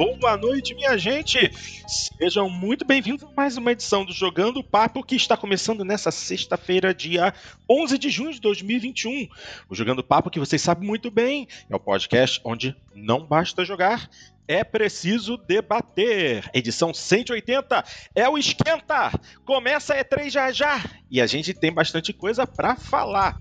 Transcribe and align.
boa 0.00 0.34
noite, 0.38 0.74
minha 0.74 0.96
gente! 0.96 1.38
Sejam 1.86 2.48
muito 2.48 2.86
bem-vindos 2.86 3.22
a 3.22 3.32
mais 3.36 3.58
uma 3.58 3.72
edição 3.72 4.02
do 4.02 4.14
Jogando 4.14 4.64
Papo 4.64 5.04
que 5.04 5.14
está 5.14 5.36
começando 5.36 5.84
nessa 5.84 6.10
sexta-feira, 6.10 6.94
dia 6.94 7.34
11 7.68 7.98
de 7.98 8.08
junho 8.08 8.32
de 8.32 8.40
2021. 8.40 9.28
O 9.68 9.74
Jogando 9.74 10.02
Papo, 10.02 10.30
que 10.30 10.38
vocês 10.38 10.62
sabem 10.62 10.88
muito 10.88 11.10
bem, 11.10 11.46
é 11.68 11.76
o 11.76 11.78
podcast 11.78 12.40
onde 12.44 12.74
não 12.94 13.26
basta 13.26 13.62
jogar, 13.62 14.08
é 14.48 14.64
preciso 14.64 15.36
debater. 15.36 16.48
Edição 16.54 16.94
180 16.94 17.84
é 18.14 18.26
o 18.26 18.38
Esquenta. 18.38 19.12
Começa 19.44 19.92
a 19.92 20.02
E3 20.02 20.30
já 20.30 20.50
já 20.50 20.82
e 21.10 21.20
a 21.20 21.26
gente 21.26 21.52
tem 21.52 21.70
bastante 21.70 22.14
coisa 22.14 22.46
para 22.46 22.74
falar. 22.74 23.38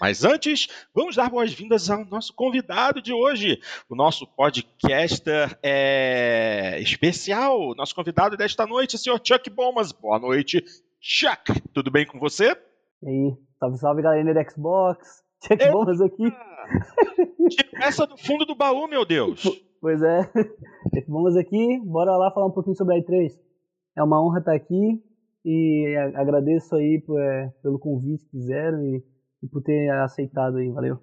Mas 0.00 0.24
antes, 0.24 0.68
vamos 0.94 1.16
dar 1.16 1.30
boas-vindas 1.30 1.88
ao 1.88 2.04
nosso 2.04 2.34
convidado 2.34 3.00
de 3.00 3.14
hoje, 3.14 3.58
o 3.88 3.96
nosso 3.96 4.26
podcaster 4.26 5.58
é... 5.62 6.78
especial, 6.80 7.74
nosso 7.74 7.94
convidado 7.94 8.36
desta 8.36 8.66
noite, 8.66 8.96
o 8.96 8.98
senhor 8.98 9.18
Chuck 9.24 9.48
Bomas. 9.48 9.92
Boa 9.92 10.18
noite, 10.18 10.62
Chuck. 11.00 11.60
Tudo 11.72 11.90
bem 11.90 12.06
com 12.06 12.18
você? 12.18 12.54
E 13.02 13.08
aí, 13.08 13.36
salve, 13.58 13.78
salve 13.78 14.02
galera 14.02 14.34
do 14.34 14.50
Xbox. 14.50 15.22
Chuck 15.42 15.62
Eita! 15.62 15.72
Bomas 15.72 16.00
aqui. 16.02 16.24
Essa 17.80 18.06
do 18.06 18.18
fundo 18.18 18.44
do 18.44 18.54
baú, 18.54 18.86
meu 18.86 19.04
Deus. 19.06 19.44
Pois 19.80 20.02
é. 20.02 20.30
Chuck 20.94 21.08
Bomas 21.08 21.36
aqui, 21.36 21.80
bora 21.84 22.14
lá 22.18 22.30
falar 22.32 22.46
um 22.46 22.52
pouquinho 22.52 22.76
sobre 22.76 22.96
a 22.96 22.98
E3. 22.98 23.32
É 23.96 24.02
uma 24.02 24.22
honra 24.22 24.40
estar 24.40 24.54
aqui 24.54 25.02
e 25.42 25.96
agradeço 26.14 26.74
aí 26.74 27.02
é, 27.18 27.48
pelo 27.62 27.78
convite 27.78 28.24
que 28.24 28.30
fizeram 28.32 28.84
e 28.84 29.02
e 29.42 29.48
por 29.48 29.62
ter 29.62 29.90
aceitado 29.90 30.58
aí. 30.58 30.70
Valeu. 30.70 31.00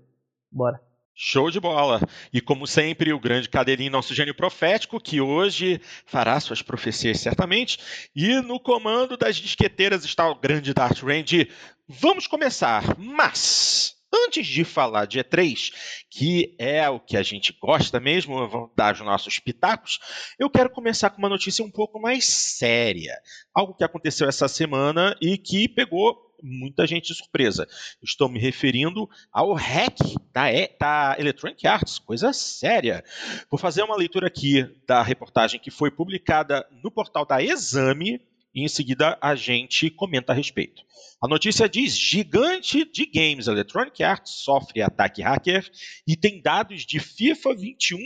Bora. 0.51 0.79
Show 1.15 1.51
de 1.51 1.59
bola! 1.59 2.01
E 2.33 2.41
como 2.41 2.65
sempre, 2.65 3.13
o 3.13 3.19
grande 3.19 3.47
cadeirinho, 3.47 3.91
nosso 3.91 4.15
gênio 4.15 4.33
profético, 4.33 4.99
que 4.99 5.21
hoje 5.21 5.79
fará 6.07 6.39
suas 6.39 6.63
profecias 6.63 7.19
certamente. 7.19 7.77
E 8.15 8.41
no 8.41 8.59
comando 8.59 9.15
das 9.15 9.35
disqueteiras 9.35 10.03
está 10.03 10.27
o 10.27 10.39
grande 10.39 10.73
Darth 10.73 11.03
Range. 11.03 11.51
Vamos 11.87 12.25
começar, 12.25 12.97
mas 12.97 13.93
antes 14.11 14.47
de 14.47 14.63
falar 14.63 15.05
de 15.05 15.19
E3, 15.19 15.71
que 16.09 16.55
é 16.57 16.89
o 16.89 16.99
que 16.99 17.15
a 17.15 17.21
gente 17.21 17.55
gosta 17.61 17.99
mesmo, 17.99 18.47
vamos 18.47 18.71
dar 18.75 18.95
os 18.95 19.01
nossos 19.01 19.37
pitacos, 19.37 19.99
eu 20.39 20.49
quero 20.49 20.69
começar 20.69 21.11
com 21.11 21.19
uma 21.19 21.29
notícia 21.29 21.63
um 21.63 21.71
pouco 21.71 21.99
mais 21.99 22.25
séria. 22.25 23.13
Algo 23.53 23.75
que 23.75 23.83
aconteceu 23.83 24.27
essa 24.27 24.47
semana 24.47 25.15
e 25.21 25.37
que 25.37 25.67
pegou 25.67 26.32
muita 26.43 26.85
gente 26.85 27.13
surpresa. 27.13 27.67
Estou 28.01 28.27
me 28.27 28.37
referindo 28.37 29.09
ao 29.31 29.53
hack 29.53 29.97
da, 30.33 30.51
e, 30.51 30.69
da 30.79 31.15
Electronic 31.17 31.65
Arts, 31.65 31.97
coisa 31.97 32.33
séria. 32.33 33.03
Vou 33.49 33.57
fazer 33.57 33.81
uma 33.81 33.95
leitura 33.95 34.27
aqui 34.27 34.69
da 34.85 35.01
reportagem 35.01 35.59
que 35.59 35.71
foi 35.71 35.89
publicada 35.89 36.67
no 36.83 36.91
portal 36.91 37.25
da 37.25 37.41
Exame 37.41 38.21
e 38.53 38.63
em 38.63 38.67
seguida 38.67 39.17
a 39.19 39.33
gente 39.33 39.89
comenta 39.89 40.31
a 40.31 40.35
respeito. 40.35 40.83
A 41.21 41.27
notícia 41.27 41.67
diz: 41.67 41.97
gigante 41.97 42.85
de 42.85 43.05
games 43.05 43.47
Electronic 43.47 44.03
Arts 44.03 44.31
sofre 44.43 44.81
ataque 44.81 45.21
hacker 45.21 45.67
e 46.05 46.15
tem 46.15 46.41
dados 46.41 46.85
de 46.85 46.99
FIFA 46.99 47.55
21 47.55 47.97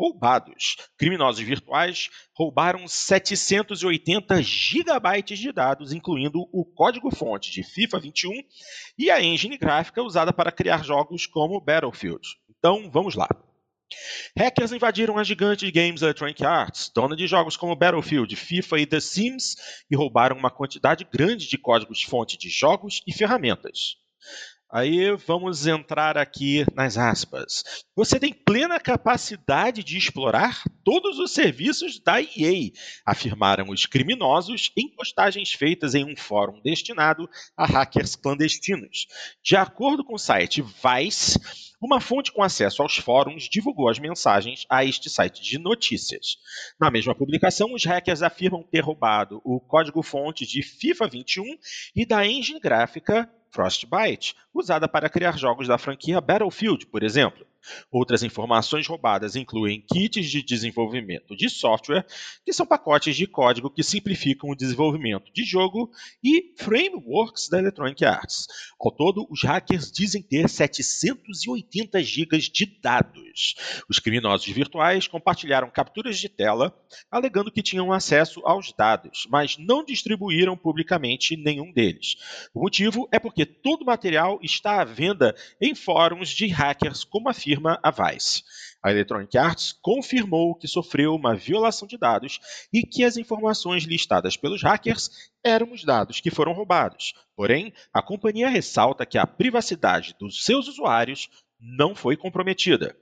roubados. 0.00 0.76
Criminosos 0.96 1.42
virtuais 1.44 2.08
roubaram 2.34 2.88
780 2.88 4.42
gigabytes 4.42 5.38
de 5.38 5.52
dados, 5.52 5.92
incluindo 5.92 6.48
o 6.50 6.64
código-fonte 6.64 7.50
de 7.50 7.62
FIFA 7.62 8.00
21 8.00 8.32
e 8.98 9.10
a 9.10 9.22
engine 9.22 9.58
gráfica 9.58 10.02
usada 10.02 10.32
para 10.32 10.50
criar 10.50 10.82
jogos 10.82 11.26
como 11.26 11.60
Battlefield. 11.60 12.26
Então, 12.48 12.90
vamos 12.90 13.14
lá. 13.14 13.28
Hackers 14.38 14.72
invadiram 14.72 15.18
a 15.18 15.24
gigante 15.24 15.70
games 15.70 16.00
Electronic 16.00 16.42
Arts, 16.46 16.90
dona 16.94 17.14
de 17.14 17.26
jogos 17.26 17.56
como 17.56 17.76
Battlefield, 17.76 18.34
FIFA 18.34 18.78
e 18.78 18.86
The 18.86 19.00
Sims, 19.00 19.56
e 19.90 19.96
roubaram 19.96 20.36
uma 20.36 20.50
quantidade 20.50 21.06
grande 21.12 21.46
de 21.46 21.58
códigos-fonte 21.58 22.38
de 22.38 22.48
jogos 22.48 23.02
e 23.06 23.12
ferramentas. 23.12 23.96
Aí 24.72 25.10
vamos 25.26 25.66
entrar 25.66 26.16
aqui 26.16 26.64
nas 26.76 26.96
aspas. 26.96 27.64
Você 27.96 28.20
tem 28.20 28.32
plena 28.32 28.78
capacidade 28.78 29.82
de 29.82 29.98
explorar 29.98 30.62
todos 30.84 31.18
os 31.18 31.32
serviços 31.32 31.98
da 31.98 32.22
EA, 32.22 32.70
afirmaram 33.04 33.68
os 33.68 33.84
criminosos 33.84 34.70
em 34.76 34.88
postagens 34.88 35.52
feitas 35.52 35.96
em 35.96 36.04
um 36.04 36.16
fórum 36.16 36.60
destinado 36.62 37.28
a 37.56 37.66
hackers 37.66 38.14
clandestinos. 38.14 39.08
De 39.42 39.56
acordo 39.56 40.04
com 40.04 40.14
o 40.14 40.18
site 40.18 40.62
Vice, 40.62 41.36
uma 41.82 42.00
fonte 42.00 42.30
com 42.30 42.40
acesso 42.40 42.80
aos 42.80 42.96
fóruns 42.96 43.48
divulgou 43.48 43.88
as 43.88 43.98
mensagens 43.98 44.66
a 44.70 44.84
este 44.84 45.10
site 45.10 45.42
de 45.42 45.58
notícias. 45.58 46.36
Na 46.78 46.92
mesma 46.92 47.14
publicação, 47.14 47.74
os 47.74 47.84
hackers 47.84 48.22
afirmam 48.22 48.62
ter 48.62 48.84
roubado 48.84 49.40
o 49.44 49.58
código-fonte 49.58 50.46
de 50.46 50.62
FIFA 50.62 51.08
21 51.08 51.44
e 51.96 52.06
da 52.06 52.24
engine 52.24 52.60
gráfica 52.60 53.28
Frostbite, 53.50 54.34
usada 54.54 54.88
para 54.88 55.08
criar 55.08 55.36
jogos 55.38 55.66
da 55.66 55.78
franquia 55.78 56.20
Battlefield, 56.20 56.86
por 56.86 57.02
exemplo. 57.02 57.46
Outras 57.90 58.22
informações 58.22 58.86
roubadas 58.86 59.36
incluem 59.36 59.80
kits 59.80 60.30
de 60.30 60.42
desenvolvimento 60.42 61.36
de 61.36 61.48
software, 61.48 62.06
que 62.44 62.52
são 62.52 62.66
pacotes 62.66 63.16
de 63.16 63.26
código 63.26 63.70
que 63.70 63.82
simplificam 63.82 64.50
o 64.50 64.56
desenvolvimento 64.56 65.30
de 65.32 65.44
jogo, 65.44 65.90
e 66.22 66.54
frameworks 66.58 67.48
da 67.48 67.58
Electronic 67.58 68.04
Arts. 68.04 68.46
Ao 68.80 68.90
todo, 68.90 69.26
os 69.30 69.42
hackers 69.42 69.90
dizem 69.90 70.22
ter 70.22 70.48
780 70.48 72.02
GB 72.02 72.38
de 72.38 72.66
dados. 72.80 73.54
Os 73.88 73.98
criminosos 73.98 74.46
virtuais 74.46 75.06
compartilharam 75.06 75.70
capturas 75.70 76.18
de 76.18 76.28
tela, 76.28 76.74
alegando 77.10 77.52
que 77.52 77.62
tinham 77.62 77.92
acesso 77.92 78.40
aos 78.44 78.72
dados, 78.72 79.26
mas 79.30 79.56
não 79.58 79.84
distribuíram 79.84 80.56
publicamente 80.56 81.36
nenhum 81.36 81.72
deles. 81.72 82.16
O 82.54 82.60
motivo 82.60 83.08
é 83.12 83.18
porque 83.18 83.44
todo 83.44 83.82
o 83.82 83.86
material 83.86 84.38
está 84.42 84.80
à 84.80 84.84
venda 84.84 85.34
em 85.60 85.74
fóruns 85.74 86.30
de 86.30 86.46
hackers, 86.46 87.04
como 87.04 87.28
afirma 87.28 87.49
afirma 87.50 87.80
a 87.82 87.90
Vice. 87.90 88.44
A 88.82 88.90
Electronic 88.90 89.36
Arts 89.36 89.72
confirmou 89.72 90.54
que 90.54 90.68
sofreu 90.68 91.14
uma 91.14 91.34
violação 91.34 91.86
de 91.86 91.98
dados 91.98 92.38
e 92.72 92.82
que 92.82 93.04
as 93.04 93.16
informações 93.16 93.84
listadas 93.84 94.36
pelos 94.36 94.62
hackers 94.62 95.10
eram 95.44 95.72
os 95.72 95.84
dados 95.84 96.20
que 96.20 96.30
foram 96.30 96.52
roubados. 96.52 97.12
Porém, 97.36 97.72
a 97.92 98.00
companhia 98.00 98.48
ressalta 98.48 99.04
que 99.04 99.18
a 99.18 99.26
privacidade 99.26 100.14
dos 100.18 100.44
seus 100.44 100.68
usuários 100.68 101.28
não 101.60 101.94
foi 101.94 102.16
comprometida. 102.16 102.96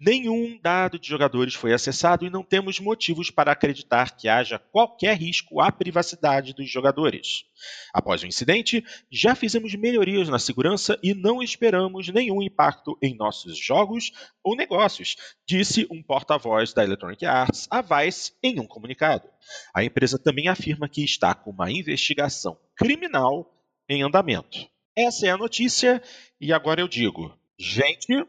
Nenhum 0.00 0.58
dado 0.60 0.98
de 0.98 1.08
jogadores 1.08 1.54
foi 1.54 1.72
acessado 1.72 2.24
e 2.24 2.30
não 2.30 2.42
temos 2.42 2.80
motivos 2.80 3.30
para 3.30 3.52
acreditar 3.52 4.16
que 4.16 4.28
haja 4.28 4.58
qualquer 4.58 5.16
risco 5.16 5.60
à 5.60 5.70
privacidade 5.70 6.54
dos 6.54 6.70
jogadores. 6.70 7.44
Após 7.92 8.22
o 8.22 8.26
incidente, 8.26 8.84
já 9.10 9.34
fizemos 9.34 9.74
melhorias 9.74 10.28
na 10.28 10.38
segurança 10.38 10.98
e 11.02 11.14
não 11.14 11.42
esperamos 11.42 12.08
nenhum 12.08 12.42
impacto 12.42 12.98
em 13.02 13.14
nossos 13.14 13.58
jogos 13.58 14.10
ou 14.42 14.56
negócios, 14.56 15.16
disse 15.46 15.86
um 15.90 16.02
porta-voz 16.02 16.72
da 16.72 16.82
Electronic 16.82 17.24
Arts 17.24 17.68
a 17.70 17.80
Vice 17.80 18.32
em 18.42 18.58
um 18.58 18.66
comunicado. 18.66 19.28
A 19.74 19.84
empresa 19.84 20.18
também 20.18 20.48
afirma 20.48 20.88
que 20.88 21.04
está 21.04 21.34
com 21.34 21.50
uma 21.50 21.70
investigação 21.70 22.58
criminal 22.76 23.54
em 23.88 24.02
andamento. 24.02 24.68
Essa 24.96 25.26
é 25.26 25.30
a 25.30 25.38
notícia 25.38 26.02
e 26.40 26.52
agora 26.52 26.80
eu 26.80 26.88
digo, 26.88 27.36
gente, 27.58 28.26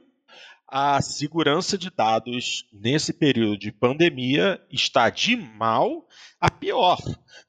a 0.75 0.99
segurança 1.03 1.77
de 1.77 1.91
dados 1.91 2.67
nesse 2.73 3.13
período 3.13 3.55
de 3.59 3.71
pandemia 3.71 4.59
está 4.71 5.07
de 5.07 5.35
mal 5.35 6.07
a 6.41 6.49
pior, 6.49 6.97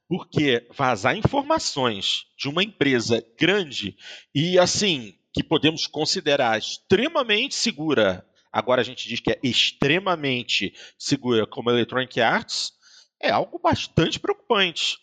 porque 0.07 0.67
vazar 0.77 1.17
informações 1.17 2.25
de 2.37 2.47
uma 2.47 2.63
empresa 2.63 3.25
grande 3.35 3.97
e 4.33 4.59
assim 4.59 5.15
que 5.33 5.43
podemos 5.43 5.87
considerar 5.87 6.55
extremamente 6.59 7.55
segura, 7.55 8.23
agora 8.51 8.81
a 8.81 8.85
gente 8.85 9.09
diz 9.09 9.19
que 9.19 9.31
é 9.31 9.39
extremamente 9.41 10.71
segura 10.95 11.47
como 11.47 11.71
a 11.71 11.73
Electronic 11.73 12.21
Arts, 12.21 12.73
é 13.19 13.31
algo 13.31 13.57
bastante 13.57 14.19
preocupante. 14.19 14.99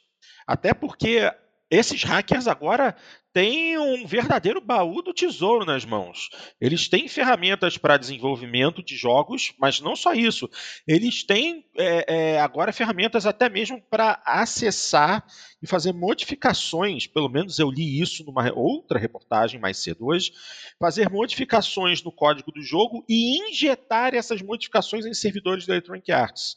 Até 0.46 0.72
porque 0.72 1.28
esses 1.68 2.04
hackers 2.04 2.46
agora 2.46 2.94
têm 3.32 3.78
um 3.78 4.06
verdadeiro 4.06 4.60
baú 4.60 5.02
do 5.02 5.14
tesouro 5.14 5.64
nas 5.64 5.84
mãos. 5.84 6.28
Eles 6.60 6.88
têm 6.88 7.08
ferramentas 7.08 7.78
para 7.78 7.96
desenvolvimento 7.96 8.82
de 8.82 8.96
jogos, 8.96 9.54
mas 9.58 9.80
não 9.80 9.96
só 9.96 10.12
isso. 10.12 10.48
Eles 10.86 11.22
têm 11.22 11.64
é, 11.76 12.34
é, 12.34 12.40
agora 12.40 12.72
ferramentas 12.72 13.26
até 13.26 13.48
mesmo 13.48 13.80
para 13.90 14.22
acessar 14.26 15.24
e 15.62 15.66
fazer 15.66 15.92
modificações. 15.92 17.06
Pelo 17.06 17.28
menos 17.28 17.58
eu 17.58 17.70
li 17.70 18.00
isso 18.00 18.24
numa 18.24 18.52
outra 18.52 18.98
reportagem 18.98 19.58
mais 19.58 19.78
cedo 19.78 20.06
hoje. 20.06 20.32
Fazer 20.78 21.08
modificações 21.08 22.02
no 22.02 22.12
código 22.12 22.52
do 22.52 22.62
jogo 22.62 23.04
e 23.08 23.48
injetar 23.48 24.14
essas 24.14 24.42
modificações 24.42 25.06
em 25.06 25.14
servidores 25.14 25.66
da 25.66 25.72
Electronic 25.74 26.12
Arts. 26.12 26.56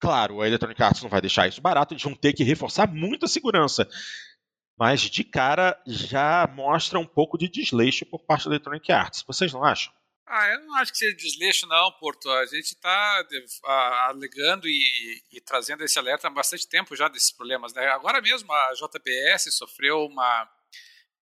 Claro, 0.00 0.40
a 0.40 0.46
Electronic 0.46 0.82
Arts 0.82 1.02
não 1.02 1.10
vai 1.10 1.20
deixar 1.20 1.46
isso 1.46 1.60
barato, 1.60 1.92
eles 1.92 2.02
vão 2.02 2.14
ter 2.14 2.32
que 2.32 2.42
reforçar 2.42 2.90
muito 2.90 3.26
a 3.26 3.28
segurança. 3.28 3.86
Mas 4.80 5.02
de 5.02 5.22
cara 5.22 5.78
já 5.86 6.46
mostra 6.56 6.98
um 6.98 7.04
pouco 7.04 7.36
de 7.36 7.46
desleixo 7.48 8.06
por 8.06 8.20
parte 8.20 8.46
da 8.46 8.52
Electronic 8.52 8.90
Arts. 8.90 9.22
Vocês 9.26 9.52
não 9.52 9.62
acham? 9.62 9.92
Ah, 10.26 10.48
eu 10.48 10.60
não 10.60 10.74
acho 10.76 10.90
que 10.92 10.96
seja 10.96 11.14
desleixo, 11.14 11.66
não, 11.66 11.92
Porto. 11.92 12.30
A 12.30 12.46
gente 12.46 12.72
está 12.72 13.26
alegando 14.08 14.66
e, 14.66 15.22
e, 15.30 15.40
trazendo 15.42 15.84
esse 15.84 15.98
alerta 15.98 16.28
há 16.28 16.30
bastante 16.30 16.66
tempo 16.66 16.96
já 16.96 17.08
desses 17.08 17.30
problemas. 17.30 17.74
Né? 17.74 17.86
Agora 17.88 18.22
mesmo 18.22 18.50
a 18.50 18.72
JBS 18.72 19.54
sofreu 19.54 20.06
uma, 20.06 20.50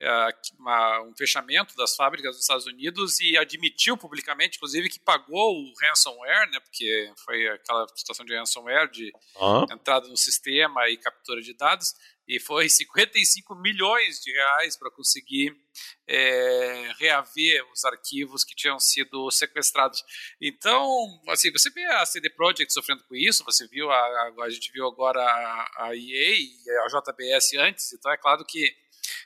é, 0.00 0.28
uma, 0.56 1.02
um 1.02 1.14
fechamento 1.16 1.74
das 1.74 1.96
fábricas 1.96 2.36
dos 2.36 2.42
Estados 2.42 2.66
Unidos 2.66 3.18
e 3.18 3.36
admitiu 3.36 3.96
publicamente, 3.96 4.56
inclusive, 4.56 4.88
que 4.88 5.00
pagou 5.00 5.56
o 5.56 5.72
ransomware, 5.82 6.48
né, 6.50 6.60
porque 6.60 7.12
foi 7.24 7.48
aquela 7.48 7.88
situação 7.96 8.24
de 8.24 8.36
ransomware, 8.36 8.88
de 8.88 9.10
uhum. 9.34 9.64
entrada 9.72 10.06
no 10.06 10.16
sistema 10.16 10.88
e 10.88 10.96
captura 10.96 11.42
de 11.42 11.52
dados, 11.54 11.94
e 12.28 12.38
foi 12.38 12.68
55 12.68 13.54
milhões 13.54 14.20
de 14.20 14.30
reais 14.30 14.76
para 14.76 14.90
conseguir 14.90 15.56
é, 16.06 16.92
reaver 16.98 17.64
os 17.72 17.84
arquivos 17.86 18.44
que 18.44 18.54
tinham 18.54 18.78
sido 18.78 19.30
sequestrados. 19.30 20.04
Então, 20.40 20.86
assim, 21.28 21.50
você 21.50 21.70
vê 21.70 21.84
a 21.86 22.04
CD 22.04 22.28
Projekt 22.28 22.70
sofrendo 22.72 23.02
com 23.04 23.14
isso, 23.14 23.44
você 23.44 23.66
viu, 23.66 23.90
a, 23.90 23.96
a, 23.96 24.32
a 24.44 24.50
gente 24.50 24.70
viu 24.70 24.86
agora 24.86 25.22
a, 25.22 25.86
a 25.86 25.96
EA 25.96 26.34
e 26.36 26.70
a 26.84 27.00
JBS 27.00 27.54
antes, 27.54 27.92
então 27.94 28.12
é 28.12 28.18
claro 28.18 28.44
que 28.44 28.76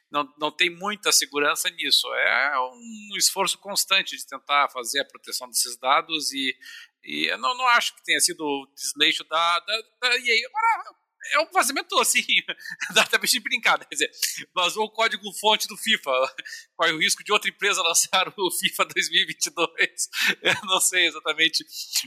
não, 0.08 0.32
não 0.38 0.52
tem 0.52 0.70
muita 0.70 1.10
segurança 1.10 1.70
nisso. 1.70 2.06
É 2.14 2.60
um 2.60 3.16
esforço 3.16 3.58
constante 3.58 4.16
de 4.16 4.26
tentar 4.26 4.68
fazer 4.68 5.00
a 5.00 5.04
proteção 5.04 5.48
desses 5.48 5.76
dados 5.76 6.32
e, 6.32 6.56
e 7.02 7.26
eu 7.26 7.38
não, 7.38 7.56
não 7.56 7.66
acho 7.68 7.96
que 7.96 8.04
tenha 8.04 8.20
sido 8.20 8.70
desleixo 8.76 9.24
da, 9.24 9.58
da, 9.60 9.82
da 10.02 10.16
EA. 10.18 10.46
Agora, 10.46 11.01
é 11.32 11.40
um 11.40 11.50
vazamento 11.52 11.98
assim, 11.98 12.22
dá 12.94 13.02
até 13.02 13.18
de 13.18 13.40
brincar, 13.40 13.78
quer 13.78 13.94
dizer, 13.94 14.10
vazou 14.54 14.84
o 14.84 14.90
código 14.90 15.32
fonte 15.40 15.68
do 15.68 15.76
FIFA, 15.76 16.10
corre 16.76 16.92
o 16.92 16.98
risco 16.98 17.22
de 17.22 17.32
outra 17.32 17.50
empresa 17.50 17.82
lançar 17.82 18.28
o 18.36 18.50
FIFA 18.50 18.84
2022, 18.86 20.08
eu 20.42 20.54
não 20.64 20.80
sei 20.80 21.06
exatamente 21.06 21.64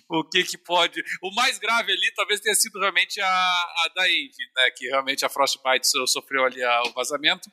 o 0.09 0.23
que 0.23 0.43
que 0.43 0.57
pode, 0.57 1.03
o 1.21 1.33
mais 1.33 1.57
grave 1.57 1.91
ali 1.91 2.13
talvez 2.15 2.39
tenha 2.39 2.55
sido 2.55 2.79
realmente 2.79 3.21
a, 3.21 3.27
a 3.27 3.91
da 3.95 4.09
Envy, 4.09 4.51
né, 4.55 4.71
que 4.71 4.87
realmente 4.87 5.25
a 5.25 5.29
Frostbite 5.29 5.87
sofreu 6.07 6.45
ali 6.45 6.63
o 6.63 6.91
vazamento, 6.93 7.49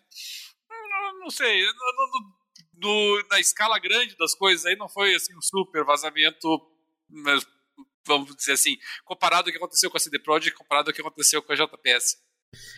não, 0.68 1.20
não 1.20 1.30
sei, 1.30 1.64
no, 2.74 3.22
na 3.30 3.38
escala 3.38 3.78
grande 3.78 4.16
das 4.16 4.34
coisas 4.34 4.66
aí 4.66 4.76
não 4.76 4.88
foi 4.88 5.14
assim 5.14 5.36
um 5.36 5.42
super 5.42 5.84
vazamento, 5.84 6.48
mas 7.08 7.46
vamos 8.06 8.34
dizer 8.36 8.52
assim, 8.52 8.76
comparado 9.04 9.48
ao 9.48 9.52
que 9.52 9.58
aconteceu 9.58 9.90
com 9.90 9.96
a 9.96 10.00
CD 10.00 10.18
Projekt, 10.18 10.58
comparado 10.58 10.90
ao 10.90 10.94
que 10.94 11.00
aconteceu 11.00 11.42
com 11.42 11.52
a 11.52 11.56
JPS. 11.56 12.16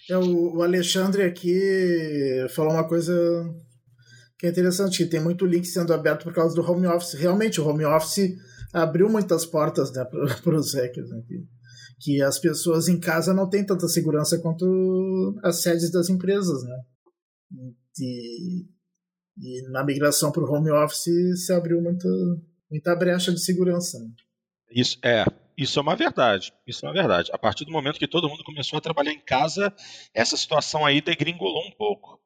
É, 0.09 0.17
o, 0.17 0.63
Alexandre 0.63 1.23
aqui 1.23 2.47
falou 2.55 2.73
uma 2.73 2.87
coisa 2.87 3.13
que 4.39 4.47
é 4.47 4.51
interessante, 4.51 4.99
que 4.99 5.11
tem 5.11 5.21
muito 5.21 5.47
link 5.47 5.65
sendo 5.67 5.93
aberto 5.93 6.25
por 6.25 6.35
causa 6.35 6.55
do 6.55 6.63
home 6.63 6.87
office. 6.87 7.15
Realmente, 7.15 7.61
o 7.61 7.67
home 7.67 7.85
office 7.85 8.37
abriu 8.73 9.09
muitas 9.09 9.47
portas 9.47 9.93
né, 9.93 10.05
para 10.05 10.57
os 10.59 10.75
hackers. 10.75 11.09
Né, 11.11 11.23
que, 11.27 11.47
que 12.01 12.23
as 12.23 12.39
pessoas 12.39 12.89
em 12.89 12.99
casa 12.99 13.33
não 13.33 13.49
têm 13.49 13.65
tanta 13.65 13.89
segurança 13.89 14.39
quanto 14.39 15.39
as 15.43 15.63
sedes 15.63 15.91
das 15.91 16.09
empresas. 16.09 16.63
Né? 16.63 16.83
E, 18.01 18.67
e 19.39 19.63
na 19.71 19.85
migração 19.85 20.31
para 20.31 20.43
o 20.43 20.53
home 20.53 20.71
office 20.71 21.45
se 21.45 21.53
abriu 21.53 21.81
muita, 21.81 22.09
muita 22.71 22.95
brecha 22.95 23.33
de 23.33 23.41
segurança. 23.41 23.99
Né? 23.99 24.11
Isso 24.75 24.99
é, 25.05 25.25
isso 25.57 25.79
é 25.79 25.83
uma 25.83 25.95
verdade. 25.95 26.53
Isso 26.67 26.85
é 26.85 26.89
uma 26.89 26.95
verdade. 26.95 27.31
A 27.33 27.39
partir 27.39 27.65
do 27.65 27.71
momento 27.71 27.99
que 27.99 28.09
todo 28.09 28.29
mundo 28.29 28.43
começou 28.43 28.77
a 28.77 28.83
trabalhar 28.83 29.13
em 29.13 29.21
casa, 29.21 29.73
essa 30.13 30.37
situação 30.37 30.85
aí 30.85 31.01
degringolou 31.01 31.65
um 31.65 31.71
pouco. 31.71 32.21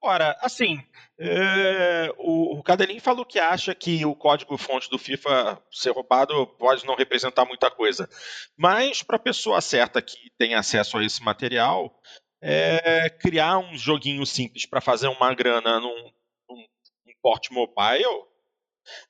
Agora, 0.00 0.38
assim, 0.40 0.80
é, 1.18 2.12
o, 2.18 2.58
o 2.58 2.62
Cadelin 2.62 3.00
falou 3.00 3.24
que 3.24 3.40
acha 3.40 3.74
que 3.74 4.04
o 4.06 4.14
código-fonte 4.14 4.88
do 4.88 4.98
FIFA 4.98 5.60
ser 5.68 5.90
roubado 5.90 6.46
pode 6.58 6.86
não 6.86 6.94
representar 6.94 7.44
muita 7.44 7.68
coisa. 7.68 8.08
Mas, 8.56 9.02
para 9.02 9.16
a 9.16 9.20
pessoa 9.20 9.60
certa 9.60 10.00
que 10.00 10.30
tem 10.38 10.54
acesso 10.54 10.98
a 10.98 11.04
esse 11.04 11.20
material, 11.24 12.00
é, 12.40 13.10
criar 13.10 13.58
um 13.58 13.76
joguinho 13.76 14.24
simples 14.24 14.64
para 14.66 14.80
fazer 14.80 15.08
uma 15.08 15.34
grana 15.34 15.80
num, 15.80 16.12
num, 16.48 16.64
num 17.04 17.12
porte 17.20 17.52
mobile 17.52 18.04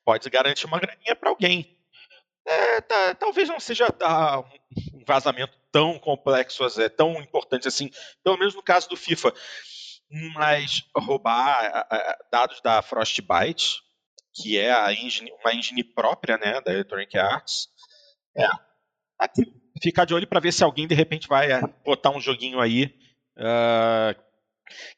pode 0.02 0.30
garantir 0.30 0.64
uma 0.64 0.80
graninha 0.80 1.14
para 1.14 1.28
alguém. 1.28 1.75
É, 2.46 2.80
tá, 2.80 3.14
talvez 3.16 3.48
não 3.48 3.58
seja 3.58 3.90
tá, 3.90 4.40
um 4.40 5.04
vazamento 5.04 5.58
tão 5.72 5.98
complexo, 5.98 6.64
é, 6.80 6.88
tão 6.88 7.20
importante 7.20 7.66
assim, 7.66 7.90
pelo 8.22 8.38
menos 8.38 8.54
no 8.54 8.62
caso 8.62 8.88
do 8.88 8.96
FIFA. 8.96 9.34
Mas 10.34 10.84
roubar 10.96 11.86
dados 12.30 12.60
da 12.60 12.80
Frostbite, 12.80 13.82
que 14.32 14.56
é 14.56 14.92
engine, 14.92 15.32
uma 15.40 15.52
engine 15.52 15.82
própria 15.82 16.38
né, 16.38 16.60
da 16.60 16.72
Electronic 16.72 17.18
Arts, 17.18 17.68
é, 18.36 18.46
aqui, 19.18 19.42
ficar 19.82 20.04
de 20.04 20.14
olho 20.14 20.26
para 20.26 20.40
ver 20.40 20.52
se 20.52 20.62
alguém 20.62 20.86
de 20.86 20.94
repente 20.94 21.26
vai 21.26 21.50
é, 21.50 21.60
botar 21.84 22.10
um 22.10 22.20
joguinho 22.20 22.60
aí 22.60 22.94
uh, 23.36 24.14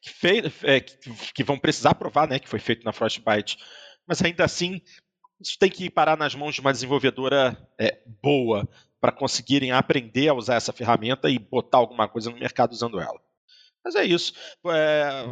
que, 0.00 0.10
fez, 0.10 0.64
é, 0.64 0.80
que, 0.80 0.96
que, 1.34 1.44
vão 1.44 1.58
precisar 1.58 1.94
provar 1.94 2.28
né, 2.28 2.38
que 2.38 2.48
foi 2.48 2.58
feito 2.58 2.84
na 2.84 2.92
Frostbite. 2.92 3.58
Mas 4.06 4.22
ainda 4.22 4.44
assim, 4.44 4.80
isso 5.40 5.58
tem 5.58 5.70
que 5.70 5.88
parar 5.90 6.16
nas 6.16 6.34
mãos 6.34 6.54
de 6.54 6.60
uma 6.60 6.72
desenvolvedora 6.72 7.56
é, 7.78 7.98
boa 8.22 8.68
para 9.00 9.12
conseguirem 9.12 9.70
aprender 9.70 10.28
a 10.28 10.34
usar 10.34 10.56
essa 10.56 10.72
ferramenta 10.72 11.30
e 11.30 11.38
botar 11.38 11.78
alguma 11.78 12.08
coisa 12.08 12.30
no 12.30 12.38
mercado 12.38 12.72
usando 12.72 13.00
ela. 13.00 13.20
Mas 13.84 13.94
é 13.94 14.04
isso. 14.04 14.32
É, 14.66 15.26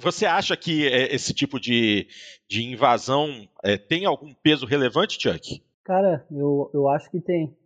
você 0.00 0.26
acha 0.26 0.56
que 0.56 0.86
é, 0.86 1.14
esse 1.14 1.32
tipo 1.32 1.60
de, 1.60 2.08
de 2.48 2.64
invasão 2.64 3.48
é, 3.64 3.78
tem 3.78 4.04
algum 4.04 4.34
peso 4.34 4.66
relevante, 4.66 5.20
Chuck? 5.20 5.62
Cara, 5.84 6.26
eu, 6.30 6.70
eu 6.74 6.88
acho 6.88 7.10
que 7.10 7.20
tem. 7.20 7.56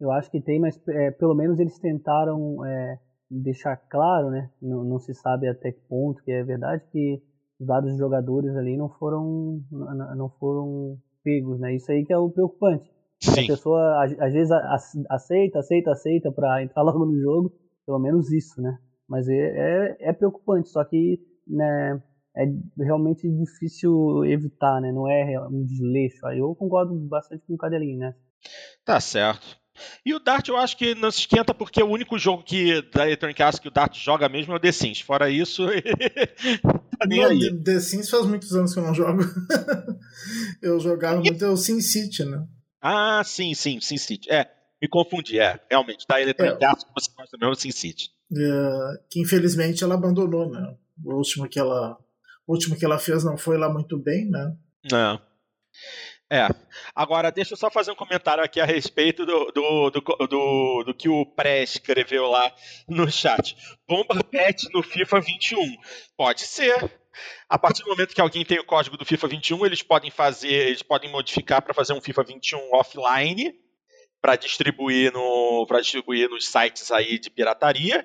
Eu 0.00 0.10
acho 0.10 0.30
que 0.30 0.40
tem, 0.40 0.60
mas 0.60 0.76
é, 0.88 1.10
pelo 1.12 1.34
menos 1.34 1.58
eles 1.60 1.78
tentaram 1.78 2.64
é, 2.64 2.98
deixar 3.30 3.76
claro, 3.76 4.30
né? 4.30 4.50
Não, 4.60 4.84
não, 4.84 4.98
se 4.98 5.14
sabe 5.14 5.48
até 5.48 5.72
que 5.72 5.80
ponto 5.88 6.22
que 6.22 6.32
é 6.32 6.42
verdade 6.42 6.84
que 6.90 7.22
os 7.58 7.66
dados 7.66 7.90
dos 7.90 7.98
jogadores 7.98 8.54
ali 8.56 8.76
não 8.76 8.88
foram 8.88 9.62
não 9.70 10.28
foram 10.28 10.98
pegos, 11.24 11.58
né? 11.58 11.74
Isso 11.74 11.90
aí 11.90 12.04
que 12.04 12.12
é 12.12 12.18
o 12.18 12.30
preocupante. 12.30 12.88
A 13.26 13.46
pessoa 13.46 14.04
às 14.04 14.32
vezes 14.32 14.50
aceita, 15.08 15.58
aceita, 15.58 15.90
aceita 15.90 16.32
para 16.32 16.62
entrar 16.62 16.82
logo 16.82 17.06
no 17.06 17.18
jogo, 17.18 17.52
pelo 17.86 17.98
menos 17.98 18.30
isso, 18.30 18.60
né? 18.60 18.78
Mas 19.08 19.28
é, 19.28 19.34
é, 19.34 19.96
é, 20.00 20.12
preocupante, 20.12 20.68
só 20.68 20.84
que 20.84 21.20
né, 21.46 22.02
é 22.36 22.44
realmente 22.78 23.28
difícil 23.28 24.24
evitar, 24.24 24.80
né? 24.80 24.92
Não 24.92 25.10
é 25.10 25.40
um 25.48 25.64
desleixo. 25.64 26.26
Aí 26.26 26.38
eu 26.38 26.54
concordo 26.54 26.94
bastante 26.94 27.44
com 27.46 27.54
o 27.54 27.58
Cadelinho, 27.58 27.98
né? 27.98 28.14
Tá 28.84 29.00
certo. 29.00 29.58
E 30.06 30.14
o 30.14 30.20
Dart 30.20 30.48
eu 30.48 30.56
acho 30.56 30.76
que 30.76 30.94
não 30.94 31.10
se 31.10 31.20
esquenta 31.20 31.52
porque 31.52 31.82
o 31.82 31.88
único 31.88 32.18
jogo 32.18 32.42
que 32.42 32.80
da 32.92 33.06
Electronic 33.06 33.42
Arts 33.42 33.58
que 33.58 33.68
o 33.68 33.72
Dart 33.72 33.96
joga 33.96 34.28
mesmo 34.28 34.52
é 34.52 34.56
o 34.56 34.60
The 34.60 34.70
Sims. 34.70 35.00
Fora 35.00 35.28
isso, 35.28 35.66
tá 36.96 37.06
nem 37.06 37.20
não, 37.20 37.30
aí. 37.30 37.62
The 37.62 37.80
Sims 37.80 38.10
faz 38.10 38.26
muitos 38.26 38.54
anos 38.54 38.72
que 38.72 38.78
eu 38.80 38.84
não 38.84 38.94
jogo. 38.94 39.22
eu 40.62 40.78
jogava 40.80 41.20
muito 41.20 41.44
o 41.46 41.56
Sim 41.56 41.80
City, 41.80 42.24
né? 42.24 42.46
Ah, 42.80 43.22
sim, 43.24 43.54
sim, 43.54 43.80
Sim 43.80 43.96
City. 43.96 44.30
É, 44.30 44.46
me 44.80 44.88
confundi, 44.88 45.38
é, 45.38 45.58
realmente. 45.70 46.06
Da 46.06 46.20
Electronic 46.20 46.62
é. 46.62 46.66
Arts 46.66 46.84
você 46.94 47.10
gosta 47.16 47.36
mesmo 47.38 47.50
é 47.50 47.52
o 47.52 47.54
Sim 47.54 47.70
City. 47.70 48.10
É, 48.36 49.02
que 49.10 49.20
infelizmente 49.20 49.82
ela 49.82 49.94
abandonou, 49.94 50.50
né? 50.50 50.74
O 51.04 51.14
último 51.14 51.48
que 51.48 51.58
ela, 51.58 51.98
o 52.46 52.52
último 52.52 52.76
que 52.76 52.84
ela 52.84 52.98
fez 52.98 53.24
não 53.24 53.36
foi 53.36 53.56
lá 53.56 53.72
muito 53.72 53.98
bem, 53.98 54.28
né? 54.30 54.56
Não. 54.90 55.20
É. 56.30 56.48
Agora, 56.94 57.30
deixa 57.30 57.52
eu 57.52 57.56
só 57.56 57.70
fazer 57.70 57.90
um 57.90 57.96
comentário 57.96 58.42
aqui 58.42 58.60
a 58.60 58.64
respeito 58.64 59.26
do, 59.26 59.52
do, 59.52 59.90
do, 59.90 60.00
do, 60.00 60.84
do 60.84 60.94
que 60.94 61.08
o 61.08 61.26
Pré 61.26 61.62
escreveu 61.62 62.26
lá 62.26 62.52
no 62.88 63.10
chat. 63.10 63.56
Bomba 63.86 64.22
pet 64.24 64.68
no 64.72 64.82
FIFA 64.82 65.20
21. 65.20 65.76
Pode 66.16 66.40
ser. 66.42 66.90
A 67.48 67.58
partir 67.58 67.84
do 67.84 67.90
momento 67.90 68.14
que 68.14 68.20
alguém 68.20 68.44
tem 68.44 68.58
o 68.58 68.64
código 68.64 68.96
do 68.96 69.04
FIFA 69.04 69.28
21, 69.28 69.66
eles 69.66 69.82
podem 69.82 70.10
fazer, 70.10 70.48
eles 70.48 70.82
podem 70.82 71.10
modificar 71.10 71.62
para 71.62 71.74
fazer 71.74 71.92
um 71.92 72.00
FIFA 72.00 72.24
21 72.24 72.70
offline 72.72 73.54
para 74.20 74.36
distribuir 74.36 75.12
no 75.12 75.66
para 75.68 75.80
distribuir 75.80 76.28
nos 76.30 76.48
sites 76.48 76.90
aí 76.90 77.18
de 77.18 77.30
pirataria 77.30 78.04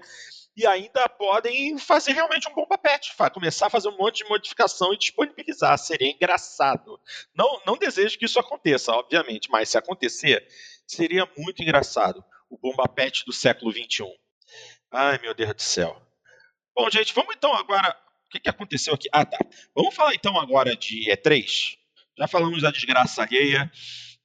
e 0.59 0.67
ainda 0.67 1.07
podem 1.07 1.77
fazer 1.77 2.11
realmente 2.11 2.49
um 2.49 2.53
bomba 2.53 2.77
pet, 2.77 3.15
começar 3.33 3.67
a 3.67 3.69
fazer 3.69 3.87
um 3.87 3.95
monte 3.95 4.23
de 4.23 4.29
modificação 4.29 4.93
e 4.93 4.97
disponibilizar. 4.97 5.77
Seria 5.77 6.11
engraçado. 6.11 6.99
Não, 7.33 7.61
não 7.65 7.77
desejo 7.77 8.19
que 8.19 8.25
isso 8.25 8.37
aconteça, 8.37 8.91
obviamente, 8.91 9.49
mas 9.49 9.69
se 9.69 9.77
acontecer, 9.77 10.45
seria 10.85 11.25
muito 11.37 11.63
engraçado. 11.63 12.21
O 12.49 12.57
bomba 12.57 12.89
pet 12.89 13.23
do 13.25 13.31
século 13.31 13.71
XXI. 13.71 14.03
Ai, 14.91 15.17
meu 15.19 15.33
Deus 15.33 15.53
do 15.53 15.61
céu. 15.61 16.01
Bom, 16.75 16.89
gente, 16.89 17.13
vamos 17.13 17.33
então 17.37 17.53
agora. 17.53 17.95
O 18.25 18.29
que, 18.29 18.41
que 18.41 18.49
aconteceu 18.49 18.93
aqui? 18.93 19.07
Ah, 19.13 19.23
tá. 19.23 19.37
Vamos 19.73 19.95
falar 19.95 20.13
então 20.13 20.37
agora 20.37 20.75
de 20.75 21.09
E3. 21.09 21.77
Já 22.17 22.27
falamos 22.27 22.63
da 22.63 22.69
desgraça 22.69 23.23
alheia. 23.23 23.71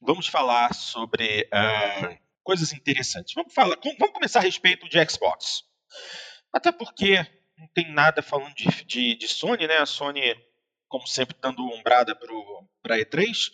Vamos 0.01 0.27
falar 0.27 0.75
sobre 0.75 1.49
uh, 1.55 2.19
coisas 2.43 2.73
interessantes. 2.73 3.33
Vamos, 3.35 3.55
falar, 3.55 3.77
vamos 4.01 4.13
começar 4.13 4.41
a 4.41 4.43
respeito 4.43 4.89
de 4.89 5.09
Xbox. 5.09 5.63
Até 6.53 6.73
porque 6.73 7.17
não 7.59 7.69
tem 7.75 7.93
nada 7.93 8.23
falando 8.23 8.55
de, 8.55 8.85
de, 8.85 9.15
de 9.17 9.29
Sony, 9.29 9.67
né? 9.67 9.79
A 9.79 9.87
Sony 9.87 10.35
como 10.95 11.09
sempre, 11.09 11.35
dando 11.43 11.61
umbrada 11.65 12.15
para 12.81 12.99
E3. 12.99 13.51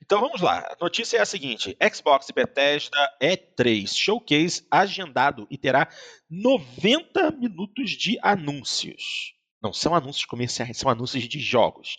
Então 0.00 0.20
vamos 0.20 0.40
lá. 0.40 0.58
A 0.70 0.76
notícia 0.80 1.16
é 1.16 1.20
a 1.20 1.26
seguinte: 1.26 1.76
Xbox 1.92 2.28
e 2.28 2.32
Bethesda 2.32 3.12
E3 3.20 3.88
Showcase 3.88 4.64
agendado 4.70 5.48
e 5.50 5.58
terá 5.58 5.88
90 6.30 7.32
minutos 7.32 7.90
de 7.90 8.20
anúncios. 8.22 9.34
Não 9.60 9.72
são 9.72 9.96
anúncios 9.96 10.24
comerciais, 10.24 10.78
são 10.78 10.88
anúncios 10.88 11.28
de 11.28 11.40
jogos. 11.40 11.96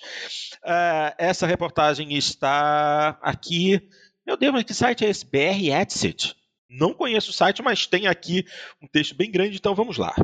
Uh, 0.64 1.14
essa 1.18 1.46
reportagem 1.46 2.14
está 2.14 3.20
aqui. 3.22 3.90
Meu 4.26 4.38
Deus, 4.38 4.54
mas 4.54 4.64
que 4.64 4.74
site 4.74 5.06
é 5.06 5.10
esse? 5.10 5.26
BR 5.26 5.70
Exit. 5.70 6.34
Não 6.72 6.94
conheço 6.94 7.32
o 7.32 7.34
site, 7.34 7.62
mas 7.62 7.86
tem 7.86 8.08
aqui 8.08 8.46
um 8.82 8.88
texto 8.88 9.14
bem 9.14 9.30
grande, 9.30 9.58
então 9.58 9.76
vamos 9.76 9.98
lá. 9.98 10.16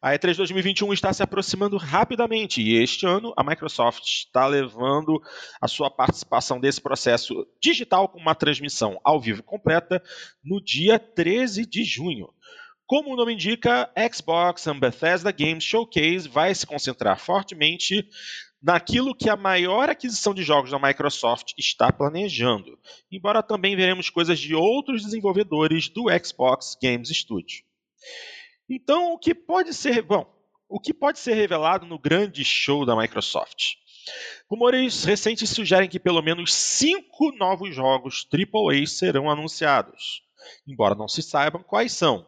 A 0.00 0.12
E3 0.12 0.36
2021 0.36 0.92
está 0.92 1.12
se 1.12 1.20
aproximando 1.20 1.76
rapidamente 1.76 2.62
e 2.62 2.76
este 2.76 3.04
ano 3.06 3.34
a 3.36 3.42
Microsoft 3.42 4.04
está 4.04 4.46
levando 4.46 5.20
a 5.60 5.66
sua 5.66 5.90
participação 5.90 6.60
desse 6.60 6.80
processo 6.80 7.44
digital 7.60 8.08
com 8.08 8.20
uma 8.20 8.36
transmissão 8.36 9.00
ao 9.02 9.20
vivo 9.20 9.42
completa 9.42 10.00
no 10.44 10.62
dia 10.62 10.96
13 10.96 11.66
de 11.66 11.82
junho. 11.82 12.32
Como 12.86 13.12
o 13.12 13.16
nome 13.16 13.32
indica, 13.32 13.90
Xbox 14.12 14.68
and 14.68 14.78
Bethesda 14.78 15.32
Games 15.32 15.64
Showcase 15.64 16.28
vai 16.28 16.54
se 16.54 16.66
concentrar 16.66 17.18
fortemente 17.18 18.06
naquilo 18.64 19.14
que 19.14 19.28
a 19.28 19.36
maior 19.36 19.90
aquisição 19.90 20.32
de 20.32 20.42
jogos 20.42 20.70
da 20.70 20.78
Microsoft 20.78 21.52
está 21.58 21.92
planejando, 21.92 22.78
embora 23.12 23.42
também 23.42 23.76
veremos 23.76 24.08
coisas 24.08 24.38
de 24.38 24.54
outros 24.54 25.02
desenvolvedores 25.02 25.90
do 25.90 26.06
Xbox 26.24 26.74
Games 26.82 27.10
Studio. 27.10 27.62
Então, 28.66 29.12
o 29.12 29.18
que 29.18 29.34
pode 29.34 29.74
ser, 29.74 30.00
bom, 30.00 30.26
o 30.66 30.80
que 30.80 30.94
pode 30.94 31.18
ser 31.18 31.34
revelado 31.34 31.84
no 31.84 31.98
grande 31.98 32.42
show 32.42 32.86
da 32.86 32.96
Microsoft? 32.96 33.74
Rumores 34.50 35.04
recentes 35.04 35.50
sugerem 35.50 35.88
que 35.88 36.00
pelo 36.00 36.22
menos 36.22 36.54
cinco 36.54 37.32
novos 37.32 37.74
jogos 37.74 38.26
AAA 38.32 38.86
serão 38.86 39.30
anunciados, 39.30 40.22
embora 40.66 40.94
não 40.94 41.06
se 41.06 41.22
saibam 41.22 41.62
quais 41.62 41.92
são. 41.92 42.26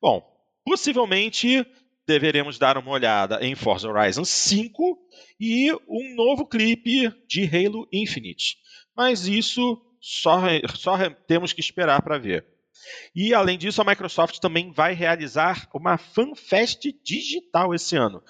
Bom, 0.00 0.22
possivelmente 0.64 1.66
deveremos 2.06 2.58
dar 2.58 2.76
uma 2.78 2.90
olhada 2.90 3.38
em 3.44 3.54
Forza 3.54 3.88
Horizon 3.88 4.24
5 4.24 4.98
e 5.40 5.72
um 5.88 6.14
novo 6.14 6.46
clipe 6.46 7.10
de 7.26 7.44
Halo 7.44 7.88
Infinite, 7.92 8.56
mas 8.96 9.26
isso 9.26 9.80
só, 10.00 10.40
só 10.74 10.96
temos 11.26 11.52
que 11.52 11.60
esperar 11.60 12.02
para 12.02 12.18
ver. 12.18 12.46
E, 13.14 13.32
além 13.32 13.56
disso, 13.56 13.80
a 13.80 13.84
Microsoft 13.84 14.38
também 14.38 14.70
vai 14.70 14.92
realizar 14.92 15.68
uma 15.72 15.96
FanFest 15.96 16.82
digital 17.02 17.74
esse 17.74 17.96
ano. 17.96 18.22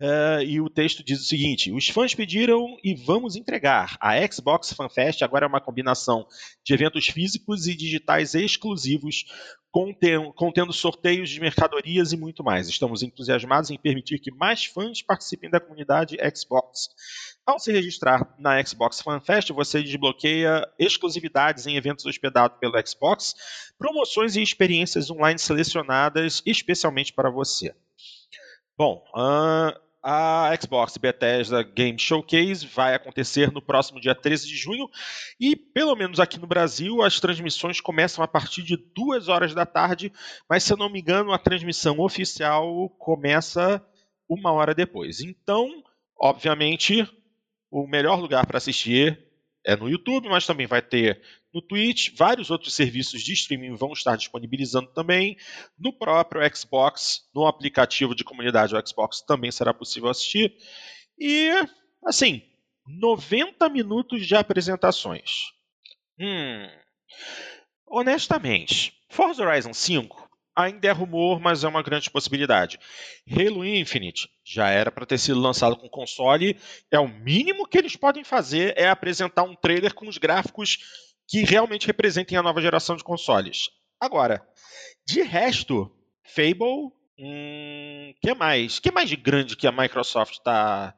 Uh, 0.00 0.42
e 0.44 0.60
o 0.60 0.68
texto 0.68 1.04
diz 1.04 1.20
o 1.20 1.24
seguinte: 1.24 1.70
os 1.70 1.88
fãs 1.88 2.14
pediram 2.14 2.76
e 2.82 2.94
vamos 2.94 3.36
entregar. 3.36 3.96
A 4.00 4.14
Xbox 4.26 4.72
FanFest 4.72 5.22
agora 5.22 5.46
é 5.46 5.48
uma 5.48 5.60
combinação 5.60 6.26
de 6.64 6.74
eventos 6.74 7.06
físicos 7.06 7.68
e 7.68 7.76
digitais 7.76 8.34
exclusivos, 8.34 9.24
contendo, 9.70 10.32
contendo 10.32 10.72
sorteios 10.72 11.30
de 11.30 11.40
mercadorias 11.40 12.12
e 12.12 12.16
muito 12.16 12.42
mais. 12.42 12.68
Estamos 12.68 13.04
entusiasmados 13.04 13.70
em 13.70 13.78
permitir 13.78 14.18
que 14.18 14.34
mais 14.34 14.64
fãs 14.64 15.00
participem 15.00 15.48
da 15.48 15.60
comunidade 15.60 16.16
Xbox. 16.34 16.88
Ao 17.46 17.60
se 17.60 17.70
registrar 17.70 18.34
na 18.36 18.62
Xbox 18.64 19.00
Fan 19.00 19.20
Fest, 19.20 19.50
você 19.50 19.80
desbloqueia 19.80 20.66
exclusividades 20.76 21.68
em 21.68 21.76
eventos 21.76 22.04
hospedados 22.04 22.58
pelo 22.58 22.74
Xbox, 22.84 23.34
promoções 23.78 24.34
e 24.34 24.42
experiências 24.42 25.08
online 25.08 25.38
selecionadas 25.38 26.42
especialmente 26.44 27.12
para 27.12 27.30
você. 27.30 27.72
Bom, 28.76 29.04
a 30.02 30.50
Xbox 30.60 30.96
Bethesda 30.96 31.62
Game 31.62 31.96
Showcase 31.98 32.66
vai 32.66 32.94
acontecer 32.94 33.52
no 33.52 33.62
próximo 33.62 34.00
dia 34.00 34.14
13 34.14 34.48
de 34.48 34.56
junho 34.56 34.90
e, 35.38 35.54
pelo 35.54 35.94
menos 35.94 36.18
aqui 36.18 36.40
no 36.40 36.46
Brasil, 36.46 37.00
as 37.00 37.20
transmissões 37.20 37.80
começam 37.80 38.22
a 38.24 38.28
partir 38.28 38.62
de 38.62 38.76
2 38.76 39.28
horas 39.28 39.54
da 39.54 39.64
tarde, 39.64 40.12
mas 40.50 40.64
se 40.64 40.72
eu 40.72 40.76
não 40.76 40.90
me 40.90 41.00
engano, 41.00 41.32
a 41.32 41.38
transmissão 41.38 42.00
oficial 42.00 42.90
começa 42.98 43.80
uma 44.28 44.50
hora 44.50 44.74
depois. 44.74 45.20
Então, 45.20 45.70
obviamente, 46.18 47.08
o 47.70 47.86
melhor 47.86 48.20
lugar 48.20 48.46
para 48.46 48.58
assistir 48.58 49.18
é 49.64 49.76
no 49.76 49.88
YouTube, 49.88 50.28
mas 50.28 50.46
também 50.46 50.66
vai 50.66 50.82
ter 50.82 51.22
no 51.54 51.62
Twitch. 51.62 52.10
Vários 52.16 52.50
outros 52.50 52.74
serviços 52.74 53.22
de 53.22 53.32
streaming 53.32 53.76
vão 53.76 53.92
estar 53.92 54.16
disponibilizando 54.16 54.88
também. 54.92 55.36
No 55.78 55.92
próprio 55.92 56.42
Xbox, 56.54 57.28
no 57.32 57.46
aplicativo 57.46 58.14
de 58.14 58.24
comunidade 58.24 58.74
do 58.74 58.88
Xbox, 58.88 59.22
também 59.22 59.52
será 59.52 59.72
possível 59.72 60.10
assistir. 60.10 60.52
E, 61.18 61.50
assim, 62.04 62.42
90 62.86 63.68
minutos 63.68 64.26
de 64.26 64.34
apresentações. 64.34 65.52
Hum. 66.18 66.68
Honestamente, 67.86 68.92
Forza 69.08 69.44
Horizon 69.44 69.72
5 69.72 70.24
ainda 70.56 70.86
é 70.86 70.92
rumor, 70.92 71.40
mas 71.40 71.64
é 71.64 71.68
uma 71.68 71.82
grande 71.82 72.10
possibilidade. 72.10 72.78
Halo 73.28 73.64
Infinite 73.64 74.28
já 74.44 74.68
era 74.68 74.90
para 74.90 75.06
ter 75.06 75.18
sido 75.18 75.40
lançado 75.40 75.76
com 75.76 75.88
console, 75.88 76.56
é 76.90 76.98
o 76.98 77.08
mínimo 77.08 77.66
que 77.66 77.76
eles 77.76 77.96
podem 77.96 78.22
fazer 78.22 78.74
é 78.76 78.88
apresentar 78.88 79.42
um 79.42 79.56
trailer 79.56 79.94
com 79.94 80.06
os 80.06 80.18
gráficos 80.18 80.78
que 81.34 81.42
realmente 81.42 81.88
representem 81.88 82.38
a 82.38 82.42
nova 82.44 82.62
geração 82.62 82.94
de 82.94 83.02
consoles. 83.02 83.68
Agora, 84.00 84.40
de 85.04 85.20
resto, 85.20 85.90
Fable, 86.24 86.92
hum, 87.18 88.14
que 88.22 88.32
mais? 88.34 88.78
Que 88.78 88.92
mais 88.92 89.08
de 89.08 89.16
grande 89.16 89.56
que 89.56 89.66
a 89.66 89.72
Microsoft 89.72 90.34
está 90.34 90.94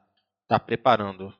tá 0.47 0.59
preparando? 0.59 1.33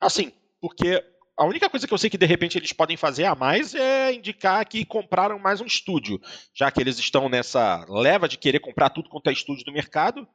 Assim, 0.00 0.32
porque 0.60 1.02
a 1.36 1.44
única 1.44 1.68
coisa 1.68 1.84
que 1.84 1.92
eu 1.92 1.98
sei 1.98 2.08
que 2.08 2.16
de 2.16 2.26
repente 2.26 2.56
eles 2.56 2.72
podem 2.72 2.96
fazer 2.96 3.24
a 3.24 3.34
mais 3.34 3.74
é 3.74 4.12
indicar 4.12 4.64
que 4.66 4.84
compraram 4.84 5.36
mais 5.36 5.60
um 5.60 5.66
estúdio, 5.66 6.20
já 6.54 6.70
que 6.70 6.80
eles 6.80 7.00
estão 7.00 7.28
nessa 7.28 7.84
leva 7.88 8.28
de 8.28 8.38
querer 8.38 8.60
comprar 8.60 8.90
tudo 8.90 9.10
quanto 9.10 9.28
é 9.30 9.32
estúdio 9.32 9.64
do 9.64 9.72
mercado, 9.72 10.28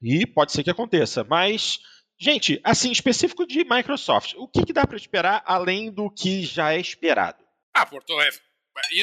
e 0.00 0.26
pode 0.26 0.52
ser 0.52 0.64
que 0.64 0.70
aconteça. 0.70 1.22
Mas, 1.22 1.80
gente, 2.18 2.60
assim, 2.64 2.90
específico 2.90 3.46
de 3.46 3.64
Microsoft, 3.64 4.34
o 4.36 4.48
que, 4.48 4.64
que 4.64 4.72
dá 4.72 4.86
para 4.86 4.96
esperar 4.96 5.42
além 5.46 5.90
do 5.90 6.10
que 6.10 6.42
já 6.42 6.72
é 6.72 6.80
esperado? 6.80 7.42
Ah, 7.74 7.84
Porto, 7.84 8.20
é, 8.20 8.30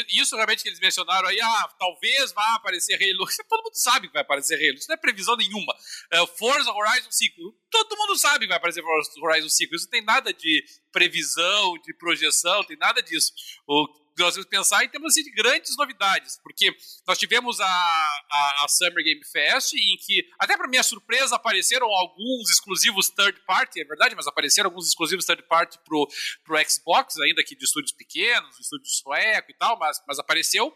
isso 0.10 0.36
realmente 0.36 0.64
que 0.64 0.70
eles 0.70 0.80
mencionaram 0.80 1.28
aí, 1.28 1.40
ah, 1.40 1.70
talvez 1.80 2.32
vá 2.34 2.56
aparecer 2.56 2.96
Halo. 2.96 3.26
Todo 3.48 3.64
mundo 3.64 3.76
sabe 3.76 4.08
que 4.08 4.14
vai 4.14 4.22
aparecer 4.22 4.56
Halo. 4.56 4.78
Isso 4.78 4.88
não 4.88 4.96
é 4.96 4.98
previsão 4.98 5.36
nenhuma. 5.38 5.74
É, 6.12 6.26
Forza 6.28 6.72
Horizon 6.72 7.12
5. 7.12 7.36
Todo 7.70 7.98
mundo 7.98 8.18
sabe 8.18 8.40
que 8.40 8.48
vai 8.48 8.58
aparecer 8.58 8.82
Forza 8.82 9.12
Horizon 9.22 9.50
5. 9.50 9.76
Isso 9.76 9.86
não 9.86 9.92
tem 9.92 10.04
nada 10.04 10.34
de 10.34 10.64
previsão, 10.92 11.74
de 11.86 11.94
projeção, 11.94 12.64
tem 12.66 12.78
nada 12.78 13.02
disso. 13.02 13.32
O 13.66 13.88
nós 14.18 14.36
vamos 14.36 14.50
pensar 14.50 14.84
em 14.84 14.90
termos 14.90 15.14
de 15.14 15.32
grandes 15.32 15.76
novidades, 15.78 16.40
porque 16.44 16.76
nós 17.08 17.18
tivemos 17.18 17.60
a, 17.60 17.66
a, 17.66 18.66
a 18.66 18.68
Summer 18.68 19.04
Game 19.04 19.24
Fest, 19.26 19.74
em 19.74 19.98
que, 19.98 20.28
até 20.40 20.58
para 20.58 20.68
minha 20.68 20.84
surpresa, 20.84 21.36
apareceram 21.36 21.88
alguns 21.88 22.50
exclusivos 22.50 23.10
third 23.10 23.40
party, 23.46 23.82
é 23.82 23.86
verdade, 23.86 24.16
mas 24.16 24.28
apareceram 24.28 24.70
alguns 24.70 24.88
exclusivos 24.88 25.26
third 25.26 25.44
party 25.44 25.78
pro, 25.86 26.08
pro 26.44 26.70
Xbox, 26.70 27.18
ainda 27.20 27.44
que 27.44 27.56
de 27.56 27.66
estúdios 27.66 27.92
pequenos, 27.92 28.60
estúdios 28.60 28.98
sueco 28.98 29.52
e 29.52 29.54
tal, 29.56 29.78
mas, 29.80 30.02
mas 30.08 30.20
apareceu. 30.20 30.76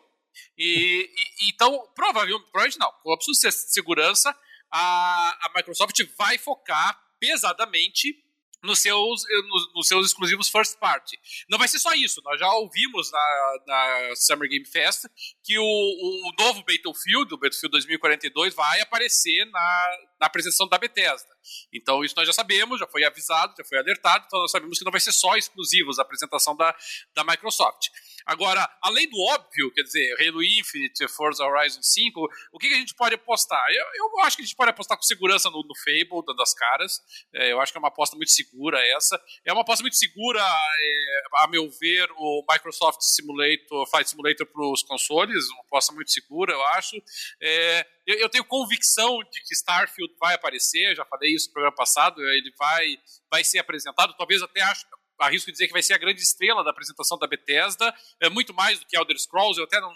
E, 0.57 1.09
e, 1.15 1.49
então, 1.49 1.87
provavelmente, 1.95 2.43
provavelmente 2.51 2.79
não, 2.79 2.91
com 3.03 3.13
absoluta 3.13 3.51
segurança, 3.51 4.35
a, 4.71 5.47
a 5.47 5.51
Microsoft 5.55 6.01
vai 6.17 6.37
focar 6.37 6.99
pesadamente 7.19 8.24
nos 8.65 8.79
seus, 8.79 9.23
nos, 9.47 9.73
nos, 9.73 9.87
seus 9.87 10.07
exclusivos 10.07 10.49
first 10.49 10.77
party. 10.79 11.17
Não 11.49 11.57
vai 11.57 11.67
ser 11.67 11.79
só 11.79 11.93
isso, 11.93 12.21
nós 12.23 12.39
já 12.39 12.51
ouvimos 12.53 13.11
na, 13.11 13.55
na 13.67 14.15
Summer 14.15 14.49
Game 14.49 14.65
Fest 14.65 15.05
que 15.43 15.57
o, 15.57 15.63
o 15.63 16.31
novo 16.39 16.63
Battlefield, 16.63 17.33
o 17.33 17.37
Battlefield 17.37 17.71
2042, 17.71 18.53
vai 18.53 18.81
aparecer 18.81 19.45
na, 19.45 19.97
na 20.19 20.27
apresentação 20.27 20.67
da 20.67 20.77
Bethesda. 20.77 21.35
Então, 21.71 22.03
isso 22.03 22.15
nós 22.17 22.27
já 22.27 22.33
sabemos, 22.33 22.79
já 22.79 22.87
foi 22.87 23.03
avisado, 23.03 23.53
já 23.57 23.63
foi 23.63 23.77
alertado, 23.77 24.25
então 24.27 24.39
nós 24.41 24.51
sabemos 24.51 24.79
que 24.79 24.85
não 24.85 24.91
vai 24.91 25.01
ser 25.01 25.11
só 25.11 25.35
exclusivos 25.35 25.99
a 25.99 26.01
apresentação 26.01 26.55
da, 26.55 26.75
da 27.13 27.23
Microsoft. 27.23 27.89
Agora, 28.25 28.67
além 28.81 29.07
do 29.07 29.19
óbvio, 29.19 29.71
quer 29.71 29.83
dizer, 29.83 30.15
Halo 30.19 30.41
Infinite, 30.41 31.07
Forza 31.09 31.45
Horizon 31.45 31.81
5, 31.81 32.27
o 32.51 32.57
que, 32.57 32.69
que 32.69 32.73
a 32.73 32.77
gente 32.77 32.95
pode 32.95 33.13
apostar? 33.13 33.63
Eu, 33.69 33.85
eu, 33.95 34.19
acho 34.21 34.35
que 34.35 34.41
a 34.41 34.45
gente 34.45 34.55
pode 34.55 34.71
apostar 34.71 34.97
com 34.97 35.03
segurança 35.03 35.49
no, 35.51 35.61
no 35.61 35.75
Fable, 35.75 36.25
dando 36.25 36.41
as 36.41 36.53
caras. 36.53 36.99
É, 37.33 37.51
eu 37.51 37.61
acho 37.61 37.71
que 37.71 37.77
é 37.77 37.79
uma 37.79 37.89
aposta 37.89 38.15
muito 38.15 38.31
segura 38.31 38.54
essa. 38.95 39.21
É 39.43 39.51
uma 39.51 39.61
aposta 39.61 39.83
muito 39.83 39.95
segura, 39.95 40.39
é, 40.41 41.21
a 41.43 41.47
meu 41.47 41.69
ver, 41.69 42.09
o 42.17 42.45
Microsoft 42.49 43.01
Simulator, 43.01 43.87
Flight 43.89 44.09
Simulator 44.09 44.45
para 44.47 44.71
os 44.71 44.83
consoles, 44.83 45.45
uma 45.49 45.61
aposta 45.61 45.93
muito 45.93 46.11
segura, 46.11 46.53
eu 46.53 46.63
acho. 46.67 46.95
É, 47.41 47.85
eu, 48.05 48.19
eu, 48.19 48.29
tenho 48.29 48.45
convicção 48.45 49.19
de 49.19 49.41
que 49.43 49.53
Starfield 49.53 50.13
vai 50.19 50.35
aparecer, 50.35 50.95
já 50.95 51.05
falei 51.05 51.33
isso 51.33 51.47
no 51.47 51.53
programa 51.53 51.75
passado, 51.75 52.21
ele 52.21 52.51
vai, 52.57 52.97
vai 53.29 53.43
ser 53.43 53.59
apresentado, 53.59 54.15
talvez 54.17 54.41
até 54.41 54.61
acho, 54.61 54.85
arrisco 55.19 55.51
dizer 55.51 55.67
que 55.67 55.73
vai 55.73 55.83
ser 55.83 55.93
a 55.93 55.97
grande 55.97 56.21
estrela 56.21 56.63
da 56.63 56.71
apresentação 56.71 57.17
da 57.17 57.27
Bethesda, 57.27 57.93
é 58.21 58.29
muito 58.29 58.53
mais 58.53 58.79
do 58.79 58.85
que 58.85 58.97
Elder 58.97 59.17
Scrolls, 59.17 59.59
eu 59.59 59.65
até 59.65 59.79
não 59.79 59.93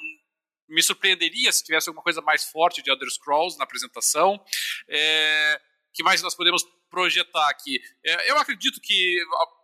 me 0.69 0.83
surpreenderia 0.83 1.51
se 1.51 1.63
tivesse 1.63 1.89
alguma 1.89 2.03
coisa 2.03 2.21
mais 2.21 2.43
forte 2.45 2.81
de 2.81 2.91
Elder 2.91 3.09
Scrolls 3.09 3.57
na 3.57 3.63
apresentação. 3.63 4.39
É, 4.87 5.59
que 5.99 6.03
mais 6.03 6.21
nós 6.21 6.33
podemos 6.33 6.63
projetar 6.89 7.49
aqui. 7.49 7.77
É, 8.05 8.31
eu 8.31 8.37
acredito 8.37 8.79
que 8.79 9.17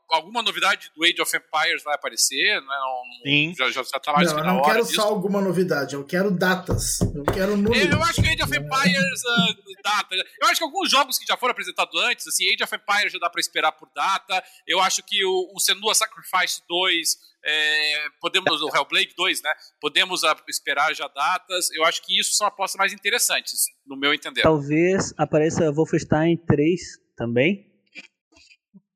alguma 0.09 0.43
novidade 0.43 0.91
do 0.93 1.05
Age 1.05 1.21
of 1.21 1.37
Empires 1.37 1.81
vai 1.81 1.95
aparecer, 1.95 2.61
né? 2.61 2.67
Não, 2.67 3.01
Sim. 3.23 3.55
Já, 3.57 3.71
já 3.71 3.83
tá 3.83 4.11
mais 4.11 4.27
não, 4.27 4.35
que 4.35 4.41
eu 4.41 4.53
não 4.53 4.61
quero 4.61 4.83
disso. 4.83 4.95
só 4.95 5.03
alguma 5.03 5.41
novidade, 5.41 5.95
eu 5.95 6.03
quero 6.05 6.29
datas. 6.29 6.99
Eu 6.99 7.23
quero 7.23 7.55
números. 7.55 7.89
Eu 7.89 8.03
acho 8.03 8.21
que 8.21 8.27
Age 8.27 8.43
of 8.43 8.53
Empires 8.53 9.21
uh, 9.23 9.81
data. 9.81 10.15
Eu 10.41 10.47
acho 10.49 10.57
que 10.57 10.63
alguns 10.65 10.91
jogos 10.91 11.17
que 11.17 11.25
já 11.25 11.37
foram 11.37 11.53
apresentados 11.53 11.97
antes, 12.01 12.27
assim, 12.27 12.45
Age 12.53 12.63
of 12.63 12.75
Empires 12.75 13.13
já 13.13 13.19
dá 13.19 13.29
pra 13.29 13.39
esperar 13.39 13.71
por 13.71 13.89
data. 13.95 14.43
Eu 14.67 14.81
acho 14.81 15.01
que 15.03 15.23
o, 15.23 15.53
o 15.55 15.59
Senua 15.61 15.95
Sacrifice 15.95 16.61
2, 16.67 17.17
é, 17.45 18.09
podemos, 18.19 18.61
o 18.61 18.75
Hellblade 18.75 19.13
2, 19.15 19.41
né? 19.43 19.51
Podemos 19.79 20.21
esperar 20.47 20.93
já 20.95 21.07
datas. 21.07 21.69
Eu 21.71 21.83
acho 21.85 22.01
que 22.03 22.19
isso 22.19 22.33
são 22.33 22.47
apostas 22.47 22.77
mais 22.77 22.91
interessantes, 22.91 23.65
no 23.85 23.95
meu 23.95 24.13
entender. 24.13 24.41
Talvez 24.41 25.13
apareça 25.17 25.71
Wolfenstein 25.71 26.37
3 26.37 26.81
também. 27.15 27.71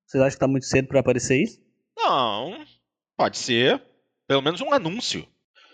Vocês 0.05 0.23
acham 0.23 0.35
que 0.35 0.39
tá 0.39 0.47
muito 0.47 0.65
cedo 0.65 0.87
pra 0.87 1.01
aparecer 1.01 1.43
isso? 1.43 1.61
Não, 1.95 2.65
pode 3.15 3.37
ser 3.37 3.81
pelo 4.27 4.41
menos 4.41 4.61
um 4.61 4.73
anúncio. 4.73 5.27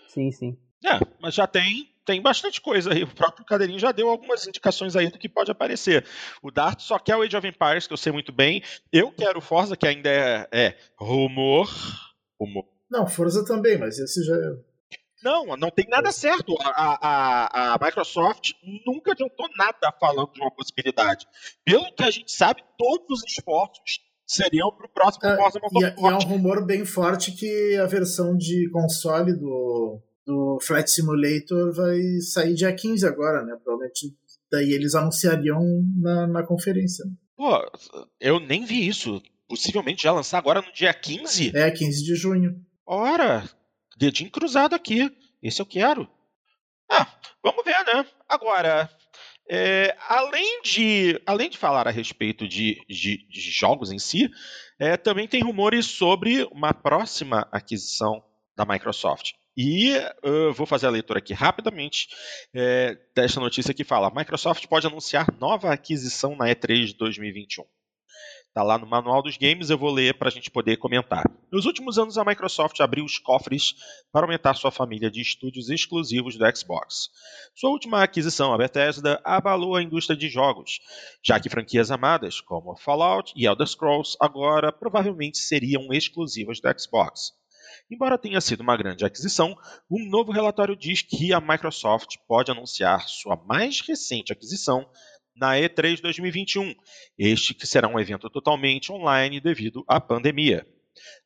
Sim, 0.08 0.30
sim. 0.30 0.58
É, 0.84 0.98
mas 1.20 1.34
já 1.34 1.46
tem 1.46 1.90
tem 2.06 2.22
bastante 2.22 2.60
coisa 2.60 2.92
aí. 2.92 3.02
O 3.02 3.08
próprio 3.08 3.44
Cadeirinho 3.44 3.80
já 3.80 3.90
deu 3.90 4.08
algumas 4.08 4.46
indicações 4.46 4.94
aí 4.94 5.10
do 5.10 5.18
que 5.18 5.28
pode 5.28 5.50
aparecer. 5.50 6.06
O 6.40 6.52
Dart 6.52 6.80
só 6.80 6.98
quer 6.98 7.16
o 7.16 7.22
Age 7.22 7.36
of 7.36 7.46
Empires, 7.46 7.86
que 7.86 7.92
eu 7.92 7.96
sei 7.96 8.12
muito 8.12 8.32
bem. 8.32 8.62
Eu 8.92 9.10
quero 9.10 9.40
o 9.40 9.42
Forza, 9.42 9.76
que 9.76 9.86
ainda 9.86 10.08
é, 10.08 10.48
é 10.52 10.76
rumor. 10.96 11.68
Rumor. 12.40 12.64
Não, 12.90 13.06
Forza 13.06 13.44
também, 13.44 13.78
mas 13.78 13.98
esse 13.98 14.22
já 14.24 14.34
é. 14.34 14.56
Não, 15.22 15.56
não 15.56 15.70
tem 15.70 15.86
nada 15.88 16.12
certo. 16.12 16.54
A, 16.60 16.98
a, 17.00 17.74
a 17.74 17.78
Microsoft 17.84 18.50
nunca 18.86 19.12
adiantou 19.12 19.48
nada 19.56 19.92
falando 19.98 20.32
de 20.32 20.40
uma 20.40 20.50
possibilidade. 20.54 21.26
Pelo 21.64 21.92
que 21.94 22.02
a 22.04 22.10
gente 22.10 22.30
sabe, 22.30 22.62
todos 22.78 23.22
os 23.22 23.24
esforços 23.24 24.00
seriam 24.26 24.70
para 24.70 24.86
o 24.86 24.90
próximo 24.90 25.26
É, 25.26 25.36
Forza 25.36 25.58
e, 25.58 25.62
e 25.62 25.84
é 25.84 25.88
um 25.88 25.92
Motorsport. 26.02 26.24
rumor 26.26 26.66
bem 26.66 26.84
forte 26.84 27.32
que 27.32 27.76
a 27.76 27.86
versão 27.86 28.36
de 28.36 28.68
console 28.70 29.32
do, 29.32 30.00
do 30.26 30.58
Flight 30.60 30.90
Simulator 30.90 31.72
vai 31.74 31.98
sair 32.20 32.54
dia 32.54 32.72
15 32.74 33.06
agora, 33.06 33.42
né? 33.44 33.56
Provavelmente 33.64 34.14
daí 34.52 34.70
eles 34.72 34.94
anunciariam 34.94 35.60
na, 35.96 36.26
na 36.26 36.42
conferência. 36.46 37.04
Pô, 37.36 37.50
eu 38.20 38.38
nem 38.38 38.64
vi 38.64 38.86
isso. 38.86 39.20
Possivelmente 39.48 40.02
já 40.02 40.12
lançar 40.12 40.38
agora 40.38 40.60
no 40.60 40.72
dia 40.72 40.92
15? 40.92 41.56
É, 41.56 41.70
15 41.70 42.04
de 42.04 42.14
junho. 42.16 42.64
Ora, 42.84 43.48
dedinho 43.96 44.30
cruzado 44.30 44.74
aqui. 44.74 45.10
Esse 45.42 45.60
eu 45.60 45.66
quero. 45.66 46.08
Ah, 46.90 47.06
vamos 47.42 47.64
ver, 47.64 47.84
né? 47.84 48.06
Agora, 48.28 48.90
é, 49.48 49.96
além, 50.08 50.62
de, 50.62 51.20
além 51.24 51.48
de 51.48 51.58
falar 51.58 51.86
a 51.86 51.92
respeito 51.92 52.48
de, 52.48 52.80
de, 52.88 53.26
de 53.28 53.40
jogos 53.50 53.92
em 53.92 53.98
si, 53.98 54.28
é, 54.78 54.96
também 54.96 55.28
tem 55.28 55.42
rumores 55.42 55.86
sobre 55.86 56.44
uma 56.50 56.74
próxima 56.74 57.48
aquisição 57.52 58.22
da 58.56 58.64
Microsoft. 58.64 59.32
E 59.56 59.90
eu 60.22 60.52
vou 60.52 60.66
fazer 60.66 60.86
a 60.86 60.90
leitura 60.90 61.18
aqui 61.18 61.32
rapidamente 61.32 62.08
é, 62.52 62.94
desta 63.14 63.40
notícia 63.40 63.72
que 63.72 63.84
fala: 63.84 64.12
Microsoft 64.14 64.66
pode 64.66 64.86
anunciar 64.86 65.26
nova 65.40 65.72
aquisição 65.72 66.36
na 66.36 66.46
E3 66.46 66.86
de 66.86 66.94
2021. 66.94 67.64
Está 68.56 68.64
lá 68.64 68.78
no 68.78 68.86
manual 68.86 69.22
dos 69.22 69.36
games, 69.36 69.68
eu 69.68 69.76
vou 69.76 69.92
ler 69.92 70.14
para 70.14 70.28
a 70.28 70.30
gente 70.30 70.50
poder 70.50 70.78
comentar. 70.78 71.22
Nos 71.52 71.66
últimos 71.66 71.98
anos, 71.98 72.16
a 72.16 72.24
Microsoft 72.24 72.80
abriu 72.80 73.04
os 73.04 73.18
cofres 73.18 73.74
para 74.10 74.24
aumentar 74.24 74.54
sua 74.54 74.70
família 74.70 75.10
de 75.10 75.20
estúdios 75.20 75.68
exclusivos 75.68 76.38
do 76.38 76.56
Xbox. 76.56 77.10
Sua 77.54 77.68
última 77.68 78.02
aquisição, 78.02 78.54
a 78.54 78.56
Bethesda, 78.56 79.20
abalou 79.22 79.76
a 79.76 79.82
indústria 79.82 80.16
de 80.16 80.30
jogos, 80.30 80.80
já 81.22 81.38
que 81.38 81.50
franquias 81.50 81.90
amadas 81.90 82.40
como 82.40 82.78
Fallout 82.78 83.30
e 83.36 83.44
Elder 83.44 83.66
Scrolls 83.66 84.16
agora 84.18 84.72
provavelmente 84.72 85.36
seriam 85.36 85.92
exclusivas 85.92 86.58
do 86.58 86.80
Xbox. 86.80 87.32
Embora 87.90 88.16
tenha 88.16 88.40
sido 88.40 88.62
uma 88.62 88.76
grande 88.76 89.04
aquisição, 89.04 89.54
um 89.90 90.08
novo 90.08 90.32
relatório 90.32 90.74
diz 90.74 91.02
que 91.02 91.30
a 91.30 91.42
Microsoft 91.42 92.16
pode 92.26 92.50
anunciar 92.50 93.06
sua 93.06 93.36
mais 93.36 93.82
recente 93.82 94.32
aquisição 94.32 94.88
na 95.36 95.54
E3 95.54 96.00
2021, 96.00 96.74
este 97.18 97.54
que 97.54 97.66
será 97.66 97.88
um 97.88 98.00
evento 98.00 98.28
totalmente 98.30 98.90
online 98.90 99.40
devido 99.40 99.84
à 99.86 100.00
pandemia. 100.00 100.66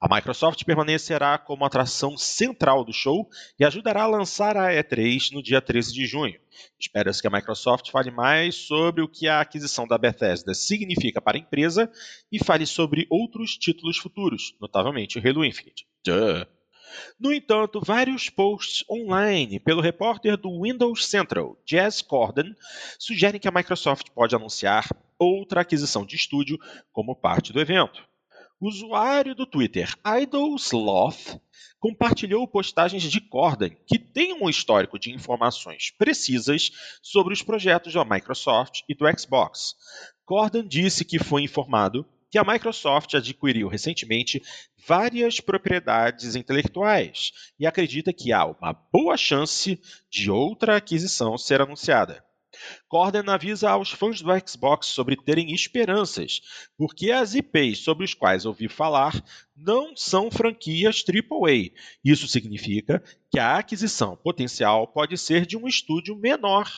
A 0.01 0.12
Microsoft 0.12 0.64
permanecerá 0.64 1.38
como 1.38 1.64
atração 1.64 2.16
central 2.16 2.85
do 2.85 2.92
show 2.92 3.29
e 3.59 3.64
ajudará 3.64 4.03
a 4.03 4.09
lançar 4.09 4.57
a 4.57 4.73
E3 4.73 5.31
no 5.33 5.42
dia 5.42 5.61
13 5.61 5.92
de 5.92 6.07
junho. 6.07 6.40
Espera-se 6.79 7.20
que 7.20 7.29
a 7.29 7.31
Microsoft 7.31 7.90
fale 7.90 8.11
mais 8.11 8.55
sobre 8.55 9.03
o 9.03 9.09
que 9.09 9.29
a 9.29 9.40
aquisição 9.40 9.87
da 9.87 9.96
Bethesda 9.96 10.55
significa 10.55 11.20
para 11.20 11.37
a 11.37 11.40
empresa 11.40 11.90
e 12.33 12.42
fale 12.42 12.66
sobre 12.66 13.07
outros 13.09 13.57
títulos 13.57 13.96
futuros, 13.96 14.57
notavelmente 14.61 15.18
Halo 15.18 15.44
Infinite. 15.44 15.87
Duh. 16.05 16.60
No 17.18 17.33
entanto, 17.33 17.81
vários 17.81 18.29
posts 18.29 18.85
online 18.88 19.61
pelo 19.61 19.81
repórter 19.81 20.37
do 20.37 20.62
Windows 20.62 21.07
Central, 21.07 21.57
Jazz 21.64 22.03
Corden, 22.03 22.55
sugerem 22.98 23.40
que 23.40 23.48
a 23.48 23.53
Microsoft 23.53 24.11
pode 24.14 24.35
anunciar 24.35 24.88
outra 25.18 25.61
aquisição 25.61 26.05
de 26.05 26.16
estúdio 26.16 26.59
como 26.92 27.14
parte 27.14 27.53
do 27.53 27.61
evento. 27.61 28.03
O 28.61 28.68
usuário 28.68 29.35
do 29.35 29.46
Twitter 29.46 29.94
IdleSloth 30.05 31.40
compartilhou 31.79 32.46
postagens 32.46 33.03
de 33.03 33.18
Corden 33.18 33.74
que 33.87 33.98
têm 33.98 34.35
um 34.35 34.50
histórico 34.50 34.98
de 34.98 35.11
informações 35.11 35.90
precisas 35.96 36.70
sobre 37.03 37.33
os 37.33 37.42
projetos 37.42 37.94
da 37.94 38.05
Microsoft 38.05 38.83
e 38.87 38.94
do 38.94 39.07
Xbox. 39.18 39.74
Corden 40.26 40.68
disse 40.68 41.07
que 41.07 41.18
foi 41.18 41.42
informado 41.42 42.07
que 42.31 42.38
a 42.38 42.45
Microsoft 42.45 43.14
adquiriu 43.14 43.69
recentemente 43.69 44.43
várias 44.87 45.40
propriedades 45.40 46.37
intelectuais 46.37 47.33
e 47.59 47.66
acredita 47.66 48.12
que 48.12 48.33
há 48.33 48.47
uma 48.47 48.73
boa 48.73 49.16
chance 49.16 49.81
de 50.09 50.31
outra 50.31 50.77
aquisição 50.77 51.37
ser 51.37 51.61
anunciada. 51.61 52.25
Corden 52.88 53.29
avisa 53.29 53.70
aos 53.70 53.90
fãs 53.90 54.20
do 54.20 54.31
Xbox 54.46 54.87
sobre 54.87 55.16
terem 55.16 55.53
esperanças, 55.53 56.40
porque 56.77 57.11
as 57.11 57.35
IPs 57.35 57.79
sobre 57.79 58.05
os 58.05 58.14
quais 58.14 58.44
ouvi 58.44 58.68
falar 58.68 59.23
não 59.57 59.94
são 59.96 60.31
franquias 60.31 61.05
AAA. 61.07 61.70
Isso 62.05 62.27
significa 62.27 63.03
que 63.31 63.38
a 63.38 63.59
aquisição 63.59 64.16
potencial 64.16 64.87
pode 64.87 65.16
ser 65.18 65.46
de 65.46 65.57
um 65.57 65.68
estúdio 65.68 66.16
menor, 66.16 66.70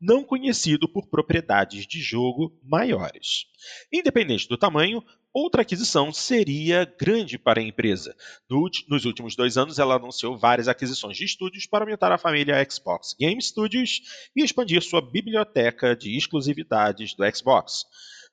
não 0.00 0.22
conhecido 0.22 0.88
por 0.88 1.08
propriedades 1.08 1.86
de 1.86 2.00
jogo 2.00 2.56
maiores. 2.62 3.46
Independente 3.92 4.48
do 4.48 4.56
tamanho, 4.56 5.02
outra 5.38 5.62
aquisição 5.62 6.12
seria 6.12 6.84
grande 6.98 7.38
para 7.38 7.60
a 7.60 7.62
empresa. 7.62 8.14
No, 8.50 8.68
nos 8.88 9.04
últimos 9.04 9.36
dois 9.36 9.56
anos, 9.56 9.78
ela 9.78 9.94
anunciou 9.94 10.36
várias 10.36 10.68
aquisições 10.68 11.16
de 11.16 11.24
estúdios 11.24 11.66
para 11.66 11.84
aumentar 11.84 12.10
a 12.10 12.18
família 12.18 12.66
Xbox 12.68 13.14
Game 13.18 13.40
Studios 13.40 14.02
e 14.34 14.42
expandir 14.42 14.82
sua 14.82 15.00
biblioteca 15.00 15.94
de 15.94 16.16
exclusividades 16.16 17.14
do 17.14 17.24
Xbox. 17.36 17.84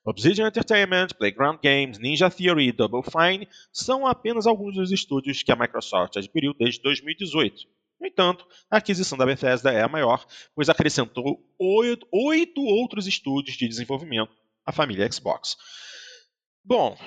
Obsidian 0.04 0.46
Entertainment, 0.46 1.08
Playground 1.18 1.58
Games, 1.62 1.98
Ninja 1.98 2.30
Theory 2.30 2.68
e 2.68 2.72
Double 2.72 3.02
Fine 3.02 3.48
são 3.72 4.06
apenas 4.06 4.46
alguns 4.46 4.74
dos 4.74 4.92
estúdios 4.92 5.42
que 5.42 5.50
a 5.50 5.56
Microsoft 5.56 6.16
adquiriu 6.16 6.54
desde 6.54 6.80
2018. 6.82 7.66
No 8.00 8.06
entanto, 8.06 8.46
a 8.70 8.76
aquisição 8.76 9.16
da 9.16 9.26
Bethesda 9.26 9.72
é 9.72 9.82
a 9.82 9.88
maior, 9.88 10.24
pois 10.54 10.68
acrescentou 10.68 11.42
oito 11.58 12.60
outros 12.62 13.06
estúdios 13.06 13.56
de 13.56 13.66
desenvolvimento 13.66 14.32
à 14.64 14.70
família 14.70 15.10
Xbox. 15.10 15.56
Bom, 16.66 16.98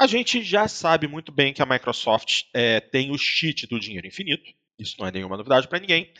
a 0.00 0.06
gente 0.06 0.40
já 0.40 0.68
sabe 0.68 1.08
muito 1.08 1.32
bem 1.32 1.52
que 1.52 1.60
a 1.60 1.66
Microsoft 1.66 2.42
é, 2.54 2.78
tem 2.78 3.10
o 3.10 3.18
cheat 3.18 3.66
do 3.66 3.80
dinheiro 3.80 4.06
infinito. 4.06 4.52
Isso 4.78 4.94
não 5.00 5.08
é 5.08 5.10
nenhuma 5.10 5.36
novidade 5.36 5.66
para 5.66 5.80
ninguém. 5.80 6.12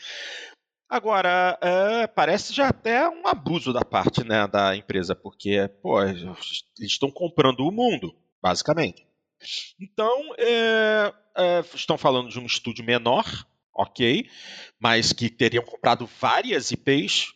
Agora, 0.89 1.57
é, 1.61 2.05
parece 2.05 2.53
já 2.53 2.67
até 2.67 3.07
um 3.09 3.27
abuso 3.27 3.71
da 3.71 3.85
parte 3.85 4.25
né, 4.25 4.45
da 4.45 4.75
empresa, 4.75 5.15
porque 5.15 5.69
pô, 5.81 6.03
eles 6.03 6.65
estão 6.81 7.09
comprando 7.09 7.61
o 7.61 7.71
mundo, 7.71 8.13
basicamente. 8.43 9.07
Então, 9.79 10.35
é, 10.37 11.13
é, 11.37 11.59
estão 11.73 11.97
falando 11.97 12.29
de 12.29 12.39
um 12.39 12.45
estúdio 12.45 12.83
menor, 12.83 13.25
ok, 13.73 14.29
mas 14.77 15.13
que 15.13 15.29
teriam 15.29 15.63
comprado 15.63 16.05
várias 16.19 16.71
IPs. 16.71 17.33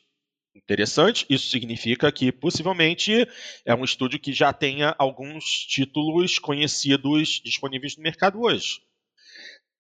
Interessante, 0.64 1.26
isso 1.30 1.50
significa 1.50 2.12
que 2.12 2.32
possivelmente 2.32 3.28
é 3.66 3.74
um 3.74 3.84
estúdio 3.84 4.20
que 4.20 4.34
já 4.34 4.52
tenha 4.52 4.94
alguns 5.00 5.46
títulos 5.46 6.38
conhecidos 6.38 7.42
disponíveis 7.44 7.96
no 7.96 8.04
mercado 8.04 8.42
hoje. 8.42 8.82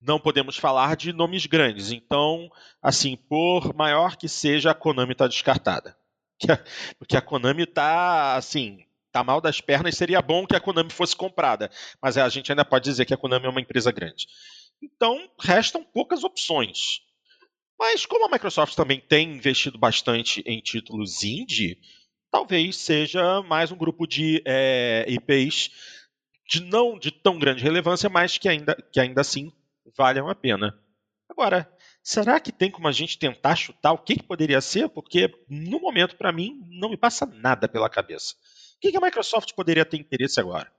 Não 0.01 0.19
podemos 0.19 0.55
falar 0.55 0.95
de 0.95 1.11
nomes 1.11 1.45
grandes, 1.45 1.91
então, 1.91 2.49
assim, 2.81 3.17
por 3.17 3.75
maior 3.75 4.15
que 4.15 4.29
seja, 4.29 4.71
a 4.71 4.73
Konami 4.73 5.11
está 5.11 5.27
descartada. 5.27 5.97
Porque 6.97 7.17
a 7.17 7.21
Konami 7.21 7.63
está, 7.63 8.37
assim, 8.37 8.85
tá 9.11 9.21
mal 9.21 9.41
das 9.41 9.59
pernas, 9.59 9.97
seria 9.97 10.21
bom 10.21 10.47
que 10.47 10.55
a 10.55 10.61
Konami 10.61 10.91
fosse 10.91 11.15
comprada, 11.15 11.69
mas 12.01 12.17
a 12.17 12.29
gente 12.29 12.51
ainda 12.51 12.63
pode 12.63 12.85
dizer 12.85 13.03
que 13.05 13.13
a 13.13 13.17
Konami 13.17 13.45
é 13.47 13.49
uma 13.49 13.61
empresa 13.61 13.91
grande. 13.91 14.25
Então, 14.81 15.29
restam 15.39 15.83
poucas 15.83 16.23
opções. 16.23 17.01
Mas 17.79 18.05
como 18.05 18.25
a 18.25 18.29
Microsoft 18.29 18.75
também 18.75 18.99
tem 18.99 19.31
investido 19.31 19.77
bastante 19.77 20.43
em 20.45 20.59
títulos 20.59 21.23
indie, 21.23 21.79
talvez 22.29 22.75
seja 22.75 23.41
mais 23.43 23.71
um 23.71 23.77
grupo 23.77 24.05
de 24.05 24.43
é, 24.45 25.05
IPs 25.07 25.71
de 26.45 26.61
não 26.61 26.99
de 26.99 27.09
tão 27.09 27.39
grande 27.39 27.63
relevância, 27.63 28.09
mas 28.09 28.37
que 28.37 28.49
ainda, 28.49 28.75
que 28.91 28.99
ainda 28.99 29.21
assim 29.21 29.53
valham 29.95 30.27
a 30.27 30.35
pena. 30.35 30.77
Agora, 31.29 31.71
será 32.03 32.39
que 32.39 32.51
tem 32.51 32.69
como 32.69 32.87
a 32.87 32.91
gente 32.91 33.17
tentar 33.17 33.55
chutar 33.55 33.93
o 33.93 33.99
que, 33.99 34.15
que 34.15 34.23
poderia 34.23 34.59
ser? 34.59 34.89
Porque 34.89 35.31
no 35.47 35.79
momento, 35.79 36.17
para 36.17 36.33
mim, 36.33 36.59
não 36.67 36.89
me 36.89 36.97
passa 36.97 37.25
nada 37.25 37.69
pela 37.69 37.89
cabeça. 37.89 38.33
O 38.75 38.79
que, 38.81 38.91
que 38.91 38.97
a 38.97 39.01
Microsoft 39.01 39.53
poderia 39.53 39.85
ter 39.85 39.97
interesse 39.97 40.39
agora? 40.39 40.69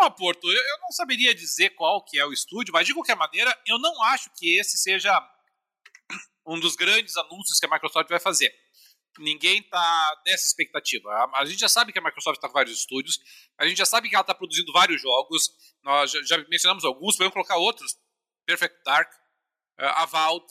Oh, 0.00 0.10
Porto, 0.12 0.46
eu 0.48 0.78
não 0.80 0.92
saberia 0.92 1.34
dizer 1.34 1.70
qual 1.70 2.04
que 2.04 2.18
é 2.18 2.24
o 2.24 2.32
estúdio, 2.32 2.72
mas 2.72 2.86
de 2.86 2.94
qualquer 2.94 3.16
maneira, 3.16 3.56
eu 3.66 3.78
não 3.78 4.02
acho 4.04 4.30
que 4.36 4.58
esse 4.58 4.76
seja 4.76 5.12
um 6.46 6.58
dos 6.60 6.76
grandes 6.76 7.16
anúncios 7.16 7.58
que 7.58 7.66
a 7.66 7.70
Microsoft 7.70 8.08
vai 8.08 8.20
fazer. 8.20 8.54
Ninguém 9.18 9.58
está 9.58 10.22
nessa 10.24 10.46
expectativa. 10.46 11.10
A, 11.10 11.40
a, 11.40 11.44
gente 11.44 11.58
já 11.58 11.68
sabe 11.68 11.92
que 11.92 11.98
a 11.98 12.02
Microsoft 12.02 12.36
está 12.36 12.46
com 12.46 12.54
vários 12.54 12.78
estúdios, 12.78 13.18
a 13.58 13.66
gente 13.66 13.76
já 13.76 13.84
sabe 13.84 14.08
que 14.08 14.14
ela 14.14 14.22
está 14.22 14.34
produzindo 14.34 14.72
vários 14.72 15.02
jogos, 15.02 15.50
nós 15.82 16.12
já, 16.12 16.22
já, 16.22 16.38
mencionamos 16.48 16.84
alguns, 16.84 17.16
podemos 17.16 17.34
colocar 17.34 17.56
outros. 17.56 17.96
Perfect 18.46 18.82
Dark, 18.84 19.12
uh, 19.78 19.84
Avowed, 19.96 20.46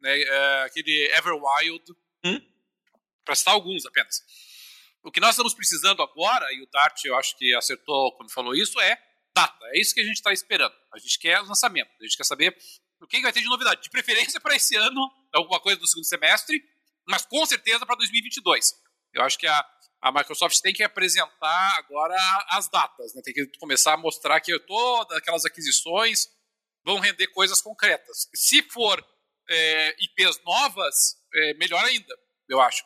né, 0.00 0.16
uh, 0.16 0.64
aquele 0.66 1.12
Everwild, 1.14 1.84
hum? 2.24 2.40
para 3.24 3.34
citar 3.34 3.54
alguns 3.54 3.84
apenas. 3.84 4.22
O 5.02 5.10
que 5.10 5.20
nós 5.20 5.30
estamos 5.30 5.52
precisando 5.52 6.02
agora, 6.02 6.52
e 6.52 6.62
o 6.62 6.66
Dart 6.70 7.04
eu 7.04 7.16
acho 7.16 7.36
que 7.36 7.54
acertou 7.54 8.16
quando 8.16 8.30
falou 8.30 8.54
isso, 8.54 8.80
é 8.80 8.96
data. 9.34 9.64
É 9.74 9.80
isso 9.80 9.94
que 9.94 10.00
a 10.00 10.04
gente 10.04 10.16
está 10.16 10.32
esperando. 10.32 10.74
A 10.92 10.98
gente 10.98 11.18
quer 11.18 11.40
lançamento, 11.40 11.90
a 12.00 12.04
gente 12.04 12.16
quer 12.16 12.24
saber 12.24 12.56
o 13.00 13.06
que 13.06 13.20
vai 13.20 13.32
ter 13.32 13.40
de 13.40 13.48
novidade. 13.48 13.82
De 13.82 13.90
preferência 13.90 14.40
para 14.40 14.54
esse 14.54 14.76
ano, 14.76 15.10
alguma 15.32 15.60
coisa 15.60 15.80
do 15.80 15.86
segundo 15.86 16.04
semestre, 16.04 16.62
mas 17.08 17.26
com 17.26 17.44
certeza 17.44 17.84
para 17.84 17.96
2022. 17.96 18.74
Eu 19.12 19.22
acho 19.22 19.36
que 19.36 19.46
a, 19.46 19.66
a 20.02 20.12
Microsoft 20.12 20.60
tem 20.60 20.72
que 20.72 20.84
apresentar 20.84 21.76
agora 21.78 22.16
as 22.50 22.68
datas, 22.68 23.12
né? 23.14 23.22
tem 23.24 23.34
que 23.34 23.46
começar 23.58 23.94
a 23.94 23.96
mostrar 23.96 24.40
que 24.40 24.56
todas 24.60 25.16
aquelas 25.16 25.44
aquisições 25.44 26.28
vão 26.84 27.00
render 27.00 27.26
coisas 27.28 27.60
concretas. 27.60 28.28
Se 28.34 28.62
for 28.62 29.04
é, 29.48 29.96
IPs 30.00 30.40
novas, 30.44 31.16
é, 31.34 31.54
melhor 31.54 31.84
ainda, 31.84 32.16
eu 32.48 32.60
acho. 32.60 32.84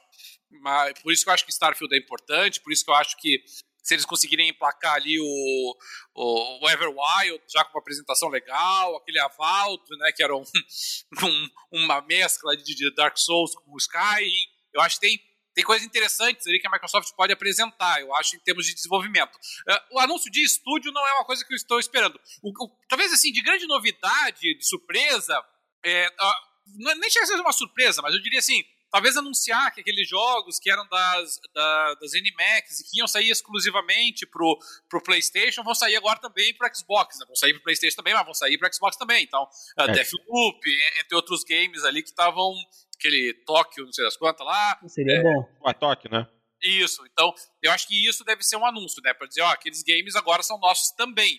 Mas, 0.60 1.00
por 1.00 1.12
isso 1.12 1.24
que 1.24 1.30
eu 1.30 1.34
acho 1.34 1.44
que 1.44 1.52
Starfield 1.52 1.94
é 1.94 1.98
importante, 1.98 2.60
por 2.60 2.72
isso 2.72 2.84
que 2.84 2.90
eu 2.90 2.94
acho 2.94 3.16
que 3.16 3.42
se 3.86 3.94
eles 3.94 4.04
conseguirem 4.04 4.48
emplacar 4.48 4.94
ali 4.94 5.16
o, 5.20 5.76
o, 6.14 6.64
o 6.64 6.68
Everwild, 6.68 7.40
já 7.48 7.64
com 7.64 7.70
uma 7.70 7.80
apresentação 7.80 8.28
legal, 8.28 8.96
aquele 8.96 9.20
Avald, 9.20 9.80
né, 9.98 10.10
que 10.10 10.24
era 10.24 10.34
um, 10.34 10.42
um, 11.22 11.48
uma 11.70 12.00
mescla 12.02 12.56
de, 12.56 12.92
Dark 12.96 13.16
Souls 13.16 13.54
com 13.54 13.72
o 13.72 13.76
Sky, 13.76 14.28
eu 14.74 14.80
acho 14.80 14.96
que 14.98 15.06
tem, 15.06 15.20
tem 15.54 15.64
coisas 15.64 15.86
interessantes 15.86 16.44
ali 16.48 16.58
que 16.58 16.66
a 16.66 16.70
Microsoft 16.70 17.14
pode 17.14 17.32
apresentar, 17.32 18.00
eu 18.00 18.12
acho, 18.16 18.34
em 18.34 18.40
termos 18.40 18.66
de 18.66 18.74
desenvolvimento. 18.74 19.36
Uh, 19.36 19.94
o 19.94 20.00
anúncio 20.00 20.32
de 20.32 20.44
estúdio 20.44 20.90
não 20.90 21.06
é 21.06 21.12
uma 21.14 21.24
coisa 21.24 21.44
que 21.44 21.52
eu 21.52 21.56
estou 21.56 21.78
esperando. 21.78 22.20
O, 22.42 22.48
o, 22.48 22.76
talvez, 22.88 23.12
assim, 23.12 23.30
de 23.30 23.40
grande 23.40 23.68
novidade, 23.68 24.40
de 24.40 24.66
surpresa, 24.66 25.40
é, 25.84 26.08
uh, 26.08 26.96
nem 26.98 27.08
chega 27.08 27.24
a 27.24 27.28
ser 27.28 27.40
uma 27.40 27.52
surpresa, 27.52 28.02
mas 28.02 28.12
eu 28.12 28.20
diria 28.20 28.40
assim, 28.40 28.64
talvez 28.96 29.14
anunciar 29.14 29.74
que 29.74 29.82
aqueles 29.82 30.08
jogos 30.08 30.58
que 30.58 30.70
eram 30.70 30.86
das, 30.88 31.38
da, 31.52 31.94
das 31.96 32.12
NMAX 32.12 32.80
e 32.80 32.84
que 32.84 32.98
iam 32.98 33.06
sair 33.06 33.28
exclusivamente 33.28 34.26
pro, 34.26 34.58
pro 34.88 35.02
PlayStation 35.02 35.62
vão 35.62 35.74
sair 35.74 35.96
agora 35.96 36.18
também 36.18 36.54
pro 36.54 36.66
Xbox. 36.74 37.18
Né? 37.18 37.26
Vão 37.26 37.36
sair 37.36 37.52
pro 37.52 37.62
PlayStation 37.62 37.96
também, 37.96 38.14
mas 38.14 38.24
vão 38.24 38.32
sair 38.32 38.56
pro 38.56 38.72
Xbox 38.72 38.96
também. 38.96 39.22
Então, 39.22 39.42
uh, 39.42 39.82
é. 39.82 39.92
Deathloop, 39.92 40.60
entre 41.02 41.14
outros 41.14 41.44
games 41.44 41.84
ali 41.84 42.02
que 42.02 42.08
estavam. 42.08 42.54
Aquele 42.98 43.34
Tóquio, 43.44 43.84
não 43.84 43.92
sei 43.92 44.06
das 44.06 44.16
quantas 44.16 44.46
lá. 44.46 44.80
Seria 44.88 45.18
é, 45.18 45.22
bom. 45.22 45.46
A 45.66 45.74
Tóquio, 45.74 46.10
né? 46.10 46.26
Isso, 46.62 47.04
então 47.12 47.34
eu 47.62 47.70
acho 47.70 47.86
que 47.86 48.08
isso 48.08 48.24
deve 48.24 48.42
ser 48.42 48.56
um 48.56 48.64
anúncio, 48.64 49.02
né? 49.02 49.12
Para 49.12 49.26
dizer, 49.26 49.42
ó, 49.42 49.48
aqueles 49.48 49.82
games 49.82 50.16
agora 50.16 50.42
são 50.42 50.58
nossos 50.58 50.90
também. 50.92 51.38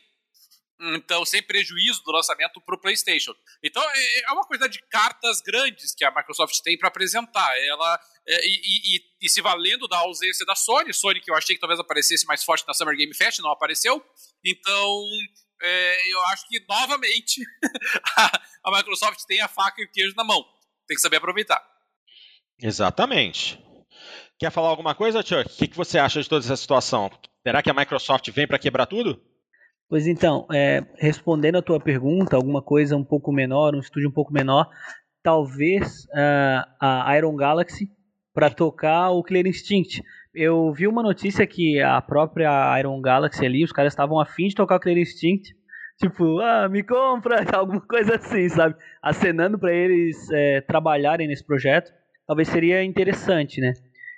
Então, 0.79 1.25
sem 1.25 1.41
prejuízo 1.41 2.03
do 2.03 2.11
lançamento 2.11 2.61
para 2.61 2.75
o 2.75 2.79
PlayStation. 2.79 3.33
Então, 3.63 3.83
é, 3.83 4.19
é 4.21 4.31
uma 4.31 4.45
coisa 4.45 4.69
de 4.69 4.79
cartas 4.89 5.41
grandes 5.41 5.95
que 5.95 6.05
a 6.05 6.11
Microsoft 6.11 6.59
tem 6.63 6.77
para 6.77 6.87
apresentar. 6.87 7.57
Ela 7.59 7.99
é, 8.27 8.45
e, 8.45 8.97
e, 8.97 9.01
e, 9.21 9.29
se 9.29 9.41
valendo 9.41 9.87
da 9.87 9.97
ausência 9.97 10.45
da 10.45 10.55
Sony, 10.55 10.93
Sony 10.93 11.19
que 11.19 11.31
eu 11.31 11.35
achei 11.35 11.55
que 11.55 11.61
talvez 11.61 11.79
aparecesse 11.79 12.27
mais 12.27 12.43
forte 12.43 12.65
na 12.67 12.73
Summer 12.73 12.95
Game 12.95 13.13
Fest, 13.15 13.39
não 13.39 13.51
apareceu. 13.51 14.05
Então, 14.45 15.03
é, 15.61 16.11
eu 16.11 16.21
acho 16.25 16.47
que 16.47 16.63
novamente 16.69 17.41
a, 18.15 18.41
a 18.65 18.77
Microsoft 18.77 19.23
tem 19.27 19.41
a 19.41 19.47
faca 19.47 19.81
e 19.81 19.85
o 19.85 19.91
queijo 19.91 20.13
na 20.15 20.23
mão. 20.23 20.45
Tem 20.87 20.95
que 20.95 21.01
saber 21.01 21.17
aproveitar. 21.17 21.63
Exatamente. 22.61 23.59
Quer 24.39 24.51
falar 24.51 24.69
alguma 24.69 24.93
coisa, 24.93 25.23
Chuck? 25.23 25.51
O 25.51 25.57
que, 25.57 25.67
que 25.67 25.77
você 25.77 25.97
acha 25.97 26.21
de 26.21 26.29
toda 26.29 26.45
essa 26.45 26.55
situação? 26.55 27.09
Será 27.41 27.63
que 27.63 27.69
a 27.69 27.73
Microsoft 27.73 28.29
vem 28.29 28.47
para 28.47 28.59
quebrar 28.59 28.85
tudo? 28.85 29.19
Pois 29.89 30.05
então, 30.05 30.45
é, 30.51 30.83
respondendo 30.97 31.57
a 31.57 31.61
tua 31.61 31.79
pergunta, 31.79 32.35
alguma 32.35 32.61
coisa 32.61 32.97
um 32.97 33.03
pouco 33.03 33.31
menor, 33.31 33.73
um 33.73 33.79
estúdio 33.79 34.09
um 34.09 34.13
pouco 34.13 34.33
menor, 34.33 34.69
talvez 35.23 36.03
uh, 36.05 36.67
a 36.79 37.17
Iron 37.17 37.35
Galaxy 37.35 37.89
para 38.33 38.49
tocar 38.49 39.11
o 39.11 39.23
Clear 39.23 39.47
Instinct. 39.47 40.03
Eu 40.33 40.71
vi 40.73 40.87
uma 40.87 41.01
notícia 41.01 41.47
que 41.47 41.81
a 41.81 42.01
própria 42.01 42.77
Iron 42.79 43.01
Galaxy 43.01 43.45
ali, 43.45 43.63
os 43.63 43.71
caras 43.71 43.93
estavam 43.93 44.19
afim 44.19 44.47
de 44.47 44.55
tocar 44.55 44.75
o 44.75 44.79
Clear 44.79 44.97
Instinct, 44.97 45.55
tipo, 45.97 46.39
ah, 46.39 46.67
me 46.69 46.83
compra, 46.83 47.43
alguma 47.57 47.81
coisa 47.81 48.15
assim, 48.15 48.47
sabe? 48.49 48.75
Acenando 49.01 49.57
para 49.57 49.73
eles 49.73 50.29
é, 50.31 50.61
trabalharem 50.61 51.27
nesse 51.27 51.45
projeto, 51.45 51.91
talvez 52.27 52.49
seria 52.49 52.83
interessante, 52.83 53.61
né? 53.61 53.73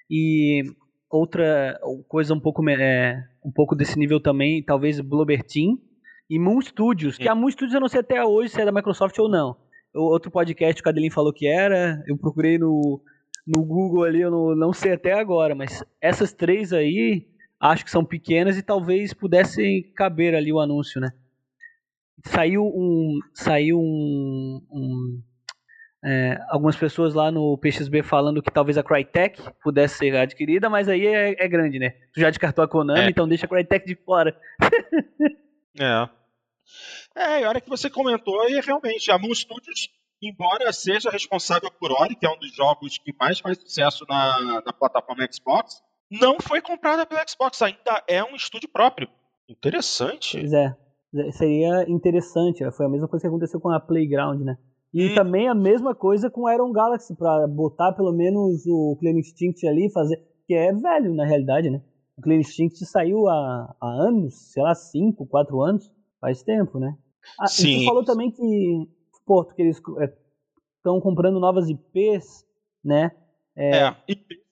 E 0.10 0.64
outra 1.10 1.80
coisa 2.08 2.34
um 2.34 2.40
pouco 2.40 2.68
é, 2.70 3.24
um 3.44 3.52
pouco 3.52 3.76
desse 3.76 3.98
nível 3.98 4.20
também, 4.20 4.64
talvez 4.64 5.00
Bloober 5.00 5.44
Team 5.44 5.80
e 6.30 6.38
Moon 6.38 6.62
Studios, 6.62 7.18
que 7.18 7.28
a 7.28 7.34
Moon 7.34 7.50
Studios 7.50 7.74
eu 7.74 7.82
não 7.82 7.88
sei 7.88 8.02
até 8.02 8.24
hoje 8.24 8.54
se 8.54 8.62
é 8.62 8.66
da 8.66 8.72
Microsoft 8.72 9.18
ou 9.18 9.30
não. 9.30 9.58
O 9.94 10.04
outro 10.04 10.30
podcast 10.30 10.80
o 10.80 10.84
Cadelin 10.84 11.10
falou 11.10 11.34
que 11.34 11.48
era, 11.48 12.04
eu 12.08 12.16
procurei 12.16 12.60
no, 12.60 13.02
no 13.48 13.66
Google 13.66 14.04
ali, 14.04 14.22
eu 14.22 14.30
não, 14.30 14.56
não 14.56 14.72
sei 14.72 14.94
até 14.94 15.14
agora, 15.14 15.56
mas 15.56 15.84
essas 16.00 16.32
três 16.32 16.72
aí 16.72 17.28
acho 17.60 17.84
que 17.84 17.92
são 17.92 18.06
pequenas 18.06 18.58
e 18.58 18.64
talvez 18.64 19.14
pudessem 19.14 19.92
caber 19.96 20.36
ali 20.36 20.54
o 20.54 20.60
anúncio, 20.60 21.02
né? 21.02 21.12
Saiu 22.26 22.64
um 22.64 23.18
saiu 23.34 23.80
um, 23.80 24.62
um 24.72 25.22
é, 26.04 26.40
algumas 26.50 26.76
pessoas 26.76 27.14
lá 27.14 27.30
no 27.32 27.58
PXB 27.58 28.04
falando 28.04 28.42
que 28.42 28.52
talvez 28.52 28.78
a 28.78 28.84
Crytek 28.84 29.42
pudesse 29.62 29.98
ser 29.98 30.16
adquirida, 30.16 30.70
mas 30.70 30.88
aí 30.88 31.06
é, 31.06 31.36
é 31.38 31.48
grande, 31.48 31.78
né? 31.78 31.92
Tu 32.14 32.22
já 32.22 32.30
descartou 32.30 32.64
a 32.64 32.68
Konami, 32.68 33.02
é. 33.02 33.10
então 33.10 33.28
deixa 33.28 33.46
a 33.46 33.50
Crytek 33.50 33.86
de 33.86 33.96
fora. 33.96 34.40
é. 35.80 36.10
É, 37.16 37.42
e 37.42 37.44
a 37.44 37.50
hora 37.50 37.60
que 37.60 37.70
você 37.70 37.90
comentou, 37.90 38.48
e 38.50 38.60
realmente, 38.62 39.12
a 39.12 39.18
Moon 39.18 39.34
Studios, 39.34 39.90
embora 40.22 40.72
seja 40.72 41.10
responsável 41.10 41.70
por 41.72 41.92
Ori, 41.92 42.16
que 42.16 42.26
é 42.26 42.30
um 42.30 42.38
dos 42.38 42.56
jogos 42.56 42.98
que 42.98 43.14
mais 43.20 43.40
faz 43.40 43.58
sucesso 43.58 44.06
na, 44.08 44.62
na 44.62 44.74
plataforma 44.74 45.28
Xbox, 45.30 45.82
não 46.10 46.38
foi 46.40 46.62
comprada 46.62 47.06
pela 47.06 47.26
Xbox, 47.28 47.62
ainda 47.62 48.04
é 48.08 48.24
um 48.24 48.36
estúdio 48.36 48.70
próprio. 48.70 49.10
Interessante. 49.50 50.38
Pois 50.38 50.54
é. 50.54 50.76
Seria 51.32 51.90
interessante. 51.90 52.64
Foi 52.72 52.86
a 52.86 52.90
mesma 52.90 53.08
coisa 53.08 53.24
que 53.24 53.28
aconteceu 53.28 53.60
com 53.60 53.70
a 53.70 53.80
Playground, 53.80 54.42
né? 54.42 54.58
E 54.94 55.08
hum. 55.12 55.16
também 55.16 55.48
a 55.48 55.56
mesma 55.56 55.94
coisa 55.94 56.30
com 56.30 56.50
Iron 56.52 56.72
Galaxy, 56.72 57.16
para 57.16 57.48
botar 57.48 57.94
pelo 57.94 58.12
menos 58.12 58.66
o 58.66 58.98
Clean 59.00 59.18
Instinct 59.18 59.68
ali, 59.68 59.92
fazer. 59.92 60.18
Que 60.48 60.56
é 60.56 60.74
velho 60.74 61.14
na 61.14 61.26
realidade, 61.26 61.70
né? 61.70 61.82
O 62.18 62.22
Clean 62.22 62.40
Instinct 62.40 62.84
saiu 62.86 63.28
há, 63.28 63.76
há 63.80 63.88
anos, 63.88 64.52
sei 64.52 64.64
lá, 64.64 64.74
5, 64.74 65.26
4 65.28 65.62
anos. 65.62 65.92
Faz 66.20 66.42
tempo, 66.44 66.80
né? 66.80 66.98
Ah, 67.40 67.48
Sim. 67.48 67.78
E 67.78 67.80
tu 67.82 67.86
falou 67.86 68.04
também 68.04 68.32
que, 68.32 68.88
Porto, 69.26 69.54
que 69.54 69.62
eles 69.62 69.78
estão 69.78 70.98
é, 70.98 71.02
comprando 71.02 71.40
novas 71.40 71.70
IPs, 71.70 72.46
né? 72.84 73.12
É, 73.56 73.84
é 73.84 73.96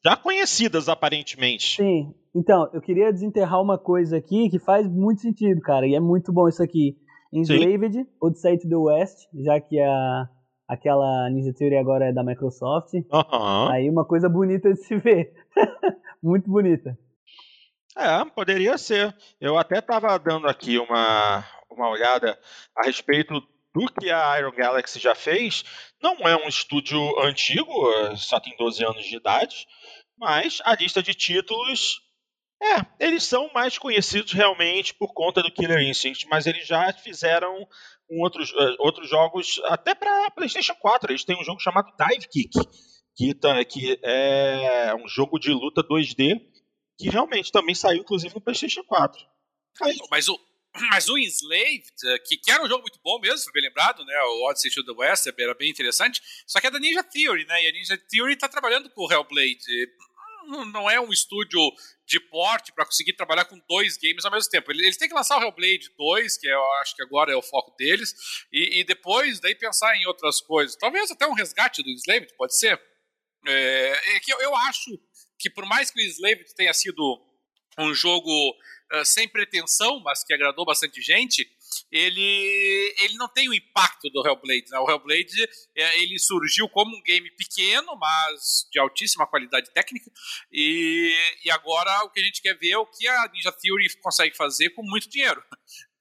já 0.06 0.16
conhecidas 0.16 0.88
aparentemente. 0.88 1.78
Sim. 1.78 2.14
Então, 2.36 2.70
eu 2.72 2.80
queria 2.80 3.12
desenterrar 3.12 3.62
uma 3.62 3.78
coisa 3.78 4.18
aqui 4.18 4.50
que 4.50 4.60
faz 4.60 4.88
muito 4.88 5.22
sentido, 5.22 5.60
cara, 5.62 5.88
e 5.88 5.96
é 5.96 6.00
muito 6.00 6.32
bom 6.32 6.48
isso 6.48 6.62
aqui. 6.62 6.96
Enslaved, 7.34 8.08
Odyssey 8.22 8.58
to 8.60 8.70
the 8.70 8.76
West, 8.76 9.28
já 9.34 9.60
que 9.60 9.80
a, 9.80 10.30
aquela 10.68 11.30
Ninja 11.30 11.54
Theory 11.54 11.78
agora 11.78 12.06
é 12.06 12.14
da 12.14 12.24
Microsoft. 12.24 12.94
Uhum. 12.94 13.68
Aí 13.70 13.90
uma 13.90 14.06
coisa 14.06 14.30
bonita 14.30 14.74
de 14.74 14.80
se 14.80 14.96
ver. 14.98 15.34
Muito 16.22 16.50
bonita. 16.50 16.98
É, 17.98 18.24
poderia 18.26 18.78
ser. 18.78 19.16
Eu 19.42 19.58
até 19.58 19.80
estava 19.80 20.18
dando 20.20 20.48
aqui 20.48 20.78
uma, 20.78 21.44
uma 21.70 21.90
olhada 21.90 22.38
a 22.76 22.86
respeito 22.86 23.42
do 23.74 23.92
que 24.00 24.10
a 24.10 24.40
Iron 24.40 24.52
Galaxy 24.52 25.00
já 25.00 25.16
fez. 25.16 25.64
Não 26.02 26.16
é 26.28 26.36
um 26.36 26.48
estúdio 26.48 27.00
antigo, 27.22 27.72
só 28.16 28.40
tem 28.40 28.56
12 28.58 28.84
anos 28.86 29.04
de 29.04 29.16
idade, 29.16 29.68
mas 30.18 30.60
a 30.64 30.76
lista 30.76 31.02
de 31.02 31.14
títulos 31.14 32.02
é, 32.62 33.06
eles 33.06 33.24
são 33.24 33.52
mais 33.54 33.78
conhecidos 33.78 34.32
realmente 34.32 34.94
por 34.94 35.14
conta 35.14 35.44
do 35.44 35.52
Killer 35.52 35.80
Instinct, 35.80 36.28
mas 36.28 36.48
eles 36.48 36.68
já 36.68 36.92
fizeram 36.94 37.68
um 38.10 38.22
outros, 38.22 38.52
uh, 38.52 38.76
outros 38.80 39.10
jogos 39.10 39.62
até 39.66 39.94
para 39.94 40.32
PlayStation 40.32 40.74
4. 40.76 41.12
Eles 41.12 41.24
têm 41.24 41.40
um 41.40 41.44
jogo 41.44 41.60
chamado 41.60 41.94
Dive 41.98 42.28
Kick, 42.28 42.60
que, 43.16 43.34
tá, 43.36 43.64
que 43.64 44.00
é 44.04 44.96
um 44.96 45.08
jogo 45.08 45.38
de 45.40 45.52
luta 45.52 45.84
2D 45.84 46.42
que 46.98 47.10
realmente 47.10 47.52
também 47.52 47.76
saiu, 47.76 48.02
inclusive, 48.02 48.34
no 48.34 48.42
PlayStation 48.42 48.84
4. 48.84 49.22
Mas 50.10 50.28
o, 50.28 50.40
mas 50.90 51.08
o 51.08 51.18
Enslaved, 51.18 51.94
eh, 52.06 52.20
que, 52.26 52.38
que 52.38 52.52
era 52.52 52.64
um 52.64 52.68
jogo 52.68 52.82
muito 52.82 53.00
bom 53.04 53.20
mesmo, 53.20 53.44
foi 53.44 53.54
bem 53.54 53.64
lembrado, 53.64 54.04
né? 54.04 54.20
O 54.24 54.50
Odyssey 54.50 54.72
to 54.72 54.84
the 54.84 54.92
West 54.94 55.28
era 55.28 55.54
bem 55.54 55.70
interessante, 55.70 56.22
só 56.48 56.60
que 56.60 56.68
é 56.68 56.72
da 56.72 56.80
Ninja 56.80 57.04
Theory, 57.04 57.46
né? 57.46 57.64
E 57.64 57.68
a 57.68 57.72
Ninja 57.72 57.98
Theory 58.10 58.34
está 58.34 58.50
trabalhando 58.50 58.90
com 58.90 59.06
o 59.06 59.12
Hellblade. 59.12 59.62
Não 60.72 60.90
é 60.90 61.00
um 61.00 61.12
estúdio 61.12 61.60
de 62.08 62.22
porte 62.22 62.72
para 62.72 62.86
conseguir 62.86 63.14
trabalhar 63.14 63.44
com 63.46 63.60
dois 63.68 63.98
games 63.98 64.24
ao 64.24 64.32
mesmo 64.32 64.50
tempo. 64.50 64.72
Eles 64.72 64.96
têm 64.96 65.10
que 65.10 65.14
lançar 65.14 65.38
o 65.38 65.44
Hellblade 65.44 65.92
2, 65.98 66.38
que 66.38 66.48
eu 66.48 66.72
acho 66.76 66.96
que 66.96 67.04
agora 67.04 67.34
é 67.34 67.36
o 67.36 67.42
foco 67.42 67.76
deles, 67.78 68.14
e, 68.52 68.80
e 68.80 68.84
depois 68.86 69.42
daí 69.42 69.54
pensar 69.54 69.94
em 69.98 70.08
outras 70.08 70.40
coisas. 70.40 70.78
Talvez 70.78 71.12
até 71.12 71.28
um 71.28 71.34
resgate 71.34 71.84
do 71.84 71.90
Enslaved, 71.90 72.34
pode 72.38 72.58
ser. 72.58 72.82
É, 73.46 74.16
é 74.16 74.20
que 74.22 74.32
eu, 74.34 74.40
eu 74.40 74.56
acho 74.56 74.98
que 75.38 75.50
por 75.50 75.66
mais 75.66 75.92
que 75.92 76.02
o 76.02 76.04
Enslaved 76.04 76.56
tenha 76.56 76.74
sido 76.74 77.22
um 77.78 77.94
jogo 77.94 78.32
uh, 78.94 79.06
sem 79.06 79.28
pretensão, 79.28 80.00
mas 80.00 80.24
que 80.24 80.34
agradou 80.34 80.66
bastante 80.66 81.02
gente, 81.02 81.48
ele, 81.92 82.96
ele 83.02 83.16
não 83.16 83.28
tem 83.28 83.50
o 83.50 83.54
impacto 83.54 84.10
do 84.10 84.26
Hellblade. 84.26 84.70
Né? 84.70 84.80
O 84.80 84.90
Hellblade 84.90 85.50
é, 85.76 86.02
ele 86.02 86.18
surgiu 86.20 86.68
como 86.70 86.96
um 86.96 87.02
game 87.04 87.30
pequeno, 87.32 87.96
mas 88.00 88.68
de 88.72 88.80
altíssima 88.80 89.28
qualidade 89.28 89.72
técnica, 89.74 90.10
e, 90.52 91.16
e 91.46 91.52
agora 91.52 92.04
o 92.04 92.10
que 92.10 92.20
a 92.20 92.24
gente 92.24 92.42
quer 92.42 92.58
ver 92.58 92.72
é 92.72 92.78
o 92.78 92.86
que 92.86 93.08
a 93.08 93.30
Ninja 93.34 93.52
Theory 93.52 93.88
consegue 94.02 94.36
fazer 94.36 94.70
com 94.72 94.84
muito 94.84 95.10
dinheiro 95.10 95.42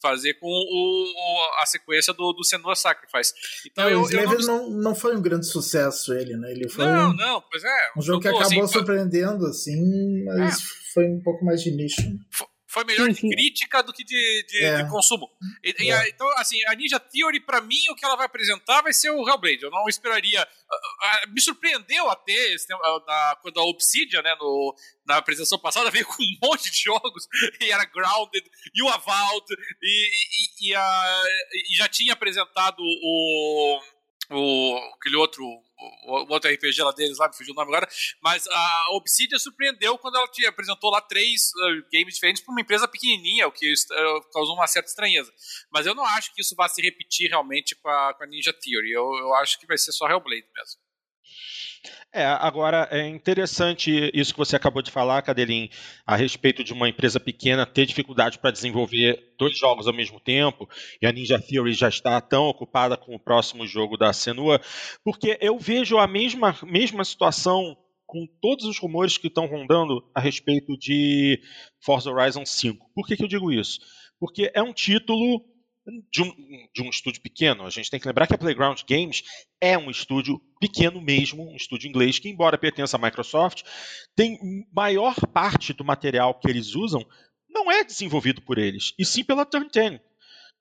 fazer 0.01 0.35
com 0.35 0.47
o, 0.47 1.63
a 1.63 1.67
sequência 1.67 2.13
do, 2.13 2.33
do 2.33 2.45
Senua 2.45 2.77
Sacrifice. 2.77 3.33
Então, 3.67 3.89
é, 3.89 3.95
eu, 3.95 4.09
eu 4.09 4.41
não... 4.41 4.71
não... 4.71 4.71
não 4.71 4.95
foi 4.95 5.17
um 5.17 5.23
grande 5.23 5.47
sucesso 5.47 6.13
ele, 6.13 6.37
né? 6.37 6.53
Ele 6.53 6.69
foi 6.69 6.85
não, 6.85 7.11
um, 7.11 7.15
não, 7.15 7.43
pois 7.51 7.65
é. 7.65 7.91
Um 7.97 8.03
jogo 8.03 8.21
que 8.21 8.29
acabou 8.29 8.47
assim, 8.47 8.67
surpreendendo, 8.67 9.47
assim, 9.47 10.25
mas 10.25 10.59
é. 10.59 10.61
foi 10.95 11.07
um 11.07 11.21
pouco 11.23 11.45
mais 11.45 11.63
de 11.63 11.71
nicho. 11.71 12.03
Foi, 12.31 12.47
foi 12.77 12.85
melhor 12.85 13.09
de 13.09 13.23
crítica 13.23 13.83
do 13.83 13.91
que 13.91 14.05
de, 14.05 14.47
de, 14.47 14.63
é. 14.63 14.83
de 14.83 14.91
consumo. 14.91 15.31
E, 15.65 15.91
é. 15.91 16.09
então, 16.11 16.29
assim, 16.37 16.63
a 16.67 16.75
Ninja 16.75 17.01
Theory, 17.01 17.41
para 17.41 17.63
mim, 17.63 17.89
o 17.91 17.95
que 17.95 18.05
ela 18.05 18.17
vai 18.17 18.27
apresentar 18.27 18.83
vai 18.83 18.93
ser 18.93 19.11
o 19.13 19.27
Hellblade. 19.27 19.63
Eu 19.63 19.71
não 19.71 19.89
esperaria. 19.89 20.47
Me 21.29 21.41
surpreendeu 21.41 22.11
até 22.11 22.55
na, 23.07 23.39
quando 23.41 23.61
a 23.61 23.65
Obsidian, 23.65 24.21
né, 24.21 24.37
no, 24.39 24.77
na 25.07 25.17
apresentação 25.17 25.59
passada, 25.59 25.89
veio 25.91 26.05
com 26.05 26.23
um 26.23 26.49
monte 26.49 26.71
de 26.71 26.83
jogos, 26.83 27.27
e 27.63 27.71
era 27.71 27.87
Grounded, 27.87 28.45
e 28.75 28.83
o 28.83 28.89
Avowed, 28.91 29.47
e, 29.83 30.11
e, 30.63 30.69
e, 30.69 30.75
a, 30.75 31.23
e 31.73 31.77
já 31.77 31.89
tinha 31.89 32.13
apresentado 32.13 32.81
o, 32.83 33.81
o 34.31 34.77
aquele 34.95 35.17
outro 35.17 35.45
o, 35.45 36.33
outro 36.33 36.51
RPG 36.51 36.83
lá 36.83 36.93
deles, 36.93 37.19
lá, 37.19 37.29
me 37.29 37.37
fugiu 37.37 37.53
o 37.53 37.57
nome 37.57 37.69
agora, 37.69 37.89
mas 38.23 38.47
a 38.47 38.87
Obsidian 38.93 39.39
surpreendeu 39.39 39.99
quando 39.99 40.17
ela 40.17 40.29
te 40.29 40.47
apresentou 40.47 40.91
lá 40.91 41.01
três 41.01 41.51
uh, 41.55 41.87
games 41.93 42.15
diferentes 42.15 42.43
para 42.43 42.53
uma 42.53 42.61
empresa 42.61 42.89
pequenininha, 42.89 43.47
o 43.47 43.53
que 43.53 43.73
uh, 43.73 44.33
causou 44.33 44.55
uma 44.55 44.67
certa 44.67 44.89
estranheza. 44.89 45.33
Mas 45.71 45.87
eu 45.87 45.95
não 45.95 46.05
acho 46.05 46.35
que 46.35 46.41
isso 46.41 46.55
vá 46.57 46.69
se 46.69 46.81
repetir 46.81 47.29
realmente 47.29 47.77
com 47.77 47.89
a, 47.89 48.15
com 48.15 48.25
a 48.25 48.27
Ninja 48.27 48.53
Theory, 48.53 48.91
eu, 48.91 49.05
eu 49.19 49.35
acho 49.35 49.59
que 49.59 49.67
vai 49.67 49.77
ser 49.77 49.93
só 49.93 50.09
Hellblade 50.09 50.47
mesmo. 50.55 50.86
É, 52.13 52.25
agora 52.25 52.89
é 52.91 53.07
interessante 53.07 54.11
isso 54.15 54.33
que 54.33 54.39
você 54.39 54.57
acabou 54.57 54.81
de 54.81 54.91
falar, 54.91 55.21
Cadelin, 55.21 55.69
a 56.07 56.17
respeito 56.17 56.65
de 56.65 56.73
uma 56.73 56.89
empresa 56.89 57.21
pequena 57.21 57.67
ter 57.67 57.85
dificuldade 57.85 58.39
para 58.39 58.51
desenvolver 58.51 59.35
dois 59.39 59.59
jogos 59.59 59.87
ao 59.87 59.93
mesmo 59.93 60.19
tempo, 60.19 60.67
e 61.03 61.07
a 61.07 61.13
Ninja 61.13 61.39
Theory 61.39 61.75
já 61.75 61.91
está 61.91 62.19
tão 62.21 62.45
ocupada 62.45 62.97
com 62.97 63.15
o 63.15 63.21
próximo 63.21 63.67
jogo 63.67 63.99
da 63.99 64.15
Senua, 64.15 64.59
porque 65.05 65.37
eu 65.43 65.59
vejo 65.59 65.99
a 65.99 66.07
mesma, 66.07 66.57
mesma 66.63 67.05
situação 67.05 67.77
com 68.07 68.27
todos 68.41 68.65
os 68.65 68.79
rumores 68.79 69.19
que 69.19 69.27
estão 69.27 69.45
rondando 69.47 70.03
a 70.15 70.21
respeito 70.21 70.75
de 70.79 71.39
Forza 71.85 72.11
Horizon 72.11 72.47
5. 72.47 72.93
Por 72.95 73.07
que, 73.07 73.17
que 73.17 73.25
eu 73.25 73.29
digo 73.29 73.53
isso? 73.53 73.81
Porque 74.19 74.51
é 74.55 74.63
um 74.63 74.73
título 74.73 75.45
de 76.11 76.23
um, 76.23 76.33
de 76.75 76.83
um 76.83 76.91
estúdio 76.91 77.21
pequeno. 77.23 77.65
A 77.65 77.71
gente 77.71 77.91
tem 77.91 78.01
que 78.01 78.07
lembrar 78.07 78.27
que 78.27 78.35
a 78.35 78.39
Playground 78.39 78.81
Games 78.89 79.23
é 79.61 79.79
um 79.79 79.91
estúdio 79.91 80.41
pequeno 80.61 81.01
mesmo, 81.01 81.49
um 81.49 81.57
estúdio 81.57 81.89
inglês 81.89 82.19
que, 82.19 82.29
embora 82.29 82.59
pertença 82.59 82.97
à 82.97 83.01
Microsoft, 83.01 83.63
tem 84.15 84.39
maior 84.73 85.15
parte 85.33 85.73
do 85.73 85.85
material 85.85 86.35
que 86.35 86.49
eles 86.49 86.75
usam 86.75 87.07
não 87.49 87.71
é 87.71 87.83
desenvolvido 87.83 88.43
por 88.43 88.59
eles, 88.59 88.93
e 88.99 89.05
sim 89.05 89.25
pela 89.25 89.47
Turn 89.47 89.69
10. 89.73 89.99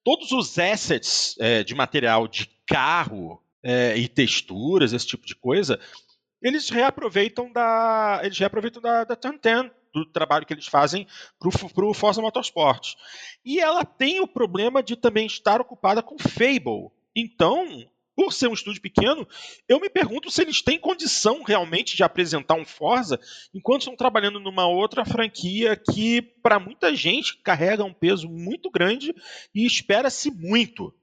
Todos 0.04 0.32
os 0.32 0.58
assets 0.58 1.36
é, 1.40 1.64
de 1.64 1.76
material 1.76 2.28
de 2.28 2.50
carro 2.66 3.44
é, 3.62 3.98
e 3.98 4.08
texturas, 4.08 4.94
esse 4.94 5.08
tipo 5.08 5.26
de 5.26 5.36
coisa, 5.36 5.80
eles 6.42 6.70
reaproveitam 6.70 7.52
da, 7.52 8.22
eles 8.24 8.38
reaproveitam 8.38 8.82
da, 8.82 9.04
da 9.04 9.16
Turn 9.16 9.38
10 9.42 9.72
do 9.96 10.06
trabalho 10.06 10.46
que 10.46 10.54
eles 10.54 10.68
fazem 10.68 11.08
para 11.40 11.86
o 11.86 11.94
Forza 11.94 12.22
Motorsport. 12.22 12.96
E 13.44 13.60
ela 13.60 13.86
tem 13.86 14.20
o 14.20 14.28
problema 14.28 14.84
de 14.84 14.96
também 14.96 15.26
estar 15.26 15.62
ocupada 15.62 16.04
com 16.04 16.18
Fable. 16.18 16.92
Então, 17.16 17.88
por 18.16 18.34
ser 18.34 18.50
um 18.50 18.54
estúdio 18.54 18.82
pequeno, 18.82 19.28
eu 19.68 19.80
me 19.80 19.90
pergunto 19.90 20.30
se 20.30 20.42
eles 20.42 20.62
têm 20.62 20.80
condição 20.80 21.44
realmente 21.44 21.96
de 21.96 22.04
apresentar 22.04 22.56
um 22.56 22.66
Forza 22.66 23.20
enquanto 23.54 23.82
estão 23.82 23.96
trabalhando 23.96 24.40
numa 24.40 24.68
outra 24.68 25.06
franquia 25.06 25.76
que, 25.76 26.22
para 26.22 26.60
muita 26.60 26.96
gente, 26.96 27.38
carrega 27.38 27.84
um 27.84 27.94
peso 27.94 28.30
muito 28.30 28.70
grande 28.70 29.14
e 29.54 29.66
espera-se 29.66 30.30
muito. 30.32 30.94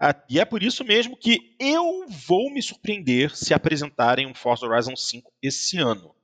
Ah, 0.00 0.14
e 0.30 0.38
é 0.38 0.44
por 0.44 0.62
isso 0.62 0.84
mesmo 0.84 1.16
que 1.16 1.56
eu 1.58 2.06
vou 2.08 2.52
me 2.52 2.62
surpreender 2.62 3.36
se 3.36 3.52
apresentarem 3.52 4.26
um 4.26 4.34
Forza 4.34 4.64
Horizon 4.64 4.94
5 4.94 5.32
esse 5.42 5.76
ano. 5.78 6.14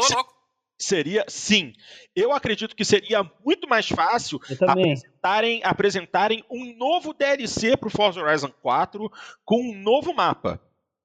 se, 0.00 0.14
seria, 0.78 1.24
sim, 1.28 1.72
eu 2.14 2.32
acredito 2.32 2.76
que 2.76 2.84
seria 2.84 3.28
muito 3.44 3.68
mais 3.68 3.88
fácil 3.88 4.40
apresentarem, 4.66 5.60
apresentarem 5.64 6.44
um 6.50 6.76
novo 6.76 7.12
DLC 7.12 7.76
para 7.76 7.88
o 7.88 7.90
Forza 7.90 8.20
Horizon 8.20 8.52
4 8.62 9.10
com 9.44 9.60
um 9.60 9.74
novo 9.74 10.14
mapa. 10.14 10.60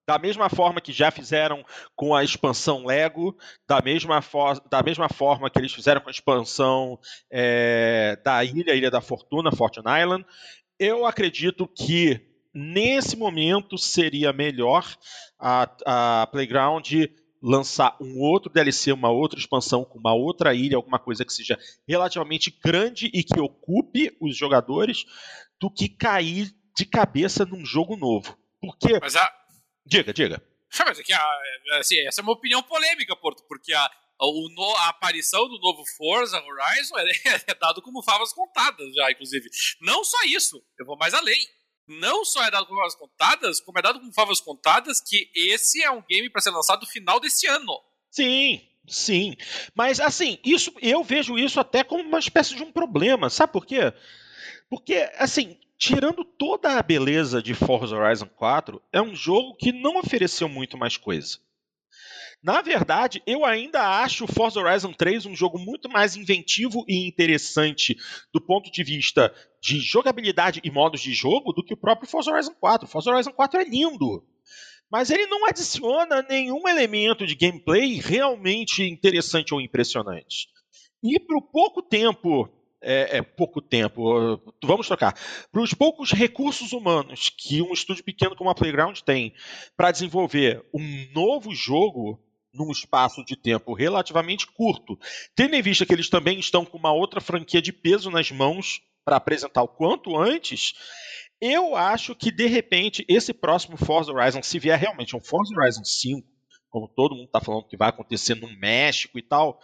Da 0.06 0.20
mesma 0.20 0.50
forma 0.50 0.82
que 0.82 0.92
já 0.92 1.10
fizeram 1.12 1.64
com 1.96 2.14
a 2.14 2.26
expansão 2.26 2.86
Lego, 2.86 3.38
da 3.66 3.82
mesma, 3.82 4.20
da 4.70 4.84
mesma 4.84 5.08
forma 5.08 5.50
que 5.50 5.58
eles 5.58 5.72
fizeram 5.72 6.02
com 6.02 6.10
a 6.10 6.12
expansão 6.12 7.00
é, 7.32 8.20
da 8.24 8.44
ilha, 8.44 8.76
Ilha 8.76 8.92
da 8.92 9.00
Fortuna, 9.00 9.56
Fortune 9.56 9.88
Island, 10.02 10.26
eu 10.78 11.06
acredito 11.06 11.66
que 11.66 12.20
nesse 12.54 13.16
momento 13.16 13.78
seria 13.78 14.34
melhor 14.34 14.86
a, 15.40 15.70
a 15.86 16.28
Playground 16.28 16.86
lançar 17.44 17.98
um 18.00 18.22
outro 18.22 18.50
DLC, 18.50 18.94
uma 18.94 19.12
outra 19.12 19.38
expansão 19.38 19.84
com 19.84 20.00
uma 20.00 20.14
outra 20.14 20.54
ilha, 20.54 20.78
alguma 20.78 20.98
coisa 20.98 21.26
que 21.26 21.34
seja 21.34 21.60
relativamente 21.86 22.50
grande 22.64 23.12
e 23.14 23.22
que 23.22 23.38
ocupe 23.38 24.16
os 24.22 24.38
jogadores, 24.38 25.04
do 25.60 25.70
que 25.70 25.90
cair 25.90 26.56
de 26.76 26.86
cabeça 26.86 27.46
num 27.46 27.66
jogo 27.66 27.98
novo. 27.98 28.38
Porque. 28.62 28.98
Mas 29.00 29.18
a... 29.18 29.30
Diga, 29.86 30.14
diga. 30.14 30.42
Mas 30.80 31.00
é 31.00 31.04
que 31.04 31.14
a, 31.14 31.28
assim, 31.74 32.00
essa 32.08 32.22
é 32.22 32.24
uma 32.24 32.32
opinião 32.32 32.64
polêmica, 32.64 33.16
Porto, 33.16 33.44
porque 33.48 33.74
a, 33.74 33.92
o, 34.20 34.76
a 34.78 34.90
aparição 34.90 35.48
do 35.48 35.60
novo 35.60 35.84
Forza 35.98 36.42
Horizon 36.42 36.98
é, 36.98 37.44
é 37.52 37.56
dado 37.56 37.82
como 37.82 38.02
favas 38.02 38.32
contadas 38.32 38.96
já, 38.96 39.12
inclusive. 39.12 39.50
Não 39.82 40.04
só 40.04 40.24
isso, 40.24 40.64
eu 40.80 40.86
vou 40.86 40.98
mais 40.98 41.14
além 41.14 41.46
não 41.88 42.24
só 42.24 42.44
é 42.44 42.52
dado 42.52 42.66
com 42.66 42.76
favas 42.76 42.96
contadas, 42.96 43.60
como 43.60 43.80
é 43.80 43.82
dado 43.82 44.00
com 44.00 44.12
favas 44.14 44.40
contadas 44.42 45.02
que 45.02 45.30
esse 45.36 45.84
é 45.84 45.92
um 45.92 46.02
game 46.02 46.30
para 46.30 46.42
ser 46.42 46.52
lançado 46.52 46.82
no 46.82 46.88
final 46.88 47.20
desse 47.20 47.48
ano. 47.48 47.80
Sim, 48.10 48.62
sim. 48.88 49.36
Mas 49.76 50.00
assim, 50.00 50.40
isso 50.44 50.74
eu 50.82 51.04
vejo 51.04 51.38
isso 51.38 51.60
até 51.60 51.84
como 51.84 52.04
uma 52.04 52.20
espécie 52.20 52.56
de 52.56 52.64
um 52.64 52.72
problema. 52.72 53.30
Sabe 53.30 53.54
por 53.54 53.66
quê? 53.66 53.94
Porque, 54.70 55.10
assim, 55.18 55.58
tirando 55.78 56.24
toda 56.24 56.78
a 56.78 56.82
beleza 56.82 57.42
de 57.42 57.54
Forza 57.54 57.96
Horizon 57.96 58.28
4, 58.28 58.82
é 58.92 59.02
um 59.02 59.16
jogo 59.16 59.56
que 59.56 59.72
não 59.72 59.98
ofereceu 59.98 60.48
muito 60.48 60.78
mais 60.78 60.98
coisa. 60.98 61.38
Na 62.44 62.62
verdade, 62.62 63.24
eu 63.26 63.46
ainda 63.46 64.02
acho 64.02 64.28
Forza 64.28 64.60
Horizon 64.60 64.92
3 64.92 65.26
um 65.26 65.36
jogo 65.36 65.58
muito 65.58 65.88
mais 65.88 66.18
inventivo 66.18 66.84
e 66.90 67.08
interessante 67.08 67.96
do 68.34 68.42
ponto 68.42 68.70
de 68.70 68.84
vista 68.84 69.34
de 69.62 69.80
jogabilidade 69.80 70.60
e 70.62 70.70
modos 70.70 71.00
de 71.00 71.14
jogo 71.14 71.54
do 71.54 71.64
que 71.64 71.74
o 71.74 71.78
próprio 71.78 72.10
Forza 72.10 72.32
Horizon 72.32 72.54
4. 72.56 72.86
Forza 72.86 73.12
Horizon 73.12 73.32
4 73.32 73.62
é 73.62 73.64
lindo, 73.64 74.28
mas 74.92 75.10
ele 75.10 75.26
não 75.28 75.48
adiciona 75.48 76.22
nenhum 76.30 76.68
elemento 76.68 77.26
de 77.26 77.34
gameplay 77.34 78.02
realmente 78.02 78.84
interessante 78.84 79.54
ou 79.54 79.62
impressionante. 79.62 80.50
E 81.02 81.18
para 81.22 81.38
o 81.38 81.42
pouco 81.42 81.82
tempo 81.82 82.50
é, 82.84 83.18
é, 83.18 83.22
pouco 83.22 83.62
tempo, 83.62 84.38
vamos 84.62 84.88
trocar, 84.88 85.18
para 85.50 85.62
os 85.62 85.74
poucos 85.74 86.12
recursos 86.12 86.74
humanos 86.74 87.30
que 87.30 87.62
um 87.62 87.72
estúdio 87.72 88.04
pequeno 88.04 88.36
como 88.36 88.50
a 88.50 88.56
Playground 88.56 89.00
tem 89.00 89.34
para 89.78 89.92
desenvolver 89.92 90.62
um 90.74 91.08
novo 91.14 91.56
jogo, 91.56 92.20
num 92.54 92.72
espaço 92.72 93.24
de 93.26 93.36
tempo 93.36 93.74
relativamente 93.74 94.48
curto, 94.48 94.98
tendo 95.36 95.56
em 95.56 95.62
vista 95.62 95.86
que 95.86 95.94
eles 95.94 96.10
também 96.10 96.40
estão 96.40 96.64
com 96.64 96.78
uma 96.78 96.94
outra 96.94 97.20
franquia 97.20 97.62
de 97.62 97.74
peso 97.74 98.12
nas 98.12 98.30
mãos 98.32 98.82
para 99.04 99.18
apresentar 99.18 99.64
o 99.64 99.68
quanto 99.68 100.18
antes, 100.18 100.74
eu 101.42 101.76
acho 101.76 102.16
que 102.16 102.32
de 102.32 102.46
repente 102.46 103.04
esse 103.10 103.34
próximo 103.34 103.76
Forza 103.76 104.12
Horizon, 104.12 104.44
se 104.44 104.60
vier 104.60 104.80
realmente 104.80 105.16
um 105.16 105.20
Forza 105.20 105.54
Horizon 105.56 105.84
5 105.84 106.34
como 106.74 106.88
todo 106.88 107.14
mundo 107.14 107.28
está 107.28 107.40
falando 107.40 107.68
que 107.68 107.78
vai 107.78 107.90
acontecer 107.90 108.34
no 108.34 108.50
México 108.58 109.20
e 109.20 109.22
tal, 109.22 109.62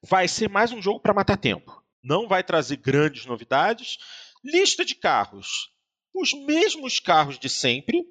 vai 0.00 0.28
ser 0.28 0.48
mais 0.48 0.70
um 0.70 0.80
jogo 0.80 1.00
para 1.00 1.12
matar 1.12 1.36
tempo. 1.36 1.82
Não 2.00 2.28
vai 2.28 2.44
trazer 2.44 2.76
grandes 2.76 3.26
novidades. 3.26 3.98
Lista 4.44 4.84
de 4.84 4.94
carros. 4.94 5.72
Os 6.14 6.32
mesmos 6.32 7.00
carros 7.00 7.40
de 7.40 7.48
sempre, 7.48 8.04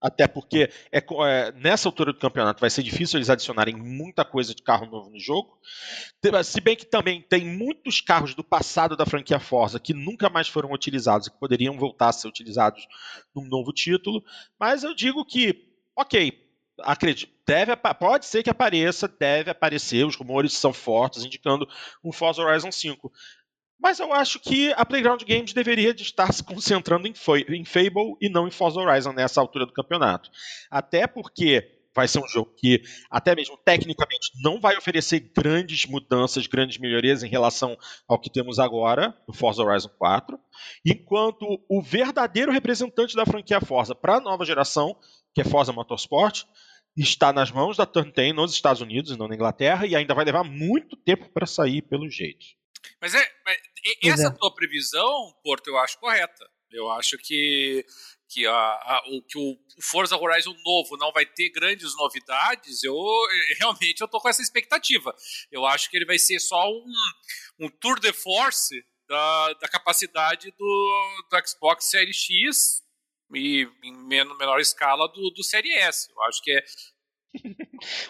até 0.00 0.28
porque 0.28 0.70
é, 0.92 0.98
é, 0.98 1.52
nessa 1.52 1.88
altura 1.88 2.12
do 2.12 2.18
campeonato 2.18 2.60
vai 2.60 2.68
ser 2.68 2.82
difícil 2.82 3.18
eles 3.18 3.30
adicionarem 3.30 3.74
muita 3.74 4.24
coisa 4.24 4.54
de 4.54 4.62
carro 4.62 4.86
novo 4.86 5.10
no 5.10 5.18
jogo. 5.18 5.58
Se 6.44 6.60
bem 6.60 6.76
que 6.76 6.84
também 6.84 7.22
tem 7.22 7.44
muitos 7.44 8.00
carros 8.00 8.34
do 8.34 8.44
passado 8.44 8.96
da 8.96 9.06
franquia 9.06 9.40
Forza 9.40 9.80
que 9.80 9.94
nunca 9.94 10.28
mais 10.28 10.48
foram 10.48 10.72
utilizados 10.72 11.26
e 11.26 11.30
que 11.30 11.38
poderiam 11.38 11.78
voltar 11.78 12.08
a 12.08 12.12
ser 12.12 12.28
utilizados 12.28 12.86
num 13.34 13.46
novo 13.46 13.72
título. 13.72 14.22
Mas 14.58 14.84
eu 14.84 14.94
digo 14.94 15.24
que, 15.24 15.68
ok, 15.96 16.44
acredito, 16.80 17.32
deve, 17.46 17.74
pode 17.76 18.26
ser 18.26 18.42
que 18.42 18.50
apareça, 18.50 19.08
deve 19.08 19.50
aparecer, 19.50 20.04
os 20.04 20.16
rumores 20.16 20.52
são 20.54 20.72
fortes 20.72 21.24
indicando 21.24 21.66
um 22.02 22.12
Forza 22.12 22.42
Horizon 22.42 22.72
5. 22.72 23.12
Mas 23.84 24.00
eu 24.00 24.14
acho 24.14 24.40
que 24.40 24.72
a 24.78 24.86
Playground 24.86 25.22
Games 25.24 25.52
deveria 25.52 25.92
de 25.92 26.02
estar 26.02 26.32
se 26.32 26.42
concentrando 26.42 27.06
em, 27.06 27.12
em 27.50 27.66
Fable 27.66 28.16
e 28.18 28.30
não 28.30 28.48
em 28.48 28.50
Forza 28.50 28.80
Horizon 28.80 29.12
nessa 29.12 29.42
altura 29.42 29.66
do 29.66 29.74
campeonato. 29.74 30.30
Até 30.70 31.06
porque 31.06 31.70
vai 31.94 32.08
ser 32.08 32.18
um 32.20 32.26
jogo 32.26 32.50
que, 32.56 32.82
até 33.10 33.34
mesmo 33.34 33.58
tecnicamente, 33.58 34.30
não 34.42 34.58
vai 34.58 34.74
oferecer 34.78 35.30
grandes 35.36 35.84
mudanças, 35.84 36.46
grandes 36.46 36.78
melhorias 36.78 37.22
em 37.22 37.28
relação 37.28 37.76
ao 38.08 38.18
que 38.18 38.32
temos 38.32 38.58
agora 38.58 39.14
no 39.28 39.34
Forza 39.34 39.62
Horizon 39.62 39.90
4, 39.98 40.40
enquanto 40.82 41.46
o 41.68 41.82
verdadeiro 41.82 42.50
representante 42.50 43.14
da 43.14 43.26
franquia 43.26 43.60
Forza 43.60 43.94
para 43.94 44.16
a 44.16 44.20
nova 44.20 44.46
geração, 44.46 44.96
que 45.34 45.42
é 45.42 45.44
Forza 45.44 45.74
Motorsport, 45.74 46.44
está 46.96 47.34
nas 47.34 47.50
mãos 47.50 47.76
da 47.76 47.84
Turn 47.84 48.10
10 48.10 48.34
nos 48.34 48.54
Estados 48.54 48.80
Unidos 48.80 49.10
e 49.10 49.18
não 49.18 49.28
na 49.28 49.34
Inglaterra, 49.34 49.84
e 49.84 49.94
ainda 49.94 50.14
vai 50.14 50.24
levar 50.24 50.42
muito 50.42 50.96
tempo 50.96 51.28
para 51.28 51.44
sair 51.44 51.82
pelo 51.82 52.08
jeito. 52.08 52.46
Mas 53.00 53.14
é, 53.14 53.20
essa 54.02 54.28
é. 54.28 54.30
tua 54.30 54.54
previsão, 54.54 55.34
Porto, 55.42 55.68
eu 55.68 55.78
acho 55.78 55.98
correta. 55.98 56.48
Eu 56.70 56.90
acho 56.90 57.16
que, 57.18 57.86
que, 58.28 58.46
a, 58.46 58.52
a, 58.52 59.02
o, 59.12 59.22
que 59.22 59.38
o 59.38 59.56
Forza 59.80 60.16
Horizon 60.16 60.54
novo 60.64 60.96
não 60.96 61.12
vai 61.12 61.24
ter 61.24 61.50
grandes 61.50 61.96
novidades. 61.96 62.82
Eu 62.82 62.96
realmente 63.58 64.00
eu 64.00 64.08
tô 64.08 64.20
com 64.20 64.28
essa 64.28 64.42
expectativa. 64.42 65.14
Eu 65.50 65.64
acho 65.64 65.88
que 65.90 65.96
ele 65.96 66.06
vai 66.06 66.18
ser 66.18 66.40
só 66.40 66.68
um, 66.68 66.92
um 67.60 67.68
tour 67.68 68.00
de 68.00 68.12
force 68.12 68.84
da, 69.08 69.52
da 69.54 69.68
capacidade 69.68 70.50
do, 70.58 71.24
do 71.30 71.48
Xbox 71.48 71.90
Series 71.90 72.16
X 72.16 72.82
e 73.34 73.68
em 73.82 73.96
menor 74.06 74.60
escala 74.60 75.08
do, 75.08 75.30
do 75.30 75.42
Series 75.44 75.76
S. 75.76 76.10
Eu 76.10 76.22
acho 76.24 76.42
que 76.42 76.52
é 76.52 76.64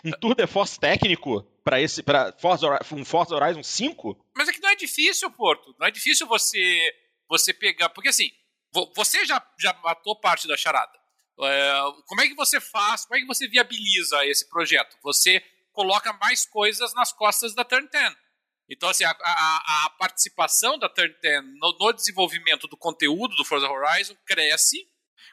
um 0.05 0.11
tour 0.13 0.35
de 0.35 0.47
force 0.47 0.79
técnico 0.79 1.43
para 1.63 1.81
esse 1.81 2.03
para 2.03 2.33
Forza, 2.39 2.67
um 2.93 3.05
Forza 3.05 3.35
Horizon 3.35 3.63
5? 3.63 4.27
Mas 4.37 4.49
é 4.49 4.53
que 4.53 4.61
não 4.61 4.71
é 4.71 4.77
difícil, 4.77 5.31
Porto. 5.31 5.75
Não 5.79 5.87
é 5.87 5.91
difícil 5.91 6.27
você 6.27 6.95
você 7.29 7.53
pegar, 7.53 7.89
porque 7.89 8.09
assim, 8.09 8.31
você 8.95 9.25
já 9.25 9.45
já 9.59 9.73
matou 9.83 10.19
parte 10.21 10.47
da 10.47 10.57
charada. 10.57 10.93
É, 11.41 11.73
como 12.07 12.21
é 12.21 12.29
que 12.29 12.35
você 12.35 12.61
faz? 12.61 13.05
Como 13.05 13.17
é 13.17 13.21
que 13.21 13.27
você 13.27 13.49
viabiliza 13.49 14.25
esse 14.27 14.49
projeto? 14.49 14.97
Você 15.03 15.43
coloca 15.73 16.13
mais 16.15 16.47
coisas 16.47 16.95
nas 16.95 17.13
costas 17.13 17.55
da 17.55 17.65
Turn 17.65 17.89
10. 17.91 18.15
Então, 18.71 18.89
assim, 18.89 19.05
a, 19.05 19.11
a, 19.11 19.85
a 19.87 19.91
participação 19.99 20.79
da 20.79 20.89
Turn 20.89 21.15
10 21.21 21.45
no, 21.59 21.77
no 21.79 21.93
desenvolvimento 21.93 22.67
do 22.69 22.77
conteúdo 22.77 23.35
do 23.37 23.45
Forza 23.45 23.69
Horizon 23.69 24.17
cresce 24.25 24.89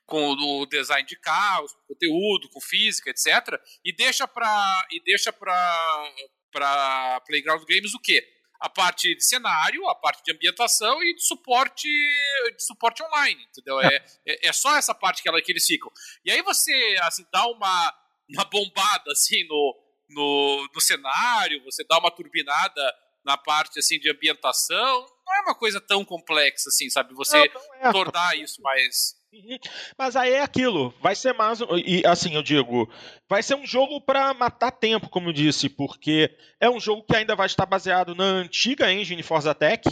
com 0.05 0.31
o 0.31 0.65
design 0.65 1.07
de 1.07 1.17
carros, 1.17 1.73
com 1.73 1.93
conteúdo, 1.93 2.49
com 2.49 2.61
física, 2.61 3.09
etc. 3.09 3.59
E 3.83 3.95
deixa 3.95 4.27
para 4.27 4.87
e 4.91 5.01
deixa 5.03 5.31
para 5.31 6.13
para 6.51 7.21
Playground 7.21 7.63
Games 7.67 7.93
o 7.93 7.99
quê? 7.99 8.27
A 8.59 8.69
parte 8.69 9.15
de 9.15 9.23
cenário, 9.23 9.87
a 9.87 9.95
parte 9.95 10.21
de 10.23 10.31
ambientação 10.33 11.01
e 11.01 11.15
de 11.15 11.23
suporte 11.23 11.87
de 11.87 12.63
suporte 12.63 13.01
online, 13.01 13.41
entendeu? 13.49 13.79
É, 13.81 13.95
é, 14.27 14.47
é 14.49 14.53
só 14.53 14.75
essa 14.75 14.93
parte 14.93 15.23
que, 15.23 15.29
ela, 15.29 15.41
que 15.41 15.51
eles 15.51 15.65
ficam. 15.65 15.91
E 16.23 16.31
aí 16.31 16.41
você 16.41 16.97
assim 17.01 17.25
dá 17.31 17.47
uma 17.47 17.97
uma 18.29 18.45
bombada 18.45 19.11
assim 19.11 19.45
no, 19.47 19.77
no, 20.09 20.69
no 20.73 20.81
cenário, 20.81 21.63
você 21.63 21.83
dá 21.83 21.97
uma 21.99 22.11
turbinada 22.11 22.95
na 23.23 23.37
parte 23.37 23.79
assim 23.79 23.99
de 23.99 24.09
ambientação, 24.09 25.05
não 25.31 25.37
é 25.37 25.41
uma 25.41 25.55
coisa 25.55 25.79
tão 25.79 26.03
complexa 26.03 26.69
assim, 26.69 26.89
sabe? 26.89 27.13
Você 27.13 27.37
não, 27.37 27.61
não 27.81 27.89
é. 27.89 27.91
tornar 27.91 28.37
isso 28.37 28.61
mais. 28.61 29.15
Mas 29.97 30.17
aí 30.17 30.33
é 30.33 30.41
aquilo, 30.41 30.93
vai 31.01 31.15
ser 31.15 31.33
mais 31.33 31.59
e 31.85 32.05
assim 32.05 32.35
eu 32.35 32.43
digo, 32.43 32.91
vai 33.29 33.41
ser 33.41 33.55
um 33.55 33.65
jogo 33.65 34.01
para 34.01 34.33
matar 34.33 34.71
tempo, 34.71 35.09
como 35.09 35.29
eu 35.29 35.33
disse, 35.33 35.69
porque 35.69 36.29
é 36.59 36.69
um 36.69 36.81
jogo 36.81 37.03
que 37.03 37.15
ainda 37.15 37.33
vai 37.33 37.45
estar 37.45 37.65
baseado 37.65 38.13
na 38.13 38.25
antiga 38.25 38.91
engine 38.91 39.23
Forza 39.23 39.55
Tech, 39.55 39.87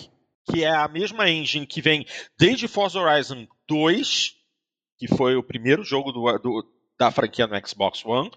que 0.51 0.65
é 0.65 0.69
a 0.69 0.89
mesma 0.89 1.29
engine 1.29 1.65
que 1.65 1.81
vem 1.81 2.05
desde 2.37 2.67
Forza 2.67 2.99
Horizon 2.99 3.47
2, 3.65 4.33
que 4.97 5.07
foi 5.07 5.37
o 5.37 5.43
primeiro 5.43 5.85
jogo 5.85 6.11
do, 6.11 6.37
do, 6.39 6.69
da 6.99 7.09
franquia 7.09 7.47
no 7.47 7.65
Xbox 7.65 8.03
One. 8.03 8.29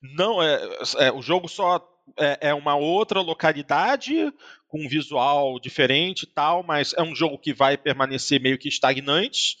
Não 0.00 0.42
é, 0.42 0.58
é 1.00 1.12
o 1.12 1.20
jogo 1.20 1.46
só 1.46 1.78
é, 2.16 2.48
é, 2.48 2.54
uma 2.54 2.76
outra 2.76 3.20
localidade 3.20 4.32
com 4.66 4.84
um 4.84 4.88
visual 4.88 5.58
diferente 5.58 6.22
e 6.22 6.26
tal, 6.26 6.62
mas 6.62 6.94
é 6.94 7.02
um 7.02 7.14
jogo 7.14 7.38
que 7.38 7.52
vai 7.52 7.76
permanecer 7.76 8.40
meio 8.40 8.58
que 8.58 8.68
estagnante 8.68 9.58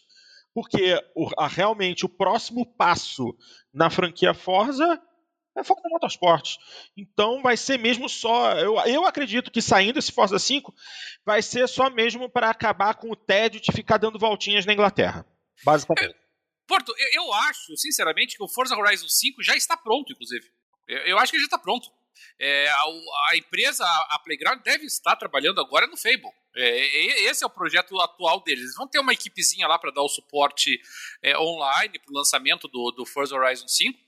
porque 0.58 1.00
o, 1.14 1.28
a, 1.38 1.46
realmente 1.46 2.04
o 2.04 2.08
próximo 2.08 2.66
passo 2.66 3.32
na 3.72 3.88
franquia 3.90 4.34
Forza 4.34 5.00
é 5.56 5.62
Forza 5.62 5.88
Motorsport. 5.88 6.56
Então 6.96 7.42
vai 7.42 7.56
ser 7.56 7.78
mesmo 7.78 8.08
só. 8.08 8.58
Eu, 8.58 8.76
eu 8.80 9.06
acredito 9.06 9.52
que 9.52 9.62
saindo 9.62 10.00
esse 10.00 10.10
Forza 10.10 10.36
5 10.36 10.74
vai 11.24 11.42
ser 11.42 11.68
só 11.68 11.88
mesmo 11.90 12.28
para 12.28 12.50
acabar 12.50 12.94
com 12.94 13.08
o 13.08 13.16
tédio 13.16 13.60
de 13.60 13.70
ficar 13.70 13.98
dando 13.98 14.18
voltinhas 14.18 14.66
na 14.66 14.72
Inglaterra. 14.72 15.24
Basicamente. 15.64 16.10
É, 16.10 16.18
Porto, 16.66 16.92
eu, 16.98 17.22
eu, 17.22 17.32
acho, 17.34 17.76
sinceramente, 17.76 18.36
que 18.36 18.42
o 18.42 18.48
Forza 18.48 18.76
Horizon 18.76 19.08
5 19.08 19.42
já 19.44 19.54
está 19.54 19.76
pronto, 19.76 20.12
inclusive. 20.12 20.44
Eu, 20.88 20.98
eu 20.98 21.18
acho 21.18 21.30
que 21.30 21.36
ele 21.36 21.44
já 21.44 21.46
está 21.46 21.58
pronto. 21.58 21.88
É, 22.38 22.68
a, 22.68 22.82
a, 23.30 23.36
empresa, 23.36 23.84
a 23.84 24.18
Playground, 24.24 24.62
deve 24.62 24.84
estar 24.84 25.16
trabalhando 25.16 25.60
agora 25.60 25.86
no 25.86 25.96
Fable. 25.96 26.32
É, 26.54 27.24
esse 27.24 27.44
é 27.44 27.46
o 27.46 27.50
projeto 27.50 28.00
atual 28.00 28.42
deles. 28.42 28.62
Eles 28.62 28.76
vão 28.76 28.88
ter 28.88 28.98
uma 28.98 29.12
equipezinha 29.12 29.66
lá 29.66 29.78
para 29.78 29.90
dar 29.90 30.02
o 30.02 30.08
suporte 30.08 30.80
é, 31.22 31.38
online 31.38 31.98
para 31.98 32.12
o 32.12 32.16
lançamento 32.16 32.68
do, 32.68 32.90
do 32.92 33.06
Forza 33.06 33.36
Horizon 33.36 33.68
5. 33.68 33.98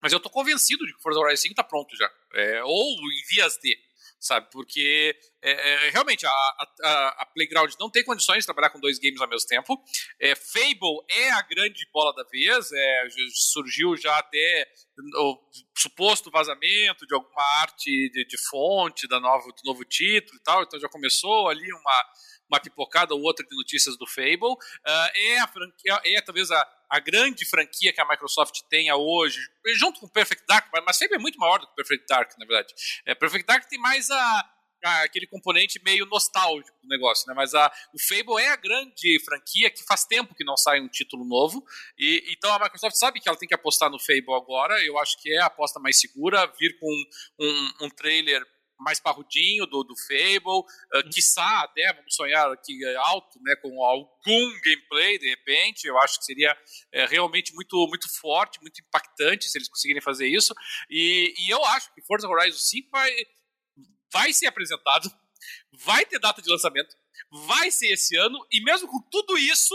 Mas 0.00 0.12
eu 0.12 0.16
estou 0.16 0.30
convencido 0.30 0.84
de 0.84 0.92
que 0.92 0.98
o 0.98 1.02
Forza 1.02 1.20
Horizon 1.20 1.42
5 1.42 1.52
está 1.52 1.64
pronto 1.64 1.96
já. 1.96 2.10
É, 2.34 2.62
ou 2.64 2.94
em 2.94 3.22
vias 3.34 3.56
de 3.56 3.78
sabe? 4.22 4.48
Porque 4.52 5.14
é, 5.42 5.50
é, 5.50 5.90
realmente 5.90 6.24
a, 6.24 6.30
a, 6.30 7.08
a, 7.18 7.26
Playground 7.26 7.72
não 7.78 7.90
tem 7.90 8.04
condições 8.04 8.38
de 8.38 8.46
trabalhar 8.46 8.70
com 8.70 8.78
dois 8.78 8.98
games 8.98 9.20
ao 9.20 9.28
mesmo 9.28 9.48
tempo. 9.48 9.82
É, 10.20 10.34
Fable 10.36 11.02
é 11.10 11.30
a 11.32 11.42
grande 11.42 11.84
bola 11.92 12.14
da 12.14 12.22
vez, 12.30 12.70
é, 12.72 13.08
surgiu 13.34 13.96
já 13.96 14.16
até 14.16 14.68
o 15.16 15.38
suposto 15.76 16.30
vazamento 16.30 17.04
de 17.06 17.14
alguma 17.14 17.42
arte 17.60 17.90
de, 18.10 18.24
de 18.24 18.38
fonte 18.48 19.08
da 19.08 19.18
nova, 19.18 19.44
do 19.48 19.62
novo 19.64 19.84
título 19.84 20.38
e 20.38 20.42
tal, 20.42 20.62
então 20.62 20.78
já 20.78 20.88
começou 20.88 21.48
ali 21.48 21.72
uma, 21.72 22.04
uma 22.48 22.60
pipocada 22.60 23.14
ou 23.14 23.22
outra 23.22 23.44
de 23.44 23.56
notícias 23.56 23.96
do 23.98 24.06
Fable. 24.06 24.52
Uh, 24.52 25.10
é, 25.16 25.38
a 25.40 25.48
franquia, 25.48 26.00
é 26.04 26.20
talvez 26.20 26.50
a, 26.52 26.68
a 26.92 27.00
grande 27.00 27.46
franquia 27.46 27.90
que 27.90 28.00
a 28.02 28.06
Microsoft 28.06 28.60
tenha 28.68 28.94
hoje, 28.94 29.40
junto 29.76 29.98
com 29.98 30.04
o 30.04 30.10
Perfect 30.10 30.44
Dark, 30.46 30.68
mas 30.84 30.98
Fable 30.98 31.14
é 31.14 31.18
muito 31.18 31.38
maior 31.38 31.58
do 31.58 31.66
que 31.66 31.72
o 31.72 31.76
Perfect 31.76 32.04
Dark, 32.06 32.30
na 32.38 32.44
verdade. 32.44 32.74
É, 33.06 33.14
Perfect 33.14 33.46
Dark 33.46 33.66
tem 33.66 33.78
mais 33.78 34.10
a, 34.10 34.50
a, 34.84 35.02
aquele 35.04 35.26
componente 35.26 35.80
meio 35.82 36.04
nostálgico 36.04 36.76
do 36.82 36.88
negócio, 36.88 37.26
né? 37.26 37.32
Mas 37.34 37.54
a, 37.54 37.72
o 37.94 37.98
Fable 37.98 38.42
é 38.42 38.50
a 38.50 38.56
grande 38.56 39.18
franquia 39.24 39.70
que 39.70 39.82
faz 39.84 40.04
tempo 40.04 40.34
que 40.34 40.44
não 40.44 40.54
sai 40.54 40.82
um 40.82 40.88
título 40.88 41.24
novo, 41.24 41.64
e 41.96 42.24
então 42.28 42.52
a 42.52 42.58
Microsoft 42.58 42.96
sabe 42.96 43.20
que 43.20 43.28
ela 43.28 43.38
tem 43.38 43.48
que 43.48 43.54
apostar 43.54 43.88
no 43.88 43.98
Fable 43.98 44.34
agora. 44.34 44.84
Eu 44.84 44.98
acho 44.98 45.16
que 45.22 45.32
é 45.32 45.38
a 45.38 45.46
aposta 45.46 45.80
mais 45.80 45.98
segura, 45.98 46.46
vir 46.60 46.78
com 46.78 46.92
um, 47.40 47.72
um 47.86 47.88
trailer 47.88 48.46
mais 48.82 49.00
parrudinho 49.00 49.66
do, 49.66 49.82
do 49.82 49.94
Fable, 49.96 50.60
uh, 50.60 51.10
quiçá 51.12 51.62
até, 51.62 51.92
vamos 51.92 52.14
sonhar 52.14 52.50
aqui 52.52 52.84
é, 52.84 52.96
alto, 52.96 53.40
né, 53.42 53.54
com 53.56 53.84
algum 53.84 54.60
gameplay 54.60 55.18
de 55.18 55.28
repente, 55.28 55.86
eu 55.86 55.98
acho 55.98 56.18
que 56.18 56.24
seria 56.24 56.56
é, 56.92 57.06
realmente 57.06 57.54
muito, 57.54 57.76
muito 57.88 58.08
forte, 58.20 58.60
muito 58.60 58.80
impactante 58.80 59.48
se 59.48 59.58
eles 59.58 59.68
conseguirem 59.68 60.02
fazer 60.02 60.26
isso, 60.26 60.54
e, 60.90 61.34
e 61.38 61.50
eu 61.50 61.64
acho 61.66 61.92
que 61.94 62.02
Forza 62.02 62.28
Horizon 62.28 62.58
5 62.58 62.90
vai, 62.90 63.12
vai 64.12 64.32
ser 64.32 64.46
apresentado, 64.46 65.10
vai 65.72 66.04
ter 66.04 66.18
data 66.18 66.42
de 66.42 66.50
lançamento, 66.50 66.94
vai 67.46 67.70
ser 67.70 67.92
esse 67.92 68.16
ano, 68.16 68.38
e 68.50 68.62
mesmo 68.62 68.88
com 68.88 69.00
tudo 69.10 69.38
isso, 69.38 69.74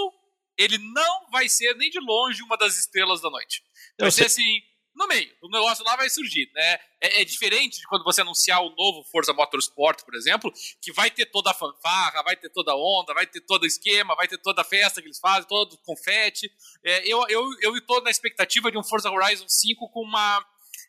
ele 0.57 0.77
não 0.77 1.29
vai 1.29 1.47
ser 1.47 1.75
nem 1.75 1.89
de 1.89 1.99
longe 1.99 2.41
uma 2.41 2.57
das 2.57 2.77
estrelas 2.77 3.21
da 3.21 3.29
noite. 3.29 3.63
Vai 3.99 4.11
ser 4.11 4.25
assim 4.25 4.61
no 4.97 5.07
meio. 5.07 5.31
O 5.41 5.49
negócio 5.49 5.85
lá 5.85 5.95
vai 5.95 6.09
surgir, 6.09 6.49
né? 6.53 6.79
É, 6.99 7.21
é, 7.21 7.25
diferente 7.25 7.79
de 7.79 7.87
quando 7.87 8.03
você 8.03 8.21
anunciar 8.21 8.61
o 8.61 8.75
novo 8.75 9.03
Forza 9.11 9.31
Motorsport, 9.31 10.03
por 10.03 10.15
exemplo, 10.15 10.51
que 10.81 10.91
vai 10.91 11.11
ter 11.11 11.27
toda 11.27 11.51
a 11.51 11.53
fanfarra, 11.53 12.23
vai 12.23 12.35
ter 12.35 12.49
toda 12.49 12.71
a 12.71 12.75
onda, 12.75 13.13
vai 13.13 13.27
ter 13.27 13.41
todo 13.41 13.63
o 13.63 13.67
esquema, 13.67 14.15
vai 14.15 14.27
ter 14.27 14.39
toda 14.39 14.61
a 14.61 14.65
festa 14.65 14.99
que 14.99 15.07
eles 15.07 15.19
fazem, 15.19 15.47
todo 15.47 15.73
o 15.73 15.77
confete. 15.79 16.51
É, 16.83 17.07
eu, 17.07 17.23
eu, 17.29 17.47
eu 17.61 17.77
estou 17.77 18.01
na 18.01 18.09
expectativa 18.09 18.71
de 18.71 18.77
um 18.77 18.83
Forza 18.83 19.11
Horizon 19.11 19.47
5 19.47 19.89
com 19.89 20.01
uma 20.01 20.43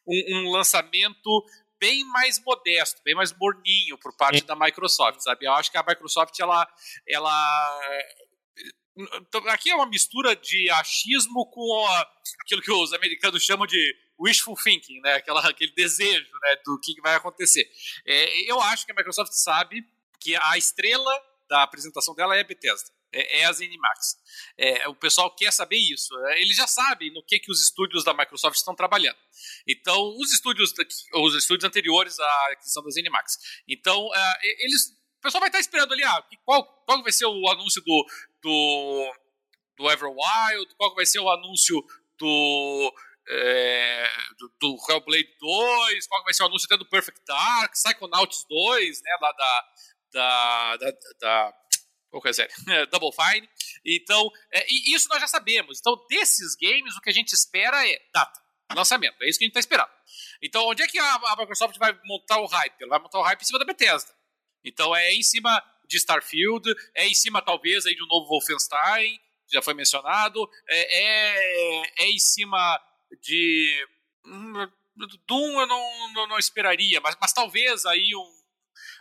um, 0.06 0.38
um 0.38 0.50
lançamento 0.50 1.44
bem 1.78 2.04
mais 2.06 2.42
modesto, 2.42 3.00
bem 3.04 3.14
mais 3.14 3.32
morninho 3.32 3.98
por 3.98 4.16
parte 4.16 4.44
da 4.44 4.56
Microsoft, 4.56 5.20
sabe? 5.20 5.46
Eu 5.46 5.52
acho 5.52 5.70
que 5.70 5.76
a 5.76 5.84
Microsoft 5.86 6.38
ela 6.40 6.66
ela 7.06 7.80
aqui 9.49 9.70
é 9.70 9.74
uma 9.74 9.86
mistura 9.86 10.34
de 10.34 10.70
achismo 10.70 11.46
com 11.46 11.86
aquilo 12.40 12.62
que 12.62 12.72
os 12.72 12.92
americanos 12.92 13.42
chamam 13.42 13.66
de 13.66 13.96
wishful 14.20 14.57
thinking, 14.57 15.01
né? 15.01 15.14
Aquela, 15.14 15.49
aquele 15.49 15.72
desejo 15.72 16.28
né? 16.42 16.57
do 16.64 16.78
que 16.80 17.01
vai 17.01 17.14
acontecer. 17.14 17.70
É, 18.07 18.51
eu 18.51 18.61
acho 18.61 18.84
que 18.84 18.92
a 18.92 18.94
Microsoft 18.94 19.32
sabe 19.32 19.86
que 20.20 20.34
a 20.36 20.59
estrela 20.59 21.12
da 21.49 21.62
apresentação 21.62 22.14
dela 22.14 22.36
é 22.36 22.40
a 22.40 22.44
Bethesda. 22.44 22.90
É, 23.11 23.40
é 23.40 23.44
a 23.46 23.53
ZeniMax. 23.53 24.16
É, 24.57 24.88
o 24.88 24.94
pessoal 24.94 25.34
quer 25.34 25.51
saber 25.51 25.78
isso. 25.78 26.14
É, 26.26 26.42
eles 26.42 26.57
já 26.57 26.66
sabem 26.66 27.12
no 27.12 27.22
que, 27.22 27.38
que 27.38 27.51
os 27.51 27.62
estúdios 27.62 28.05
da 28.05 28.12
Microsoft 28.12 28.57
estão 28.57 28.74
trabalhando. 28.74 29.16
Então, 29.66 30.14
os 30.18 30.32
estúdios, 30.32 30.74
os 31.14 31.34
estúdios 31.34 31.64
anteriores 31.64 32.18
à 32.20 32.49
aquisição 32.53 32.82
da 32.82 32.90
ZeniMax. 32.90 33.38
Então, 33.66 34.11
é, 34.14 34.64
eles, 34.64 34.90
o 35.18 35.22
pessoal 35.22 35.40
vai 35.40 35.49
estar 35.49 35.61
esperando 35.61 35.94
ali, 35.94 36.05
ah, 36.05 36.22
qual, 36.44 36.64
qual 36.84 37.03
vai 37.03 37.12
ser 37.12 37.24
o 37.24 37.49
anúncio 37.49 37.80
do, 37.82 38.07
do, 38.43 39.14
do 39.76 39.91
Everwild, 39.91 40.74
qual 40.76 40.95
vai 40.95 41.07
ser 41.07 41.20
o 41.20 41.30
anúncio 41.30 41.82
do, 42.18 42.95
é, 43.28 44.11
do, 44.39 44.53
do, 44.61 44.76
Hellblade 44.89 45.36
2, 45.39 46.07
qual 46.07 46.24
vai 46.24 46.34
ser 46.34 46.43
o 46.43 46.47
anúncio 46.47 46.66
até 46.66 46.76
do 46.76 46.89
Perfect 46.89 47.20
Dark, 47.26 47.72
Psychonauts 47.72 48.45
2, 48.49 49.03
né, 49.03 49.11
lá 49.20 49.32
da, 49.32 49.64
da, 50.12 50.76
da, 50.76 50.93
da 51.20 51.55
qual 52.11 52.22
que 52.22 52.28
é 52.28 52.32
série? 52.32 52.53
Double 52.91 53.11
Fine. 53.12 53.49
Então, 53.84 54.30
é, 54.53 54.66
e 54.68 54.95
isso 54.95 55.09
nós 55.09 55.20
já 55.20 55.28
sabemos. 55.28 55.78
Então, 55.78 55.95
desses 56.09 56.57
games, 56.57 56.97
o 56.97 57.01
que 57.01 57.11
a 57.11 57.12
gente 57.12 57.32
espera 57.32 57.86
é 57.86 58.01
data, 58.12 58.41
lançamento. 58.74 59.22
É 59.22 59.28
isso 59.28 59.39
que 59.39 59.45
a 59.45 59.47
gente 59.47 59.59
está 59.59 59.61
esperando. 59.61 59.91
Então, 60.43 60.66
onde 60.66 60.82
é 60.82 60.86
que 60.86 60.99
a, 60.99 61.14
a, 61.14 61.36
Microsoft 61.36 61.76
vai 61.78 61.99
montar 62.05 62.41
o 62.41 62.47
hype? 62.47 62.80
Ela 62.80 62.91
vai 62.91 63.01
montar 63.01 63.18
o 63.18 63.22
hype 63.22 63.43
em 63.43 63.45
cima 63.45 63.59
da 63.59 63.64
Bethesda. 63.64 64.11
Então, 64.64 64.95
é 64.97 65.12
em 65.12 65.22
cima 65.22 65.62
de 65.89 65.97
Starfield, 65.97 66.72
é 66.95 67.07
em 67.07 67.14
cima, 67.14 67.43
talvez, 67.43 67.86
aí 67.86 67.95
de 67.95 68.05
um 68.05 68.07
novo 68.07 68.28
Wolfenstein, 68.28 69.18
já 69.51 69.62
foi 69.62 69.74
mencionado, 69.74 70.49
é, 70.68 71.03
é, 71.03 71.82
é 72.01 72.11
em 72.11 72.18
cima 72.18 72.80
de. 73.22 73.86
Doom 75.26 75.61
eu 75.61 75.66
não, 75.66 76.12
não, 76.12 76.26
não 76.26 76.39
esperaria, 76.39 77.01
mas, 77.01 77.16
mas 77.20 77.32
talvez 77.32 77.86
aí 77.86 78.11
um, 78.14 78.39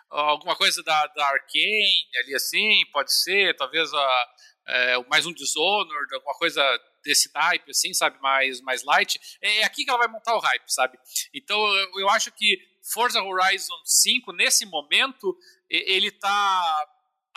alguma 0.09 0.55
coisa 0.55 0.81
da, 0.83 1.07
da 1.07 1.27
Arkane 1.27 2.07
ali 2.19 2.35
assim, 2.35 2.85
pode 2.93 3.11
ser, 3.11 3.55
talvez 3.55 3.91
a, 3.93 4.27
é, 4.67 4.97
mais 5.09 5.25
um 5.25 5.33
Dishonored, 5.33 6.13
alguma 6.13 6.35
coisa 6.35 6.61
desse 7.03 7.31
type, 7.31 7.71
assim, 7.71 7.93
sabe, 7.93 8.19
mais, 8.19 8.61
mais 8.61 8.83
light, 8.83 9.19
é, 9.41 9.59
é 9.59 9.63
aqui 9.63 9.83
que 9.83 9.89
ela 9.89 9.99
vai 9.99 10.07
montar 10.07 10.35
o 10.35 10.39
hype, 10.39 10.67
sabe? 10.67 10.97
Então 11.33 11.57
eu, 11.75 11.99
eu 12.01 12.09
acho 12.09 12.31
que 12.31 12.57
Forza 12.93 13.21
Horizon 13.21 13.75
5, 13.83 14.31
nesse 14.33 14.65
momento, 14.65 15.37
ele 15.69 16.11
tá 16.11 16.87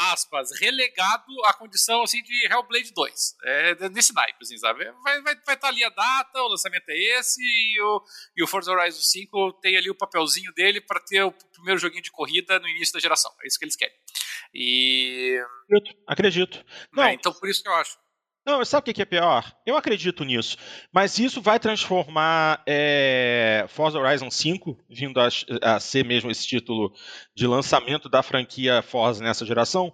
aspas, 0.01 0.49
relegado 0.59 1.31
à 1.45 1.53
condição 1.53 2.03
assim 2.03 2.23
de 2.23 2.47
Hellblade 2.47 2.93
2. 2.95 3.37
É 3.45 3.89
nesse 3.91 4.15
naipe, 4.15 4.39
assim, 4.41 4.57
sabe? 4.57 4.85
Vai 4.85 5.19
estar 5.19 5.23
vai, 5.23 5.37
vai 5.45 5.57
tá 5.59 5.69
ali 5.69 5.85
a 5.85 5.91
data, 5.91 6.43
o 6.43 6.49
lançamento 6.49 6.89
é 6.89 6.97
esse, 7.19 7.41
e 7.43 7.83
o, 7.83 8.03
e 8.37 8.43
o 8.43 8.47
Forza 8.47 8.73
Horizon 8.73 9.03
5 9.03 9.53
tem 9.61 9.77
ali 9.77 9.91
o 9.91 9.95
papelzinho 9.95 10.53
dele 10.55 10.81
para 10.81 11.01
ter 11.01 11.23
o 11.23 11.33
primeiro 11.33 11.79
joguinho 11.79 12.03
de 12.03 12.11
corrida 12.11 12.59
no 12.59 12.69
início 12.69 12.95
da 12.95 13.01
geração. 13.01 13.31
É 13.43 13.47
isso 13.47 13.59
que 13.59 13.65
eles 13.65 13.77
querem. 13.77 13.95
E. 14.55 15.39
Acredito. 15.69 16.03
acredito. 16.07 16.65
Não, 16.93 17.05
é, 17.05 17.13
então 17.13 17.33
por 17.33 17.49
isso 17.49 17.63
que 17.63 17.69
eu 17.69 17.75
acho. 17.75 17.99
Não, 18.45 18.65
sabe 18.65 18.91
o 18.91 18.95
que 18.95 19.03
é 19.03 19.05
pior? 19.05 19.55
Eu 19.67 19.77
acredito 19.77 20.25
nisso. 20.25 20.57
Mas 20.93 21.19
isso 21.19 21.43
vai 21.43 21.61
transformar 21.61 22.63
é, 22.67 23.67
Forza 23.69 23.99
Horizon 23.99 24.31
5, 24.31 24.79
vindo 24.89 25.21
a, 25.21 25.29
a, 25.63 25.79
ser 25.79 26.05
mesmo 26.05 26.31
esse 26.31 26.47
título 26.47 26.93
de 27.35 27.47
lançamento 27.47 28.09
da 28.09 28.23
franquia 28.23 28.83
Forza 28.83 29.23
nessa 29.23 29.45
geração, 29.45 29.93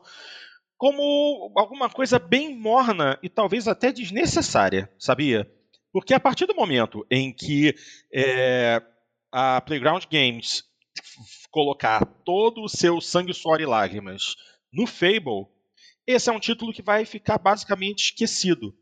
como 0.76 1.53
alguma 1.57 1.90
coisa 1.90 2.18
bem 2.18 2.57
morna 2.57 3.18
e 3.22 3.28
talvez 3.28 3.66
até 3.66 3.90
desnecessária, 3.90 4.90
sabia? 4.99 5.51
Porque 5.92 6.14
a 6.14 6.20
partir 6.20 6.47
do 6.47 6.55
momento 6.55 7.05
em 7.11 7.32
que 7.32 7.74
é, 8.12 8.80
a 9.32 9.61
Playground 9.61 10.05
Games 10.11 10.64
colocar 11.51 12.05
todo 12.24 12.62
o 12.62 12.68
seu 12.68 13.01
sangue, 13.01 13.32
suor 13.32 13.61
e 13.61 13.66
lágrimas 13.66 14.36
no 14.72 14.86
Fable, 14.86 15.47
esse 16.07 16.28
é 16.30 16.32
um 16.32 16.40
título 16.40 16.72
que 16.72 16.82
vai 16.82 17.04
ficar 17.04 17.38
basicamente 17.38 18.04
esquecido. 18.04 18.74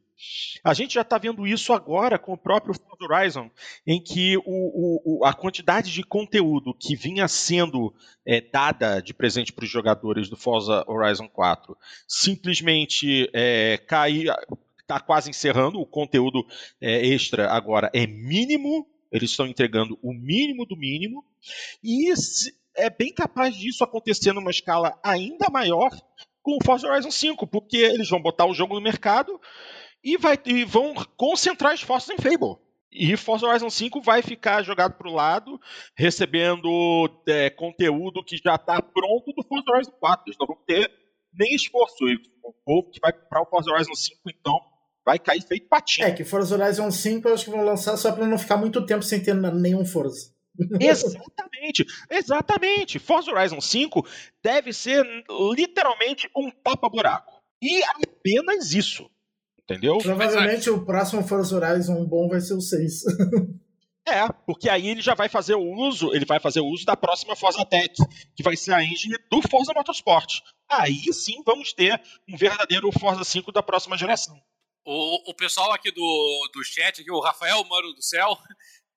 A 0.62 0.72
gente 0.72 0.95
já 0.95 1.03
está 1.03 1.18
vendo 1.18 1.47
isso 1.47 1.72
agora 1.72 2.18
com 2.18 2.33
o 2.33 2.39
próprio 2.39 2.75
Forza 2.75 3.05
Horizon, 3.05 3.51
em 3.87 4.01
que 4.01 4.37
o, 4.39 5.20
o, 5.20 5.25
a 5.25 5.35
quantidade 5.35 5.93
de 5.93 6.03
conteúdo 6.03 6.72
que 6.72 6.95
vinha 6.95 7.27
sendo 7.29 7.93
é, 8.25 8.41
dada 8.41 9.01
de 9.01 9.12
presente 9.12 9.53
para 9.53 9.64
os 9.64 9.70
jogadores 9.70 10.29
do 10.29 10.37
Forza 10.37 10.85
Horizon 10.87 11.29
4 11.29 11.77
simplesmente 12.07 13.29
é, 13.33 13.77
cair, 13.79 14.33
está 14.81 15.01
quase 15.01 15.31
encerrando. 15.31 15.81
O 15.81 15.87
conteúdo 15.87 16.47
é, 16.81 17.07
extra 17.07 17.51
agora 17.51 17.91
é 17.93 18.07
mínimo, 18.07 18.87
eles 19.11 19.31
estão 19.31 19.47
entregando 19.47 19.99
o 20.03 20.12
mínimo 20.12 20.64
do 20.64 20.77
mínimo, 20.77 21.25
e 21.83 22.12
é 22.77 22.89
bem 22.89 23.12
capaz 23.12 23.55
disso 23.55 23.85
acontecer 23.85 24.33
numa 24.33 24.51
escala 24.51 24.99
ainda 25.03 25.51
maior 25.51 25.91
com 26.45 26.59
o 26.59 26.64
Forza 26.64 26.86
Horizon 26.86 27.11
5, 27.11 27.47
porque 27.47 27.78
eles 27.78 28.09
vão 28.09 28.20
botar 28.20 28.45
o 28.45 28.53
jogo 28.53 28.74
no 28.74 28.80
mercado 28.80 29.40
e, 30.05 30.18
vai, 30.18 30.38
e 30.45 30.62
vão 30.62 30.95
concentrar 31.16 31.74
esforços 31.74 32.11
em 32.11 32.18
Fable. 32.18 32.62
E 32.92 33.16
Forza 33.16 33.47
Horizon 33.47 33.70
5 33.70 34.01
vai 34.03 34.22
ficar 34.22 34.62
jogado 34.62 34.92
para 34.92 35.09
o 35.09 35.14
lado, 35.14 35.59
recebendo 35.97 37.11
é, 37.26 37.51
conteúdo 37.51 38.22
que 38.22 38.36
já 38.36 38.55
está 38.55 38.80
pronto 38.80 39.32
do 39.34 39.42
Forza 39.42 39.64
Horizon 39.72 39.90
4. 39.99 40.24
Eles 40.26 40.36
não 40.38 40.47
vão 40.47 40.59
ter 40.64 40.88
nem 41.32 41.55
esforço. 41.57 42.05
E 42.05 42.14
o 42.45 42.53
povo 42.64 42.90
que 42.90 43.01
vai 43.01 43.12
para 43.12 43.42
o 43.42 43.47
Forza 43.47 43.72
Horizon 43.72 43.95
5, 43.95 44.20
então, 44.28 44.61
vai 45.05 45.18
cair 45.18 45.42
feito 45.42 45.66
patinho. 45.66 46.07
É, 46.07 46.12
que 46.12 46.24
Forza 46.24 46.55
Horizon 46.55 46.90
5 46.90 47.26
eu 47.26 47.34
acho 47.34 47.47
que 47.47 47.51
vão 47.51 47.64
lançar 47.64 47.97
só 47.97 48.12
para 48.12 48.26
não 48.26 48.38
ficar 48.38 48.59
muito 48.59 48.84
tempo 48.84 49.03
sem 49.03 49.20
ter 49.20 49.34
nenhum 49.34 49.84
Forza. 49.84 50.34
Exatamente, 50.81 51.85
exatamente. 52.11 52.99
Forza 52.99 53.31
Horizon 53.31 53.61
5 53.61 54.07
deve 54.43 54.73
ser 54.73 55.05
literalmente 55.55 56.31
um 56.37 56.51
tapa-buraco. 56.51 57.43
E 57.63 57.83
apenas 57.85 58.73
isso. 58.73 59.11
Entendeu? 59.63 59.99
Provavelmente 59.99 60.69
o 60.69 60.85
próximo 60.85 61.27
Forza 61.27 61.57
Horizon 61.57 62.05
bom 62.05 62.29
vai 62.29 62.41
ser 62.41 62.55
o 62.55 62.61
6. 62.61 63.03
É, 64.07 64.29
porque 64.47 64.69
aí 64.69 64.87
ele 64.87 65.01
já 65.01 65.15
vai 65.15 65.31
fazer 65.31 65.55
o 65.55 65.63
uso, 65.63 66.15
ele 66.15 66.27
vai 66.27 66.39
fazer 66.39 66.61
o 66.61 66.67
uso 66.67 66.85
da 66.85 66.95
próxima 66.95 67.35
Forza 67.35 67.65
Tech, 67.65 67.95
que 68.37 68.43
vai 68.43 68.55
ser 68.55 68.75
a 68.75 68.85
engine 68.85 69.17
do 69.31 69.41
Forza 69.49 69.73
Motorsport. 69.73 70.41
Aí 70.69 71.11
sim 71.11 71.43
vamos 71.43 71.73
ter 71.73 71.99
um 72.29 72.37
verdadeiro 72.37 72.93
Forza 72.93 73.25
5 73.25 73.51
da 73.51 73.63
próxima 73.63 73.97
geração. 73.97 74.39
O, 74.85 75.31
o 75.31 75.35
pessoal 75.35 75.73
aqui 75.73 75.91
do, 75.91 76.51
do 76.53 76.63
chat, 76.63 77.01
aqui, 77.01 77.11
o 77.11 77.21
Rafael 77.21 77.65
Mano 77.65 77.95
do 77.95 78.03
Céu, 78.03 78.37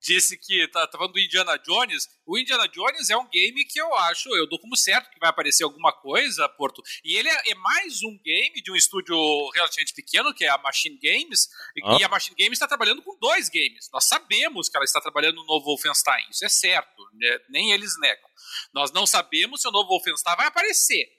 disse 0.00 0.36
que 0.36 0.66
tá, 0.68 0.86
tá 0.86 0.98
falando 0.98 1.12
do 1.12 1.20
Indiana 1.20 1.56
Jones. 1.58 2.08
O 2.26 2.38
Indiana 2.38 2.68
Jones 2.68 3.10
é 3.10 3.16
um 3.16 3.28
game 3.28 3.64
que 3.64 3.80
eu 3.80 3.94
acho, 3.94 4.28
eu 4.36 4.48
dou 4.48 4.58
como 4.58 4.76
certo 4.76 5.10
que 5.10 5.18
vai 5.18 5.28
aparecer 5.28 5.64
alguma 5.64 5.92
coisa, 5.92 6.48
Porto. 6.50 6.82
E 7.04 7.16
ele 7.16 7.28
é, 7.28 7.50
é 7.50 7.54
mais 7.54 8.02
um 8.02 8.18
game 8.22 8.62
de 8.62 8.70
um 8.70 8.76
estúdio 8.76 9.16
relativamente 9.54 9.94
pequeno, 9.94 10.34
que 10.34 10.44
é 10.44 10.48
a 10.48 10.58
Machine 10.58 10.98
Games. 10.98 11.48
Ah. 11.84 11.96
E 12.00 12.04
a 12.04 12.08
Machine 12.08 12.36
Games 12.36 12.52
está 12.52 12.66
trabalhando 12.66 13.02
com 13.02 13.18
dois 13.18 13.48
games. 13.48 13.88
Nós 13.92 14.04
sabemos 14.04 14.68
que 14.68 14.76
ela 14.76 14.84
está 14.84 15.00
trabalhando 15.00 15.36
no 15.36 15.44
novo 15.44 15.66
Wolfenstein, 15.66 16.24
isso 16.30 16.44
é 16.44 16.48
certo, 16.48 17.02
né? 17.14 17.38
nem 17.48 17.72
eles 17.72 17.98
negam. 17.98 18.28
Nós 18.72 18.92
não 18.92 19.06
sabemos 19.06 19.60
se 19.62 19.68
o 19.68 19.70
novo 19.70 19.88
Wolfenstein 19.88 20.36
vai 20.36 20.46
aparecer 20.46 21.17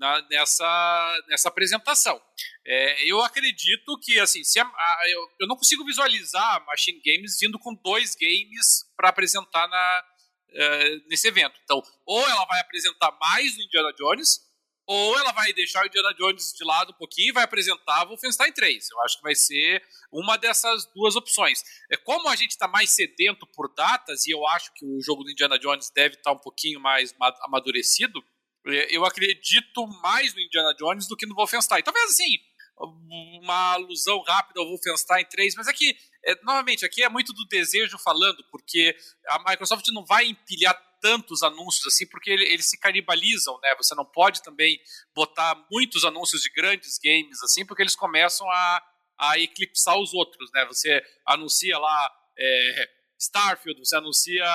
na, 0.00 0.22
nessa, 0.30 1.24
nessa 1.28 1.48
apresentação. 1.48 2.20
É, 2.66 3.04
eu 3.04 3.20
acredito 3.20 3.98
que, 4.02 4.18
assim, 4.18 4.42
se 4.42 4.58
a, 4.58 4.64
a, 4.64 5.02
eu, 5.08 5.28
eu, 5.40 5.46
não 5.46 5.56
consigo 5.56 5.84
visualizar 5.84 6.56
a 6.56 6.60
Machine 6.60 7.00
Games 7.04 7.38
vindo 7.38 7.58
com 7.58 7.74
dois 7.74 8.16
games 8.16 8.90
para 8.96 9.10
apresentar 9.10 9.68
na, 9.68 10.04
uh, 10.48 11.08
nesse 11.08 11.28
evento. 11.28 11.60
Então, 11.62 11.82
ou 12.06 12.26
ela 12.26 12.46
vai 12.46 12.60
apresentar 12.60 13.12
mais 13.20 13.56
o 13.56 13.60
Indiana 13.60 13.92
Jones, 13.92 14.40
ou 14.86 15.18
ela 15.18 15.32
vai 15.32 15.52
deixar 15.52 15.84
o 15.84 15.86
Indiana 15.86 16.14
Jones 16.14 16.52
de 16.52 16.64
lado 16.64 16.92
um 16.92 16.96
pouquinho 16.96 17.28
e 17.28 17.32
vai 17.32 17.44
apresentar 17.44 18.06
Wolfenstein 18.06 18.52
3. 18.52 18.90
Eu 18.90 19.00
acho 19.02 19.18
que 19.18 19.22
vai 19.22 19.34
ser 19.34 19.82
uma 20.10 20.36
dessas 20.36 20.86
duas 20.94 21.14
opções. 21.14 21.62
É 21.90 21.96
como 21.96 22.28
a 22.28 22.34
gente 22.34 22.52
está 22.52 22.66
mais 22.66 22.90
sedento 22.90 23.46
por 23.54 23.72
datas 23.74 24.26
e 24.26 24.30
eu 24.30 24.44
acho 24.48 24.72
que 24.74 24.84
o 24.84 25.00
jogo 25.00 25.22
do 25.22 25.30
Indiana 25.30 25.58
Jones 25.58 25.90
deve 25.90 26.16
estar 26.16 26.30
tá 26.30 26.32
um 26.32 26.40
pouquinho 26.40 26.80
mais 26.80 27.14
amadurecido, 27.42 28.20
eu 28.64 29.04
acredito 29.04 29.86
mais 30.02 30.34
no 30.34 30.40
Indiana 30.40 30.74
Jones 30.78 31.06
do 31.08 31.16
que 31.16 31.26
no 31.26 31.34
Wolfenstein. 31.34 31.82
Talvez 31.82 32.10
assim, 32.10 32.36
uma 32.78 33.74
alusão 33.74 34.22
rápida 34.22 34.60
ao 34.60 34.66
Wolfenstein 34.66 35.24
3, 35.26 35.54
mas 35.54 35.68
aqui, 35.68 35.96
é, 36.24 36.34
novamente, 36.42 36.84
aqui 36.84 37.02
é 37.02 37.08
muito 37.08 37.32
do 37.32 37.46
desejo 37.46 37.98
falando, 37.98 38.42
porque 38.50 38.96
a 39.28 39.50
Microsoft 39.50 39.86
não 39.88 40.04
vai 40.04 40.26
empilhar 40.26 40.74
tantos 41.00 41.42
anúncios 41.42 41.86
assim, 41.86 42.06
porque 42.06 42.30
eles 42.30 42.68
se 42.68 42.78
canibalizam, 42.78 43.58
né? 43.62 43.74
Você 43.76 43.94
não 43.94 44.04
pode 44.04 44.42
também 44.42 44.78
botar 45.14 45.56
muitos 45.70 46.04
anúncios 46.04 46.42
de 46.42 46.50
grandes 46.50 46.98
games 46.98 47.42
assim, 47.42 47.64
porque 47.64 47.82
eles 47.82 47.96
começam 47.96 48.48
a, 48.50 48.82
a 49.18 49.38
eclipsar 49.38 49.98
os 49.98 50.12
outros, 50.12 50.50
né? 50.52 50.64
Você 50.66 51.02
anuncia 51.26 51.78
lá 51.78 52.12
é, 52.38 52.90
Starfield, 53.20 53.78
você 53.78 53.96
anuncia 53.96 54.46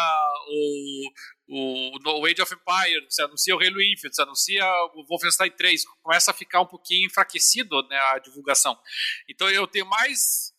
o, 0.49 1.11
o, 1.47 2.21
o 2.21 2.25
Age 2.25 2.41
of 2.41 2.53
Empires, 2.53 3.05
você 3.09 3.21
anuncia 3.21 3.55
o 3.55 3.59
Halo 3.59 3.81
Infinite, 3.81 4.15
você 4.15 4.21
anuncia 4.21 4.65
o 4.95 5.05
Wolfenstein 5.07 5.51
3, 5.51 5.83
começa 6.01 6.31
a 6.31 6.33
ficar 6.33 6.61
um 6.61 6.65
pouquinho 6.65 7.05
enfraquecido 7.05 7.81
né, 7.87 7.97
a 8.13 8.19
divulgação. 8.19 8.75
Então 9.29 9.49
eu 9.49 9.67
tenho 9.67 9.85
mais, 9.85 10.51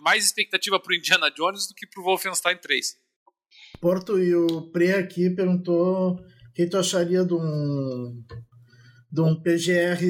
mais 0.00 0.24
expectativa 0.24 0.80
pro 0.80 0.94
Indiana 0.94 1.30
Jones 1.30 1.68
do 1.68 1.74
que 1.74 1.86
pro 1.86 2.02
Wolfenstein 2.02 2.56
3. 2.56 2.96
Porto 3.80 4.18
e 4.18 4.34
o 4.34 4.70
Pre 4.72 4.92
aqui 4.92 5.30
perguntou 5.30 6.14
o 6.14 6.52
que 6.54 6.66
tu 6.66 6.76
acharia 6.76 7.24
de 7.24 7.34
um 7.34 8.24
de 9.10 9.20
um 9.20 9.40
PGR 9.42 10.00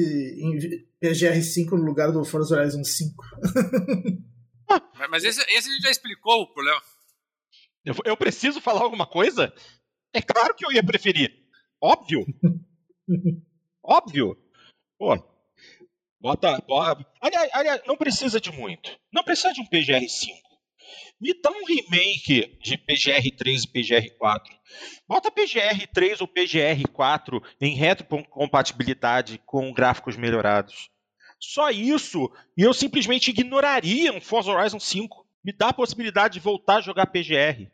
PGR5 1.03 1.71
no 1.71 1.83
lugar 1.83 2.11
do 2.11 2.23
Forza 2.23 2.55
Horizon 2.55 2.83
5. 2.83 3.25
Mas 5.09 5.25
esse, 5.25 5.41
esse 5.41 5.69
a 5.69 5.73
gente 5.73 5.83
já 5.83 5.91
explicou 5.91 6.41
o 6.41 6.53
problema. 6.53 6.81
Eu, 7.85 7.95
eu 8.05 8.17
preciso 8.17 8.61
falar 8.61 8.81
alguma 8.81 9.05
coisa? 9.05 9.53
É 10.13 10.21
claro 10.21 10.55
que 10.55 10.65
eu 10.65 10.71
ia 10.71 10.83
preferir. 10.83 11.33
Óbvio. 11.81 12.25
Óbvio. 13.83 14.37
Pô. 14.97 15.17
Bota. 16.19 16.57
bota 16.65 17.05
aliás, 17.19 17.49
aliás, 17.53 17.81
não 17.85 17.97
precisa 17.97 18.39
de 18.39 18.51
muito. 18.51 18.97
Não 19.11 19.23
precisa 19.23 19.51
de 19.51 19.59
um 19.59 19.65
PGR5. 19.65 20.29
Me 21.19 21.33
dá 21.41 21.51
um 21.51 21.65
remake 21.65 22.57
de 22.61 22.77
PGR3 22.77 23.63
e 23.63 23.67
PGR4. 23.67 24.41
Bota 25.07 25.31
PGR3 25.31 26.21
ou 26.21 26.27
PGR4 26.27 27.43
em 27.59 27.75
retrocompatibilidade 27.75 29.41
com 29.45 29.73
gráficos 29.73 30.15
melhorados. 30.15 30.89
Só 31.39 31.69
isso, 31.69 32.31
e 32.57 32.61
eu 32.61 32.73
simplesmente 32.73 33.31
ignoraria 33.31 34.13
um 34.13 34.21
Forza 34.21 34.51
Horizon 34.51 34.79
5. 34.79 35.27
Me 35.43 35.51
dá 35.51 35.69
a 35.69 35.73
possibilidade 35.73 36.35
de 36.35 36.39
voltar 36.39 36.77
a 36.77 36.81
jogar 36.81 37.07
PGR. 37.07 37.69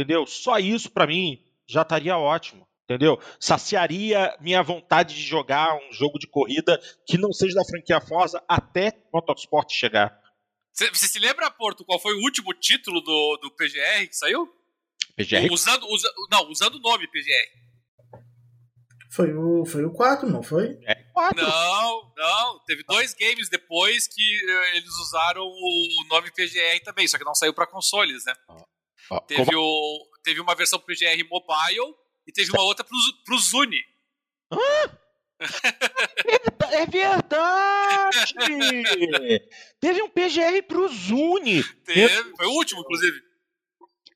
Entendeu? 0.00 0.26
Só 0.26 0.58
isso 0.58 0.90
para 0.90 1.06
mim 1.06 1.38
já 1.68 1.82
estaria 1.82 2.16
ótimo. 2.16 2.66
Entendeu? 2.84 3.20
Saciaria 3.38 4.34
minha 4.40 4.62
vontade 4.62 5.14
de 5.14 5.22
jogar 5.22 5.76
um 5.76 5.92
jogo 5.92 6.18
de 6.18 6.26
corrida 6.26 6.80
que 7.06 7.18
não 7.18 7.32
seja 7.32 7.54
da 7.54 7.64
franquia 7.64 8.00
Forza 8.00 8.42
até 8.48 8.92
Motorsport 9.12 9.70
chegar. 9.70 10.18
Você 10.72 11.06
se 11.06 11.18
lembra, 11.18 11.50
Porto, 11.50 11.84
qual 11.84 12.00
foi 12.00 12.14
o 12.14 12.22
último 12.22 12.52
título 12.54 13.00
do, 13.00 13.36
do 13.42 13.50
PGR 13.52 14.08
que 14.08 14.16
saiu? 14.16 14.48
PGR? 15.14 15.52
Usando, 15.52 15.86
usa, 15.86 16.10
não, 16.30 16.48
usando 16.50 16.76
o 16.76 16.80
nome 16.80 17.06
PGR. 17.08 17.60
Foi 19.12 19.32
o, 19.34 19.64
foi 19.66 19.84
o 19.84 19.92
4, 19.92 20.28
não 20.28 20.42
foi? 20.42 20.78
É 20.84 20.94
4. 21.12 21.42
Não, 21.44 22.12
não. 22.16 22.60
Teve 22.64 22.82
dois 22.84 23.12
games 23.12 23.48
depois 23.48 24.06
que 24.06 24.22
uh, 24.22 24.76
eles 24.76 24.90
usaram 25.00 25.42
o, 25.42 26.02
o, 26.02 26.08
nome 26.08 26.30
PGR 26.30 26.80
também, 26.84 27.06
só 27.06 27.18
que 27.18 27.24
não 27.24 27.34
saiu 27.34 27.52
para 27.52 27.66
consoles, 27.66 28.24
né? 28.24 28.34
Teve, 29.26 29.56
o, 29.56 30.08
teve 30.22 30.40
uma 30.40 30.54
versão 30.54 30.78
PGR 30.78 31.24
Mobile 31.28 31.94
e 32.26 32.32
teve 32.32 32.50
uma 32.52 32.62
outra 32.62 32.84
pro, 32.84 32.96
pro 33.24 33.38
Zuni. 33.38 33.82
Hã? 34.52 34.98
é 36.72 36.86
verdade! 36.86 38.34
Teve 39.80 40.02
um 40.02 40.10
PGR 40.10 40.62
pro 40.68 40.88
Zuni. 40.88 41.64
Teve, 41.84 42.36
foi 42.36 42.46
o 42.46 42.52
último, 42.52 42.82
inclusive. 42.82 43.20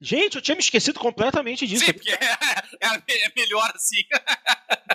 Gente, 0.01 0.37
eu 0.37 0.43
tinha 0.43 0.55
me 0.55 0.61
esquecido 0.61 1.01
completamente 1.01 1.67
disso. 1.67 1.87
Sim, 1.87 1.93
porque 1.95 2.11
é, 2.11 2.15
é, 2.15 3.27
é 3.27 3.33
melhor 3.35 3.73
assim. 3.75 4.03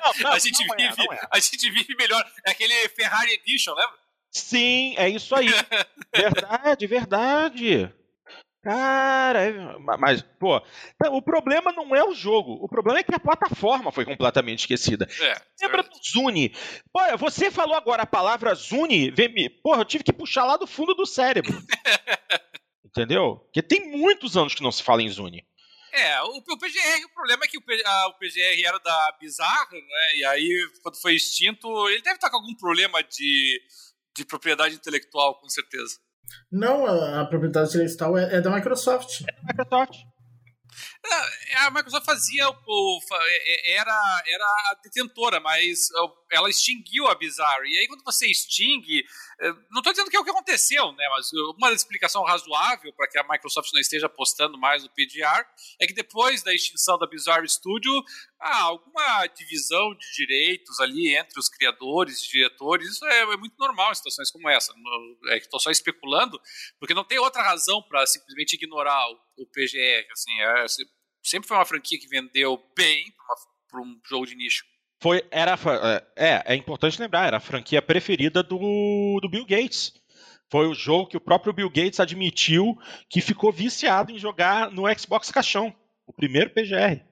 Não, 0.05 0.13
não, 0.21 0.31
a, 0.31 0.39
gente 0.39 0.65
não 0.65 0.75
vive, 0.75 1.01
é, 1.01 1.15
é. 1.15 1.27
a 1.31 1.39
gente 1.39 1.71
vive 1.71 1.95
melhor. 1.95 2.23
É 2.45 2.51
aquele 2.51 2.87
Ferrari 2.89 3.33
Edition, 3.33 3.73
lembra? 3.73 3.97
Sim, 4.29 4.93
é 4.97 5.09
isso 5.09 5.33
aí. 5.33 5.47
verdade, 6.15 6.85
verdade. 6.85 7.93
Cara, 8.69 9.45
é, 9.45 9.51
mas, 9.97 10.21
pô, 10.39 10.61
o 11.09 11.21
problema 11.23 11.71
não 11.71 11.95
é 11.95 12.03
o 12.03 12.13
jogo. 12.13 12.53
O 12.61 12.69
problema 12.69 12.99
é 12.99 13.03
que 13.03 13.15
a 13.15 13.19
plataforma 13.19 13.91
foi 13.91 14.05
completamente 14.05 14.59
esquecida. 14.59 15.09
É, 15.19 15.41
Lembra 15.59 15.81
do 15.81 15.97
Zuni? 16.07 16.55
Pô, 16.93 16.99
você 17.17 17.49
falou 17.49 17.75
agora 17.75 18.03
a 18.03 18.05
palavra 18.05 18.53
Zuni, 18.53 19.11
porra, 19.63 19.81
eu 19.81 19.85
tive 19.85 20.03
que 20.03 20.13
puxar 20.13 20.45
lá 20.45 20.55
do 20.55 20.67
fundo 20.67 20.93
do 20.93 21.03
cérebro. 21.03 21.51
Entendeu? 22.85 23.37
Porque 23.37 23.63
tem 23.63 23.89
muitos 23.89 24.37
anos 24.37 24.53
que 24.53 24.61
não 24.61 24.71
se 24.71 24.83
fala 24.83 25.01
em 25.01 25.09
Zuni. 25.09 25.43
É, 25.91 26.21
o, 26.21 26.37
o 26.37 26.57
PGR, 26.59 27.05
o 27.05 27.13
problema 27.15 27.45
é 27.45 27.47
que 27.47 27.57
o, 27.57 27.63
a, 27.85 28.07
o, 28.09 28.19
PGR 28.19 28.63
era 28.63 28.77
da 28.77 29.17
Bizarro, 29.19 29.73
né? 29.73 30.15
E 30.17 30.25
aí, 30.25 30.69
quando 30.83 31.01
foi 31.01 31.15
extinto, 31.15 31.89
ele 31.89 32.03
deve 32.03 32.17
estar 32.17 32.29
com 32.29 32.37
algum 32.37 32.53
problema 32.53 33.01
de, 33.01 33.63
de 34.15 34.23
propriedade 34.25 34.75
intelectual, 34.75 35.39
com 35.39 35.49
certeza. 35.49 35.97
Não, 36.51 36.85
a, 36.85 37.21
a 37.21 37.25
propriedade 37.25 37.69
intelectual 37.69 38.17
é, 38.17 38.35
é, 38.35 38.41
da 38.41 38.49
Microsoft. 38.49 39.21
É 39.27 39.31
da 39.31 39.41
Microsoft. 39.47 40.08
É, 41.05 41.55
a 41.59 41.71
Microsoft 41.71 42.05
fazia 42.05 42.49
o, 42.49 42.99
é, 43.21 43.71
era 43.71 44.23
era 44.27 44.43
a 44.43 44.77
detentora, 44.83 45.39
mas 45.39 45.87
ela 46.29 46.49
extinguiu 46.49 47.07
a 47.07 47.15
Bizarre. 47.15 47.69
E 47.69 47.79
aí 47.79 47.87
quando 47.87 48.03
você 48.03 48.27
extingue, 48.27 49.05
é, 49.39 49.49
não 49.71 49.79
estou 49.79 49.93
dizendo 49.93 50.09
que 50.09 50.17
é 50.17 50.19
o 50.19 50.23
que 50.23 50.29
aconteceu, 50.29 50.91
né? 50.91 51.07
Mas 51.09 51.29
uma 51.57 51.71
explicação 51.71 52.23
razoável 52.23 52.91
para 52.93 53.07
que 53.07 53.17
a 53.17 53.23
Microsoft 53.23 53.71
não 53.73 53.79
esteja 53.79 54.07
apostando 54.07 54.57
mais 54.57 54.83
no 54.83 54.89
PDR 54.89 55.45
é 55.79 55.87
que 55.87 55.93
depois 55.93 56.43
da 56.43 56.53
extinção 56.53 56.97
da 56.97 57.07
Bizarre 57.07 57.47
Studio, 57.47 57.93
há 58.39 58.63
alguma 58.63 59.25
divisão 59.27 59.95
de 59.95 60.11
direitos 60.15 60.79
ali 60.79 61.15
entre 61.15 61.39
os 61.39 61.47
criadores, 61.47 62.21
diretores. 62.21 62.89
Isso 62.89 63.05
é, 63.05 63.21
é 63.21 63.37
muito 63.37 63.55
normal 63.57 63.91
em 63.91 63.95
situações 63.95 64.29
como 64.31 64.49
essa. 64.49 64.73
É 65.29 65.37
estou 65.37 65.59
só 65.59 65.71
especulando, 65.71 66.39
porque 66.79 66.93
não 66.93 67.05
tem 67.05 67.19
outra 67.19 67.41
razão 67.41 67.81
para 67.81 68.05
simplesmente 68.05 68.53
ignorar 68.53 69.09
o, 69.09 69.19
o 69.43 69.47
PGR. 69.47 70.05
Assim, 70.11 70.41
é, 70.41 70.65
sempre 71.23 71.47
foi 71.47 71.57
uma 71.57 71.65
franquia 71.65 71.99
que 71.99 72.07
vendeu 72.07 72.61
bem 72.75 73.05
para 73.69 73.81
um 73.81 73.99
jogo 74.05 74.25
de 74.25 74.35
nicho. 74.35 74.63
Foi, 75.01 75.23
era, 75.31 75.57
é, 76.15 76.43
é 76.45 76.55
importante 76.55 76.99
lembrar, 76.99 77.27
era 77.27 77.37
a 77.37 77.41
franquia 77.41 77.81
preferida 77.81 78.43
do, 78.43 79.19
do 79.21 79.29
Bill 79.29 79.45
Gates. 79.45 79.93
Foi 80.51 80.67
o 80.67 80.73
jogo 80.73 81.07
que 81.07 81.17
o 81.17 81.21
próprio 81.21 81.53
Bill 81.53 81.69
Gates 81.69 81.99
admitiu 81.99 82.77
que 83.07 83.21
ficou 83.21 83.51
viciado 83.51 84.11
em 84.11 84.17
jogar 84.17 84.71
no 84.71 84.83
Xbox 84.97 85.31
Caixão, 85.31 85.73
o 86.05 86.11
primeiro 86.11 86.49
PGR. 86.49 87.08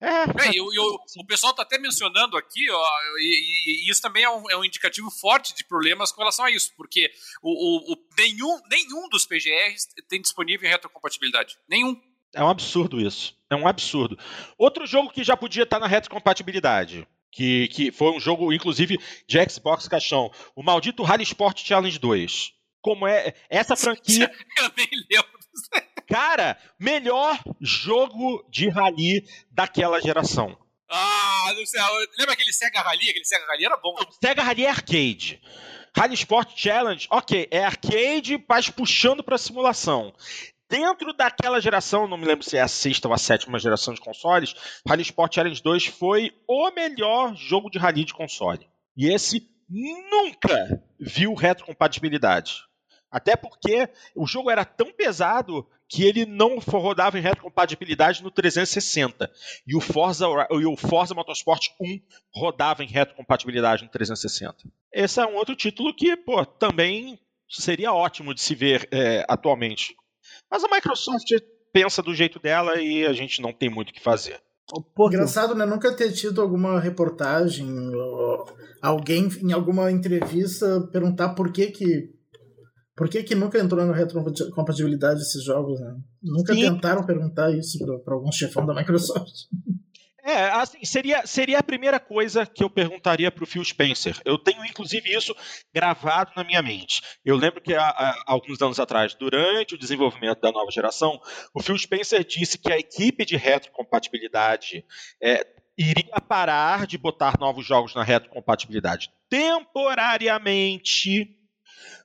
É, 0.00 0.48
é 0.48 0.54
e, 0.54 0.60
o, 0.60 0.98
o 1.18 1.26
pessoal 1.26 1.50
está 1.50 1.62
até 1.62 1.78
mencionando 1.78 2.36
aqui, 2.36 2.70
ó, 2.70 2.88
e, 3.18 3.86
e 3.86 3.90
isso 3.90 4.00
também 4.00 4.24
é 4.24 4.30
um, 4.30 4.50
é 4.50 4.56
um, 4.56 4.64
indicativo 4.64 5.10
forte 5.10 5.54
de 5.54 5.62
problemas 5.62 6.10
com 6.10 6.22
relação 6.22 6.46
a 6.46 6.50
isso, 6.50 6.72
porque 6.74 7.12
o, 7.42 7.92
o, 7.92 7.96
nenhum, 8.16 8.60
nenhum 8.70 9.08
dos 9.10 9.26
PGRs 9.26 9.88
tem 10.08 10.22
disponível 10.22 10.66
em 10.66 10.72
retrocompatibilidade. 10.72 11.58
Nenhum. 11.68 12.00
É 12.34 12.42
um 12.42 12.48
absurdo 12.48 13.00
isso. 13.00 13.36
É 13.50 13.56
um 13.56 13.66
absurdo. 13.66 14.18
Outro 14.56 14.86
jogo 14.86 15.10
que 15.10 15.22
já 15.22 15.36
podia 15.36 15.64
estar 15.64 15.78
na 15.78 15.86
retrocompatibilidade, 15.86 17.06
que, 17.30 17.68
que 17.68 17.92
foi 17.92 18.12
um 18.12 18.20
jogo, 18.20 18.52
inclusive, 18.52 18.98
de 19.26 19.50
Xbox 19.50 19.86
caixão, 19.86 20.32
o 20.54 20.62
maldito 20.62 21.02
Rally 21.02 21.24
Sport 21.24 21.62
Challenge 21.62 21.98
2. 21.98 22.52
Como 22.80 23.06
é 23.06 23.34
essa 23.50 23.76
franquia. 23.76 24.32
Eu 24.58 24.70
nem 24.76 24.88
lembro. 25.10 25.40
Cara, 26.10 26.58
melhor 26.78 27.38
jogo 27.60 28.44
de 28.50 28.68
rally 28.68 29.24
daquela 29.50 30.00
geração. 30.00 30.58
Ah, 30.90 31.52
não 31.56 31.64
sei. 31.64 31.80
Lembra 32.18 32.34
aquele 32.34 32.52
Sega 32.52 32.80
Rally? 32.80 33.08
Aquele 33.08 33.24
Sega 33.24 33.46
Rally 33.46 33.64
era 33.64 33.76
bom. 33.76 33.94
Não, 33.94 34.10
Sega 34.10 34.42
Rally 34.42 34.66
é 34.66 34.68
arcade. 34.68 35.40
Rally 35.96 36.14
Sport 36.14 36.52
Challenge, 36.56 37.06
ok, 37.10 37.48
é 37.50 37.64
arcade, 37.64 38.44
mas 38.48 38.68
puxando 38.68 39.22
para 39.22 39.38
simulação 39.38 40.12
dentro 40.70 41.12
daquela 41.12 41.60
geração, 41.60 42.06
não 42.06 42.16
me 42.16 42.24
lembro 42.24 42.44
se 42.44 42.56
é 42.56 42.60
a 42.60 42.68
sexta 42.68 43.08
ou 43.08 43.12
a 43.12 43.18
sétima 43.18 43.58
geração 43.58 43.92
de 43.92 44.00
consoles, 44.00 44.54
Rally 44.86 45.02
Sport 45.02 45.34
Challenge 45.34 45.60
2 45.60 45.86
foi 45.86 46.32
o 46.46 46.70
melhor 46.70 47.34
jogo 47.34 47.68
de 47.68 47.76
rally 47.76 48.04
de 48.04 48.14
console. 48.14 48.64
E 48.96 49.12
esse 49.12 49.48
nunca 49.68 50.80
viu 50.98 51.34
retrocompatibilidade. 51.34 52.62
Até 53.10 53.36
porque 53.36 53.88
o 54.14 54.26
jogo 54.26 54.50
era 54.50 54.64
tão 54.64 54.92
pesado 54.92 55.66
que 55.88 56.04
ele 56.04 56.24
não 56.24 56.58
rodava 56.58 57.18
em 57.18 57.22
retrocompatibilidade 57.22 58.22
no 58.22 58.30
360. 58.30 59.28
E 59.66 59.74
o 59.74 59.80
Forza, 59.80 60.26
e 60.52 60.64
o 60.64 60.76
Forza 60.76 61.14
Motorsport 61.14 61.68
1 61.80 62.00
rodava 62.32 62.84
em 62.84 62.86
retrocompatibilidade 62.86 63.82
no 63.82 63.90
360. 63.90 64.56
Esse 64.92 65.20
é 65.20 65.26
um 65.26 65.34
outro 65.34 65.56
título 65.56 65.94
que, 65.94 66.16
pô, 66.16 66.46
também 66.46 67.18
seria 67.48 67.92
ótimo 67.92 68.32
de 68.32 68.40
se 68.40 68.54
ver 68.54 68.88
é, 68.92 69.24
atualmente. 69.28 69.96
Mas 70.48 70.62
a 70.62 70.68
Microsoft 70.68 71.28
pensa 71.72 72.02
do 72.02 72.14
jeito 72.14 72.38
dela 72.38 72.80
e 72.80 73.04
a 73.04 73.12
gente 73.12 73.42
não 73.42 73.52
tem 73.52 73.68
muito 73.68 73.90
o 73.90 73.92
que 73.92 74.00
fazer. 74.00 74.40
Engraçado, 74.96 75.54
né? 75.56 75.66
Nunca 75.66 75.92
ter 75.92 76.12
tido 76.12 76.40
alguma 76.40 76.78
reportagem, 76.78 77.68
alguém 78.80 79.28
em 79.42 79.52
alguma 79.52 79.90
entrevista 79.90 80.88
perguntar 80.92 81.30
por 81.30 81.52
que 81.52 81.66
que 81.68 82.19
por 83.00 83.08
que, 83.08 83.22
que 83.22 83.34
nunca 83.34 83.58
entrou 83.58 83.82
na 83.86 83.94
retrocompatibilidade 83.94 85.22
esses 85.22 85.42
jogos, 85.42 85.80
né? 85.80 85.96
Nunca 86.22 86.52
Sim. 86.52 86.60
tentaram 86.60 87.02
perguntar 87.02 87.50
isso 87.50 87.78
para 88.04 88.12
algum 88.12 88.30
chefão 88.30 88.66
da 88.66 88.74
Microsoft. 88.74 89.46
É, 90.22 90.50
assim, 90.50 90.84
seria, 90.84 91.26
seria 91.26 91.58
a 91.58 91.62
primeira 91.62 91.98
coisa 91.98 92.44
que 92.44 92.62
eu 92.62 92.68
perguntaria 92.68 93.32
para 93.32 93.42
o 93.42 93.46
Phil 93.46 93.64
Spencer. 93.64 94.20
Eu 94.22 94.36
tenho, 94.36 94.62
inclusive, 94.66 95.10
isso 95.10 95.34
gravado 95.74 96.30
na 96.36 96.44
minha 96.44 96.60
mente. 96.60 97.00
Eu 97.24 97.36
lembro 97.36 97.62
que 97.62 97.72
há, 97.72 97.88
há, 97.88 98.22
alguns 98.26 98.60
anos 98.60 98.78
atrás, 98.78 99.14
durante 99.14 99.74
o 99.74 99.78
desenvolvimento 99.78 100.42
da 100.42 100.52
nova 100.52 100.70
geração, 100.70 101.18
o 101.54 101.62
Phil 101.62 101.76
Spencer 101.78 102.22
disse 102.22 102.58
que 102.58 102.70
a 102.70 102.78
equipe 102.78 103.24
de 103.24 103.34
retrocompatibilidade 103.34 104.84
é, 105.22 105.46
iria 105.76 106.20
parar 106.20 106.86
de 106.86 106.98
botar 106.98 107.38
novos 107.40 107.64
jogos 107.64 107.94
na 107.94 108.04
retrocompatibilidade 108.04 109.10
temporariamente, 109.30 111.34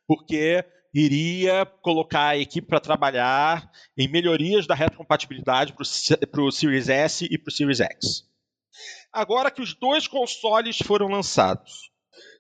porque 0.07 0.63
iria 0.95 1.65
colocar 1.81 2.29
a 2.29 2.37
equipe 2.37 2.65
para 2.65 2.79
trabalhar 2.79 3.69
em 3.97 4.07
melhorias 4.07 4.65
da 4.65 4.73
retrocompatibilidade 4.73 5.73
para 5.73 6.41
o 6.41 6.51
Series 6.51 6.87
S 6.87 7.27
e 7.29 7.37
para 7.37 7.49
o 7.49 7.53
Series 7.53 7.81
X. 7.81 8.23
Agora 9.11 9.51
que 9.51 9.61
os 9.61 9.73
dois 9.73 10.07
consoles 10.07 10.77
foram 10.77 11.07
lançados, 11.07 11.91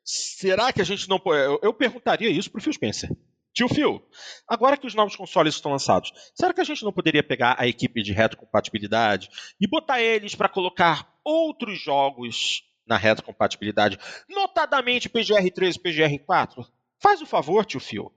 será 0.05 0.71
que 0.71 0.81
a 0.81 0.85
gente 0.85 1.09
não. 1.09 1.21
Eu, 1.61 1.73
perguntaria 1.73 2.29
isso 2.29 2.49
para 2.49 2.59
o 2.59 2.61
Phil 2.61 2.71
Spencer. 2.71 3.09
Tio 3.53 3.69
Phil, 3.69 4.01
agora 4.47 4.77
que 4.77 4.87
os 4.87 4.93
novos 4.93 5.15
consoles 5.15 5.55
estão 5.55 5.71
lançados, 5.71 6.11
será 6.33 6.53
que 6.53 6.59
a 6.59 6.65
gente 6.65 6.83
não 6.83 6.91
poderia 6.91 7.23
pegar 7.23 7.55
a 7.57 7.67
equipe 7.67 8.03
de 8.03 8.11
retrocompatibilidade 8.11 9.29
e 9.59 9.67
botar 9.67 10.01
eles 10.01 10.35
para 10.35 10.49
colocar 10.49 11.13
outros 11.23 11.79
jogos 11.79 12.63
na 12.85 12.97
retrocompatibilidade, 12.97 13.97
notadamente 14.29 15.09
PGR3 15.09 15.75
e 15.75 15.79
PGR4? 15.79 16.67
Faz 17.01 17.21
o 17.21 17.25
favor, 17.25 17.65
tio 17.65 17.79
Phil. 17.79 18.11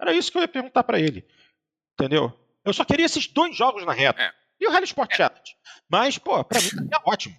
Era 0.00 0.12
isso 0.14 0.32
que 0.32 0.38
eu 0.38 0.42
ia 0.42 0.48
perguntar 0.48 0.82
para 0.82 0.98
ele. 0.98 1.26
Entendeu? 1.94 2.32
Eu 2.64 2.72
só 2.72 2.84
queria 2.84 3.06
esses 3.06 3.26
dois 3.26 3.56
jogos 3.56 3.84
na 3.84 3.92
reta. 3.92 4.22
É. 4.22 4.32
E 4.58 4.66
o 4.66 4.70
Rally 4.70 4.84
Sport 4.84 5.12
é. 5.12 5.16
Challenge. 5.16 5.56
Mas, 5.88 6.18
pô, 6.18 6.42
pra 6.44 6.60
mim 6.60 6.68
é 6.92 6.96
ótimo. 7.10 7.38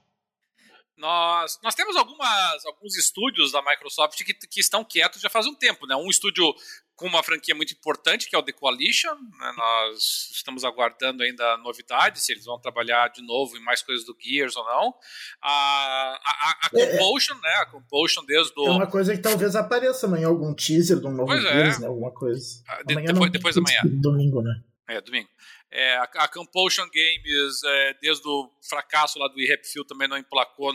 Nós, 0.97 1.59
nós 1.63 1.73
temos 1.73 1.95
algumas, 1.95 2.65
alguns 2.65 2.95
estúdios 2.95 3.51
da 3.51 3.61
Microsoft 3.63 4.23
que, 4.23 4.33
que 4.35 4.59
estão 4.59 4.83
quietos 4.83 5.19
já 5.19 5.29
faz 5.29 5.47
um 5.47 5.55
tempo, 5.55 5.87
né? 5.87 5.95
Um 5.95 6.09
estúdio 6.09 6.53
com 7.01 7.07
uma 7.07 7.23
franquia 7.23 7.55
muito 7.55 7.73
importante, 7.73 8.29
que 8.29 8.35
é 8.35 8.39
o 8.39 8.43
The 8.43 8.51
Coalition. 8.51 9.15
Né? 9.15 9.53
Nós 9.57 10.29
estamos 10.31 10.63
aguardando 10.63 11.23
ainda 11.23 11.57
novidades, 11.57 12.23
se 12.23 12.31
eles 12.31 12.45
vão 12.45 12.59
trabalhar 12.59 13.07
de 13.09 13.23
novo 13.23 13.57
em 13.57 13.59
mais 13.59 13.81
coisas 13.81 14.05
do 14.05 14.15
Gears 14.19 14.55
ou 14.55 14.63
não. 14.63 14.93
A, 15.41 16.19
a, 16.23 16.59
a 16.61 16.69
é, 16.73 16.81
é. 16.81 16.97
Compulsion, 16.97 17.35
é, 17.35 17.41
né? 17.41 17.53
A 17.55 17.65
Compulsion 17.65 18.23
desde 18.23 18.53
o... 18.55 18.67
É 18.67 18.69
uma 18.69 18.87
coisa 18.87 19.15
que 19.15 19.21
talvez 19.21 19.55
apareça 19.55 20.05
amanhã, 20.05 20.27
algum 20.27 20.53
teaser 20.53 20.99
de 20.99 21.07
um 21.07 21.11
novo 21.11 21.25
pois 21.25 21.43
é. 21.43 21.51
Gears, 21.51 21.77
é. 21.77 21.79
né? 21.79 21.87
Alguma 21.87 22.11
coisa. 22.13 22.63
Ah, 22.67 22.83
de, 22.83 22.93
amanhã 22.93 23.07
depois, 23.07 23.25
não, 23.25 23.31
depois 23.31 23.55
da 23.55 23.61
manhã. 23.61 23.81
Domingo, 23.83 24.41
né? 24.43 24.61
É, 24.87 25.01
domingo. 25.01 25.29
É, 25.71 25.95
a, 25.95 26.03
a 26.03 26.27
Compulsion 26.27 26.85
Games, 26.93 27.63
é, 27.63 27.93
desde 27.99 28.27
o 28.27 28.51
fracasso 28.61 29.17
lá 29.17 29.27
do 29.27 29.39
e 29.39 29.57
também 29.87 30.07
não 30.07 30.17
emplacou 30.17 30.71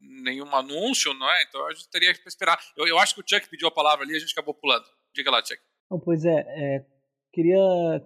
nenhum 0.00 0.54
anúncio, 0.54 1.12
não 1.14 1.28
é? 1.28 1.42
Então 1.42 1.66
a 1.66 1.72
gente 1.72 1.88
teria 1.88 2.14
que 2.14 2.28
esperar. 2.28 2.60
Eu, 2.76 2.86
eu 2.86 2.98
acho 2.98 3.14
que 3.14 3.20
o 3.20 3.24
Chuck 3.26 3.48
pediu 3.48 3.66
a 3.66 3.72
palavra 3.72 4.04
ali 4.04 4.12
e 4.12 4.16
a 4.16 4.20
gente 4.20 4.32
acabou 4.32 4.54
pulando. 4.54 4.84
Diga 5.14 5.30
lá, 5.30 5.38
Chuck. 5.44 5.60
Não, 5.90 6.00
pois 6.00 6.24
é, 6.24 6.44
é, 6.48 6.84
queria 7.32 7.60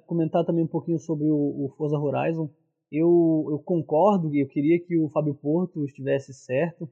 comentar 0.07 0.45
também 0.45 0.65
um 0.65 0.69
pouquinho 0.69 0.99
sobre 0.99 1.27
o, 1.27 1.65
o 1.65 1.75
Forza 1.77 1.99
Horizon. 1.99 2.51
Eu, 2.93 3.47
eu 3.51 3.59
concordo, 3.65 4.35
eu 4.35 4.47
queria 4.47 4.79
que 4.79 4.99
o 4.99 5.09
Fábio 5.09 5.35
Porto 5.35 5.85
estivesse 5.85 6.33
certo, 6.33 6.89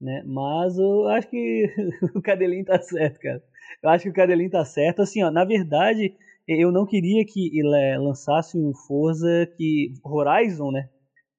né? 0.00 0.22
Mas 0.26 0.78
eu 0.78 1.08
acho 1.08 1.28
que 1.28 1.66
o 2.14 2.22
Cadelinho 2.22 2.64
tá 2.64 2.80
certo, 2.80 3.20
cara. 3.20 3.42
Eu 3.82 3.90
acho 3.90 4.04
que 4.04 4.10
o 4.10 4.14
Cadelinho 4.14 4.50
tá 4.50 4.64
certo. 4.64 5.02
Assim, 5.02 5.22
ó, 5.22 5.30
na 5.30 5.44
verdade, 5.44 6.14
eu 6.46 6.72
não 6.72 6.86
queria 6.86 7.24
que 7.26 7.58
ele 7.58 7.98
lançasse 7.98 8.56
um 8.56 8.72
Forza 8.74 9.46
que 9.56 9.92
Horizon, 10.02 10.70
né, 10.70 10.88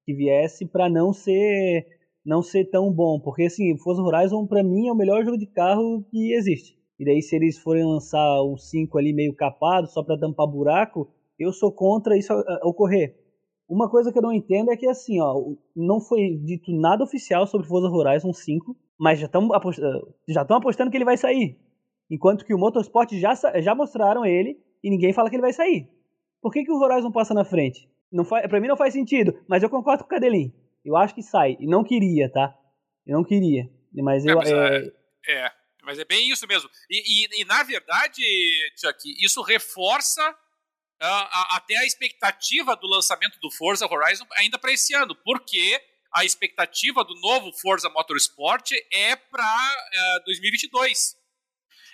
que 0.06 0.14
viesse 0.14 0.68
para 0.68 0.88
não 0.90 1.12
ser 1.14 1.88
não 2.26 2.44
ser 2.44 2.66
tão 2.66 2.92
bom, 2.92 3.20
porque 3.20 3.44
assim, 3.44 3.76
Forza 3.78 4.04
Horizon 4.04 4.46
para 4.46 4.62
mim 4.62 4.88
é 4.88 4.92
o 4.92 4.96
melhor 4.96 5.24
jogo 5.26 5.38
de 5.38 5.48
carro 5.48 6.06
que 6.12 6.34
existe. 6.34 6.79
E 7.00 7.06
daí 7.06 7.22
se 7.22 7.36
eles 7.36 7.58
forem 7.58 7.86
lançar 7.86 8.44
um 8.44 8.58
5 8.58 8.98
ali 8.98 9.14
meio 9.14 9.34
capado 9.34 9.88
só 9.88 10.04
para 10.04 10.20
tampar 10.20 10.48
buraco, 10.48 11.10
eu 11.40 11.54
sou 11.54 11.72
contra 11.72 12.18
isso 12.18 12.34
ocorrer. 12.64 13.16
Uma 13.68 13.90
coisa 13.90 14.12
que 14.12 14.18
eu 14.18 14.24
não 14.24 14.34
entendo 14.34 14.72
é 14.72 14.76
que 14.76 14.88
assim, 14.88 15.22
ó, 15.22 15.34
não 15.76 16.02
foi 16.02 16.36
dito 16.44 16.72
nada 16.72 17.04
oficial 17.04 17.48
sobre 17.48 17.68
Forza 17.68 17.88
Horizon 17.88 18.34
5, 18.34 18.76
mas 19.00 19.20
já 19.20 19.28
estão 19.28 19.54
apostando, 19.54 20.14
já 20.28 20.42
apostando 20.42 20.92
que 20.92 20.98
ele 20.98 21.06
vai 21.06 21.16
sair. 21.16 21.58
Enquanto 22.10 22.44
que 22.44 22.54
o 22.54 22.58
Motorsport 22.58 23.14
já, 23.14 23.34
já 23.62 23.74
mostraram 23.76 24.26
ele 24.26 24.60
e 24.84 24.90
ninguém 24.90 25.14
fala 25.14 25.30
que 25.30 25.36
ele 25.36 25.44
vai 25.44 25.54
sair. 25.54 25.88
Por 26.42 26.52
que, 26.52 26.64
que 26.64 26.72
o 26.72 26.80
Horizon 26.80 27.12
passa 27.12 27.34
na 27.34 27.46
frente? 27.46 27.88
Não 28.12 28.26
faz, 28.26 28.48
pra 28.48 28.60
mim 28.60 28.68
não 28.68 28.76
faz 28.76 28.94
sentido, 28.94 29.36
mas 29.48 29.62
eu 29.62 29.70
concordo 29.70 30.04
com 30.04 30.08
o 30.08 30.10
Cadelin. 30.10 30.52
Eu 30.84 30.96
acho 30.98 31.14
que 31.14 31.22
sai. 31.22 31.56
E 31.60 31.68
não 31.68 31.84
queria, 31.84 32.30
tá? 32.32 32.58
Eu 33.06 33.18
não 33.18 33.24
queria. 33.24 33.70
Mas 33.94 34.26
eu. 34.26 34.32
É, 34.32 34.36
mas 34.36 34.52
é, 34.52 34.92
é, 35.28 35.46
é, 35.46 35.52
mas 35.84 36.00
é 36.00 36.06
bem 36.06 36.30
isso 36.30 36.46
mesmo. 36.48 36.70
E, 36.90 37.26
e, 37.26 37.42
e 37.42 37.46
na 37.46 37.64
verdade, 37.64 38.22
Chuck, 38.76 39.00
isso 39.24 39.42
reforça 39.42 40.30
uh, 40.30 40.36
a, 41.02 41.58
até 41.58 41.78
a 41.78 41.86
expectativa 41.86 42.76
do 42.76 42.88
lançamento 42.88 43.40
do 43.40 43.52
Forza 43.52 43.86
Horizon 43.86 44.28
ainda 44.34 44.58
para 44.58 44.74
esse 44.74 44.94
ano, 44.94 45.16
porque 45.16 45.82
a 46.14 46.26
expectativa 46.26 47.04
do 47.04 47.16
novo 47.22 47.52
Forza 47.54 47.90
Motorsport 47.90 48.72
é 48.92 49.16
para 49.16 50.20
uh, 50.20 50.24
2022. 50.26 51.18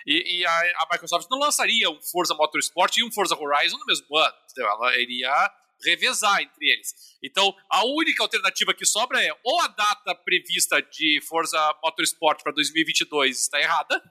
E, 0.06 0.38
e 0.38 0.46
a, 0.46 0.50
a, 0.50 0.88
Microsoft 0.92 1.28
não 1.30 1.38
lançaria 1.38 1.90
um 1.90 2.00
Forza 2.00 2.34
Motorsport 2.34 2.96
e 2.96 3.04
um 3.04 3.12
Forza 3.12 3.36
Horizon 3.36 3.76
no 3.76 3.86
mesmo 3.86 4.16
ano. 4.16 4.34
Ela 4.58 4.96
iria 4.98 5.52
revezar 5.84 6.40
entre 6.42 6.68
eles. 6.68 6.94
Então, 7.22 7.54
a 7.70 7.84
única 7.84 8.22
alternativa 8.22 8.74
que 8.74 8.86
sobra 8.86 9.22
é 9.22 9.30
ou 9.44 9.60
a 9.60 9.68
data 9.68 10.14
prevista 10.14 10.80
de 10.80 11.20
Forza 11.28 11.58
Motorsport 11.82 12.42
para 12.42 12.52
2022 12.52 13.40
está 13.40 13.60
errada, 13.60 14.02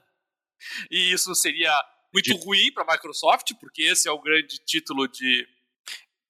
e 0.90 1.12
isso 1.12 1.34
seria 1.34 1.72
muito 2.12 2.32
de... 2.32 2.44
ruim 2.44 2.72
para 2.72 2.84
a 2.84 2.92
Microsoft, 2.94 3.52
porque 3.60 3.82
esse 3.82 4.08
é 4.08 4.12
o 4.12 4.20
grande 4.20 4.58
título 4.64 5.06
de, 5.06 5.46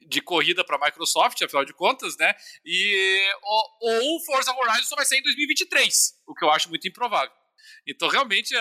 de 0.08 0.20
corrida 0.20 0.64
para 0.64 0.76
a 0.76 0.86
Microsoft, 0.86 1.40
afinal 1.42 1.64
de 1.64 1.72
contas, 1.72 2.16
né? 2.16 2.34
E, 2.64 3.34
ou, 3.80 4.16
o 4.16 4.24
Forza 4.24 4.52
Horizon 4.52 4.84
só 4.84 4.96
vai 4.96 5.04
sair 5.04 5.20
em 5.20 5.22
2023, 5.22 6.22
o 6.26 6.34
que 6.34 6.44
eu 6.44 6.50
acho 6.50 6.68
muito 6.68 6.88
improvável. 6.88 7.34
Então, 7.86 8.08
realmente, 8.08 8.54
é, 8.54 8.60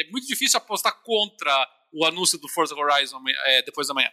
é 0.00 0.10
muito 0.10 0.26
difícil 0.26 0.56
apostar 0.58 1.02
contra 1.02 1.68
o 1.92 2.04
anúncio 2.04 2.38
do 2.38 2.48
Forza 2.48 2.74
Horizon 2.74 3.22
é, 3.46 3.62
depois 3.62 3.86
da 3.86 3.94
manhã. 3.94 4.10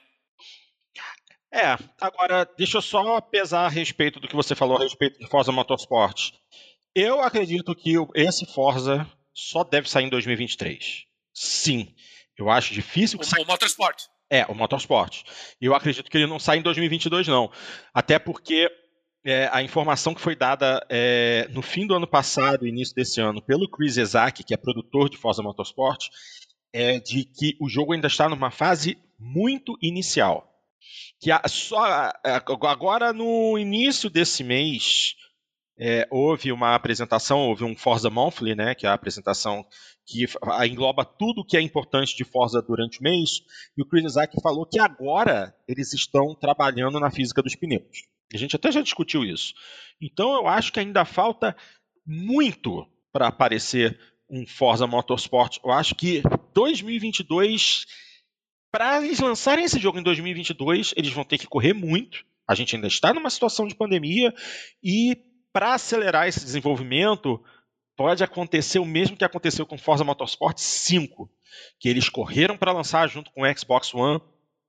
É, 1.53 1.77
agora, 1.99 2.47
deixa 2.57 2.77
eu 2.77 2.81
só 2.81 3.19
pesar 3.19 3.65
a 3.65 3.69
respeito 3.69 4.19
do 4.19 4.27
que 4.27 4.35
você 4.35 4.55
falou 4.55 4.77
a 4.77 4.83
respeito 4.83 5.19
de 5.19 5.27
Forza 5.27 5.51
Motorsport. 5.51 6.31
Eu 6.95 7.21
acredito 7.21 7.75
que 7.75 7.95
esse 8.15 8.45
Forza 8.45 9.05
só 9.33 9.63
deve 9.63 9.89
sair 9.89 10.05
em 10.05 10.09
2023. 10.09 11.05
Sim. 11.33 11.93
Eu 12.37 12.49
acho 12.49 12.73
difícil 12.73 13.19
que 13.19 13.25
o, 13.25 13.27
saia... 13.27 13.43
o 13.43 13.47
Motorsport. 13.47 14.03
É, 14.29 14.45
o 14.45 14.55
Motorsport. 14.55 15.23
Eu 15.59 15.75
acredito 15.75 16.09
que 16.09 16.17
ele 16.17 16.27
não 16.27 16.39
sai 16.39 16.57
em 16.57 16.61
2022, 16.61 17.27
não. 17.27 17.51
Até 17.93 18.17
porque 18.17 18.69
é, 19.25 19.49
a 19.51 19.61
informação 19.61 20.13
que 20.13 20.21
foi 20.21 20.35
dada 20.35 20.85
é, 20.89 21.47
no 21.51 21.61
fim 21.61 21.85
do 21.85 21.93
ano 21.93 22.07
passado, 22.07 22.65
início 22.65 22.95
desse 22.95 23.19
ano, 23.19 23.41
pelo 23.41 23.69
Chris 23.69 23.97
Ezak, 23.97 24.43
que 24.43 24.53
é 24.53 24.57
produtor 24.57 25.09
de 25.09 25.17
Forza 25.17 25.43
Motorsport, 25.43 26.07
é 26.73 26.99
de 26.99 27.25
que 27.25 27.57
o 27.59 27.67
jogo 27.67 27.93
ainda 27.93 28.07
está 28.07 28.29
numa 28.29 28.51
fase 28.51 28.97
muito 29.19 29.77
inicial. 29.81 30.50
Que 31.19 31.31
a, 31.31 31.41
só 31.47 32.11
agora 32.67 33.13
no 33.13 33.57
início 33.57 34.09
desse 34.09 34.43
mês 34.43 35.15
é, 35.79 36.07
houve 36.11 36.51
uma 36.51 36.75
apresentação, 36.75 37.39
houve 37.39 37.63
um 37.63 37.75
Forza 37.75 38.09
Monthly, 38.09 38.55
né, 38.55 38.75
que 38.75 38.85
é 38.85 38.89
a 38.89 38.93
apresentação 38.93 39.65
que 40.05 40.25
engloba 40.67 41.05
tudo 41.05 41.45
que 41.45 41.57
é 41.57 41.61
importante 41.61 42.15
de 42.15 42.23
Forza 42.23 42.61
durante 42.61 42.99
o 42.99 43.03
mês, 43.03 43.41
e 43.77 43.81
o 43.81 43.85
Chris 43.85 44.05
Isaac 44.05 44.39
falou 44.41 44.65
que 44.65 44.79
agora 44.79 45.55
eles 45.67 45.93
estão 45.93 46.35
trabalhando 46.35 46.99
na 46.99 47.09
física 47.09 47.41
dos 47.41 47.55
pneus. 47.55 48.03
A 48.33 48.37
gente 48.37 48.55
até 48.55 48.71
já 48.71 48.81
discutiu 48.81 49.23
isso. 49.23 49.53
Então 49.99 50.33
eu 50.33 50.47
acho 50.47 50.71
que 50.71 50.79
ainda 50.79 51.05
falta 51.05 51.55
muito 52.05 52.87
para 53.11 53.27
aparecer 53.27 53.99
um 54.29 54.45
Forza 54.45 54.87
Motorsport. 54.87 55.59
Eu 55.63 55.71
acho 55.71 55.95
que 55.95 56.23
2022, 56.53 57.85
para 58.71 59.03
eles 59.03 59.19
lançarem 59.19 59.65
esse 59.65 59.79
jogo 59.79 59.99
em 59.99 60.03
2022, 60.03 60.93
eles 60.95 61.11
vão 61.11 61.23
ter 61.23 61.37
que 61.37 61.47
correr 61.47 61.73
muito. 61.73 62.25
A 62.47 62.55
gente 62.55 62.75
ainda 62.75 62.87
está 62.87 63.13
numa 63.13 63.29
situação 63.29 63.67
de 63.67 63.75
pandemia 63.75 64.33
e 64.83 65.17
para 65.53 65.73
acelerar 65.73 66.27
esse 66.27 66.39
desenvolvimento, 66.39 67.43
pode 67.95 68.23
acontecer 68.23 68.79
o 68.79 68.85
mesmo 68.85 69.17
que 69.17 69.25
aconteceu 69.25 69.65
com 69.65 69.77
Forza 69.77 70.03
Motorsport 70.03 70.57
5, 70.57 71.29
que 71.79 71.89
eles 71.89 72.09
correram 72.09 72.57
para 72.57 72.71
lançar 72.71 73.07
junto 73.09 73.31
com 73.31 73.43
o 73.43 73.57
Xbox 73.57 73.93
One 73.93 74.21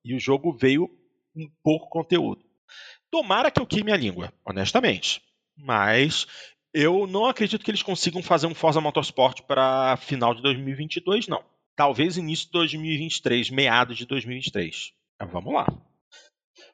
e 0.03 0.13
o 0.13 0.19
jogo 0.19 0.51
veio 0.51 0.89
com 1.33 1.49
pouco 1.63 1.89
conteúdo. 1.89 2.43
Tomara 3.09 3.49
que 3.49 3.61
eu 3.61 3.65
queime 3.65 3.91
a 3.91 3.97
língua, 3.97 4.33
honestamente. 4.45 5.21
Mas 5.55 6.27
eu 6.73 7.07
não 7.07 7.25
acredito 7.25 7.63
que 7.63 7.71
eles 7.71 7.83
consigam 7.83 8.21
fazer 8.21 8.47
um 8.47 8.55
Forza 8.55 8.81
Motorsport 8.81 9.41
para 9.43 9.95
final 9.97 10.33
de 10.33 10.41
2022, 10.41 11.27
não. 11.27 11.43
Talvez 11.75 12.17
início 12.17 12.45
de 12.47 12.51
2023, 12.51 13.49
meados 13.49 13.97
de 13.97 14.05
2023. 14.05 14.91
Então, 15.15 15.27
vamos 15.27 15.53
lá. 15.53 15.67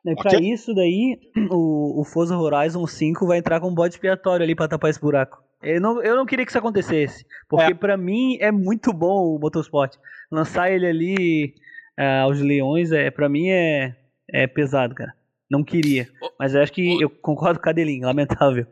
E 0.05 0.15
pra 0.15 0.31
okay. 0.31 0.51
isso 0.51 0.73
daí, 0.73 1.19
o, 1.49 2.01
o 2.01 2.05
Forza 2.05 2.37
Horizon 2.37 2.85
5 2.85 3.25
vai 3.27 3.37
entrar 3.37 3.59
com 3.59 3.69
um 3.69 3.75
bode 3.75 3.95
expiatório 3.95 4.43
ali 4.43 4.55
pra 4.55 4.67
tapar 4.67 4.89
esse 4.89 4.99
buraco. 4.99 5.43
Eu 5.61 5.81
não, 5.81 6.01
eu 6.01 6.15
não 6.15 6.25
queria 6.25 6.45
que 6.45 6.51
isso 6.51 6.57
acontecesse, 6.57 7.25
porque 7.49 7.71
é. 7.71 7.75
para 7.75 7.97
mim 7.97 8.37
é 8.39 8.51
muito 8.51 8.93
bom 8.93 9.35
o 9.35 9.39
Motorsport. 9.39 9.95
Lançar 10.31 10.71
ele 10.71 10.87
ali 10.87 11.53
uh, 11.99 12.23
aos 12.23 12.39
leões, 12.39 12.91
é, 12.91 13.11
para 13.11 13.27
mim 13.27 13.49
é, 13.49 13.95
é 14.31 14.47
pesado, 14.47 14.95
cara. 14.95 15.13
Não 15.51 15.63
queria. 15.63 16.07
Mas 16.39 16.53
eu 16.53 16.61
acho 16.61 16.71
que 16.71 16.95
o, 16.95 17.01
eu 17.01 17.09
concordo 17.09 17.59
com 17.59 17.67
a 17.67 17.71
Adeline, 17.71 18.05
lamentável. 18.05 18.65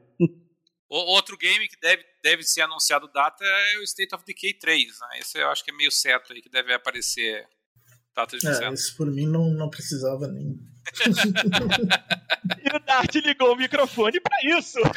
Outro 0.96 1.38
game 1.38 1.68
que 1.68 1.80
deve, 1.80 2.04
deve 2.24 2.44
ser 2.44 2.62
anunciado 2.62 3.12
data 3.12 3.44
é 3.44 3.80
o 3.80 3.84
State 3.84 4.16
of 4.16 4.24
Decay 4.26 4.54
3. 4.54 4.86
Né? 4.86 5.20
Esse 5.20 5.40
eu 5.40 5.50
acho 5.50 5.64
que 5.64 5.72
é 5.72 5.74
meio 5.74 5.92
certo 5.92 6.34
aí, 6.34 6.42
que 6.42 6.50
deve 6.50 6.74
aparecer 6.74 7.48
data 8.16 8.38
de 8.38 8.48
é, 8.48 8.74
Isso 8.74 8.96
por 8.98 9.12
mim 9.12 9.28
não, 9.28 9.52
não 9.52 9.70
precisava 9.70 10.28
nem. 10.28 10.60
e 12.64 12.76
o 12.76 12.80
Dart 12.80 13.14
ligou 13.16 13.54
o 13.54 13.58
microfone 13.58 14.20
para 14.20 14.38
isso. 14.58 14.80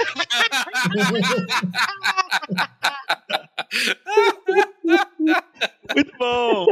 Muito 5.95 6.17
bom. 6.19 6.67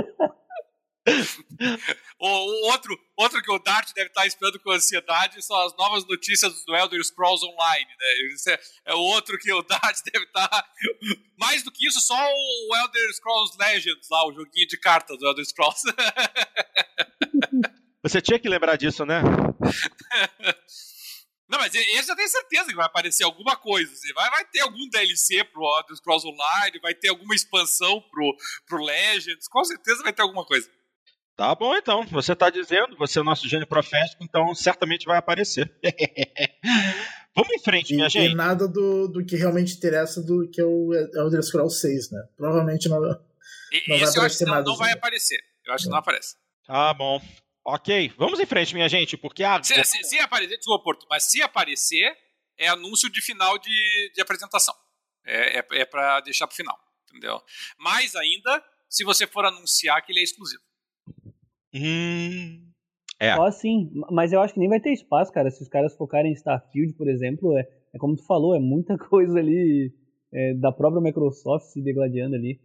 o, 2.19 2.27
o, 2.27 2.71
outro, 2.71 2.97
outro 3.19 3.43
que 3.43 3.51
o 3.51 3.59
Dart 3.59 3.93
deve 3.93 4.09
estar 4.09 4.27
esperando 4.27 4.61
com 4.61 4.71
ansiedade 4.71 5.43
são 5.43 5.61
as 5.61 5.77
novas 5.77 6.07
notícias 6.07 6.65
do 6.65 6.75
Elder 6.75 7.03
Scrolls 7.05 7.45
Online. 7.45 7.87
Né? 7.87 8.35
Isso 8.35 8.49
é, 8.49 8.59
é 8.87 8.95
outro 8.95 9.37
que 9.39 9.53
o 9.53 9.63
Dart 9.63 9.99
deve 10.13 10.25
estar. 10.25 10.65
Mais 11.39 11.63
do 11.63 11.73
que 11.73 11.87
isso, 11.87 12.01
só 12.01 12.15
o 12.17 12.77
Elder 12.77 13.15
Scrolls 13.15 13.57
Legends, 13.59 14.09
lá, 14.11 14.27
o 14.27 14.33
joguinho 14.33 14.69
de 14.69 14.79
cartas 14.79 15.19
do 15.19 15.27
Elder 15.27 15.45
Scrolls. 15.45 15.83
Você 18.03 18.23
tinha 18.23 18.39
que 18.39 18.49
lembrar 18.49 18.77
disso, 18.77 19.05
né? 19.05 19.21
Não, 21.49 21.59
mas 21.59 21.75
esse 21.75 22.11
eu 22.11 22.17
tenho 22.17 22.29
certeza 22.29 22.67
que 22.67 22.77
vai 22.77 22.85
aparecer 22.85 23.25
alguma 23.25 23.57
coisa. 23.57 23.91
Assim. 23.91 24.13
Vai, 24.13 24.31
vai 24.31 24.45
ter 24.45 24.61
algum 24.61 24.87
DLC 24.91 25.43
pro 25.45 25.65
Elder 25.79 25.97
Scrolls 25.97 26.27
Online, 26.29 26.79
vai 26.81 26.95
ter 26.95 27.09
alguma 27.09 27.35
expansão 27.35 28.03
pro, 28.11 28.37
pro 28.67 28.85
Legends, 28.85 29.49
com 29.49 29.65
certeza 29.65 30.03
vai 30.03 30.13
ter 30.13 30.21
alguma 30.23 30.45
coisa. 30.45 30.71
Tá 31.39 31.55
bom, 31.55 31.73
então. 31.77 32.05
Você 32.07 32.33
está 32.33 32.51
dizendo, 32.51 32.97
você 32.97 33.21
é 33.21 33.23
o 33.23 33.25
nosso 33.25 33.49
gênio 33.49 33.65
profético, 33.65 34.25
então 34.25 34.53
certamente 34.57 35.07
vai 35.07 35.17
aparecer. 35.17 35.73
Vamos 37.33 37.53
em 37.53 37.61
frente, 37.61 37.95
minha 37.95 38.09
e, 38.09 38.11
gente. 38.11 38.33
E 38.33 38.35
nada 38.35 38.67
do, 38.67 39.07
do 39.07 39.25
que 39.25 39.37
realmente 39.37 39.77
interessa 39.77 40.21
do 40.21 40.51
que 40.51 40.61
é 40.61 40.65
o 40.65 40.93
Elder 41.15 41.41
Scrolls 41.41 41.81
6, 41.81 42.11
né? 42.11 42.25
Provavelmente 42.37 42.89
não, 42.89 43.01
não 43.01 43.17
e, 43.71 44.01
vai 44.01 44.11
aparecer 44.11 44.45
não, 44.47 44.55
nada. 44.55 44.69
Não 44.69 44.77
vai 44.77 44.91
aparecer. 44.91 45.39
Eu 45.65 45.75
acho 45.75 45.85
que 45.85 45.91
não 45.91 45.99
aparece. 45.99 46.35
Tá 46.67 46.93
bom. 46.93 47.23
Ok, 47.65 48.13
vamos 48.19 48.41
em 48.41 48.47
frente, 48.47 48.75
minha 48.75 48.89
gente, 48.89 49.17
porque 49.17 49.45
a... 49.45 49.63
se, 49.63 49.85
se, 49.85 50.03
se 50.03 50.19
aparecer, 50.19 50.57
desculpa, 50.57 50.83
Porto, 50.83 51.07
mas 51.09 51.31
se 51.31 51.41
aparecer, 51.41 52.17
é 52.59 52.67
anúncio 52.67 53.09
de 53.09 53.23
final 53.23 53.57
de, 53.59 54.13
de 54.13 54.21
apresentação. 54.21 54.75
É, 55.25 55.61
é, 55.61 55.65
é 55.71 55.85
para 55.85 56.19
deixar 56.21 56.49
para 56.49 56.57
final, 56.57 56.77
entendeu? 57.09 57.41
Mais 57.79 58.17
ainda, 58.17 58.61
se 58.89 59.05
você 59.05 59.25
for 59.25 59.45
anunciar 59.45 60.03
que 60.03 60.11
ele 60.11 60.19
é 60.19 60.25
exclusivo. 60.25 60.68
Hum. 61.75 62.69
É. 63.21 63.35
Só 63.35 63.47
assim, 63.47 63.91
mas 64.11 64.33
eu 64.33 64.41
acho 64.41 64.55
que 64.55 64.61
nem 64.61 64.69
vai 64.69 64.81
ter 64.81 64.93
espaço, 64.93 65.33
cara. 65.33 65.51
Se 65.51 65.63
os 65.63 65.69
caras 65.69 65.97
focarem 65.97 66.31
em 66.31 66.35
Starfield, 66.35 66.95
por 66.95 67.09
exemplo, 67.09 67.57
é, 67.59 67.69
é 67.95 67.99
como 67.99 68.17
tu 68.17 68.25
falou, 68.25 68.55
é 68.55 68.61
muita 68.61 68.97
coisa 69.09 69.39
ali 69.39 69.93
é, 70.33 70.55
da 70.55 70.71
própria 70.71 71.03
Microsoft 71.03 71.67
se 71.67 71.83
degladiando 71.83 72.37
ali. 72.37 72.61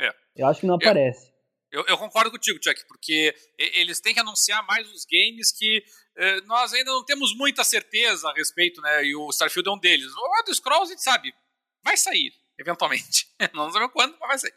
É. 0.00 0.10
Eu 0.36 0.46
acho 0.46 0.60
que 0.60 0.66
não 0.66 0.74
aparece. 0.74 1.32
Eu, 1.70 1.84
eu, 1.86 1.96
concordo 1.96 2.30
contigo, 2.30 2.58
Chuck, 2.62 2.86
porque 2.86 3.34
eles 3.58 3.98
têm 3.98 4.12
que 4.12 4.20
anunciar 4.20 4.64
mais 4.66 4.86
os 4.92 5.06
games 5.06 5.50
que 5.50 5.82
eh, 6.16 6.40
nós 6.42 6.70
ainda 6.74 6.90
não 6.90 7.02
temos 7.02 7.34
muita 7.34 7.64
certeza 7.64 8.28
a 8.28 8.34
respeito, 8.34 8.78
né? 8.82 9.06
E 9.06 9.16
o 9.16 9.30
Starfield 9.30 9.70
é 9.70 9.72
um 9.72 9.78
deles. 9.78 10.12
O 10.14 10.38
Elder 10.38 10.54
Scrolls, 10.54 10.92
a 10.92 10.94
gente 10.94 11.02
sabe, 11.02 11.34
vai 11.82 11.96
sair, 11.96 12.30
eventualmente. 12.58 13.26
não 13.54 13.70
sabemos 13.70 13.94
quando, 13.94 14.14
mas 14.20 14.28
vai 14.28 14.38
sair. 14.38 14.54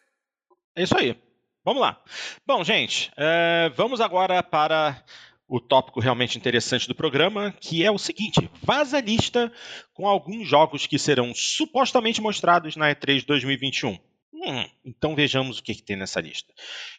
É 0.76 0.84
isso 0.84 0.98
aí. 0.98 1.18
Vamos 1.66 1.82
lá. 1.82 2.00
Bom, 2.46 2.64
gente, 2.64 3.12
é, 3.18 3.72
vamos 3.76 4.00
agora 4.00 4.44
para 4.44 5.04
o 5.48 5.60
tópico 5.60 6.00
realmente 6.00 6.38
interessante 6.38 6.88
do 6.88 6.94
programa, 6.94 7.52
que 7.60 7.84
é 7.84 7.90
o 7.90 7.98
seguinte: 7.98 8.48
vaza 8.62 9.00
lista 9.00 9.52
com 9.92 10.08
alguns 10.08 10.48
jogos 10.48 10.86
que 10.86 11.00
serão 11.00 11.34
supostamente 11.34 12.22
mostrados 12.22 12.76
na 12.76 12.94
E3 12.94 13.26
2021. 13.26 13.98
Hum, 14.32 14.70
então 14.86 15.16
vejamos 15.16 15.58
o 15.58 15.64
que, 15.64 15.74
que 15.74 15.82
tem 15.82 15.96
nessa 15.96 16.22
lista. 16.22 16.54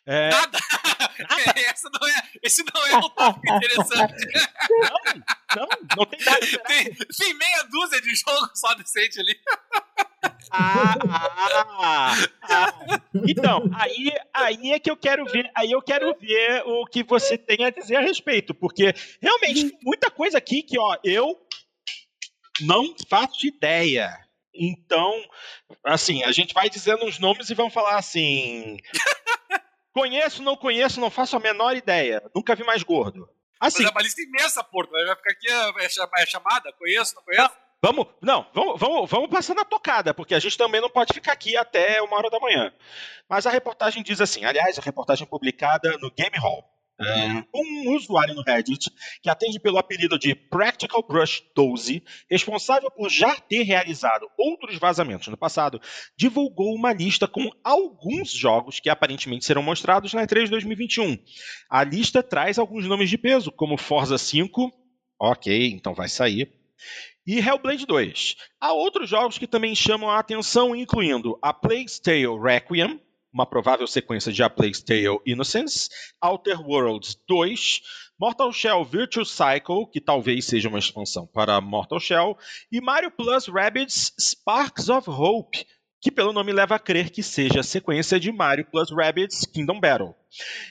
É... 0.04 0.30
Nada! 0.30 0.58
Essa 1.70 1.90
não 1.90 2.08
é, 2.08 2.22
esse 2.42 2.64
não 2.74 2.86
é 2.86 2.96
um 2.96 3.08
tópico 3.10 3.54
interessante. 3.56 4.14
Não, 4.70 5.56
não, 5.56 5.68
não 5.96 6.06
tem 6.06 6.24
nada. 6.24 6.46
Tem, 6.66 6.94
tem 6.94 7.34
meia 7.34 7.62
dúzia 7.70 8.00
de 8.00 8.14
jogos 8.14 8.50
só 8.54 8.74
decente 8.74 9.20
ali. 9.20 9.38
Ah, 10.50 10.94
ah, 11.08 12.14
ah, 12.42 13.00
Então, 13.28 13.68
aí, 13.74 14.12
aí 14.32 14.72
é 14.72 14.78
que 14.78 14.90
eu 14.90 14.96
quero 14.96 15.24
ver, 15.26 15.50
aí 15.54 15.70
eu 15.70 15.82
quero 15.82 16.14
ver 16.18 16.62
o 16.66 16.84
que 16.86 17.02
você 17.02 17.36
tem 17.38 17.64
a 17.64 17.70
dizer 17.70 17.96
a 17.96 18.00
respeito, 18.00 18.54
porque 18.54 18.94
realmente 19.20 19.70
tem 19.70 19.78
muita 19.82 20.10
coisa 20.10 20.38
aqui 20.38 20.62
que, 20.62 20.78
ó, 20.78 20.96
eu 21.04 21.40
não 22.60 22.94
faço 23.08 23.46
ideia. 23.46 24.26
Então, 24.58 25.12
assim, 25.84 26.22
a 26.24 26.32
gente 26.32 26.54
vai 26.54 26.70
dizendo 26.70 27.04
os 27.04 27.18
nomes 27.18 27.50
e 27.50 27.54
vamos 27.54 27.74
falar 27.74 27.96
assim. 27.96 28.78
Conheço, 29.96 30.42
não 30.42 30.54
conheço, 30.54 31.00
não 31.00 31.10
faço 31.10 31.36
a 31.36 31.40
menor 31.40 31.74
ideia. 31.74 32.22
Nunca 32.34 32.54
vi 32.54 32.62
mais 32.62 32.82
gordo. 32.82 33.26
Assim, 33.58 33.82
Mas 33.82 33.90
é 33.90 33.94
uma 33.94 34.02
lista 34.02 34.20
imensa, 34.20 34.62
Porto. 34.62 34.90
Vai 34.90 35.16
ficar 35.16 35.30
aqui 35.30 35.48
é, 35.48 35.84
é, 35.84 36.22
é 36.22 36.26
chamada? 36.26 36.70
Conheço, 36.74 37.14
não 37.14 37.22
conheço? 37.22 37.48
Não. 37.48 37.66
Vamos, 37.82 38.06
não, 38.20 38.46
vamos, 38.52 38.80
vamos, 38.80 39.10
vamos 39.10 39.30
passar 39.30 39.54
na 39.54 39.64
tocada, 39.64 40.12
porque 40.12 40.34
a 40.34 40.38
gente 40.38 40.56
também 40.56 40.80
não 40.80 40.90
pode 40.90 41.12
ficar 41.12 41.32
aqui 41.32 41.56
até 41.56 42.02
uma 42.02 42.16
hora 42.16 42.30
da 42.30 42.40
manhã. 42.40 42.72
Mas 43.28 43.46
a 43.46 43.50
reportagem 43.50 44.02
diz 44.02 44.20
assim, 44.20 44.44
aliás, 44.44 44.78
a 44.78 44.82
reportagem 44.82 45.26
publicada 45.26 45.96
no 45.98 46.10
Game 46.10 46.36
Hall. 46.38 46.64
É, 46.98 47.44
um 47.54 47.94
usuário 47.94 48.34
no 48.34 48.42
Reddit 48.42 48.90
que 49.22 49.28
atende 49.28 49.60
pelo 49.60 49.76
apelido 49.76 50.18
de 50.18 50.34
Practical 50.34 51.04
Brush 51.06 51.42
12, 51.54 52.02
responsável 52.30 52.90
por 52.90 53.10
já 53.10 53.36
ter 53.36 53.64
realizado 53.64 54.26
outros 54.38 54.78
vazamentos 54.78 55.28
no 55.28 55.36
passado, 55.36 55.78
divulgou 56.16 56.74
uma 56.74 56.94
lista 56.94 57.28
com 57.28 57.50
alguns 57.62 58.30
jogos 58.30 58.80
que 58.80 58.88
aparentemente 58.88 59.44
serão 59.44 59.62
mostrados 59.62 60.14
na 60.14 60.26
E3 60.26 60.48
2021. 60.48 61.18
A 61.68 61.84
lista 61.84 62.22
traz 62.22 62.58
alguns 62.58 62.86
nomes 62.86 63.10
de 63.10 63.18
peso, 63.18 63.52
como 63.52 63.76
Forza 63.76 64.16
5, 64.16 64.72
ok, 65.20 65.72
então 65.72 65.94
vai 65.94 66.08
sair, 66.08 66.50
e 67.26 67.40
Hellblade 67.40 67.84
2. 67.84 68.36
Há 68.60 68.72
outros 68.72 69.08
jogos 69.08 69.36
que 69.36 69.46
também 69.46 69.74
chamam 69.74 70.08
a 70.08 70.18
atenção, 70.18 70.74
incluindo 70.74 71.38
A 71.42 71.52
Plague's 71.52 71.98
Tale 71.98 72.38
Requiem, 72.40 73.00
uma 73.36 73.44
provável 73.44 73.86
sequência 73.86 74.32
de 74.32 74.42
A 74.42 74.48
Plague's 74.48 74.80
Tale 74.80 75.20
Innocence, 75.26 75.90
Outer 76.22 76.58
Worlds 76.66 77.20
2, 77.28 77.82
Mortal 78.18 78.50
Shell 78.50 78.82
Virtual 78.82 79.26
Cycle, 79.26 79.86
que 79.88 80.00
talvez 80.00 80.46
seja 80.46 80.70
uma 80.70 80.78
expansão 80.78 81.26
para 81.26 81.60
Mortal 81.60 82.00
Shell, 82.00 82.38
e 82.72 82.80
Mario 82.80 83.10
Plus 83.10 83.46
Rabbids 83.46 84.14
Sparks 84.18 84.88
of 84.88 85.10
Hope, 85.10 85.66
que 86.06 86.12
pelo 86.12 86.32
nome 86.32 86.52
leva 86.52 86.76
a 86.76 86.78
crer 86.78 87.10
que 87.10 87.20
seja 87.20 87.58
a 87.58 87.64
sequência 87.64 88.20
de 88.20 88.30
Mario 88.30 88.64
Plus 88.70 88.92
Rabbids 88.92 89.44
Kingdom 89.44 89.80
Battle. 89.80 90.14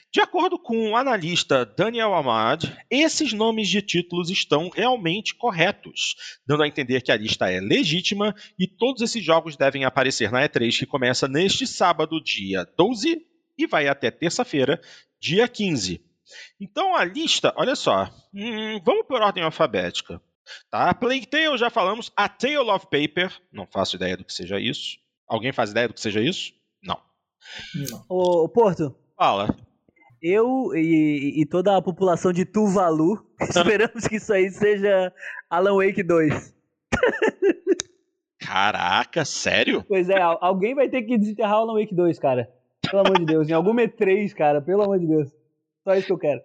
De 0.09 0.21
acordo 0.21 0.57
com 0.57 0.91
o 0.91 0.95
analista 0.95 1.65
Daniel 1.65 2.13
Ahmad, 2.13 2.63
esses 2.89 3.33
nomes 3.33 3.67
de 3.67 3.81
títulos 3.81 4.29
estão 4.29 4.69
realmente 4.69 5.36
corretos, 5.36 6.15
dando 6.47 6.63
a 6.63 6.67
entender 6.69 7.01
que 7.01 7.11
a 7.11 7.17
lista 7.17 7.51
é 7.51 7.59
legítima 7.59 8.33
e 8.57 8.65
todos 8.65 9.01
esses 9.01 9.21
jogos 9.21 9.57
devem 9.57 9.83
aparecer 9.83 10.31
na 10.31 10.47
E3 10.47 10.79
que 10.79 10.86
começa 10.86 11.27
neste 11.27 11.67
sábado, 11.67 12.23
dia 12.23 12.65
12, 12.77 13.21
e 13.57 13.67
vai 13.67 13.89
até 13.89 14.09
terça-feira, 14.09 14.79
dia 15.19 15.49
15. 15.49 15.99
Então 16.61 16.95
a 16.95 17.03
lista, 17.03 17.53
olha 17.57 17.75
só, 17.75 18.09
hum, 18.33 18.79
vamos 18.86 19.05
por 19.05 19.21
ordem 19.21 19.43
alfabética. 19.43 20.21
Tá? 20.71 20.93
Plague 20.93 21.25
Tale 21.25 21.57
já 21.57 21.69
falamos, 21.69 22.09
A 22.15 22.29
Tale 22.29 22.69
of 22.69 22.86
Paper, 22.86 23.38
não 23.51 23.67
faço 23.67 23.97
ideia 23.97 24.15
do 24.15 24.23
que 24.23 24.31
seja 24.31 24.57
isso. 24.61 25.03
Alguém 25.28 25.51
faz 25.51 25.71
ideia 25.71 25.88
do 25.88 25.93
que 25.93 26.01
seja 26.01 26.21
isso? 26.21 26.53
Não. 26.84 26.97
Não. 27.89 28.05
Ô, 28.07 28.49
Porto. 28.49 28.95
Fala. 29.17 29.55
Eu 30.21 30.76
e, 30.76 31.41
e, 31.41 31.45
toda 31.45 31.78
a 31.78 31.82
população 31.82 32.32
de 32.32 32.45
Tuvalu 32.45 33.26
esperamos 33.41 34.07
que 34.07 34.15
isso 34.15 34.34
aí 34.34 34.49
seja 34.49 35.13
Alan 35.49 35.76
Wake 35.76 36.01
2. 36.01 36.53
Caraca, 38.39 39.26
sério? 39.26 39.84
Pois 39.88 40.09
é, 40.09 40.19
alguém 40.19 40.73
vai 40.73 40.89
ter 40.89 41.03
que 41.03 41.17
desenterrar 41.17 41.59
o 41.59 41.61
Alan 41.61 41.80
Wake 41.80 41.93
2, 41.93 42.17
cara. 42.19 42.49
Pelo 42.82 43.05
amor 43.05 43.19
de 43.19 43.26
Deus. 43.26 43.49
Em 43.49 43.53
algum 43.53 43.76
E3, 43.76 44.34
cara. 44.34 44.61
Pelo 44.61 44.84
amor 44.84 44.99
de 44.99 45.07
Deus. 45.07 45.32
Só 45.84 45.95
isso 45.95 46.07
que 46.07 46.13
eu 46.13 46.17
quero. 46.17 46.41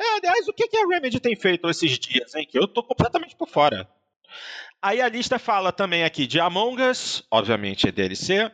É, 0.00 0.16
aliás, 0.16 0.48
o 0.48 0.52
que, 0.52 0.68
que 0.68 0.76
a 0.76 0.86
Remedy 0.86 1.20
tem 1.20 1.36
feito 1.36 1.68
esses 1.68 1.98
dias, 1.98 2.34
hein? 2.34 2.46
Que 2.48 2.58
eu 2.58 2.66
tô 2.66 2.82
completamente 2.82 3.36
por 3.36 3.48
fora. 3.48 3.88
Aí 4.82 5.00
a 5.00 5.08
lista 5.08 5.38
fala 5.38 5.72
também 5.72 6.02
aqui 6.02 6.26
de 6.26 6.40
Among 6.40 6.82
Us, 6.82 7.22
obviamente 7.30 7.86
é 7.86 7.92
DLC, 7.92 8.50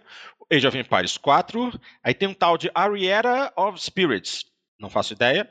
Age 0.52 0.66
of 0.66 0.78
Empires 0.78 1.16
4, 1.16 1.80
aí 2.04 2.12
tem 2.12 2.28
um 2.28 2.34
tal 2.34 2.58
de 2.58 2.70
Arietta 2.74 3.50
of 3.56 3.80
Spirits, 3.80 4.44
não 4.78 4.90
faço 4.90 5.14
ideia, 5.14 5.50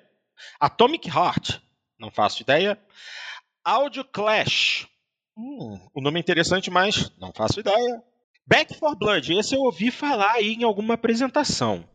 Atomic 0.59 1.09
Heart, 1.09 1.59
Não 1.99 2.11
faço 2.11 2.43
ideia. 2.43 2.80
Audio 3.65 4.05
Clash. 4.05 4.88
Hum, 5.36 5.80
o 5.93 5.99
nome 5.99 6.19
é 6.19 6.21
interessante, 6.21 6.69
mas 6.69 7.11
não 7.17 7.34
faço 7.34 7.59
ideia. 7.59 8.03
Back 8.45 8.75
for 8.75 8.95
Blood, 8.95 9.34
esse 9.34 9.55
eu 9.55 9.61
ouvi 9.61 9.89
falar 9.89 10.34
aí 10.34 10.53
em 10.53 10.63
alguma 10.63 10.93
apresentação. 10.93 11.88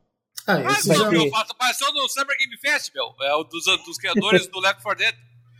Ah, 0.46 0.60
esse 0.72 0.90
ah, 0.90 0.94
já... 0.96 1.08
meu, 1.08 1.30
passou 1.30 1.92
no 1.94 2.08
Summer 2.08 2.36
Game 2.36 2.58
Festival, 2.58 3.14
é 3.22 3.34
o 3.34 3.44
dos, 3.44 3.64
dos 3.84 3.96
criadores 3.96 4.48
do 4.48 4.58
Left 4.60 4.82
4 4.82 4.98
Dead. 4.98 5.14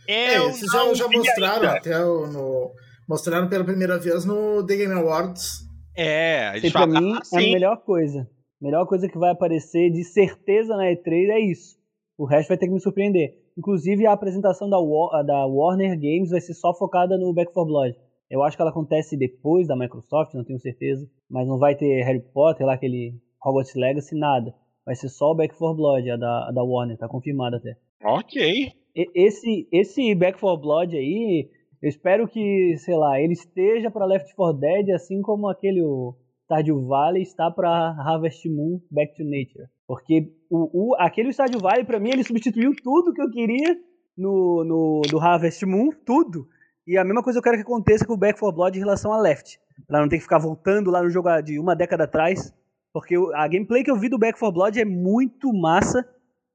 É, 0.07 0.35
é 0.35 0.49
esses 0.49 0.69
já, 0.69 0.93
já 0.93 1.07
mostraram 1.07 1.69
ainda. 1.69 1.77
até 1.77 2.05
o, 2.05 2.27
no, 2.27 2.75
mostraram 3.07 3.49
pela 3.49 3.63
primeira 3.63 3.97
vez 3.97 4.25
no 4.25 4.65
The 4.65 4.75
Game 4.75 4.93
Awards. 4.93 5.59
É, 5.95 6.57
eles 6.57 6.71
pra 6.71 6.87
mim 6.87 7.17
assim. 7.19 7.37
é 7.37 7.39
a 7.39 7.53
melhor 7.53 7.77
coisa. 7.83 8.21
A 8.61 8.65
melhor 8.65 8.85
coisa 8.87 9.07
que 9.07 9.17
vai 9.17 9.31
aparecer 9.31 9.91
de 9.91 10.03
certeza 10.03 10.75
na 10.75 10.85
E3 10.85 11.29
é 11.29 11.39
isso. 11.39 11.77
O 12.17 12.25
resto 12.25 12.49
vai 12.49 12.57
ter 12.57 12.67
que 12.67 12.73
me 12.73 12.79
surpreender. 12.79 13.35
Inclusive, 13.57 14.05
a 14.07 14.13
apresentação 14.13 14.69
da, 14.69 14.79
War, 14.79 15.23
da 15.23 15.45
Warner 15.45 15.99
Games 15.99 16.29
vai 16.29 16.41
ser 16.41 16.53
só 16.53 16.73
focada 16.73 17.17
no 17.17 17.33
Back 17.33 17.53
4 17.53 17.71
Blood. 17.71 17.95
Eu 18.29 18.41
acho 18.41 18.55
que 18.55 18.61
ela 18.61 18.71
acontece 18.71 19.15
depois 19.17 19.67
da 19.67 19.75
Microsoft, 19.75 20.33
não 20.33 20.43
tenho 20.43 20.59
certeza. 20.59 21.07
Mas 21.29 21.47
não 21.47 21.59
vai 21.59 21.75
ter 21.75 22.03
Harry 22.03 22.21
Potter, 22.33 22.65
lá 22.65 22.73
aquele 22.73 23.13
Hogwarts 23.45 23.75
Legacy, 23.75 24.15
nada. 24.15 24.55
Vai 24.85 24.95
ser 24.95 25.09
só 25.09 25.31
o 25.31 25.35
Back 25.35 25.55
4 25.55 25.75
Blood, 25.75 26.09
a 26.09 26.17
da, 26.17 26.49
a 26.49 26.51
da 26.51 26.63
Warner, 26.63 26.97
tá 26.97 27.07
confirmado 27.07 27.57
até. 27.57 27.75
Ok. 28.03 28.71
E, 28.95 29.07
esse, 29.13 29.67
esse 29.71 30.15
Back 30.15 30.39
4 30.39 30.61
Blood 30.61 30.97
aí, 30.97 31.49
eu 31.83 31.89
espero 31.89 32.25
que, 32.29 32.77
sei 32.77 32.95
lá, 32.95 33.19
ele 33.19 33.33
esteja 33.33 33.91
para 33.91 34.05
Left 34.05 34.33
4 34.33 34.57
Dead, 34.57 34.89
assim 34.91 35.21
como 35.21 35.49
aquele 35.49 35.83
o 35.83 36.15
Stardew 36.45 36.87
Valley 36.87 37.21
está 37.21 37.51
para 37.51 37.69
Harvest 37.99 38.47
Moon 38.47 38.79
Back 38.89 39.17
to 39.17 39.23
Nature. 39.25 39.67
Porque 39.85 40.31
o, 40.49 40.91
o, 40.91 40.95
aquele 40.95 41.33
Stardew 41.33 41.59
Valley, 41.59 41.83
para 41.83 41.99
mim, 41.99 42.11
ele 42.11 42.23
substituiu 42.23 42.71
tudo 42.81 43.13
que 43.13 43.21
eu 43.21 43.29
queria 43.29 43.77
no, 44.17 44.63
no 44.63 45.01
do 45.09 45.19
Harvest 45.19 45.65
Moon, 45.65 45.89
tudo. 46.05 46.47
E 46.87 46.97
a 46.97 47.03
mesma 47.03 47.21
coisa 47.21 47.39
eu 47.39 47.43
quero 47.43 47.57
que 47.57 47.63
aconteça 47.63 48.07
com 48.07 48.13
o 48.13 48.17
Back 48.17 48.39
4 48.39 48.55
Blood 48.55 48.77
em 48.77 48.81
relação 48.81 49.11
a 49.11 49.19
Left. 49.19 49.59
Pra 49.85 49.99
não 49.99 50.07
ter 50.07 50.15
que 50.15 50.23
ficar 50.23 50.39
voltando 50.39 50.89
lá 50.89 51.03
no 51.03 51.09
jogo 51.09 51.29
de 51.41 51.59
uma 51.59 51.75
década 51.75 52.05
atrás. 52.05 52.53
Porque 52.93 53.15
a 53.35 53.45
gameplay 53.49 53.83
que 53.83 53.91
eu 53.91 53.97
vi 53.97 54.07
do 54.07 54.17
Back 54.17 54.39
4 54.39 54.53
Blood 54.53 54.79
é 54.79 54.85
muito 54.85 55.51
massa. 55.51 56.07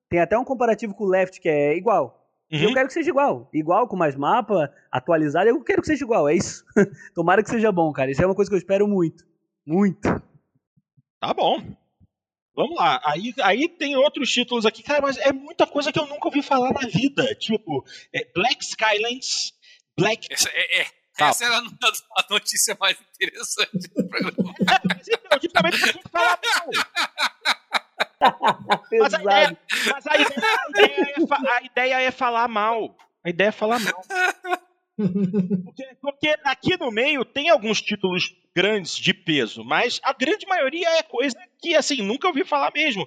Tem 0.08 0.20
até 0.20 0.38
um 0.38 0.44
comparativo 0.44 0.94
com 0.94 1.04
o 1.04 1.08
Left 1.08 1.38
que 1.38 1.50
é 1.50 1.76
igual. 1.76 2.18
Uhum. 2.50 2.60
Eu 2.60 2.74
quero 2.74 2.88
que 2.88 2.94
seja 2.94 3.10
igual. 3.10 3.48
Igual, 3.52 3.86
com 3.86 3.96
mais 3.96 4.16
mapa, 4.16 4.72
atualizado. 4.90 5.48
Eu 5.48 5.62
quero 5.62 5.82
que 5.82 5.86
seja 5.86 6.04
igual, 6.04 6.28
é 6.28 6.34
isso. 6.34 6.64
Tomara 7.14 7.42
que 7.42 7.50
seja 7.50 7.70
bom, 7.70 7.92
cara. 7.92 8.10
Isso 8.10 8.22
é 8.22 8.26
uma 8.26 8.34
coisa 8.34 8.50
que 8.50 8.54
eu 8.54 8.58
espero 8.58 8.88
muito. 8.88 9.24
Muito. 9.66 10.08
Tá 11.20 11.34
bom. 11.34 11.62
Vamos 12.54 12.76
lá. 12.76 13.00
Aí, 13.04 13.34
aí 13.42 13.68
tem 13.68 13.96
outros 13.96 14.30
títulos 14.30 14.66
aqui. 14.66 14.82
Cara, 14.82 15.02
mas 15.02 15.16
é 15.18 15.32
muita 15.32 15.66
coisa 15.66 15.92
que 15.92 15.98
eu 15.98 16.06
nunca 16.06 16.26
ouvi 16.26 16.42
falar 16.42 16.72
na 16.72 16.88
vida. 16.88 17.34
Tipo, 17.36 17.84
é 18.12 18.24
Black 18.34 18.64
Skylands, 18.64 19.52
Black. 19.96 20.26
Essa, 20.32 20.48
é, 20.48 20.80
é. 20.80 20.86
Essa 21.20 21.44
era 21.44 21.58
a 21.58 22.26
notícia 22.30 22.76
mais 22.80 22.96
interessante 23.00 23.88
do 23.94 24.08
programa. 24.08 24.54
é, 24.62 24.80
mas 24.88 25.08
então, 25.08 25.38
justamente 25.42 25.78
pra 25.78 25.92
gente 25.92 26.08
falar 26.10 26.40
mal. 26.42 26.70
Mas, 29.00 29.14
a 29.14 29.22
ideia, 29.22 29.58
mas 29.92 30.06
a, 30.06 30.14
ideia, 30.14 30.28
a, 30.38 30.70
ideia 30.70 31.14
é, 31.16 31.50
a 31.50 31.62
ideia 31.62 32.00
é 32.00 32.10
falar 32.10 32.48
mal. 32.48 32.96
A 33.24 33.30
ideia 33.30 33.48
é 33.48 33.52
falar 33.52 33.78
mal. 33.80 34.02
Porque, 35.64 35.96
porque, 36.00 36.34
aqui 36.42 36.76
no 36.76 36.90
meio 36.90 37.24
tem 37.24 37.50
alguns 37.50 37.80
títulos 37.80 38.34
grandes 38.54 38.96
de 38.96 39.14
peso, 39.14 39.64
mas 39.64 40.00
a 40.02 40.12
grande 40.12 40.44
maioria 40.46 40.88
é 40.98 41.02
coisa 41.04 41.36
que, 41.60 41.76
assim, 41.76 42.02
nunca 42.02 42.26
ouvi 42.26 42.44
falar 42.44 42.72
mesmo. 42.74 43.06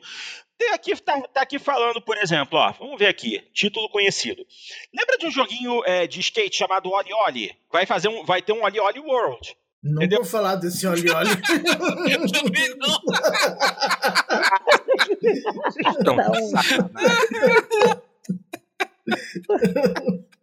Tem 0.58 0.72
aqui, 0.72 0.96
tá, 0.96 1.20
tá, 1.22 1.42
aqui 1.42 1.60
falando, 1.60 2.02
por 2.02 2.18
exemplo, 2.18 2.58
ó, 2.58 2.72
vamos 2.72 2.98
ver 2.98 3.08
aqui, 3.08 3.42
título 3.52 3.89
conhecido. 3.89 4.46
Lembra 4.96 5.18
de 5.18 5.26
um 5.26 5.32
joguinho 5.32 5.84
é, 5.86 6.08
de 6.08 6.22
skate 6.22 6.56
chamado 6.56 6.89
Oli 6.89 7.12
Oli? 7.28 7.52
Vai, 7.70 7.86
fazer 7.86 8.08
um, 8.08 8.24
vai 8.24 8.42
ter 8.42 8.54
um 8.54 8.64
Oli 8.64 8.80
Oli 8.80 9.00
World. 9.00 9.56
Não 9.84 9.94
Entendeu? 9.94 10.20
vou 10.20 10.30
falar 10.30 10.56
desse 10.58 10.86
Oli 10.86 11.10
Oli. 11.10 11.32
Eu 12.14 12.32
também 12.32 12.70
não. 12.78 13.02
Estão. 15.22 16.18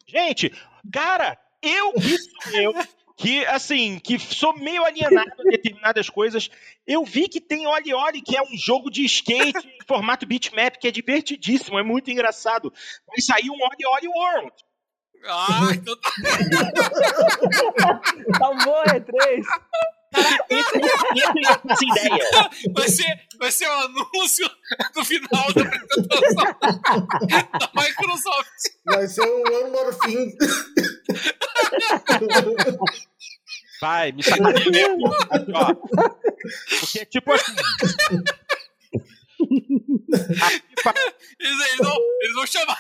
Gente, 0.07 0.53
cara, 0.93 1.39
eu, 1.63 1.93
isso 1.97 2.31
eu, 2.53 2.73
que 3.17 3.45
assim, 3.47 3.99
que 3.99 4.19
sou 4.19 4.57
meio 4.57 4.85
alienado 4.85 5.33
a 5.39 5.43
determinadas 5.51 6.09
coisas. 6.09 6.49
Eu 6.87 7.05
vi 7.05 7.29
que 7.29 7.41
tem 7.41 7.67
Oli 7.67 7.93
Oli, 7.93 8.23
que 8.23 8.37
é 8.37 8.43
um 8.43 8.57
jogo 8.57 8.91
de 8.91 9.05
skate 9.05 9.67
em 9.67 9.87
formato 9.87 10.25
bitmap, 10.25 10.77
que 10.79 10.89
é 10.89 10.91
divertidíssimo, 10.91 11.79
é 11.79 11.83
muito 11.83 12.11
engraçado. 12.11 12.73
Vai 13.07 13.21
sair 13.21 13.51
um 13.51 13.55
Oli 13.61 13.87
Oli 13.87 14.09
World. 14.09 14.53
Ah, 15.25 15.71
então 15.75 15.97
tá. 15.97 16.11
tá 18.39 18.65
bom, 18.65 18.83
é 18.95 19.01
três. 19.01 19.47
Isso 20.51 20.75
é 20.75 20.79
essa 21.45 21.61
é 21.67 21.85
ideia. 21.89 22.27
Vai 22.75 22.89
ser, 22.89 23.21
vai 23.39 23.53
ser 23.53 23.67
o 23.67 23.71
um 23.71 23.81
anúncio 23.81 24.51
do 24.95 25.05
final 25.05 25.53
da 25.53 25.63
apresentação 25.63 26.57
da 27.59 27.71
Microsoft. 27.75 28.49
Vai 28.87 29.07
ser 29.07 29.21
o 29.23 29.25
um 29.25 29.43
One 29.55 29.71
More 29.71 29.95
Thing. 30.01 30.35
Vai, 33.81 34.13
me 34.13 34.23
sacaneia 34.23 34.71
mesmo. 34.71 35.11
Porque 36.81 37.01
é 37.01 37.05
tipo 37.05 37.33
assim. 37.33 37.53
Eles, 41.39 41.39
eles, 41.39 41.79
vão, 41.79 41.97
eles 42.21 42.35
vão 42.35 42.47
chamar. 42.47 42.79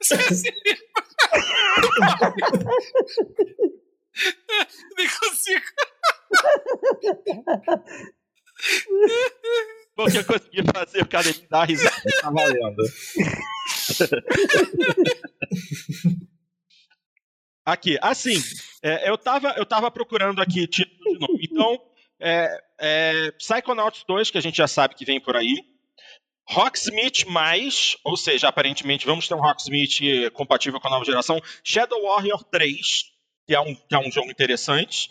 Nem 4.96 5.08
consigo. 5.08 5.66
Porque 9.96 10.18
eu 10.18 10.24
consegui 10.24 10.62
fazer 10.72 11.02
o 11.02 11.08
cara 11.08 11.26
dar 11.50 11.64
risada. 11.64 12.02
Tá 12.20 12.30
valendo. 12.30 12.82
Aqui, 17.64 17.98
assim, 18.00 18.42
é, 18.82 19.08
eu, 19.08 19.18
tava, 19.18 19.54
eu 19.56 19.66
tava 19.66 19.90
procurando 19.90 20.40
aqui 20.40 20.66
título 20.66 21.12
de 21.12 21.18
novo. 21.20 21.38
Então, 21.42 21.80
é, 22.18 22.62
é, 22.78 23.30
Psychonauts 23.32 24.04
2, 24.08 24.30
que 24.30 24.38
a 24.38 24.40
gente 24.40 24.56
já 24.56 24.66
sabe 24.66 24.94
que 24.94 25.04
vem 25.04 25.20
por 25.20 25.36
aí. 25.36 25.64
Rocksmith 26.48 27.26
mais, 27.26 27.96
ou 28.02 28.16
seja, 28.16 28.48
aparentemente 28.48 29.06
vamos 29.06 29.28
ter 29.28 29.34
um 29.34 29.40
Rocksmith 29.40 30.30
compatível 30.32 30.80
com 30.80 30.88
a 30.88 30.90
nova 30.90 31.04
geração. 31.04 31.40
Shadow 31.62 32.02
Warrior 32.02 32.42
3, 32.44 32.76
que 33.46 33.54
é 33.54 33.60
um, 33.60 33.74
que 33.74 33.94
é 33.94 33.98
um 33.98 34.10
jogo 34.10 34.30
interessante. 34.30 35.08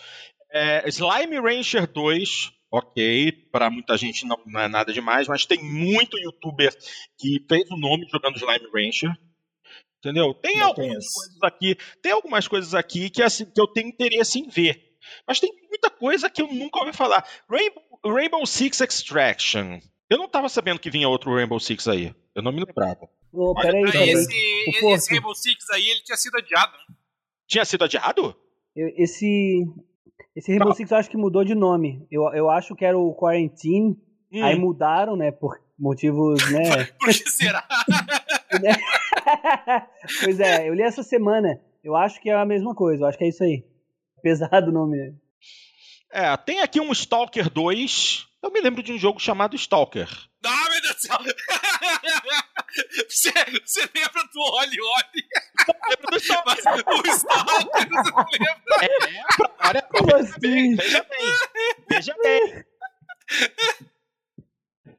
É, 0.52 0.88
Slime 0.90 1.40
Rancher 1.40 1.88
2, 1.88 2.52
ok, 2.72 3.32
para 3.52 3.70
muita 3.70 3.98
gente 3.98 4.26
não, 4.26 4.38
não, 4.46 4.62
é 4.62 4.68
nada 4.68 4.92
demais, 4.92 5.28
mas 5.28 5.46
tem 5.46 5.64
muito 5.64 6.18
youtuber 6.18 6.76
que 7.18 7.46
fez 7.48 7.70
o 7.70 7.78
nome 7.78 8.08
jogando 8.12 8.38
Slime 8.38 8.70
Rancher. 8.74 9.12
Entendeu? 10.00 10.34
Tem 10.34 10.58
não 10.58 10.68
algumas 10.68 10.90
conheço. 10.90 11.14
coisas 11.14 11.44
aqui, 11.44 11.78
tem 12.02 12.12
algumas 12.12 12.48
coisas 12.48 12.74
aqui 12.74 13.10
que, 13.10 13.22
assim, 13.22 13.46
que 13.46 13.60
eu 13.60 13.68
tenho 13.68 13.90
interesse 13.90 14.40
em 14.40 14.48
ver. 14.48 14.82
Mas 15.28 15.40
tem 15.40 15.52
muita 15.68 15.90
coisa 15.90 16.30
que 16.30 16.42
eu 16.42 16.48
nunca 16.48 16.80
ouvi 16.80 16.94
falar. 16.94 17.28
Rainbow, 17.50 17.84
Rainbow 18.06 18.46
Six 18.46 18.80
Extraction. 18.80 19.80
Eu 20.10 20.18
não 20.18 20.30
tava 20.30 20.48
sabendo 20.48 20.80
que 20.80 20.90
vinha 20.90 21.10
outro 21.10 21.34
Rainbow 21.36 21.60
Six 21.60 21.88
aí. 21.88 22.16
Eu 22.34 22.42
não 22.42 22.52
me 22.52 22.64
lembrava. 22.64 23.10
Oh, 23.32 23.54
peraí, 23.54 23.84
peraí. 23.84 24.10
Esse, 24.10 24.34
esse 24.86 25.12
Rainbow 25.12 25.36
Six 25.36 25.70
aí, 25.72 25.90
ele 25.90 26.02
tinha 26.02 26.18
sido 26.18 26.38
adiado. 26.38 26.72
Né? 26.72 26.96
Tinha 27.48 27.66
sido 27.66 27.84
adiado? 27.84 28.36
Esse, 28.76 29.66
esse 30.36 30.52
Rainbow 30.52 30.74
Six 30.74 30.92
eu 30.92 30.98
acho 30.98 31.10
que 31.10 31.18
mudou 31.18 31.44
de 31.44 31.56
nome. 31.56 32.06
Eu, 32.12 32.24
eu 32.34 32.50
acho 32.50 32.76
que 32.76 32.86
era 32.86 32.98
o 32.98 33.14
Quarantine. 33.14 33.98
Hum. 34.32 34.44
Aí 34.44 34.58
mudaram, 34.58 35.16
né? 35.16 35.32
Por 35.32 35.60
motivos, 35.78 36.40
né? 36.52 36.86
por 37.00 37.08
que 37.08 37.30
será? 37.30 37.66
pois 40.24 40.40
é, 40.40 40.70
eu 40.70 40.74
li 40.74 40.84
essa 40.84 41.04
semana. 41.04 41.60
Eu 41.84 41.96
acho 41.96 42.22
que 42.22 42.30
é 42.30 42.36
a 42.36 42.46
mesma 42.46 42.76
coisa. 42.76 43.04
Eu 43.04 43.08
acho 43.08 43.18
que 43.18 43.24
é 43.24 43.30
isso 43.30 43.44
aí. 43.44 43.64
Pesado 44.22 44.70
o 44.70 44.74
nome, 44.74 44.98
né? 44.98 45.14
É, 46.12 46.38
tem 46.38 46.62
aqui 46.62 46.80
um 46.80 46.92
Stalker 46.92 47.50
2. 47.50 48.28
Eu 48.44 48.52
me 48.52 48.62
lembro 48.62 48.82
de 48.82 48.94
um 48.94 48.98
jogo 48.98 49.20
chamado 49.20 49.56
Stalker. 49.56 50.10
Ah, 50.46 50.70
meu 50.70 50.82
Deus 50.82 50.96
do 50.96 51.02
céu! 51.02 51.18
Você, 53.10 53.32
você 53.66 53.82
lembra 53.96 54.24
do 54.34 54.40
Oli 54.40 54.78
Oli? 54.82 55.24
Lembra 55.90 56.12
do 56.12 56.18
Stalker. 56.18 56.46
Mas 56.46 57.00
o 57.00 57.08
Stalker, 57.08 57.90
você 57.90 58.12
não 58.12 58.26
lembra? 58.32 58.76
É, 58.82 59.68
olha, 59.68 59.82
Como 59.82 60.16
assim? 60.16 60.76
Veja 60.76 61.04
bem, 61.04 61.36
veja 61.90 62.16
bem. 62.22 62.66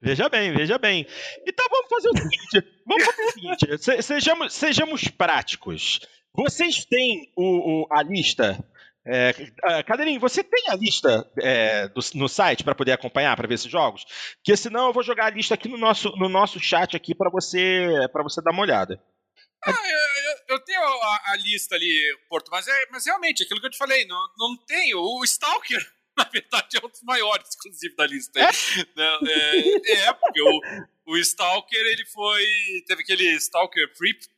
Veja 0.02 0.28
bem, 0.28 0.52
veja 0.52 0.78
bem. 0.78 1.06
Então 1.46 1.66
vamos 1.70 1.88
fazer 1.88 2.08
o 2.08 2.16
seguinte: 2.16 2.82
vamos 2.86 3.04
fazer 3.04 3.22
o 3.22 3.32
seguinte, 3.32 4.02
sejamos, 4.02 4.52
sejamos 4.52 5.08
práticos. 5.08 6.00
Vocês 6.32 6.84
têm 6.84 7.32
o, 7.36 7.82
o 7.82 7.86
a 7.90 8.02
lista 8.02 8.64
é, 9.06 9.34
ah, 9.64 9.82
Cadeirinho, 9.82 10.20
você 10.20 10.44
tem 10.44 10.64
a 10.68 10.74
lista 10.74 11.26
é, 11.38 11.88
do, 11.88 12.00
no 12.14 12.28
site 12.28 12.62
para 12.62 12.74
poder 12.74 12.92
acompanhar, 12.92 13.34
para 13.36 13.48
ver 13.48 13.54
esses 13.54 13.70
jogos? 13.70 14.04
Porque 14.36 14.56
senão 14.56 14.88
eu 14.88 14.92
vou 14.92 15.02
jogar 15.02 15.26
a 15.26 15.30
lista 15.30 15.54
aqui 15.54 15.68
no 15.68 15.78
nosso, 15.78 16.10
no 16.16 16.28
nosso 16.28 16.60
chat 16.60 16.96
aqui 16.96 17.14
para 17.14 17.30
você 17.30 17.88
para 18.12 18.22
você 18.22 18.42
dar 18.42 18.52
uma 18.52 18.62
olhada. 18.62 19.02
Ah, 19.64 19.70
eu, 19.70 20.56
eu 20.56 20.64
tenho 20.64 20.80
a, 20.80 21.32
a, 21.32 21.36
lista 21.36 21.74
ali, 21.74 22.18
Porto, 22.28 22.50
mas, 22.50 22.66
é, 22.66 22.86
mas 22.90 23.04
realmente, 23.04 23.42
aquilo 23.42 23.60
que 23.60 23.66
eu 23.66 23.70
te 23.70 23.76
falei, 23.76 24.06
não, 24.06 24.22
não 24.38 24.56
tem. 24.66 24.94
O 24.94 25.22
Stalker, 25.24 25.86
na 26.16 26.24
verdade, 26.24 26.76
é 26.76 26.86
um 26.86 26.88
dos 26.88 27.02
maiores, 27.02 27.48
inclusive, 27.56 27.94
da 27.94 28.06
lista. 28.06 28.40
É, 28.40 28.44
é, 28.44 29.92
é 30.08 30.12
porque 30.14 30.40
o, 30.40 30.60
o 31.06 31.16
Stalker, 31.18 31.78
ele 31.78 32.06
foi. 32.06 32.46
Teve 32.86 33.02
aquele 33.02 33.36
Stalker 33.36 33.86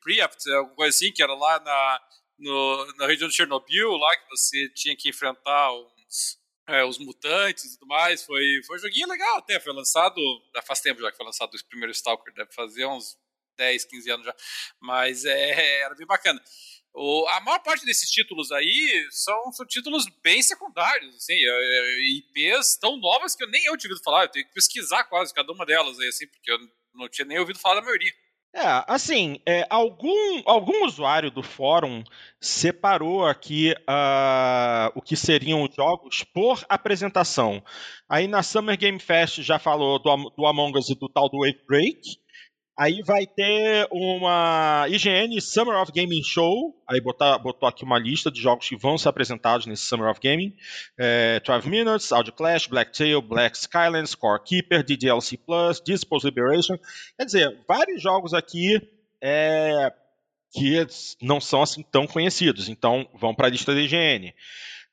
Preapt, 0.03 0.51
alguma 0.51 0.77
coisa 0.77 0.97
assim, 0.97 1.13
que 1.13 1.23
era 1.23 1.35
lá 1.35 1.61
na, 1.61 2.01
no, 2.43 2.93
na 2.97 3.07
região 3.07 3.29
de 3.29 3.35
Chernobyl, 3.35 3.93
lá 3.97 4.17
que 4.17 4.29
você 4.29 4.69
tinha 4.71 4.97
que 4.97 5.09
enfrentar 5.09 5.71
é, 6.69 6.85
os 6.85 6.99
mutantes 6.99 7.65
e 7.65 7.79
tudo 7.79 7.87
mais. 7.89 8.25
Foi, 8.25 8.45
foi 8.67 8.77
um 8.77 8.81
joguinho 8.81 9.09
legal 9.09 9.39
até. 9.39 9.59
Foi 9.61 9.73
lançado. 9.73 10.21
Já 10.55 10.63
faz 10.63 10.81
tempo 10.81 11.01
já 11.01 11.11
que 11.11 11.17
foi 11.17 11.27
lançado 11.27 11.55
o 11.55 11.65
primeiro 11.69 11.93
Stalker, 11.93 12.35
deve 12.35 12.53
fazer 12.53 12.87
uns 12.87 13.17
10, 13.57 13.85
15 13.85 14.11
anos 14.11 14.27
já. 14.27 14.35
Mas 14.81 15.25
é, 15.25 15.81
era 15.83 15.95
bem 15.95 16.07
bacana. 16.07 16.43
O, 16.95 17.27
a 17.29 17.41
maior 17.41 17.61
parte 17.61 17.87
desses 17.87 18.11
títulos 18.11 18.53
aí 18.53 19.09
são, 19.11 19.51
são 19.53 19.65
títulos 19.65 20.05
bem 20.23 20.43
secundários, 20.43 21.17
assim, 21.17 21.33
é, 21.33 21.49
é, 21.49 22.01
IPs 22.19 22.77
tão 22.79 22.99
novas 22.99 23.35
que 23.35 23.43
eu 23.43 23.49
nem 23.49 23.65
eu 23.65 23.79
tinha 23.79 23.91
ouvido 23.91 24.05
falar, 24.05 24.25
eu 24.25 24.29
tenho 24.29 24.47
que 24.47 24.53
pesquisar 24.53 25.05
quase 25.05 25.33
cada 25.33 25.51
uma 25.51 25.65
delas 25.65 25.99
aí, 25.99 26.09
assim, 26.09 26.27
porque 26.27 26.53
eu 26.53 26.59
não 26.93 27.09
tinha 27.09 27.25
nem 27.25 27.39
ouvido 27.39 27.59
falar 27.59 27.77
da 27.77 27.81
maioria. 27.81 28.13
É, 28.55 28.85
assim, 28.87 29.41
é, 29.47 29.67
algum, 29.71 30.43
algum 30.45 30.85
usuário 30.85 31.31
do 31.31 31.43
fórum 31.43 32.05
separou 32.39 33.25
aqui 33.25 33.73
uh, 33.73 34.93
o 34.95 35.01
que 35.01 35.17
seriam 35.17 35.63
os 35.63 35.75
jogos 35.75 36.23
por 36.23 36.63
apresentação. 36.69 37.63
Aí 38.07 38.29
na 38.29 38.43
Summer 38.43 38.77
Game 38.77 38.99
Fest 38.99 39.41
já 39.41 39.59
falou 39.59 39.99
do, 39.99 40.31
do 40.37 40.47
Among 40.47 40.79
Us 40.79 40.91
e 40.91 40.95
do 40.95 41.09
tal 41.09 41.31
do 41.31 41.39
Wave 41.39 41.65
Break. 41.67 42.22
Aí 42.77 43.03
vai 43.03 43.27
ter 43.27 43.87
uma 43.91 44.87
IGN 44.89 45.39
Summer 45.41 45.77
of 45.81 45.93
Gaming 45.95 46.23
Show. 46.23 46.75
Aí 46.89 47.01
botar, 47.01 47.37
botou 47.39 47.69
aqui 47.69 47.85
uma 47.85 47.99
lista 47.99 48.31
de 48.31 48.41
jogos 48.41 48.67
que 48.67 48.77
vão 48.77 48.97
ser 48.97 49.11
apresentados 49.11 49.67
nesse 49.67 49.83
Summer 49.83 50.11
of 50.11 50.19
Gaming. 50.23 50.57
É, 50.99 51.39
12 51.41 51.69
Minutes, 51.69 52.13
Audio 52.13 52.33
Clash, 52.33 52.67
Blacktail, 52.67 53.21
Black 53.21 53.59
Skylands, 53.59 54.13
Scorekeeper, 54.13 54.83
DDLC 54.83 55.37
Plus, 55.37 55.83
Dispose 55.85 56.27
Liberation. 56.27 56.79
Quer 57.19 57.27
dizer, 57.27 57.65
vários 57.69 58.03
jogos 58.03 58.33
aqui 58.33 58.81
é, 59.21 59.93
que 60.53 60.87
não 61.21 61.41
são 61.41 61.63
assim 61.63 61.83
tão 61.83 62.07
conhecidos. 62.07 62.71
Então 62.71 63.07
vão 63.15 63.35
para 63.35 63.49
a 63.49 63.51
lista 63.51 63.75
da 63.75 63.81
IGN. 63.81 64.33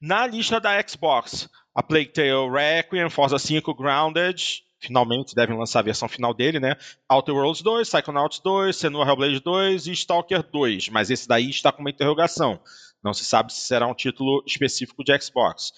Na 0.02 0.28
lista 0.28 0.60
da 0.60 0.86
Xbox, 0.86 1.50
a 1.74 1.82
Plague 1.82 2.12
Tale 2.12 2.50
Requiem, 2.52 3.10
Forza 3.10 3.40
5, 3.40 3.74
Grounded, 3.74 4.64
finalmente 4.80 5.36
devem 5.36 5.58
lançar 5.58 5.80
a 5.80 5.84
versão 5.84 6.08
final 6.08 6.34
dele, 6.34 6.60
né? 6.60 6.76
Outer 7.10 7.36
Worlds 7.36 7.62
2, 7.62 7.90
Psychonauts 7.90 8.40
2, 8.40 8.76
Senua 8.76 9.06
Hellblade 9.06 9.40
2 9.40 9.88
e 9.88 9.92
Stalker 9.92 10.44
2, 10.44 10.90
mas 10.90 11.10
esse 11.10 11.28
daí 11.28 11.50
está 11.50 11.72
com 11.72 11.82
uma 11.82 11.90
interrogação. 11.90 12.60
Não 13.04 13.14
se 13.14 13.26
sabe 13.26 13.54
se 13.54 13.62
será 13.62 13.88
um 13.88 13.94
título 13.94 14.44
específico 14.46 15.04
de 15.04 15.18
Xbox. 15.22 15.72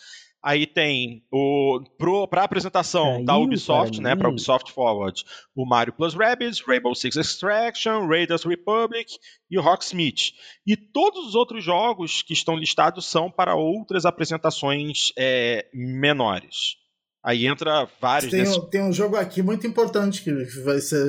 Aí 0.43 0.66
tem 0.66 1.24
o 1.32 1.82
para 2.28 2.43
apresentação 2.43 3.24
da 3.24 3.38
Ubisoft, 3.38 4.02
né, 4.02 4.16
para 4.16 4.28
Ubisoft 4.28 4.72
Forward, 4.72 5.24
o 5.56 5.68
Mario 5.68 5.93
Plus 5.93 6.16
Rabbids, 6.16 6.62
Rainbow 6.62 6.95
Six 6.95 7.16
Extraction, 7.16 8.08
Raiders 8.08 8.43
Republic 8.43 9.14
e 9.52 9.60
o 9.60 9.62
Rocksmith. 9.62 10.34
E 10.66 10.76
todos 10.76 11.28
os 11.28 11.36
outros 11.36 11.64
jogos 11.64 12.24
que 12.24 12.34
estão 12.34 12.56
listados 12.56 13.06
são 13.06 13.30
para 13.30 13.56
outras 13.56 14.04
apresentações 14.04 15.14
é, 15.16 15.70
menores. 15.72 16.81
Aí 17.24 17.45
entra 17.45 17.88
vários. 17.99 18.32
Tem, 18.32 18.47
um, 18.47 18.61
tem 18.61 18.82
um 18.82 18.91
jogo 18.91 19.15
aqui 19.15 19.43
muito 19.43 19.67
importante 19.67 20.24
que 20.24 20.32
vai 20.63 20.80
ser 20.80 21.05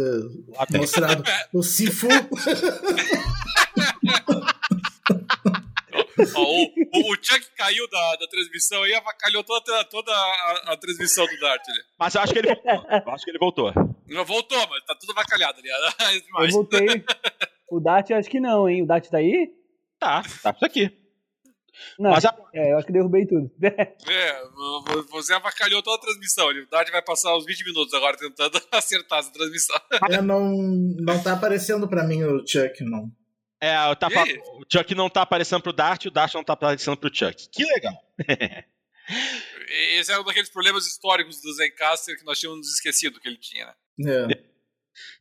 mostrado. 0.74 1.24
o 1.54 1.62
Sifu. 1.62 2.08
o, 6.36 6.64
o, 6.64 7.12
o, 7.12 7.14
Chuck 7.14 7.46
caiu 7.56 7.88
da, 7.88 8.16
da 8.16 8.26
transmissão 8.26 8.86
e 8.86 8.94
avacalhou 8.94 9.42
toda, 9.42 9.84
toda 9.84 10.12
a, 10.12 10.72
a, 10.72 10.76
transmissão 10.76 11.26
do 11.26 11.40
Dart. 11.40 11.66
Né? 11.66 11.82
Mas 11.98 12.14
eu 12.14 12.20
acho 12.20 12.32
que 12.34 12.38
ele 12.40 12.54
voltou. 12.54 12.90
Eu 12.90 13.12
acho 13.12 13.24
que 13.24 13.30
ele 13.30 13.38
voltou. 13.38 13.72
Não 14.06 14.24
voltou, 14.26 14.68
mas 14.68 14.84
tá 14.84 14.94
tudo 14.94 15.12
avacalhado 15.12 15.60
ali. 15.60 15.70
eu 16.46 16.50
voltei. 16.50 17.04
O 17.70 17.80
Dart 17.80 18.10
acho 18.10 18.28
que 18.28 18.38
não, 18.38 18.68
hein? 18.68 18.82
O 18.82 18.86
Dart 18.86 19.08
tá 19.08 19.16
aí? 19.16 19.50
Tá, 19.98 20.22
tá 20.42 20.54
aqui. 20.60 21.01
Não, 21.99 22.11
Mas 22.11 22.25
a... 22.25 22.35
é, 22.55 22.73
eu 22.73 22.79
acho 22.79 22.87
que 22.87 22.93
derrubei 22.93 23.27
tudo. 23.27 23.51
é, 23.62 24.43
você 25.11 25.33
avacalhou 25.35 25.83
toda 25.83 25.97
a 25.97 26.01
transmissão. 26.01 26.49
O 26.49 26.66
Dart 26.68 26.91
vai 26.91 27.03
passar 27.03 27.37
uns 27.37 27.45
20 27.45 27.64
minutos 27.64 27.95
agora 27.95 28.16
tentando 28.16 28.61
acertar 28.70 29.20
essa 29.20 29.33
transmissão. 29.33 29.77
É, 30.11 30.20
não, 30.20 30.53
não 30.53 31.23
tá 31.23 31.33
aparecendo 31.33 31.89
pra 31.89 32.05
mim 32.05 32.23
o 32.25 32.47
Chuck, 32.47 32.83
não. 32.85 33.11
É, 33.61 33.77
tá, 33.95 34.09
o 34.09 34.64
Chuck 34.70 34.95
não 34.95 35.09
tá 35.09 35.23
aparecendo 35.23 35.62
pro 35.62 35.73
Dart 35.73 36.05
e 36.05 36.09
o 36.09 36.11
Dart 36.11 36.35
não 36.35 36.45
tá 36.45 36.53
aparecendo 36.53 36.97
pro 36.97 37.14
Chuck. 37.14 37.49
Que 37.51 37.64
legal. 37.64 37.95
Esse 39.99 40.12
é 40.12 40.18
um 40.18 40.25
daqueles 40.25 40.51
problemas 40.51 40.87
históricos 40.87 41.41
do 41.41 41.53
Zencaster 41.55 42.18
que 42.18 42.25
nós 42.25 42.39
tínhamos 42.39 42.68
esquecido 42.73 43.20
que 43.20 43.29
ele 43.29 43.39
tinha, 43.39 43.66
né? 43.66 43.75
É. 44.29 44.53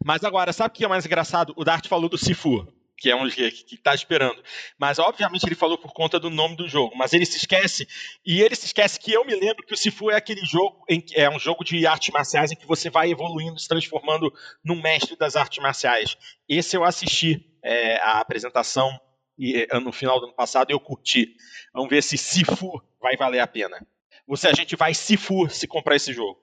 Mas 0.04 0.24
agora, 0.24 0.52
sabe 0.52 0.70
o 0.70 0.74
que 0.74 0.84
é 0.84 0.88
mais 0.88 1.06
engraçado? 1.06 1.54
O 1.56 1.64
Dart 1.64 1.88
falou 1.88 2.10
do 2.10 2.18
Sifu 2.18 2.68
que 3.02 3.10
é 3.10 3.16
um 3.16 3.28
que 3.28 3.74
está 3.74 3.96
esperando. 3.96 4.44
Mas 4.78 5.00
obviamente 5.00 5.44
ele 5.44 5.56
falou 5.56 5.76
por 5.76 5.92
conta 5.92 6.20
do 6.20 6.30
nome 6.30 6.56
do 6.56 6.68
jogo, 6.68 6.96
mas 6.96 7.14
ele 7.14 7.26
se 7.26 7.38
esquece 7.38 7.88
e 8.24 8.44
ele 8.44 8.54
se 8.54 8.68
esquece 8.68 9.00
que 9.00 9.12
eu 9.12 9.26
me 9.26 9.34
lembro 9.34 9.66
que 9.66 9.74
o 9.74 9.78
Sifu 9.78 10.12
é 10.12 10.16
aquele 10.16 10.46
jogo 10.46 10.86
em, 10.88 11.04
é 11.16 11.28
um 11.28 11.40
jogo 11.40 11.64
de 11.64 11.88
artes 11.88 12.14
marciais 12.14 12.52
em 12.52 12.56
que 12.56 12.68
você 12.68 12.92
vai 12.92 13.10
evoluindo, 13.10 13.60
se 13.60 13.68
transformando 13.68 14.32
num 14.64 14.80
mestre 14.80 15.16
das 15.16 15.36
artes 15.36 15.58
marciais. 15.64 16.16
Esse 16.48 16.78
eu 16.78 16.84
assisti 16.84 17.44
é, 17.64 17.98
a 17.98 18.20
apresentação 18.20 18.96
e, 19.36 19.68
é, 19.68 19.80
no 19.80 19.92
final 19.92 20.20
do 20.20 20.28
ano 20.28 20.36
passado 20.36 20.70
eu 20.70 20.80
curti. 20.80 21.36
Vamos 21.74 21.90
ver 21.90 22.04
se 22.04 22.20
Sifu 22.20 22.80
vai 23.02 23.18
valer 23.18 23.40
a 23.40 23.48
pena. 23.48 23.84
Se 24.36 24.48
a 24.48 24.54
gente 24.54 24.76
vai 24.76 24.94
Sifu 24.94 25.50
se 25.50 25.66
comprar 25.66 25.96
esse 25.96 26.14
jogo. 26.14 26.40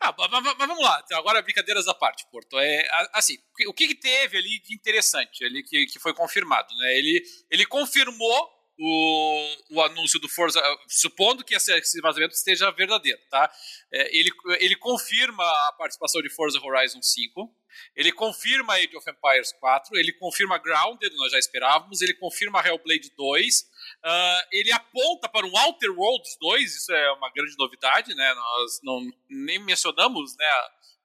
Ah, 0.00 0.14
mas, 0.16 0.56
vamos 0.56 0.82
lá, 0.82 1.02
então, 1.04 1.18
agora 1.18 1.42
brincadeiras 1.42 1.86
à 1.86 1.92
parte, 1.92 2.24
Porto. 2.30 2.58
É, 2.58 2.88
assim, 3.12 3.36
o 3.68 3.74
que, 3.74 3.88
que 3.88 3.94
teve 3.94 4.38
ali 4.38 4.58
de 4.60 4.74
interessante, 4.74 5.44
ali 5.44 5.62
que, 5.62 5.84
que 5.86 5.98
foi 5.98 6.14
confirmado? 6.14 6.74
Né? 6.74 6.98
Ele, 6.98 7.22
ele 7.50 7.66
confirmou 7.66 8.50
o, 8.78 9.56
o 9.72 9.82
anúncio 9.82 10.18
do 10.18 10.28
Forza, 10.28 10.60
supondo 10.88 11.44
que 11.44 11.54
esse, 11.54 11.70
esse 11.74 12.00
vazamento 12.00 12.34
esteja 12.34 12.70
verdadeiro, 12.70 13.20
tá? 13.28 13.52
É, 13.92 14.16
ele, 14.16 14.30
ele 14.58 14.74
confirma 14.76 15.44
a 15.44 15.74
participação 15.76 16.22
de 16.22 16.30
Forza 16.30 16.58
Horizon 16.58 17.02
5, 17.02 17.54
ele 17.94 18.10
confirma 18.10 18.74
Age 18.74 18.96
of 18.96 19.10
Empires 19.10 19.52
4, 19.60 19.98
ele 19.98 20.14
confirma 20.14 20.56
Grounded, 20.56 21.14
nós 21.16 21.30
já 21.30 21.38
esperávamos, 21.38 22.00
ele 22.00 22.14
confirma 22.14 22.66
Hellblade 22.66 23.12
2, 23.14 23.64
uh, 24.04 24.48
ele 24.52 24.72
aponta 24.72 25.28
para 25.28 25.46
um 25.46 25.58
Outer 25.58 25.90
Worlds 25.90 26.36
2, 26.40 26.76
isso 26.76 26.92
é 26.92 27.12
uma 27.12 27.30
grande 27.30 27.54
novidade, 27.58 28.14
né? 28.14 28.34
Nós 28.34 28.80
não, 28.82 29.00
nem 29.28 29.58
mencionamos 29.58 30.36
né, 30.36 30.46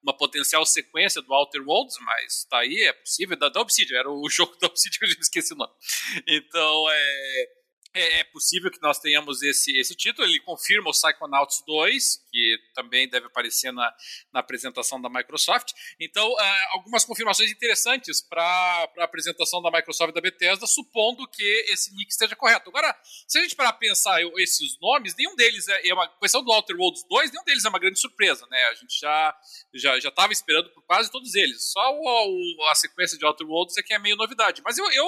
uma 0.04 0.16
potencial 0.16 0.66
sequência 0.66 1.22
do 1.22 1.34
Outer 1.34 1.62
Worlds, 1.68 1.98
mas 2.02 2.40
está 2.40 2.60
aí, 2.60 2.84
é 2.84 2.94
possível, 2.94 3.38
da, 3.38 3.50
da 3.50 3.62
Obsidian, 3.62 4.00
era 4.00 4.10
o 4.12 4.28
jogo 4.30 4.56
da 4.58 4.68
Obsidian 4.68 5.08
eu 5.08 5.20
esqueci 5.20 5.54
o 5.54 5.58
nome. 5.58 5.74
Então, 6.28 6.90
é 6.90 7.48
é, 7.96 8.20
é, 8.20 8.24
possível 8.26 8.70
que 8.70 8.82
nós 8.82 9.00
tenhamos 9.00 9.42
esse, 9.42 9.76
esse 9.78 9.96
título. 9.96 10.28
Ele 10.28 10.40
confirma 10.42 10.90
o 10.90 10.92
Psychonauts 10.92 11.64
2, 11.66 12.26
que 12.30 12.58
também 12.74 13.08
deve 13.08 13.28
aparecer 13.28 13.72
na, 13.72 13.94
na 14.34 14.42
apresentação 14.42 15.02
da 15.02 15.10
Microsoft. 15.10 15.72
Então, 16.00 16.30
uh, 16.30 16.38
algumas 16.72 17.06
confirmações 17.06 17.50
interessantes 17.50 18.22
para 18.22 18.44
a 18.98 19.04
apresentação 19.06 19.62
da 19.62 19.72
Microsoft 19.72 20.12
e 20.12 20.14
da 20.14 20.20
Bethesda, 20.20 20.68
supondo 20.68 21.26
que 21.30 21.66
esse 21.70 21.96
link 21.96 22.10
esteja 22.10 22.36
correto. 22.36 22.70
Agora, 22.70 22.94
se 23.26 23.40
a 23.40 23.42
gente 23.42 23.56
parar 23.56 23.74
pensar 23.74 24.22
esses 24.38 24.78
nomes, 24.82 25.16
nenhum 25.16 25.36
deles 25.36 25.68
é, 25.70 25.88
é 25.88 25.94
uma 25.94 26.08
questão 26.20 26.44
do 26.44 26.52
Outer 26.52 26.76
Worlds 26.76 27.06
2, 27.08 27.32
nenhum 27.32 27.46
deles 27.46 27.64
é 27.64 27.70
uma 27.70 27.80
grande 27.80 28.00
surpresa, 28.00 28.46
né? 28.52 28.62
A 28.66 28.74
gente 28.74 29.00
já 29.00 29.40
já 29.74 30.00
já 30.00 30.10
estava 30.10 30.34
esperando 30.34 30.70
por 30.72 30.84
quase 30.84 31.10
todos 31.10 31.34
eles. 31.34 31.72
Só 31.72 31.94
o, 31.94 32.60
o, 32.60 32.68
a 32.70 32.76
sequência 32.76 33.18
de 33.18 33.26
Outer 33.26 33.48
Worlds 33.48 33.78
é 33.78 33.84
que 33.84 33.94
é 33.94 34.00
meio 34.00 34.18
novidade. 34.18 34.62
Mas 34.64 34.78
eu, 34.78 34.92
eu 34.92 35.08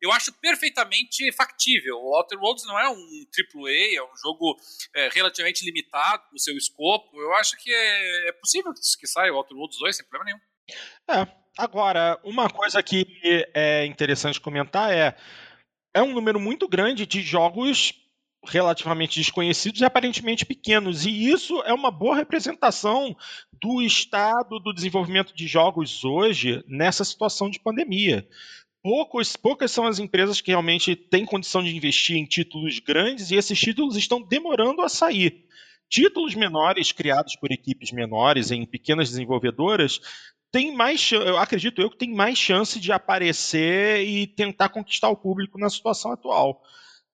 eu 0.00 0.12
acho 0.12 0.32
perfeitamente 0.40 1.30
factível. 1.32 1.96
O 1.96 2.16
Outer 2.16 2.38
Worlds 2.38 2.66
não 2.66 2.78
é 2.78 2.88
um 2.88 2.94
AAA, 2.94 3.96
é 3.96 4.02
um 4.02 4.16
jogo 4.22 4.56
é, 4.94 5.08
relativamente 5.12 5.64
limitado 5.64 6.22
no 6.32 6.38
seu 6.38 6.56
escopo. 6.56 7.20
Eu 7.20 7.34
acho 7.34 7.56
que 7.56 7.72
é, 7.72 8.28
é 8.28 8.32
possível 8.32 8.72
que 8.72 9.06
saia 9.06 9.32
o 9.32 9.36
Outer 9.36 9.56
Worlds 9.56 9.78
2 9.78 9.96
sem 9.96 10.06
problema 10.06 10.24
nenhum. 10.24 10.40
É, 11.10 11.26
agora, 11.58 12.18
uma 12.24 12.48
coisa 12.48 12.82
que 12.82 13.06
é 13.54 13.84
interessante 13.86 14.40
comentar 14.40 14.92
é 14.92 15.16
é 15.94 16.02
um 16.02 16.12
número 16.12 16.38
muito 16.38 16.68
grande 16.68 17.06
de 17.06 17.20
jogos 17.22 17.92
relativamente 18.46 19.18
desconhecidos 19.18 19.80
e 19.80 19.84
aparentemente 19.84 20.46
pequenos. 20.46 21.04
E 21.04 21.30
isso 21.30 21.60
é 21.62 21.74
uma 21.74 21.90
boa 21.90 22.16
representação 22.16 23.14
do 23.52 23.82
estado 23.82 24.58
do 24.58 24.72
desenvolvimento 24.72 25.34
de 25.34 25.46
jogos 25.46 26.04
hoje 26.04 26.64
nessa 26.66 27.04
situação 27.04 27.50
de 27.50 27.60
pandemia 27.60 28.26
poucos, 28.82 29.36
poucas 29.36 29.70
são 29.70 29.86
as 29.86 29.98
empresas 29.98 30.40
que 30.40 30.50
realmente 30.50 30.96
têm 30.96 31.24
condição 31.24 31.62
de 31.62 31.74
investir 31.74 32.16
em 32.16 32.24
títulos 32.24 32.78
grandes 32.78 33.30
e 33.30 33.36
esses 33.36 33.58
títulos 33.58 33.96
estão 33.96 34.20
demorando 34.22 34.82
a 34.82 34.88
sair. 34.88 35.44
Títulos 35.88 36.34
menores 36.34 36.92
criados 36.92 37.36
por 37.36 37.50
equipes 37.50 37.90
menores 37.90 38.50
em 38.50 38.64
pequenas 38.64 39.10
desenvolvedoras 39.10 40.00
tem 40.52 40.74
mais 40.74 41.12
eu 41.12 41.36
acredito 41.36 41.80
eu 41.80 41.90
que 41.90 41.98
tem 41.98 42.12
mais 42.12 42.36
chance 42.36 42.80
de 42.80 42.90
aparecer 42.90 44.04
e 44.04 44.26
tentar 44.26 44.68
conquistar 44.68 45.08
o 45.08 45.16
público 45.16 45.58
na 45.58 45.70
situação 45.70 46.12
atual. 46.12 46.62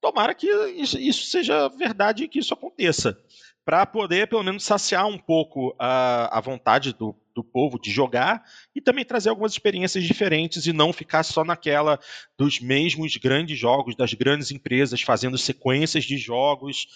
Tomara 0.01 0.35
que 0.35 0.47
isso 0.49 1.27
seja 1.27 1.69
verdade 1.69 2.25
e 2.25 2.29
que 2.29 2.39
isso 2.39 2.55
aconteça 2.55 3.19
para 3.67 3.85
poder, 3.85 4.29
pelo 4.29 4.45
menos, 4.45 4.62
saciar 4.62 5.09
um 5.09 5.19
pouco 5.19 5.75
a, 5.77 6.39
a 6.39 6.41
vontade 6.41 6.93
do, 6.93 7.17
do 7.35 7.43
povo 7.43 7.81
de 7.81 7.91
jogar 7.91 8.45
e 8.73 8.81
também 8.81 9.05
trazer 9.05 9.29
algumas 9.29 9.51
experiências 9.51 10.05
diferentes 10.05 10.67
e 10.67 10.73
não 10.73 10.93
ficar 10.93 11.25
só 11.25 11.43
naquela 11.43 11.99
dos 12.39 12.61
mesmos 12.61 13.17
grandes 13.17 13.59
jogos, 13.59 13.97
das 13.97 14.14
grandes 14.14 14.53
empresas 14.53 15.03
fazendo 15.03 15.37
sequências 15.37 16.05
de 16.05 16.17
jogos, 16.17 16.87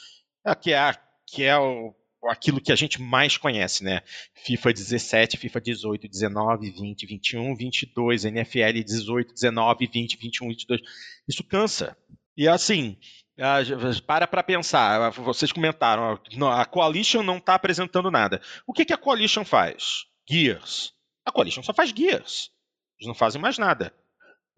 é, 0.46 0.54
que 0.54 0.72
é, 0.72 0.94
que 1.26 1.42
é 1.42 1.58
o, 1.58 1.92
aquilo 2.28 2.60
que 2.60 2.70
a 2.70 2.76
gente 2.76 3.02
mais 3.02 3.36
conhece, 3.36 3.82
né? 3.82 4.00
FIFA 4.44 4.72
17, 4.72 5.36
FIFA 5.38 5.60
18, 5.60 6.08
19, 6.08 6.70
20, 6.70 7.04
21, 7.04 7.56
22, 7.56 8.24
NFL 8.26 8.80
18, 8.86 9.34
19, 9.34 9.90
20, 9.92 10.16
21, 10.16 10.48
22. 10.48 10.80
Isso 11.26 11.42
cansa. 11.42 11.96
E 12.36 12.46
assim, 12.46 12.96
para 14.06 14.26
para 14.26 14.42
pensar, 14.42 15.10
vocês 15.10 15.52
comentaram, 15.52 16.18
a 16.50 16.64
Coalition 16.64 17.22
não 17.22 17.38
está 17.38 17.54
apresentando 17.54 18.10
nada. 18.10 18.40
O 18.66 18.72
que, 18.72 18.84
que 18.84 18.92
a 18.92 18.98
Coalition 18.98 19.44
faz? 19.44 20.06
Gears. 20.28 20.92
A 21.24 21.32
Coalition 21.32 21.62
só 21.62 21.72
faz 21.72 21.90
Gears. 21.90 22.50
Eles 22.98 23.08
não 23.08 23.14
fazem 23.14 23.40
mais 23.40 23.58
nada. 23.58 23.92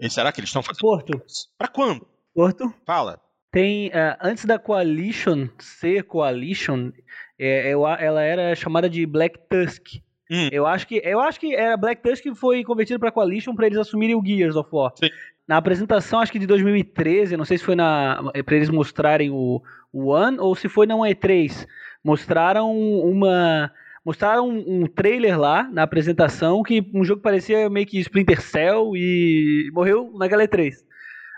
E 0.00 0.10
será 0.10 0.32
que 0.32 0.40
eles 0.40 0.48
estão 0.48 0.62
fazendo? 0.62 0.80
Porto. 0.80 1.22
Para 1.56 1.68
quando? 1.68 2.06
Porto. 2.34 2.74
Fala. 2.84 3.20
Tem 3.52 3.88
uh, 3.88 4.16
antes 4.20 4.46
da 4.46 4.58
Coalition 4.58 5.46
ser 5.58 6.04
Coalition, 6.04 6.90
é, 7.38 7.70
ela 7.70 8.22
era 8.22 8.54
chamada 8.56 8.88
de 8.88 9.04
Black 9.04 9.38
Tusk. 9.48 9.96
Hum. 10.30 10.48
Eu 10.50 10.66
acho 10.66 10.86
que 10.86 11.02
eu 11.04 11.20
acho 11.20 11.38
que 11.38 11.54
era 11.54 11.76
Black 11.76 12.02
Tusk 12.02 12.22
que 12.22 12.34
foi 12.34 12.64
convertido 12.64 12.98
para 12.98 13.12
Coalition 13.12 13.54
para 13.54 13.66
eles 13.66 13.78
assumirem 13.78 14.16
o 14.16 14.24
Gears 14.24 14.56
of 14.56 14.70
War. 14.72 14.92
Sim. 14.96 15.10
Na 15.46 15.56
apresentação, 15.56 16.20
acho 16.20 16.30
que 16.30 16.38
de 16.38 16.46
2013, 16.46 17.36
não 17.36 17.44
sei 17.44 17.58
se 17.58 17.64
foi 17.64 17.74
na 17.74 18.22
para 18.44 18.56
eles 18.56 18.70
mostrarem 18.70 19.30
o, 19.30 19.60
o 19.92 20.06
One 20.08 20.38
ou 20.38 20.54
se 20.54 20.68
foi 20.68 20.86
na 20.86 20.94
E3, 20.94 21.66
mostraram 22.04 22.72
uma 22.72 23.70
mostraram 24.04 24.48
um, 24.48 24.86
trailer 24.86 25.38
lá 25.38 25.68
na 25.70 25.82
apresentação 25.82 26.62
que 26.62 26.84
um 26.92 27.04
jogo 27.04 27.22
parecia 27.22 27.68
meio 27.70 27.86
que 27.86 28.00
Splinter 28.00 28.40
Cell 28.40 28.96
e 28.96 29.70
morreu 29.72 30.12
naquela 30.16 30.44
E3. 30.44 30.74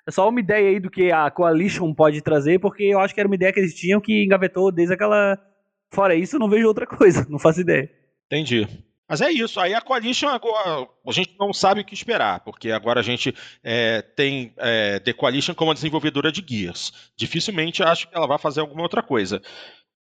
É 0.06 0.10
só 0.10 0.28
uma 0.28 0.40
ideia 0.40 0.68
aí 0.68 0.80
do 0.80 0.90
que 0.90 1.10
a 1.10 1.30
Coalition 1.30 1.92
pode 1.94 2.20
trazer, 2.20 2.58
porque 2.58 2.84
eu 2.84 3.00
acho 3.00 3.14
que 3.14 3.20
era 3.20 3.26
uma 3.26 3.34
ideia 3.34 3.52
que 3.52 3.60
eles 3.60 3.74
tinham 3.74 4.00
que 4.00 4.22
engavetou 4.22 4.70
desde 4.70 4.94
aquela. 4.94 5.38
Fora 5.92 6.14
isso, 6.14 6.36
eu 6.36 6.40
não 6.40 6.48
vejo 6.48 6.66
outra 6.66 6.86
coisa, 6.86 7.26
não 7.30 7.38
faço 7.38 7.60
ideia. 7.60 7.90
Entendi. 8.26 8.66
Mas 9.08 9.20
é 9.20 9.30
isso. 9.30 9.60
Aí 9.60 9.74
a 9.74 9.80
Coalition 9.80 10.28
agora 10.28 10.88
a 11.06 11.12
gente 11.12 11.36
não 11.38 11.52
sabe 11.52 11.80
o 11.80 11.84
que 11.84 11.94
esperar, 11.94 12.40
porque 12.40 12.70
agora 12.70 13.00
a 13.00 13.02
gente 13.02 13.34
é, 13.62 14.02
tem 14.02 14.54
é, 14.56 14.98
The 15.00 15.12
Coalition 15.12 15.54
como 15.54 15.74
desenvolvedora 15.74 16.32
de 16.32 16.44
Gears. 16.46 16.92
Dificilmente 17.16 17.82
acho 17.82 18.08
que 18.08 18.16
ela 18.16 18.26
vai 18.26 18.38
fazer 18.38 18.60
alguma 18.60 18.82
outra 18.82 19.02
coisa. 19.02 19.42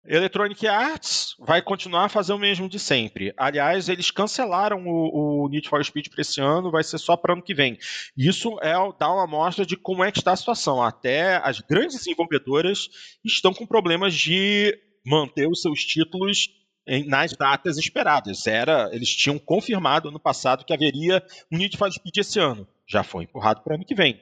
Electronic 0.05 0.67
Arts 0.67 1.33
vai 1.39 1.61
continuar 1.61 2.05
a 2.05 2.09
fazer 2.09 2.33
o 2.33 2.37
mesmo 2.37 2.67
de 2.67 2.77
sempre. 2.77 3.33
Aliás, 3.37 3.87
eles 3.87 4.11
cancelaram 4.11 4.85
o, 4.85 5.45
o 5.45 5.49
Need 5.49 5.69
for 5.69 5.83
Speed 5.83 6.09
para 6.09 6.21
esse 6.21 6.41
ano, 6.41 6.71
vai 6.71 6.83
ser 6.83 6.97
só 6.97 7.15
para 7.15 7.33
ano 7.33 7.41
que 7.41 7.53
vem. 7.53 7.77
Isso 8.17 8.57
é 8.61 8.73
dá 8.99 9.09
uma 9.09 9.23
amostra 9.23 9.65
de 9.65 9.77
como 9.77 10.03
é 10.03 10.11
que 10.11 10.19
está 10.19 10.33
a 10.33 10.35
situação. 10.35 10.83
Até 10.83 11.37
as 11.37 11.61
grandes 11.61 11.97
desenvolvedoras 11.97 12.89
estão 13.23 13.53
com 13.53 13.65
problemas 13.65 14.13
de 14.13 14.77
manter 15.05 15.47
os 15.47 15.61
seus 15.61 15.85
títulos 15.85 16.49
em, 16.87 17.05
nas 17.07 17.33
datas 17.33 17.77
esperadas. 17.77 18.45
Era, 18.47 18.89
eles 18.93 19.09
tinham 19.09 19.39
confirmado 19.39 20.09
ano 20.09 20.19
passado 20.19 20.65
que 20.65 20.73
haveria 20.73 21.23
um 21.51 21.57
Need 21.57 21.77
for 21.77 21.91
Speed 21.91 22.17
esse 22.17 22.39
ano. 22.39 22.67
Já 22.87 23.03
foi 23.03 23.23
empurrado 23.23 23.61
para 23.61 23.75
ano 23.75 23.85
que 23.85 23.95
vem. 23.95 24.19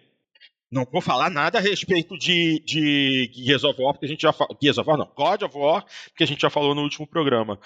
Não 0.72 0.88
vou 0.90 1.02
falar 1.02 1.30
nada 1.30 1.58
a 1.58 1.62
respeito 1.62 2.18
de, 2.18 2.64
de 2.66 3.30
Gears 3.34 3.66
of 3.66 3.82
War, 3.82 3.94
porque 3.94 4.06
a 4.06 4.10
gente 4.10 4.22
já 4.22 4.32
falou. 4.32 4.58
Gears 4.62 4.78
of 4.78 4.90
War 4.90 4.98
não, 4.98 5.12
God 5.14 5.42
of 5.42 5.58
War, 5.58 5.86
porque 6.10 6.24
a 6.24 6.28
gente 6.28 6.42
já 6.42 6.50
falou 6.50 6.74
no 6.74 6.82
último 6.82 7.06
programa. 7.06 7.60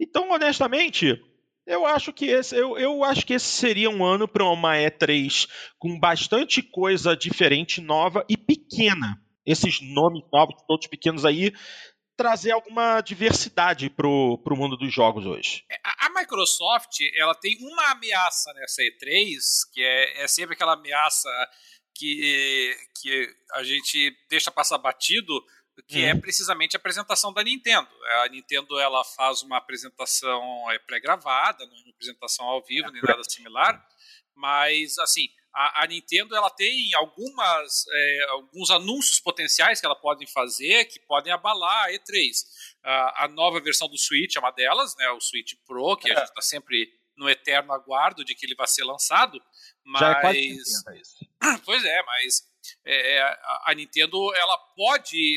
Então, 0.00 0.32
honestamente, 0.32 1.16
eu 1.64 1.86
acho 1.86 2.12
que 2.12 2.26
esse, 2.26 2.56
eu, 2.56 2.76
eu 2.76 3.04
acho 3.04 3.24
que 3.24 3.34
esse 3.34 3.46
seria 3.46 3.88
um 3.88 4.04
ano 4.04 4.26
para 4.26 4.44
uma 4.44 4.74
E3 4.74 5.48
com 5.78 5.98
bastante 5.98 6.60
coisa 6.60 7.16
diferente, 7.16 7.80
nova 7.80 8.24
e 8.28 8.36
pequena. 8.36 9.20
Esses 9.46 9.80
nomes 9.80 10.22
novos, 10.32 10.56
todos 10.66 10.86
pequenos 10.86 11.24
aí, 11.24 11.52
trazer 12.16 12.52
alguma 12.52 13.00
diversidade 13.00 13.90
para 13.90 14.06
o 14.06 14.56
mundo 14.56 14.76
dos 14.76 14.92
jogos 14.92 15.26
hoje. 15.26 15.64
É, 15.70 15.76
a, 15.84 16.06
a, 16.06 16.10
Microsoft 16.10 16.96
ela 17.16 17.34
tem 17.34 17.56
uma 17.60 17.90
ameaça 17.90 18.52
nessa 18.54 18.82
E3, 18.82 19.36
que 19.72 19.82
é, 19.82 20.22
é 20.22 20.28
sempre 20.28 20.54
aquela 20.54 20.74
ameaça 20.74 21.28
que, 21.94 22.76
que 23.00 23.36
a 23.52 23.62
gente 23.62 24.16
deixa 24.28 24.50
passar 24.50 24.78
batido, 24.78 25.44
que 25.88 26.04
é 26.04 26.12
uhum. 26.12 26.20
precisamente 26.20 26.76
a 26.76 26.78
apresentação 26.78 27.32
da 27.32 27.42
Nintendo. 27.42 27.88
A 28.22 28.28
Nintendo 28.28 28.78
ela 28.78 29.04
faz 29.04 29.42
uma 29.42 29.56
apresentação 29.56 30.70
é, 30.70 30.78
pré-gravada, 30.78 31.66
não 31.66 31.76
é 31.76 31.80
uma 31.82 31.90
apresentação 31.90 32.46
ao 32.46 32.64
vivo, 32.64 32.90
nem 32.90 33.02
nada 33.02 33.22
similar, 33.24 33.84
mas 34.34 34.98
assim 34.98 35.28
a, 35.54 35.84
a, 35.84 35.86
Nintendo 35.86 36.34
ela 36.34 36.50
tem 36.50 36.92
algumas, 36.94 37.84
é, 37.88 38.24
alguns 38.30 38.70
anúncios 38.70 39.20
potenciais 39.20 39.80
que 39.80 39.86
ela 39.86 39.94
pode 39.94 40.26
fazer 40.26 40.84
que 40.86 40.98
podem 41.00 41.32
abalar 41.32 41.86
a 41.86 41.92
E3. 41.92 42.32
a 42.82 43.28
nova 43.28 43.60
versão 43.60 43.88
do 43.88 43.96
Switch 43.96 44.36
é 44.36 44.40
uma 44.40 44.50
delas, 44.50 44.96
né, 44.96 45.08
o 45.10 45.20
Switch 45.20 45.54
Pro, 45.66 45.96
que 45.96 46.10
é. 46.10 46.14
a 46.14 46.18
gente 46.18 46.28
está 46.28 46.42
sempre 46.42 46.92
no 47.16 47.28
eterno 47.28 47.72
aguardo 47.72 48.24
de 48.24 48.34
que 48.34 48.44
ele 48.44 48.56
vai 48.56 48.66
ser 48.66 48.84
lançado. 48.84 49.40
Mas... 49.84 50.00
Já 50.00 50.10
é 50.10 50.20
quase 50.20 50.38
isso. 50.38 50.84
Pois 51.64 51.84
é, 51.84 52.02
mas 52.02 52.42
é, 52.86 53.16
é 53.16 53.22
a 53.66 53.74
Nintendo 53.74 54.34
ela 54.34 54.56
pode 54.74 55.36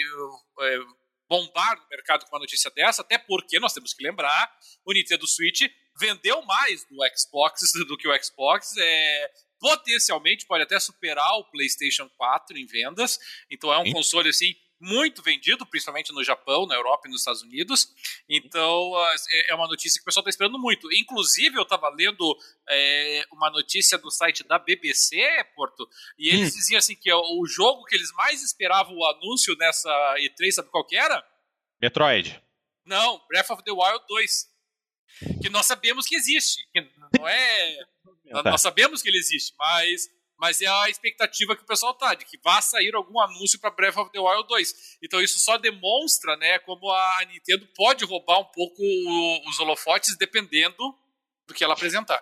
é, 0.62 0.80
bombar 1.28 1.78
no 1.78 1.88
mercado 1.90 2.26
com 2.26 2.36
uma 2.36 2.40
notícia 2.40 2.72
dessa, 2.72 3.02
até 3.02 3.18
porque 3.18 3.60
nós 3.60 3.74
temos 3.74 3.94
que 3.94 4.04
lembrar, 4.04 4.52
o 4.86 4.94
Nintendo 4.94 5.28
Switch 5.28 5.62
vendeu 6.00 6.42
mais 6.44 6.86
do 6.86 6.98
Xbox 7.16 7.62
do 7.88 7.98
que 7.98 8.08
o 8.08 8.24
Xbox, 8.24 8.76
é, 8.78 9.32
potencialmente 9.60 10.46
pode 10.46 10.64
até 10.64 10.80
superar 10.80 11.38
o 11.38 11.46
PlayStation 11.46 12.10
4 12.18 12.58
em 12.58 12.66
vendas. 12.66 13.20
Então 13.50 13.74
é 13.74 13.80
um 13.80 13.86
Sim. 13.86 13.94
console 13.94 14.30
assim 14.30 14.56
muito 14.80 15.24
vendido, 15.24 15.66
principalmente 15.66 16.14
no 16.14 16.24
Japão, 16.24 16.68
na 16.68 16.76
Europa 16.76 17.08
e 17.08 17.12
nos 17.12 17.22
Estados 17.22 17.42
Unidos. 17.42 17.88
Então 18.30 18.94
é, 19.32 19.52
é 19.52 19.56
uma 19.56 19.68
notícia 19.68 20.00
que 20.00 20.04
o 20.04 20.06
pessoal 20.06 20.22
está 20.22 20.30
esperando 20.30 20.60
muito. 20.60 20.92
Inclusive 20.94 21.58
eu 21.58 21.64
estava 21.64 21.90
lendo 21.90 22.38
é, 22.70 23.26
uma 23.32 23.50
notícia 23.50 23.98
do 23.98 24.12
site 24.12 24.44
da 24.44 24.60
BBC, 24.60 25.18
Porto, 25.56 25.90
e 26.18 26.30
eles 26.30 26.54
hum. 26.54 26.58
diziam 26.58 26.78
assim 26.78 26.96
que 26.96 27.12
o 27.12 27.46
jogo 27.48 27.86
que 27.86 27.96
eles 27.96 28.12
mais 28.14 28.44
esperavam 28.44 28.96
o 28.96 29.06
anúncio 29.06 29.56
nessa 29.58 29.90
E3, 30.20 30.52
sabe 30.52 30.70
qual 30.70 30.86
que 30.86 30.96
era? 30.96 31.26
Metroid. 31.82 32.42
Não, 32.86 33.22
Breath 33.28 33.50
of 33.50 33.64
the 33.64 33.72
Wild 33.72 34.06
2. 34.08 34.58
Que 35.42 35.50
nós 35.50 35.66
sabemos 35.66 36.06
que 36.06 36.16
existe. 36.16 36.68
Que 36.72 36.82
não 37.18 37.28
é 37.28 37.78
Tá. 38.30 38.52
Nós 38.52 38.62
sabemos 38.62 39.02
que 39.02 39.10
ele 39.10 39.18
existe, 39.18 39.54
mas, 39.58 40.10
mas 40.38 40.62
é 40.62 40.68
a 40.68 40.90
expectativa 40.90 41.56
que 41.56 41.64
o 41.64 41.68
pessoal 41.68 41.94
tá, 41.94 42.14
de 42.14 42.26
que 42.26 42.38
vá 42.44 42.62
sair 42.62 42.94
algum 42.96 43.20
anúncio 43.20 43.60
para 43.60 43.72
Breath 43.72 43.98
of 43.98 44.12
the 44.12 44.20
Wild 44.20 44.48
2. 44.48 44.98
Então 45.02 45.22
isso 45.22 45.40
só 45.40 45.58
demonstra 45.58 46.36
né, 46.38 46.60
como 46.60 46.92
a 46.92 47.26
Nintendo 47.32 47.68
pode 47.76 48.06
roubar 48.06 48.40
um 48.40 48.46
pouco 48.46 48.82
os 49.48 49.60
holofotes 49.60 50.18
dependendo 50.18 50.96
do 51.48 51.54
que 51.54 51.64
ela 51.64 51.74
apresentar. 51.74 52.22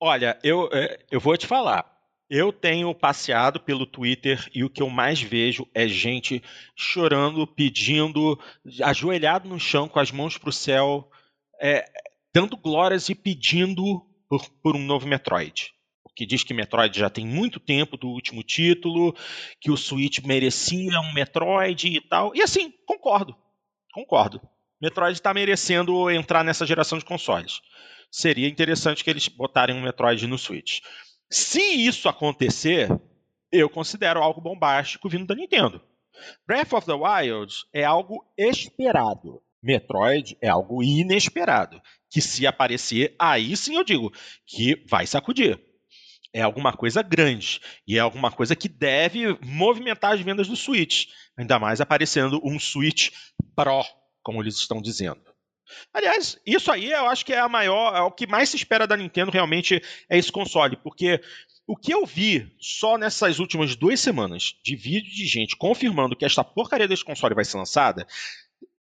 Olha, 0.00 0.38
eu, 0.42 0.68
é, 0.72 0.98
eu 1.10 1.20
vou 1.20 1.36
te 1.36 1.46
falar. 1.46 1.96
Eu 2.30 2.52
tenho 2.52 2.94
passeado 2.94 3.58
pelo 3.58 3.86
Twitter 3.86 4.46
e 4.54 4.62
o 4.62 4.68
que 4.68 4.82
eu 4.82 4.90
mais 4.90 5.20
vejo 5.20 5.66
é 5.74 5.88
gente 5.88 6.42
chorando, 6.76 7.46
pedindo, 7.46 8.38
ajoelhado 8.82 9.48
no 9.48 9.58
chão 9.58 9.88
com 9.88 9.98
as 9.98 10.10
mãos 10.10 10.36
para 10.36 10.50
o 10.50 10.52
céu, 10.52 11.10
é, 11.58 11.90
dando 12.34 12.56
glórias 12.56 13.08
e 13.08 13.14
pedindo 13.14 14.06
por, 14.28 14.48
por 14.62 14.76
um 14.76 14.84
novo 14.84 15.06
Metroid. 15.06 15.72
Porque 16.02 16.26
diz 16.26 16.42
que 16.42 16.54
Metroid 16.54 16.98
já 16.98 17.08
tem 17.08 17.26
muito 17.26 17.60
tempo 17.60 17.96
do 17.96 18.08
último 18.08 18.42
título, 18.42 19.14
que 19.60 19.70
o 19.70 19.76
Switch 19.76 20.20
merecia 20.24 21.00
um 21.00 21.12
Metroid 21.12 21.88
e 21.88 22.00
tal. 22.00 22.34
E 22.34 22.42
assim, 22.42 22.72
concordo. 22.86 23.36
Concordo. 23.92 24.40
Metroid 24.80 25.12
está 25.12 25.32
merecendo 25.32 26.10
entrar 26.10 26.44
nessa 26.44 26.66
geração 26.66 26.98
de 26.98 27.04
consoles. 27.04 27.60
Seria 28.10 28.48
interessante 28.48 29.04
que 29.04 29.10
eles 29.10 29.28
botarem 29.28 29.76
um 29.76 29.82
Metroid 29.82 30.26
no 30.26 30.38
Switch. 30.38 30.80
Se 31.30 31.60
isso 31.60 32.08
acontecer, 32.08 32.88
eu 33.52 33.68
considero 33.68 34.22
algo 34.22 34.40
bombástico 34.40 35.08
vindo 35.08 35.26
da 35.26 35.34
Nintendo. 35.34 35.80
Breath 36.46 36.72
of 36.72 36.86
the 36.86 36.94
Wild 36.94 37.52
é 37.72 37.84
algo 37.84 38.24
esperado. 38.36 39.42
Metroid 39.62 40.36
é 40.40 40.48
algo 40.48 40.82
inesperado. 40.82 41.80
Que 42.10 42.20
se 42.20 42.46
aparecer, 42.46 43.14
aí 43.18 43.56
sim 43.56 43.76
eu 43.76 43.84
digo 43.84 44.12
que 44.46 44.82
vai 44.88 45.06
sacudir. 45.06 45.60
É 46.32 46.42
alguma 46.42 46.72
coisa 46.72 47.02
grande. 47.02 47.60
E 47.86 47.96
é 47.96 48.00
alguma 48.00 48.30
coisa 48.30 48.54
que 48.54 48.68
deve 48.68 49.38
movimentar 49.42 50.12
as 50.12 50.20
vendas 50.20 50.46
do 50.46 50.56
Switch. 50.56 51.06
Ainda 51.36 51.58
mais 51.58 51.80
aparecendo 51.80 52.40
um 52.44 52.58
Switch 52.58 53.10
Pro, 53.54 53.84
como 54.22 54.42
eles 54.42 54.56
estão 54.56 54.80
dizendo. 54.80 55.20
Aliás, 55.92 56.38
isso 56.46 56.70
aí 56.72 56.90
eu 56.90 57.06
acho 57.08 57.24
que 57.24 57.32
é 57.32 57.38
a 57.38 57.48
maior, 57.48 57.94
é 57.94 58.00
o 58.00 58.10
que 58.10 58.26
mais 58.26 58.48
se 58.48 58.56
espera 58.56 58.86
da 58.86 58.96
Nintendo 58.96 59.30
realmente 59.30 59.82
é 60.08 60.16
esse 60.16 60.32
console, 60.32 60.76
porque 60.76 61.20
o 61.66 61.76
que 61.76 61.92
eu 61.92 62.06
vi 62.06 62.50
só 62.58 62.96
nessas 62.96 63.38
últimas 63.38 63.76
duas 63.76 64.00
semanas 64.00 64.54
de 64.64 64.74
vídeo 64.74 65.12
de 65.12 65.26
gente 65.26 65.56
confirmando 65.56 66.16
que 66.16 66.24
esta 66.24 66.42
porcaria 66.42 66.88
desse 66.88 67.04
console 67.04 67.34
vai 67.34 67.44
ser 67.44 67.58
lançada 67.58 68.06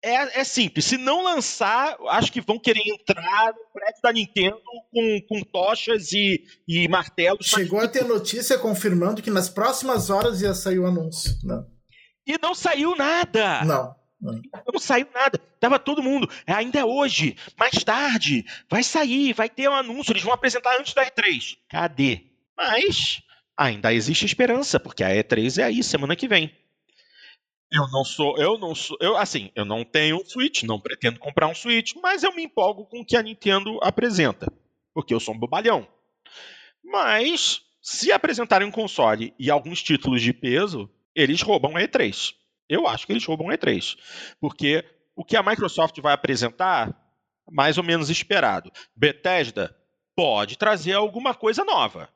é, 0.04 0.42
é, 0.42 0.44
simples. 0.44 0.86
Se 0.86 0.98
não 0.98 1.24
lançar, 1.24 1.96
acho 2.10 2.32
que 2.32 2.42
vão 2.42 2.60
querer 2.60 2.84
entrar 2.86 3.54
no 3.54 3.72
prédio 3.74 4.02
da 4.04 4.12
Nintendo 4.12 4.62
com, 4.92 5.22
com 5.30 5.42
tochas 5.42 6.12
e, 6.12 6.44
e 6.68 6.88
martelos. 6.90 7.48
Chegou 7.48 7.80
a 7.80 7.88
ter 7.88 8.04
notícia 8.04 8.58
confirmando 8.58 9.22
que 9.22 9.32
nas 9.32 9.48
próximas 9.48 10.10
horas 10.10 10.42
ia 10.42 10.54
sair 10.54 10.80
o 10.80 10.86
anúncio. 10.86 11.38
Não. 11.44 11.62
Né? 11.62 11.66
E 12.28 12.38
não 12.42 12.54
saiu 12.54 12.96
nada. 12.96 13.64
Não. 13.64 13.96
Não. 14.22 14.42
não 14.72 14.80
saiu 14.80 15.08
nada. 15.14 15.38
Tava 15.60 15.78
todo 15.78 16.04
mundo. 16.04 16.30
É, 16.48 16.54
ainda 16.54 16.80
é 16.80 16.86
hoje. 16.86 17.36
Mais 17.58 17.84
tarde. 17.84 18.46
Vai 18.70 18.84
sair. 18.84 19.34
Vai 19.34 19.50
ter 19.50 19.70
um 19.70 19.76
anúncio. 19.76 20.12
Eles 20.12 20.24
vão 20.24 20.34
apresentar 20.34 20.80
antes 20.80 20.94
da 20.94 21.06
E3. 21.06 21.58
Cadê? 21.70 22.22
Mas 22.56 23.22
ainda 23.58 23.94
existe 23.94 24.26
esperança, 24.26 24.80
porque 24.80 25.04
a 25.04 25.10
E3 25.10 25.62
é 25.62 25.64
aí 25.64 25.84
semana 25.84 26.16
que 26.16 26.28
vem. 26.28 26.52
Eu 27.74 27.88
não 27.90 28.06
sou, 28.06 28.38
eu 28.38 28.60
não 28.60 28.76
sou, 28.76 28.96
eu 29.02 29.18
assim, 29.18 29.52
eu 29.56 29.66
não 29.66 29.84
tenho 29.84 30.18
um 30.18 30.26
Switch, 30.26 30.62
não 30.62 30.80
pretendo 30.80 31.20
comprar 31.20 31.48
um 31.48 31.56
Switch, 31.56 31.94
mas 31.96 32.22
eu 32.22 32.32
me 32.36 32.44
empolgo 32.44 32.86
com 32.86 33.00
o 33.02 33.06
que 33.06 33.18
a 33.18 33.24
Nintendo 33.24 33.80
apresenta, 33.82 34.54
porque 34.94 35.12
eu 35.12 35.20
sou 35.20 35.34
um 35.34 35.40
bobalhão. 35.40 35.88
Mas 36.84 37.64
se 37.82 38.12
apresentarem 38.12 38.68
um 38.68 38.72
console 38.72 39.34
e 39.40 39.50
alguns 39.50 39.82
títulos 39.82 40.22
de 40.22 40.32
peso, 40.32 40.88
eles 41.16 41.42
roubam 41.42 41.76
a 41.76 41.82
E3. 41.82 42.36
Eu 42.70 42.88
acho 42.88 43.08
que 43.08 43.14
eles 43.14 43.26
roubam 43.26 43.50
a 43.50 43.58
E3, 43.58 43.98
porque 44.40 44.86
o 45.16 45.26
que 45.26 45.36
a 45.36 45.42
Microsoft 45.42 46.00
vai 46.00 46.14
apresentar, 46.14 46.96
mais 47.52 47.80
ou 47.80 47.84
menos 47.84 48.12
esperado. 48.12 48.72
Bethesda 48.96 49.76
pode 50.16 50.60
trazer 50.60 50.94
alguma 50.94 51.34
coisa 51.34 51.66
nova, 51.66 52.08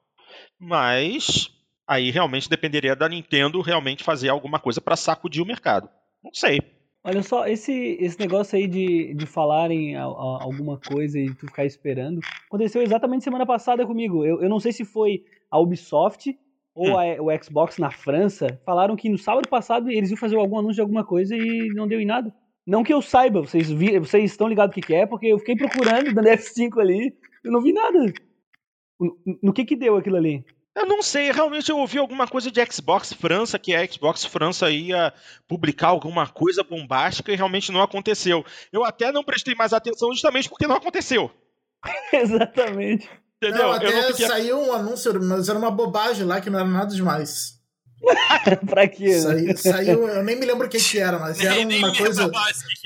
mas 0.60 1.50
aí 1.88 2.12
realmente 2.12 2.50
dependeria 2.50 2.96
da 2.96 3.08
Nintendo 3.08 3.62
realmente 3.62 4.04
fazer 4.04 4.30
alguma 4.30 4.60
coisa 4.60 4.82
para 4.82 4.96
sacudir 4.96 5.42
o 5.42 5.46
mercado. 5.46 5.90
Não 6.24 6.34
sei. 6.34 6.60
Olha 7.04 7.24
só, 7.24 7.48
esse, 7.48 7.98
esse 8.02 8.20
negócio 8.20 8.58
aí 8.58 8.68
de, 8.68 9.14
de 9.14 9.26
falarem 9.26 9.96
a, 9.96 10.04
a, 10.04 10.44
alguma 10.44 10.78
coisa 10.78 11.18
e 11.18 11.34
tu 11.34 11.48
ficar 11.48 11.64
esperando, 11.64 12.20
aconteceu 12.48 12.82
exatamente 12.82 13.24
semana 13.24 13.46
passada 13.46 13.86
comigo. 13.86 14.26
Eu, 14.26 14.42
eu 14.42 14.50
não 14.50 14.60
sei 14.60 14.74
se 14.74 14.84
foi 14.84 15.24
a 15.50 15.58
Ubisoft 15.58 16.38
ou 16.76 16.90
hum. 16.90 17.00
a, 17.00 17.22
o 17.22 17.44
Xbox 17.44 17.78
na 17.78 17.90
França, 17.90 18.60
falaram 18.66 18.96
que 18.96 19.10
no 19.10 19.18
sábado 19.18 19.48
passado 19.48 19.90
eles 19.90 20.10
iam 20.10 20.18
fazer 20.18 20.36
algum 20.36 20.60
anúncio 20.60 20.76
de 20.76 20.82
alguma 20.82 21.06
coisa 21.06 21.34
e 21.34 21.70
não 21.74 21.88
deu 21.88 22.02
em 22.02 22.06
nada. 22.06 22.34
Não 22.66 22.84
que 22.84 22.94
eu 22.94 23.02
saiba, 23.02 23.40
vocês, 23.40 23.72
vi, 23.72 23.98
vocês 23.98 24.30
estão 24.30 24.50
ligados 24.50 24.74
o 24.74 24.76
que, 24.76 24.86
que 24.86 24.94
é, 24.94 25.06
porque 25.06 25.28
eu 25.28 25.40
fiquei 25.40 25.56
procurando, 25.56 26.12
dando 26.14 26.28
F5 26.28 26.78
ali, 26.82 27.16
eu 27.42 27.52
não 27.54 27.62
vi 27.62 27.72
nada. 27.72 28.12
No, 29.00 29.18
no 29.44 29.54
que 29.54 29.64
que 29.64 29.78
deu 29.78 29.96
aquilo 29.96 30.18
ali? 30.18 30.44
Eu 30.78 30.86
não 30.86 31.02
sei, 31.02 31.32
realmente 31.32 31.72
eu 31.72 31.78
ouvi 31.80 31.98
alguma 31.98 32.28
coisa 32.28 32.52
de 32.52 32.64
Xbox 32.72 33.12
França, 33.12 33.58
que 33.58 33.74
a 33.74 33.84
Xbox 33.92 34.24
França 34.24 34.70
ia 34.70 35.12
publicar 35.48 35.88
alguma 35.88 36.28
coisa 36.28 36.64
bombástica 36.64 37.32
e 37.32 37.36
realmente 37.36 37.72
não 37.72 37.82
aconteceu. 37.82 38.46
Eu 38.72 38.86
até 38.86 39.12
não 39.12 39.24
prestei 39.24 39.56
mais 39.56 39.74
atenção 39.74 40.14
justamente 40.14 40.48
porque 40.48 40.68
não 40.68 40.76
aconteceu. 40.76 41.32
Exatamente. 42.14 43.10
Entendeu? 43.42 43.64
Não, 43.64 43.72
até 43.72 43.92
não 43.92 44.08
fiquei... 44.10 44.28
saiu 44.28 44.60
um 44.60 44.72
anúncio, 44.72 45.20
mas 45.24 45.50
era 45.50 45.58
uma 45.58 45.72
bobagem 45.72 46.28
lá 46.28 46.40
que 46.40 46.50
não 46.52 46.60
era 46.60 46.70
nada 46.70 46.94
demais. 46.94 47.58
pra 48.70 48.88
quê? 48.88 49.20
Saiu, 49.20 49.58
saiu, 49.58 50.08
eu 50.08 50.24
nem 50.24 50.40
me 50.40 50.46
lembro 50.46 50.68
o 50.68 50.70
que, 50.70 50.78
que 50.78 51.00
era, 51.00 51.18
mas 51.18 51.40
era 51.40 51.60
uma 51.60 51.96
coisa. 51.96 52.32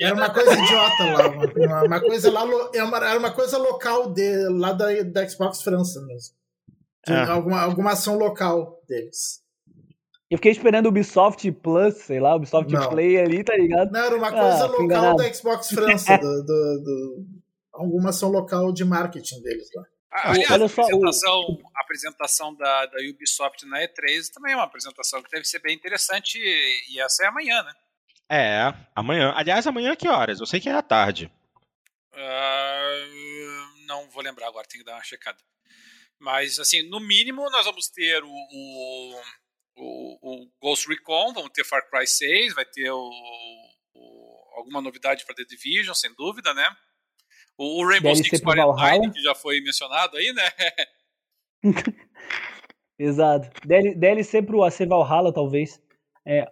Era 0.00 0.14
uma 0.14 0.30
coisa 0.30 0.54
idiota 0.54 1.04
lá. 1.04 1.28
Uma, 1.28 1.82
uma 1.84 2.00
coisa 2.00 2.32
lá. 2.32 2.42
Era 2.72 3.18
uma 3.18 3.32
coisa 3.32 3.58
local 3.58 4.10
de, 4.10 4.48
lá 4.48 4.72
da, 4.72 4.86
da 5.02 5.28
Xbox 5.28 5.60
França 5.60 6.00
mesmo 6.06 6.41
de 7.06 7.12
é. 7.12 7.24
alguma, 7.24 7.60
alguma 7.60 7.92
ação 7.92 8.16
local 8.16 8.80
deles. 8.88 9.42
Eu 10.30 10.38
fiquei 10.38 10.52
esperando 10.52 10.86
o 10.86 10.88
Ubisoft 10.88 11.50
Plus, 11.52 11.94
sei 11.94 12.18
lá, 12.18 12.34
Ubisoft 12.34 12.72
não. 12.72 12.88
Play 12.88 13.18
ali, 13.18 13.44
tá 13.44 13.54
ligado? 13.54 13.92
Não, 13.92 14.00
era 14.00 14.16
uma 14.16 14.28
ah, 14.28 14.32
coisa 14.32 14.64
ah, 14.64 14.66
local 14.66 15.16
da 15.16 15.34
Xbox 15.34 15.68
França, 15.74 16.16
do, 16.16 16.42
do, 16.42 16.82
do, 16.82 17.26
alguma 17.70 18.10
ação 18.10 18.30
local 18.30 18.72
de 18.72 18.84
marketing 18.84 19.42
deles 19.42 19.68
lá. 19.74 19.84
Ah, 20.10 20.30
aliás, 20.30 20.50
Olha 20.50 20.64
a 20.64 20.66
apresentação, 20.66 21.40
o... 21.40 21.62
a 21.76 21.80
apresentação 21.82 22.54
da, 22.54 22.86
da 22.86 22.98
Ubisoft 23.10 23.66
na 23.66 23.80
E3 23.80 24.28
também 24.32 24.52
é 24.52 24.56
uma 24.56 24.64
apresentação 24.64 25.22
que 25.22 25.30
deve 25.30 25.44
ser 25.44 25.58
bem 25.60 25.74
interessante 25.74 26.38
e, 26.38 26.94
e 26.94 27.00
essa 27.00 27.24
é 27.24 27.26
amanhã, 27.26 27.62
né? 27.62 27.72
É, 28.30 28.74
amanhã. 28.94 29.34
Aliás, 29.36 29.66
amanhã 29.66 29.94
que 29.94 30.08
horas? 30.08 30.40
Eu 30.40 30.46
sei 30.46 30.60
que 30.60 30.68
é 30.68 30.72
à 30.72 30.82
tarde. 30.82 31.30
Uh, 32.14 33.86
não 33.86 34.08
vou 34.08 34.22
lembrar 34.22 34.48
agora, 34.48 34.66
tem 34.66 34.80
que 34.80 34.86
dar 34.86 34.94
uma 34.94 35.02
checada. 35.02 35.38
Mas, 36.22 36.60
assim, 36.60 36.88
no 36.88 37.00
mínimo, 37.00 37.42
nós 37.50 37.66
vamos 37.66 37.88
ter 37.88 38.22
o, 38.22 38.30
o, 38.30 39.20
o, 39.76 40.18
o 40.22 40.50
Ghost 40.62 40.88
Recon, 40.88 41.32
vamos 41.32 41.50
ter 41.52 41.64
Far 41.64 41.82
Cry 41.90 42.06
6, 42.06 42.54
vai 42.54 42.64
ter 42.64 42.90
o, 42.92 43.10
alguma 44.56 44.80
novidade 44.80 45.24
para 45.26 45.34
The 45.34 45.44
Division, 45.44 45.94
sem 45.94 46.14
dúvida, 46.14 46.54
né? 46.54 46.68
O, 47.58 47.84
Rainbow 47.86 48.14
Six 48.14 48.40
Quarantine, 48.40 49.12
que 49.12 49.20
já 49.20 49.34
foi 49.34 49.60
mencionado 49.60 50.16
aí, 50.16 50.32
né? 50.32 50.48
Exato. 52.98 53.50
DLC 53.66 54.42
pro 54.42 54.62
AC 54.62 54.86
Valhalla, 54.86 55.32
talvez. 55.32 55.80
É, 56.24 56.50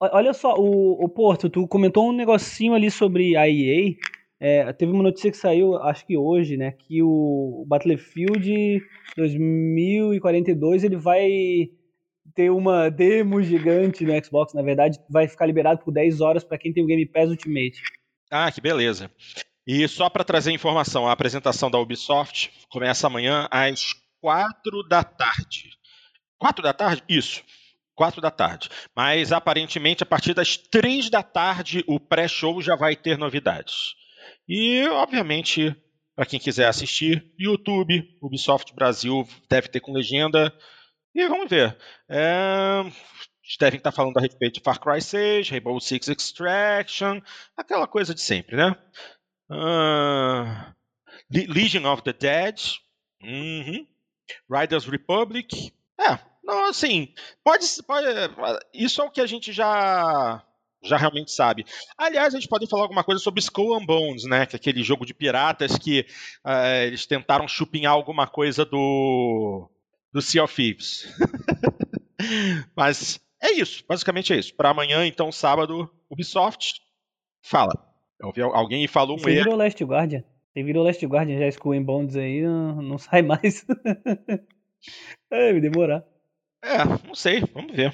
olha 0.00 0.32
só, 0.32 0.54
o, 0.54 1.04
o 1.04 1.08
Porto, 1.10 1.50
tu 1.50 1.68
comentou 1.68 2.08
um 2.08 2.12
negocinho 2.12 2.74
ali 2.74 2.90
sobre 2.90 3.36
a 3.36 3.48
EA. 3.48 3.94
É, 4.40 4.72
teve 4.72 4.92
uma 4.92 5.02
notícia 5.02 5.30
que 5.30 5.36
saiu, 5.36 5.76
acho 5.76 6.04
que 6.06 6.16
hoje, 6.16 6.56
né, 6.56 6.72
que 6.72 7.02
o 7.02 7.64
Battlefield 7.66 8.82
2042 9.16 10.84
ele 10.84 10.96
vai 10.96 11.70
ter 12.34 12.50
uma 12.50 12.90
demo 12.90 13.42
gigante 13.42 14.04
no 14.04 14.24
Xbox, 14.24 14.52
na 14.54 14.62
verdade, 14.62 14.98
vai 15.08 15.28
ficar 15.28 15.46
liberado 15.46 15.80
por 15.84 15.92
10 15.92 16.20
horas 16.20 16.44
para 16.44 16.58
quem 16.58 16.72
tem 16.72 16.82
o 16.82 16.86
Game 16.86 17.06
Pass 17.06 17.30
Ultimate. 17.30 17.80
Ah, 18.30 18.50
que 18.50 18.60
beleza. 18.60 19.10
E 19.66 19.86
só 19.88 20.10
para 20.10 20.24
trazer 20.24 20.52
informação, 20.52 21.06
a 21.06 21.12
apresentação 21.12 21.70
da 21.70 21.78
Ubisoft 21.78 22.50
começa 22.68 23.06
amanhã 23.06 23.48
às 23.50 23.94
4 24.20 24.82
da 24.88 25.02
tarde. 25.02 25.70
4 26.38 26.62
da 26.62 26.72
tarde? 26.72 27.02
Isso. 27.08 27.42
4 27.94 28.20
da 28.20 28.30
tarde. 28.30 28.68
Mas 28.94 29.32
aparentemente 29.32 30.02
a 30.02 30.06
partir 30.06 30.34
das 30.34 30.56
3 30.56 31.08
da 31.08 31.22
tarde 31.22 31.84
o 31.86 32.00
pré-show 32.00 32.60
já 32.60 32.74
vai 32.74 32.96
ter 32.96 33.16
novidades. 33.16 33.94
E, 34.48 34.86
obviamente, 34.88 35.74
para 36.14 36.26
quem 36.26 36.38
quiser 36.38 36.66
assistir, 36.68 37.32
YouTube, 37.38 38.04
Ubisoft 38.22 38.74
Brasil 38.74 39.26
deve 39.48 39.68
ter 39.68 39.80
com 39.80 39.92
legenda. 39.92 40.52
E 41.14 41.26
vamos 41.28 41.48
ver. 41.48 41.76
É, 42.08 42.84
devem 43.58 43.78
estar 43.78 43.92
falando 43.92 44.16
a 44.16 44.20
respeito 44.20 44.54
de 44.54 44.60
Far 44.60 44.80
Cry 44.80 45.00
6, 45.00 45.50
Rainbow 45.50 45.78
Six 45.80 46.08
Extraction, 46.08 47.20
aquela 47.56 47.86
coisa 47.86 48.14
de 48.14 48.20
sempre, 48.20 48.56
né? 48.56 48.76
Uh, 49.50 50.74
Legion 51.30 51.84
of 51.92 52.02
the 52.02 52.12
Dead, 52.12 52.60
uhum. 53.22 53.86
Riders 54.50 54.86
Republic. 54.86 55.72
É, 56.00 56.18
não, 56.42 56.68
assim, 56.68 57.12
pode, 57.42 57.66
pode. 57.86 58.06
Isso 58.72 59.00
é 59.00 59.04
o 59.04 59.10
que 59.10 59.20
a 59.20 59.26
gente 59.26 59.52
já 59.52 60.44
já 60.84 60.96
realmente 60.96 61.32
sabe. 61.32 61.64
Aliás, 61.96 62.34
a 62.34 62.38
gente 62.38 62.48
pode 62.48 62.68
falar 62.68 62.82
alguma 62.82 63.02
coisa 63.02 63.20
sobre 63.20 63.40
Skull 63.40 63.74
and 63.74 63.86
Bones, 63.86 64.24
né? 64.24 64.46
Que 64.46 64.56
é 64.56 64.58
aquele 64.58 64.82
jogo 64.82 65.06
de 65.06 65.14
piratas 65.14 65.78
que 65.78 66.06
uh, 66.44 66.84
eles 66.86 67.06
tentaram 67.06 67.48
chupinhar 67.48 67.92
alguma 67.92 68.26
coisa 68.26 68.64
do 68.64 69.68
do 70.12 70.22
Sea 70.22 70.44
of 70.44 70.54
Thieves. 70.54 71.12
Mas 72.76 73.20
é 73.42 73.52
isso, 73.52 73.84
basicamente 73.88 74.32
é 74.32 74.36
isso. 74.36 74.54
Para 74.54 74.70
amanhã, 74.70 75.04
então, 75.04 75.32
sábado, 75.32 75.90
Ubisoft, 76.08 76.80
fala. 77.42 77.72
Alguém 78.20 78.86
falou 78.86 79.16
um 79.16 79.18
Você 79.18 79.30
erro. 79.30 79.44
virou 79.44 79.56
Last 79.56 79.84
Guardian. 79.84 80.24
Você 80.52 80.62
virou 80.62 80.84
Last 80.84 81.04
Guardian 81.04 81.38
já 81.38 81.48
Skull 81.48 81.72
and 81.72 81.82
Bones 81.82 82.16
aí, 82.16 82.42
não, 82.42 82.80
não 82.80 82.98
sai 82.98 83.22
mais. 83.22 83.66
é, 85.30 85.52
me 85.52 85.60
demorar. 85.60 86.04
É, 86.62 86.84
não 87.06 87.14
sei, 87.14 87.42
vamos 87.52 87.74
ver. 87.74 87.92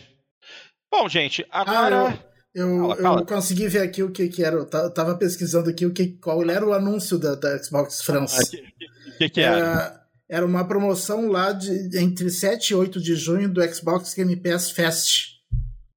Bom, 0.91 1.09
gente, 1.09 1.45
agora. 1.51 2.11
Ah, 2.11 2.30
eu, 2.55 2.81
fala, 2.81 2.97
fala. 2.97 3.21
eu 3.21 3.27
consegui 3.27 3.69
ver 3.69 3.83
aqui 3.83 4.03
o 4.03 4.11
que, 4.11 4.29
que 4.29 4.45
era. 4.45 4.57
Eu 4.57 4.67
tava 4.67 5.17
pesquisando 5.17 5.71
aqui 5.71 5.87
o 5.87 5.93
que, 5.93 6.09
qual 6.19 6.43
era 6.51 6.67
o 6.67 6.73
anúncio 6.73 7.19
da, 7.19 7.35
da 7.35 7.63
Xbox 7.63 8.03
France. 8.03 8.57
O 8.57 8.61
ah, 8.61 9.13
que, 9.19 9.29
que, 9.29 9.41
era? 9.41 9.57
era? 9.57 10.01
Era 10.29 10.47
uma 10.47 10.67
promoção 10.67 11.29
lá 11.29 11.53
de 11.53 11.99
entre 11.99 12.31
7 12.31 12.71
e 12.71 12.75
8 12.75 13.01
de 13.01 13.17
junho 13.17 13.53
do 13.53 13.63
Xbox 13.75 14.15
Game 14.15 14.37
Pass 14.37 14.71
Fest. 14.71 15.41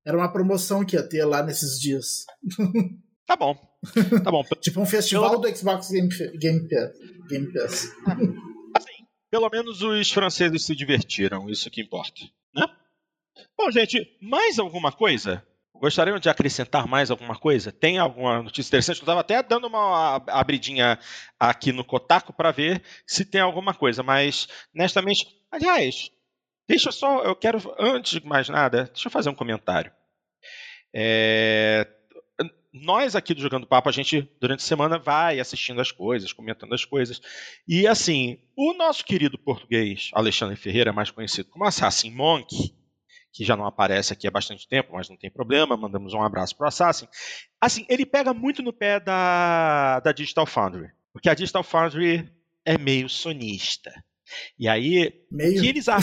Era 0.06 0.18
uma 0.18 0.32
promoção 0.32 0.84
que 0.84 0.96
ia 0.96 1.04
ter 1.04 1.24
lá 1.24 1.44
nesses 1.44 1.80
dias. 1.80 2.26
Tá 3.26 3.38
bom. 3.38 3.56
Tá 4.22 4.30
bom. 4.30 4.44
tipo 4.60 4.82
um 4.82 4.86
festival 4.86 5.40
do 5.40 5.56
Xbox 5.56 5.90
Game, 5.90 6.10
Game 6.38 6.68
Pass. 6.68 6.92
Game 7.30 7.54
Pass. 7.54 7.90
assim, 8.76 9.06
pelo 9.32 9.50
menos 9.50 9.82
os 9.82 10.12
franceses 10.12 10.66
se 10.66 10.76
divertiram, 10.76 11.50
isso 11.50 11.72
que 11.72 11.82
importa. 11.82 12.22
Né? 12.54 12.68
Bom, 13.58 13.72
gente, 13.72 14.06
mais 14.22 14.60
alguma 14.60 14.92
coisa? 14.92 15.42
Gostariam 15.84 16.18
de 16.18 16.30
acrescentar 16.30 16.88
mais 16.88 17.12
alguma 17.12 17.36
coisa? 17.36 17.70
Tem 17.70 17.98
alguma 17.98 18.42
notícia 18.42 18.70
interessante? 18.70 19.00
Eu 19.00 19.04
estava 19.04 19.20
até 19.20 19.44
dando 19.44 19.68
uma 19.68 20.16
abridinha 20.30 20.98
aqui 21.38 21.74
no 21.74 21.84
Kotaku 21.84 22.32
para 22.32 22.52
ver 22.52 22.82
se 23.06 23.26
tem 23.26 23.42
alguma 23.42 23.74
coisa, 23.74 24.02
mas 24.02 24.48
honestamente, 24.74 25.28
aliás, 25.52 26.10
deixa 26.66 26.88
eu 26.88 26.94
só, 26.94 27.24
eu 27.24 27.36
quero, 27.36 27.60
antes 27.78 28.22
de 28.22 28.26
mais 28.26 28.48
nada, 28.48 28.86
deixa 28.94 29.10
eu 29.10 29.12
fazer 29.12 29.30
um 29.30 29.36
comentário. 29.36 29.92
É, 30.94 31.86
nós 32.72 33.14
aqui 33.14 33.34
do 33.34 33.42
Jogando 33.42 33.68
Papo, 33.68 33.90
a 33.90 33.92
gente, 33.92 34.26
durante 34.40 34.62
a 34.62 34.66
semana, 34.66 34.98
vai 34.98 35.38
assistindo 35.38 35.82
as 35.82 35.92
coisas, 35.92 36.32
comentando 36.32 36.74
as 36.74 36.86
coisas. 36.86 37.22
E 37.68 37.86
assim, 37.86 38.40
o 38.56 38.74
nosso 38.74 39.04
querido 39.04 39.38
português, 39.38 40.12
Alexandre 40.14 40.56
Ferreira, 40.56 40.94
mais 40.94 41.12
conhecido 41.12 41.50
como 41.50 41.66
Assassin 41.66 42.10
Monk, 42.10 42.74
que 43.34 43.44
já 43.44 43.58
não 43.58 43.66
aparece 43.66 44.14
aqui 44.14 44.28
há 44.28 44.32
bastante 44.32 44.68
tempo, 44.68 44.94
mas 44.94 45.10
não 45.10 45.18
tem 45.18 45.32
problema, 45.32 45.76
mandamos 45.76 46.14
um 46.14 46.22
abraço 46.22 46.56
para 46.56 46.66
o 46.66 46.68
Assassin. 46.68 47.08
Assim, 47.60 47.84
ele 47.90 48.06
pega 48.06 48.32
muito 48.32 48.62
no 48.62 48.72
pé 48.72 49.00
da, 49.00 50.00
da 50.02 50.12
Digital 50.12 50.46
Foundry, 50.46 50.92
porque 51.12 51.28
a 51.28 51.34
Digital 51.34 51.64
Foundry 51.64 52.32
é 52.64 52.78
meio 52.78 53.10
sonista. 53.10 53.92
E 54.58 54.70
aí, 54.70 55.26
meio? 55.32 55.60
que 55.60 55.68
eles 55.68 55.88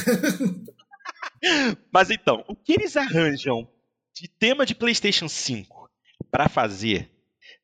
Mas 1.93 2.11
então, 2.11 2.45
o 2.49 2.57
que 2.57 2.73
eles 2.73 2.97
arranjam 2.97 3.71
de 4.13 4.29
tema 4.29 4.67
de 4.67 4.75
PlayStation 4.75 5.29
5 5.29 5.89
para 6.31 6.49
fazer 6.49 7.11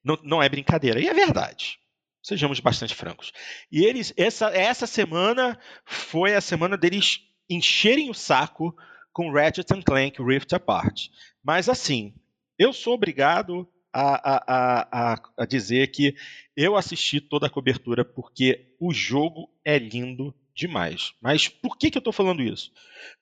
não, 0.02 0.18
não 0.22 0.43
é 0.43 0.48
brincadeira, 0.48 1.01
e 1.01 1.09
é 1.09 1.12
verdade. 1.12 1.78
Sejamos 2.22 2.60
bastante 2.60 2.94
francos. 2.94 3.32
E 3.70 3.84
eles, 3.84 4.14
essa, 4.16 4.47
essa 4.47 4.86
semana 4.86 5.59
foi 5.84 6.34
a 6.34 6.40
semana 6.40 6.76
deles 6.76 7.20
encherem 7.51 8.10
o 8.10 8.14
saco 8.14 8.74
com 9.16 9.32
Ratchet 9.32 9.82
Clank 9.82 10.22
Rift 10.22 10.52
Apart. 10.52 11.09
Mas 11.43 11.70
assim, 11.70 12.12
eu 12.59 12.70
sou 12.70 12.93
obrigado 12.93 13.66
a, 13.90 14.34
a, 14.34 14.88
a, 14.93 15.22
a, 15.38 15.47
dizer 15.47 15.90
que 15.90 16.14
eu 16.55 16.76
assisti 16.76 17.18
toda 17.18 17.47
a 17.47 17.51
cobertura 17.51 18.05
porque 18.05 18.76
o 18.78 18.93
jogo 18.93 19.48
é 19.64 19.78
lindo 19.78 20.34
demais. 20.55 21.14
Mas 21.18 21.48
por 21.48 21.78
que, 21.78 21.90
que 21.90 21.97
eu 21.97 22.01
estou 22.01 22.12
falando 22.12 22.43
isso? 22.43 22.70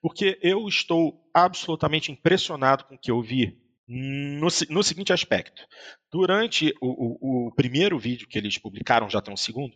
Porque 0.01 0.37
eu 0.41 0.67
estou 0.67 1.25
absolutamente 1.33 2.11
impressionado 2.11 2.83
com 2.83 2.95
o 2.95 2.99
que 2.99 3.09
eu 3.09 3.21
vi 3.21 3.57
no, 3.87 4.49
no 4.69 4.83
seguinte 4.83 5.13
aspecto. 5.13 5.65
Durante 6.11 6.75
o, 6.81 7.45
o, 7.45 7.47
o 7.47 7.51
primeiro 7.55 7.97
vídeo 7.97 8.27
que 8.27 8.37
eles 8.37 8.57
publicaram, 8.57 9.09
já 9.09 9.21
tem 9.21 9.33
um 9.33 9.37
segundo, 9.37 9.73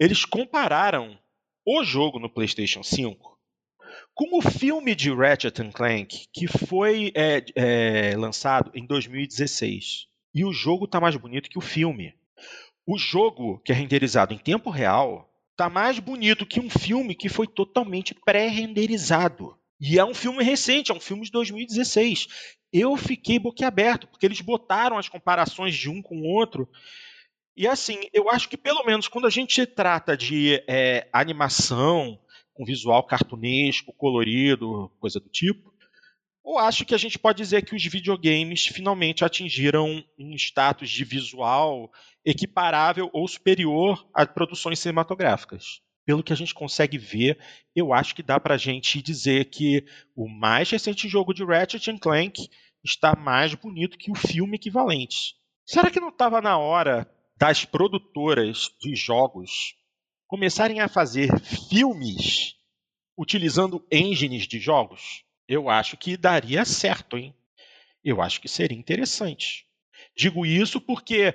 eles 0.00 0.24
compararam 0.24 1.16
o 1.64 1.84
jogo 1.84 2.18
no 2.18 2.28
PlayStation 2.28 2.82
5 2.82 3.29
com 4.20 4.36
o 4.36 4.42
filme 4.42 4.94
de 4.94 5.10
Ratchet 5.10 5.58
Clank, 5.72 6.26
que 6.30 6.46
foi 6.46 7.10
é, 7.14 7.42
é, 7.54 8.16
lançado 8.18 8.70
em 8.74 8.84
2016. 8.84 10.08
E 10.34 10.44
o 10.44 10.52
jogo 10.52 10.84
está 10.84 11.00
mais 11.00 11.16
bonito 11.16 11.48
que 11.48 11.56
o 11.56 11.62
filme. 11.62 12.12
O 12.86 12.98
jogo, 12.98 13.62
que 13.64 13.72
é 13.72 13.74
renderizado 13.74 14.34
em 14.34 14.38
tempo 14.38 14.68
real, 14.68 15.32
está 15.52 15.70
mais 15.70 15.98
bonito 15.98 16.44
que 16.44 16.60
um 16.60 16.68
filme 16.68 17.14
que 17.14 17.30
foi 17.30 17.46
totalmente 17.46 18.14
pré-renderizado. 18.14 19.56
E 19.80 19.98
é 19.98 20.04
um 20.04 20.12
filme 20.12 20.44
recente, 20.44 20.92
é 20.92 20.94
um 20.94 21.00
filme 21.00 21.24
de 21.24 21.30
2016. 21.30 22.28
Eu 22.70 22.98
fiquei 22.98 23.38
boquiaberto, 23.38 24.06
porque 24.06 24.26
eles 24.26 24.42
botaram 24.42 24.98
as 24.98 25.08
comparações 25.08 25.74
de 25.74 25.88
um 25.88 26.02
com 26.02 26.18
o 26.18 26.26
outro. 26.26 26.68
E 27.56 27.66
assim, 27.66 27.98
eu 28.12 28.28
acho 28.28 28.50
que 28.50 28.58
pelo 28.58 28.84
menos 28.84 29.08
quando 29.08 29.26
a 29.26 29.30
gente 29.30 29.64
trata 29.64 30.14
de 30.14 30.62
é, 30.68 31.08
animação, 31.10 32.20
com 32.60 32.64
visual 32.66 33.02
cartunesco, 33.02 33.90
colorido, 33.94 34.92
coisa 35.00 35.18
do 35.18 35.30
tipo. 35.30 35.72
Ou 36.44 36.58
acho 36.58 36.84
que 36.84 36.94
a 36.94 36.98
gente 36.98 37.18
pode 37.18 37.38
dizer 37.38 37.64
que 37.64 37.74
os 37.74 37.82
videogames 37.82 38.66
finalmente 38.66 39.24
atingiram 39.24 40.04
um 40.18 40.34
status 40.34 40.90
de 40.90 41.02
visual 41.02 41.90
equiparável 42.22 43.08
ou 43.14 43.26
superior 43.26 44.06
a 44.12 44.26
produções 44.26 44.78
cinematográficas. 44.78 45.80
Pelo 46.04 46.22
que 46.22 46.34
a 46.34 46.36
gente 46.36 46.52
consegue 46.52 46.98
ver, 46.98 47.38
eu 47.74 47.94
acho 47.94 48.14
que 48.14 48.22
dá 48.22 48.38
para 48.38 48.56
a 48.56 48.58
gente 48.58 49.00
dizer 49.00 49.46
que 49.46 49.86
o 50.14 50.28
mais 50.28 50.68
recente 50.68 51.08
jogo 51.08 51.32
de 51.32 51.42
Ratchet 51.42 51.98
Clank 51.98 52.46
está 52.84 53.16
mais 53.16 53.54
bonito 53.54 53.96
que 53.96 54.10
o 54.10 54.14
filme 54.14 54.56
equivalente. 54.56 55.34
Será 55.64 55.90
que 55.90 56.00
não 56.00 56.10
estava 56.10 56.42
na 56.42 56.58
hora 56.58 57.10
das 57.38 57.64
produtoras 57.64 58.70
de 58.78 58.94
jogos 58.94 59.79
começarem 60.30 60.78
a 60.78 60.86
fazer 60.86 61.28
filmes 61.40 62.54
utilizando 63.18 63.84
engines 63.90 64.46
de 64.46 64.60
jogos, 64.60 65.24
eu 65.48 65.68
acho 65.68 65.96
que 65.96 66.16
daria 66.16 66.64
certo, 66.64 67.18
hein? 67.18 67.34
Eu 68.04 68.22
acho 68.22 68.40
que 68.40 68.48
seria 68.48 68.78
interessante. 68.78 69.66
Digo 70.16 70.46
isso 70.46 70.80
porque 70.80 71.34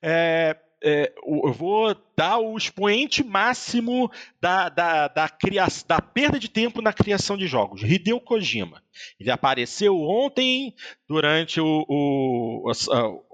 é, 0.00 0.56
é, 0.82 1.12
eu 1.22 1.52
vou 1.52 1.94
dar 2.16 2.38
o 2.38 2.56
expoente 2.56 3.22
máximo 3.22 4.10
da, 4.40 4.70
da, 4.70 5.06
da, 5.06 5.28
criação, 5.28 5.84
da 5.86 6.00
perda 6.00 6.38
de 6.38 6.48
tempo 6.48 6.80
na 6.80 6.94
criação 6.94 7.36
de 7.36 7.46
jogos. 7.46 7.82
Hideo 7.82 8.18
Kojima. 8.22 8.82
Ele 9.20 9.30
apareceu 9.30 10.00
ontem 10.00 10.74
durante 11.06 11.60
o, 11.60 11.84
o 11.86 12.72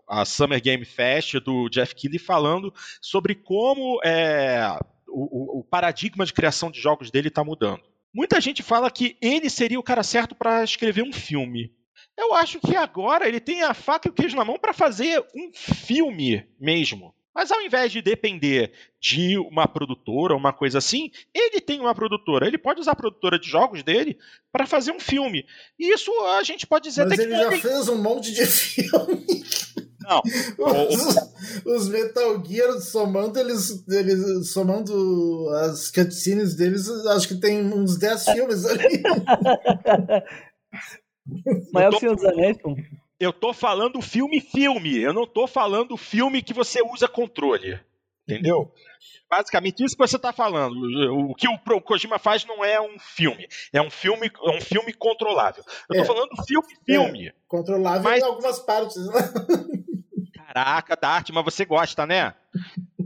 a, 0.08 0.20
a 0.22 0.24
Summer 0.24 0.60
Game 0.60 0.84
Fest 0.84 1.34
do 1.36 1.68
Jeff 1.68 1.94
Keighley 1.94 2.18
falando 2.18 2.74
sobre 3.00 3.36
como 3.36 4.00
é, 4.04 4.76
o, 5.18 5.60
o 5.60 5.64
paradigma 5.64 6.26
de 6.26 6.32
criação 6.32 6.70
de 6.70 6.80
jogos 6.80 7.10
dele 7.10 7.28
está 7.28 7.42
mudando. 7.42 7.82
Muita 8.12 8.40
gente 8.40 8.62
fala 8.62 8.90
que 8.90 9.16
ele 9.20 9.48
seria 9.48 9.80
o 9.80 9.82
cara 9.82 10.02
certo 10.02 10.34
para 10.34 10.62
escrever 10.62 11.02
um 11.02 11.12
filme. 11.12 11.72
Eu 12.16 12.34
acho 12.34 12.60
que 12.60 12.74
agora 12.74 13.28
ele 13.28 13.40
tem 13.40 13.62
a 13.62 13.74
faca 13.74 14.08
e 14.08 14.10
o 14.10 14.14
queijo 14.14 14.36
na 14.36 14.44
mão 14.44 14.58
para 14.58 14.72
fazer 14.72 15.24
um 15.34 15.50
filme 15.52 16.46
mesmo. 16.58 17.14
Mas 17.34 17.52
ao 17.52 17.60
invés 17.60 17.92
de 17.92 18.00
depender 18.00 18.72
de 18.98 19.36
uma 19.36 19.68
produtora, 19.68 20.34
uma 20.34 20.54
coisa 20.54 20.78
assim, 20.78 21.10
ele 21.34 21.60
tem 21.60 21.78
uma 21.78 21.94
produtora. 21.94 22.46
Ele 22.46 22.56
pode 22.56 22.80
usar 22.80 22.92
a 22.92 22.96
produtora 22.96 23.38
de 23.38 23.46
jogos 23.46 23.82
dele 23.82 24.18
para 24.50 24.66
fazer 24.66 24.90
um 24.92 24.98
filme. 24.98 25.44
E 25.78 25.92
isso 25.92 26.10
a 26.38 26.42
gente 26.42 26.66
pode 26.66 26.88
dizer 26.88 27.04
Mas 27.04 27.18
até 27.18 27.24
ele 27.24 27.34
que. 27.34 27.56
já 27.56 27.68
fez 27.68 27.88
um 27.88 28.00
monte 28.00 28.32
de 28.32 28.44
filme. 28.46 29.26
Não. 30.06 30.22
Os, 30.88 31.16
os, 31.64 31.88
Metal 31.88 32.44
Gear 32.44 32.78
somando 32.80 33.40
eles, 33.40 33.84
eles 33.88 34.50
somando 34.50 35.48
as 35.64 35.90
cutscenes 35.90 36.54
deles, 36.54 36.88
acho 37.08 37.26
que 37.26 37.40
tem 37.40 37.72
uns 37.72 37.98
10 37.98 38.24
filmes 38.24 38.64
ali. 38.64 39.02
Maior 41.72 41.98
que 41.98 42.08
os 42.08 42.24
Anéis, 42.24 42.56
Eu 43.18 43.32
tô 43.32 43.52
falando 43.52 44.00
filme-filme, 44.00 44.98
eu 44.98 45.12
não 45.12 45.26
tô 45.26 45.48
falando 45.48 45.96
filme 45.96 46.40
que 46.40 46.54
você 46.54 46.80
usa 46.82 47.08
controle. 47.08 47.80
Entendeu? 48.28 48.72
Basicamente 49.30 49.84
isso 49.84 49.96
que 49.96 50.06
você 50.06 50.16
está 50.16 50.32
falando. 50.32 50.76
O 51.30 51.34
que 51.34 51.48
o 51.48 51.80
Kojima 51.80 52.18
faz 52.18 52.44
não 52.44 52.64
é 52.64 52.80
um 52.80 52.98
filme, 52.98 53.46
é 53.72 53.80
um 53.80 53.90
filme, 53.90 54.28
é 54.28 54.56
um 54.56 54.60
filme 54.60 54.92
controlável. 54.92 55.64
Eu 55.88 56.00
estou 56.00 56.02
é. 56.02 56.04
falando 56.04 56.46
filme-filme. 56.46 57.28
É. 57.28 57.34
Controlável 57.46 58.02
mas... 58.02 58.22
em 58.22 58.26
algumas 58.26 58.58
partes. 58.60 59.06
Né? 59.06 59.12
Caraca, 60.56 60.96
Dart, 60.96 61.28
mas 61.34 61.44
você 61.44 61.66
gosta, 61.66 62.06
né? 62.06 62.34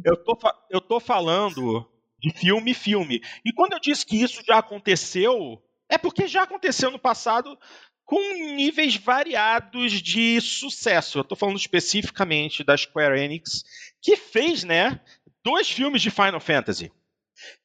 Eu 0.05 0.17
tô, 0.17 0.39
eu 0.71 0.81
tô 0.81 1.01
falando 1.01 1.85
de 2.17 2.31
filme 2.31 2.73
filme. 2.73 3.21
E 3.45 3.53
quando 3.53 3.73
eu 3.73 3.81
disse 3.81 4.07
que 4.07 4.23
isso 4.23 4.41
já 4.47 4.59
aconteceu, 4.59 5.61
é 5.89 5.99
porque 5.99 6.29
já 6.29 6.45
aconteceu 6.45 6.93
no 6.93 6.99
passado 6.99 7.59
com 8.05 8.21
níveis 8.55 8.95
variados 8.95 10.01
de 10.01 10.41
sucesso. 10.41 11.19
Eu 11.19 11.25
tô 11.25 11.35
falando 11.35 11.57
especificamente 11.57 12.63
da 12.63 12.77
Square 12.77 13.21
Enix, 13.21 13.65
que 14.01 14.17
fez, 14.17 14.63
né, 14.63 15.01
dois 15.43 15.69
filmes 15.69 16.03
de 16.03 16.11
Final 16.13 16.39
Fantasy. 16.39 16.93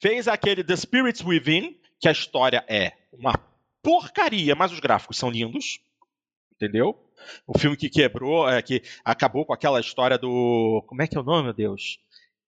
Fez 0.02 0.28
aquele 0.28 0.64
The 0.64 0.78
Spirits 0.78 1.22
Within, 1.22 1.80
que 2.00 2.10
a 2.10 2.12
história 2.12 2.66
é 2.68 2.92
uma 3.14 3.34
porcaria, 3.84 4.56
mas 4.56 4.72
os 4.72 4.80
gráficos 4.80 5.16
são 5.20 5.30
lindos. 5.30 5.80
Entendeu? 6.56 7.05
O 7.48 7.58
filme 7.58 7.78
que 7.78 7.90
quebrou, 7.90 8.50
é, 8.50 8.62
que 8.62 8.82
acabou 9.04 9.46
com 9.46 9.54
aquela 9.54 9.80
história 9.80 10.18
do. 10.18 10.84
Como 10.88 11.02
é 11.02 11.08
que 11.08 11.18
é 11.18 11.20
o 11.20 11.24
nome, 11.24 11.46
meu 11.46 11.54
Deus? 11.54 12.00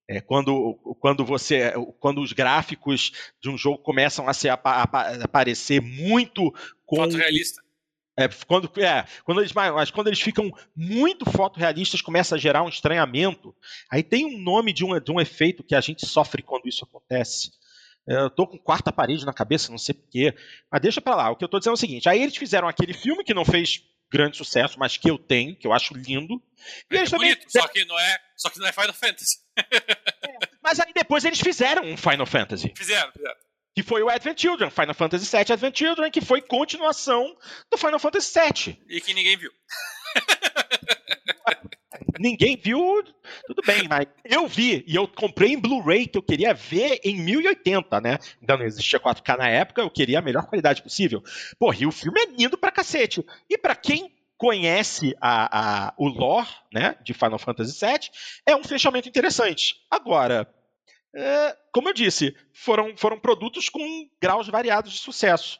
É, 0.08 0.20
quando, 0.20 0.74
quando 1.00 1.24
você 1.24 1.72
quando 2.00 2.22
os 2.22 2.32
gráficos 2.32 3.12
de 3.42 3.50
um 3.50 3.58
jogo 3.58 3.78
começam 3.78 4.26
a, 4.26 4.32
se, 4.32 4.48
a, 4.48 4.54
aparecer 4.54 5.82
muito 5.82 6.50
com 6.86 6.96
fotorrealista 6.96 7.60
é, 8.18 8.26
quando, 8.48 8.68
é, 8.80 9.06
quando 9.24 9.40
eles, 9.40 9.52
mas 9.52 9.92
quando 9.92 10.08
eles 10.08 10.20
ficam 10.20 10.52
muito 10.74 11.24
fotorrealistas, 11.30 12.02
começa 12.02 12.34
a 12.34 12.38
gerar 12.38 12.64
um 12.64 12.68
estranhamento. 12.68 13.54
Aí 13.88 14.02
tem 14.02 14.26
um 14.26 14.42
nome 14.42 14.72
de 14.72 14.84
um, 14.84 14.98
de 14.98 15.12
um 15.12 15.20
efeito 15.20 15.62
que 15.62 15.72
a 15.72 15.80
gente 15.80 16.04
sofre 16.04 16.42
quando 16.42 16.66
isso 16.66 16.84
acontece. 16.84 17.52
É, 18.08 18.16
eu 18.20 18.28
tô 18.28 18.44
com 18.44 18.58
quarta 18.58 18.90
parede 18.90 19.24
na 19.24 19.32
cabeça, 19.32 19.70
não 19.70 19.78
sei 19.78 19.94
porquê. 19.94 20.34
Mas 20.68 20.80
deixa 20.80 21.00
pra 21.00 21.14
lá. 21.14 21.30
O 21.30 21.36
que 21.36 21.44
eu 21.44 21.48
tô 21.48 21.60
dizendo 21.60 21.74
é 21.74 21.78
o 21.78 21.78
seguinte: 21.78 22.08
aí 22.08 22.20
eles 22.20 22.36
fizeram 22.36 22.66
aquele 22.66 22.92
filme 22.92 23.22
que 23.22 23.32
não 23.32 23.44
fez 23.44 23.84
grande 24.10 24.36
sucesso, 24.36 24.78
mas 24.78 24.96
que 24.96 25.10
eu 25.10 25.18
tenho, 25.18 25.56
que 25.56 25.66
eu 25.66 25.72
acho 25.72 25.94
lindo. 25.94 26.42
E 26.90 26.96
é 26.96 26.98
eles 26.98 27.10
bonito, 27.10 27.46
também... 27.46 27.62
só 27.62 27.68
que 27.68 27.84
não 27.84 27.98
é, 27.98 28.18
só 28.36 28.50
que 28.50 28.58
não 28.58 28.66
é 28.66 28.72
Final 28.72 28.94
Fantasy. 28.94 29.38
é, 29.56 30.48
mas 30.62 30.80
aí 30.80 30.92
depois 30.92 31.24
eles 31.24 31.40
fizeram 31.40 31.84
um 31.84 31.96
Final 31.96 32.26
Fantasy. 32.26 32.72
Fizeram, 32.76 33.12
fizeram. 33.12 33.36
Que 33.74 33.82
foi 33.82 34.02
o 34.02 34.08
Advent 34.08 34.40
Children, 34.40 34.70
Final 34.70 34.94
Fantasy 34.94 35.24
VII 35.30 35.52
Advent 35.52 35.78
Children, 35.78 36.10
que 36.10 36.20
foi 36.20 36.42
continuação 36.42 37.36
do 37.70 37.78
Final 37.78 37.98
Fantasy 37.98 38.32
VII. 38.38 38.78
E 38.88 39.00
que 39.00 39.14
ninguém 39.14 39.36
viu. 39.36 39.52
Ninguém 42.18 42.56
viu, 42.56 43.02
tudo 43.46 43.62
bem, 43.64 43.86
mas 43.88 44.06
eu 44.24 44.46
vi 44.46 44.84
e 44.86 44.94
eu 44.94 45.06
comprei 45.06 45.52
em 45.52 45.58
Blu-ray 45.58 46.06
que 46.06 46.18
eu 46.18 46.22
queria 46.22 46.52
ver 46.52 47.00
em 47.04 47.16
1080, 47.16 48.00
né? 48.00 48.18
Ainda 48.40 48.56
não 48.56 48.64
existia 48.64 49.00
4K 49.00 49.36
na 49.36 49.48
época, 49.48 49.80
eu 49.80 49.90
queria 49.90 50.18
a 50.18 50.22
melhor 50.22 50.46
qualidade 50.46 50.82
possível. 50.82 51.22
Porra, 51.58 51.76
e 51.80 51.86
o 51.86 51.92
filme 51.92 52.20
é 52.20 52.26
lindo 52.26 52.58
pra 52.58 52.72
cacete. 52.72 53.24
E 53.48 53.56
para 53.56 53.74
quem 53.74 54.12
conhece 54.36 55.16
a, 55.20 55.88
a, 55.88 55.94
o 55.96 56.08
lore 56.08 56.48
né, 56.72 56.96
de 57.02 57.12
Final 57.12 57.38
Fantasy 57.38 57.84
VII, 57.84 58.10
é 58.46 58.54
um 58.54 58.62
fechamento 58.62 59.08
interessante. 59.08 59.76
Agora, 59.90 60.48
é, 61.14 61.56
como 61.72 61.88
eu 61.88 61.92
disse, 61.92 62.34
foram, 62.52 62.96
foram 62.96 63.18
produtos 63.18 63.68
com 63.68 64.08
graus 64.20 64.48
variados 64.48 64.92
de 64.92 64.98
sucesso. 64.98 65.58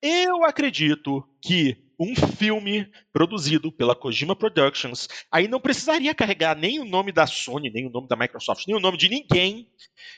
Eu 0.00 0.44
acredito 0.44 1.28
que 1.42 1.76
um 1.98 2.14
filme 2.14 2.88
produzido 3.12 3.72
pela 3.72 3.96
Kojima 3.96 4.36
Productions 4.36 5.08
aí 5.32 5.48
não 5.48 5.60
precisaria 5.60 6.14
carregar 6.14 6.56
nem 6.56 6.78
o 6.78 6.84
nome 6.84 7.10
da 7.10 7.26
Sony, 7.26 7.68
nem 7.70 7.86
o 7.86 7.90
nome 7.90 8.06
da 8.06 8.14
Microsoft, 8.14 8.64
nem 8.68 8.76
o 8.76 8.80
nome 8.80 8.96
de 8.96 9.08
ninguém. 9.08 9.68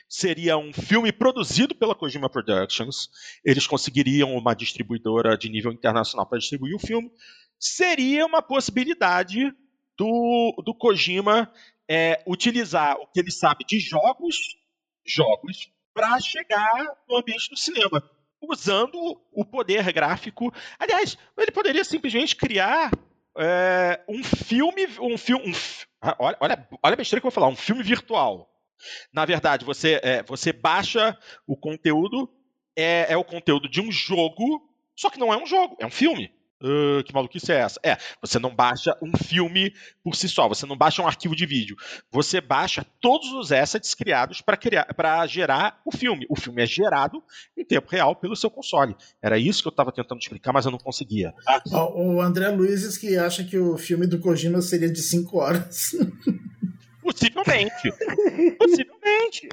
Seria 0.07 0.55
um 0.57 0.71
filme 0.71 1.11
produzido 1.11 1.73
pela 1.73 1.95
Kojima 1.95 2.29
Productions. 2.29 3.09
Eles 3.43 3.65
conseguiriam 3.65 4.35
uma 4.35 4.53
distribuidora 4.53 5.35
de 5.35 5.49
nível 5.49 5.71
internacional 5.71 6.27
para 6.27 6.37
distribuir 6.37 6.75
o 6.75 6.79
filme. 6.79 7.11
Seria 7.59 8.27
uma 8.27 8.43
possibilidade 8.43 9.51
do, 9.97 10.61
do 10.63 10.75
Kojima 10.75 11.51
é, 11.89 12.23
utilizar 12.27 12.97
o 12.97 13.07
que 13.07 13.19
ele 13.19 13.31
sabe 13.31 13.65
de 13.65 13.79
jogos, 13.79 14.37
jogos, 15.03 15.71
para 15.95 16.19
chegar 16.19 16.85
no 17.09 17.17
ambiente 17.17 17.49
do 17.49 17.57
cinema 17.57 18.03
usando 18.41 19.21
o 19.31 19.45
poder 19.45 19.91
gráfico. 19.93 20.53
Aliás, 20.79 21.17
ele 21.37 21.51
poderia 21.51 21.83
simplesmente 21.83 22.35
criar 22.35 22.91
é, 23.37 24.01
um 24.07 24.23
filme, 24.23 24.87
um 24.99 25.17
filme, 25.17 25.49
um, 25.49 25.53
olha, 26.19 26.37
olha, 26.39 26.67
olha 26.83 26.93
a 26.93 26.97
besteira 26.97 27.21
que 27.21 27.27
eu 27.27 27.31
vou 27.31 27.35
falar, 27.35 27.47
um 27.47 27.55
filme 27.55 27.83
virtual. 27.83 28.49
Na 29.13 29.25
verdade, 29.25 29.63
você, 29.63 29.99
é, 30.03 30.23
você 30.23 30.51
baixa 30.51 31.17
o 31.45 31.55
conteúdo, 31.55 32.29
é, 32.75 33.13
é 33.13 33.17
o 33.17 33.23
conteúdo 33.23 33.69
de 33.69 33.79
um 33.79 33.91
jogo, 33.91 34.67
só 34.95 35.09
que 35.09 35.19
não 35.19 35.31
é 35.31 35.37
um 35.37 35.45
jogo, 35.45 35.77
é 35.79 35.85
um 35.85 35.91
filme. 35.91 36.33
Uh, 36.61 37.03
que 37.03 37.13
maluquice 37.13 37.51
é 37.51 37.59
essa? 37.59 37.79
É, 37.83 37.97
você 38.21 38.37
não 38.37 38.53
baixa 38.55 38.95
um 39.01 39.11
filme 39.17 39.73
por 40.03 40.15
si 40.15 40.29
só, 40.29 40.47
você 40.47 40.65
não 40.65 40.77
baixa 40.77 41.01
um 41.01 41.07
arquivo 41.07 41.35
de 41.35 41.45
vídeo. 41.45 41.75
Você 42.11 42.39
baixa 42.39 42.85
todos 42.99 43.31
os 43.33 43.51
assets 43.51 43.95
criados 43.95 44.41
para 44.41 45.25
gerar 45.27 45.81
o 45.85 45.91
filme. 45.91 46.25
O 46.29 46.35
filme 46.35 46.61
é 46.61 46.65
gerado 46.65 47.23
em 47.57 47.65
tempo 47.65 47.89
real 47.89 48.15
pelo 48.15 48.35
seu 48.35 48.49
console. 48.49 48.95
Era 49.21 49.37
isso 49.37 49.61
que 49.61 49.67
eu 49.67 49.71
estava 49.71 49.91
tentando 49.91 50.19
explicar, 50.19 50.53
mas 50.53 50.65
eu 50.65 50.71
não 50.71 50.77
conseguia. 50.77 51.33
Ah, 51.47 51.61
o 51.95 52.21
André 52.21 52.49
Luiz 52.49 52.97
que 52.97 53.17
acha 53.17 53.43
que 53.43 53.57
o 53.57 53.77
filme 53.77 54.05
do 54.07 54.19
Kojima 54.19 54.61
seria 54.61 54.89
de 54.89 55.01
5 55.01 55.37
horas. 55.37 55.91
Possivelmente. 57.01 57.91
Possivelmente. 58.57 59.49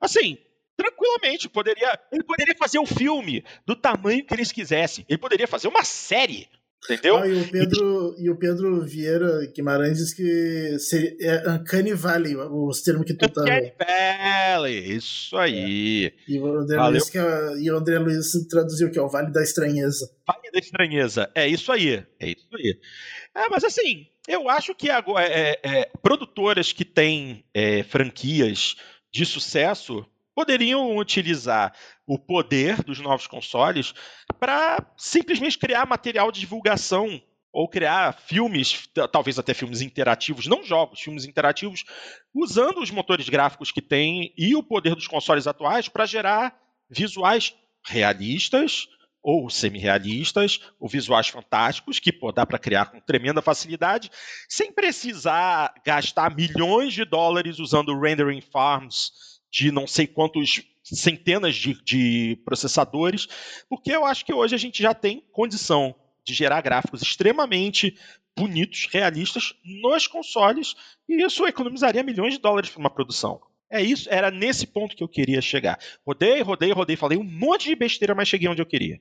Assim, 0.00 0.38
tranquilamente 0.76 1.48
poderia 1.48 1.98
ele 2.12 2.24
poderia 2.24 2.54
fazer 2.56 2.78
um 2.78 2.86
filme 2.86 3.44
do 3.66 3.76
tamanho 3.76 4.24
que 4.24 4.34
eles 4.34 4.52
quisessem. 4.52 5.04
Ele 5.08 5.18
poderia 5.18 5.46
fazer 5.46 5.68
uma 5.68 5.84
série 5.84 6.48
entendeu? 6.84 7.16
Ah, 7.16 7.26
e 7.26 7.40
o 7.40 7.50
Pedro 7.50 8.14
e 8.18 8.30
o 8.30 8.36
Pedro 8.36 8.80
Vieira 8.82 9.46
Guimarães 9.54 9.98
diz 9.98 10.14
que 10.14 10.78
seria, 10.78 11.16
é 11.20 11.50
Uncanny 11.50 11.94
Valley 11.94 12.36
os 12.36 12.82
termos 12.82 13.06
que 13.06 13.14
tu 13.14 13.28
tá 13.28 13.42
Uncanny 13.42 13.72
Valley 13.78 14.96
isso 14.96 15.36
aí. 15.36 16.06
É. 16.06 16.12
e, 16.28 16.38
o 16.38 16.58
André 16.58 16.80
Luiz 16.88 17.10
que 17.10 17.18
é, 17.18 17.58
e 17.58 17.70
o 17.70 17.76
André 17.76 17.98
Luiz 17.98 18.32
traduziu 18.48 18.90
que 18.90 18.98
é 18.98 19.02
o 19.02 19.08
Vale 19.08 19.32
da 19.32 19.42
Estranheza. 19.42 20.10
Vale 20.26 20.50
da 20.52 20.58
Estranheza 20.58 21.30
é 21.34 21.48
isso 21.48 21.72
aí 21.72 22.04
é 22.20 22.28
isso 22.28 22.48
aí. 22.54 22.78
É, 23.34 23.48
mas 23.48 23.64
assim 23.64 24.06
eu 24.28 24.48
acho 24.48 24.74
que 24.74 24.90
agora 24.90 25.26
é, 25.26 25.60
é, 25.62 25.90
produtoras 26.02 26.72
que 26.72 26.84
têm 26.84 27.44
é, 27.52 27.82
franquias 27.82 28.76
de 29.12 29.24
sucesso 29.24 30.06
poderiam 30.34 30.96
utilizar 30.96 31.74
o 32.06 32.18
poder 32.18 32.82
dos 32.82 32.98
novos 32.98 33.26
consoles 33.26 33.94
para 34.38 34.84
simplesmente 34.96 35.58
criar 35.58 35.86
material 35.86 36.32
de 36.32 36.40
divulgação 36.40 37.22
ou 37.52 37.68
criar 37.68 38.12
filmes, 38.12 38.88
talvez 39.12 39.38
até 39.38 39.54
filmes 39.54 39.80
interativos, 39.80 40.48
não 40.48 40.64
jogos, 40.64 41.00
filmes 41.00 41.24
interativos, 41.24 41.84
usando 42.34 42.80
os 42.80 42.90
motores 42.90 43.28
gráficos 43.28 43.70
que 43.70 43.80
tem 43.80 44.34
e 44.36 44.56
o 44.56 44.62
poder 44.62 44.96
dos 44.96 45.06
consoles 45.06 45.46
atuais 45.46 45.88
para 45.88 46.04
gerar 46.04 46.58
visuais 46.90 47.54
realistas 47.86 48.88
ou 49.22 49.48
semi-realistas, 49.48 50.60
ou 50.78 50.86
visuais 50.86 51.28
fantásticos, 51.28 51.98
que 51.98 52.12
pô, 52.12 52.30
dá 52.30 52.44
para 52.44 52.58
criar 52.58 52.86
com 52.86 53.00
tremenda 53.00 53.40
facilidade, 53.40 54.10
sem 54.46 54.70
precisar 54.70 55.72
gastar 55.82 56.36
milhões 56.36 56.92
de 56.92 57.06
dólares 57.06 57.58
usando 57.58 57.98
rendering 57.98 58.42
farms 58.42 59.33
de 59.54 59.70
não 59.70 59.86
sei 59.86 60.04
quantos 60.04 60.62
centenas 60.82 61.54
de, 61.54 61.80
de 61.84 62.36
processadores, 62.44 63.28
porque 63.68 63.92
eu 63.92 64.04
acho 64.04 64.24
que 64.24 64.34
hoje 64.34 64.52
a 64.52 64.58
gente 64.58 64.82
já 64.82 64.92
tem 64.92 65.22
condição 65.30 65.94
de 66.24 66.34
gerar 66.34 66.60
gráficos 66.60 67.02
extremamente 67.02 67.96
bonitos, 68.36 68.88
realistas 68.90 69.54
nos 69.64 70.08
consoles, 70.08 70.74
e 71.08 71.24
isso 71.24 71.46
economizaria 71.46 72.02
milhões 72.02 72.34
de 72.34 72.40
dólares 72.40 72.68
para 72.68 72.80
uma 72.80 72.90
produção. 72.90 73.40
É 73.70 73.80
isso, 73.80 74.08
era 74.10 74.28
nesse 74.28 74.66
ponto 74.66 74.96
que 74.96 75.04
eu 75.04 75.08
queria 75.08 75.40
chegar. 75.40 75.78
Rodei, 76.04 76.42
rodei, 76.42 76.72
rodei, 76.72 76.96
falei 76.96 77.16
um 77.16 77.22
monte 77.22 77.68
de 77.68 77.76
besteira, 77.76 78.12
mas 78.12 78.26
cheguei 78.26 78.48
onde 78.48 78.60
eu 78.60 78.66
queria. 78.66 79.00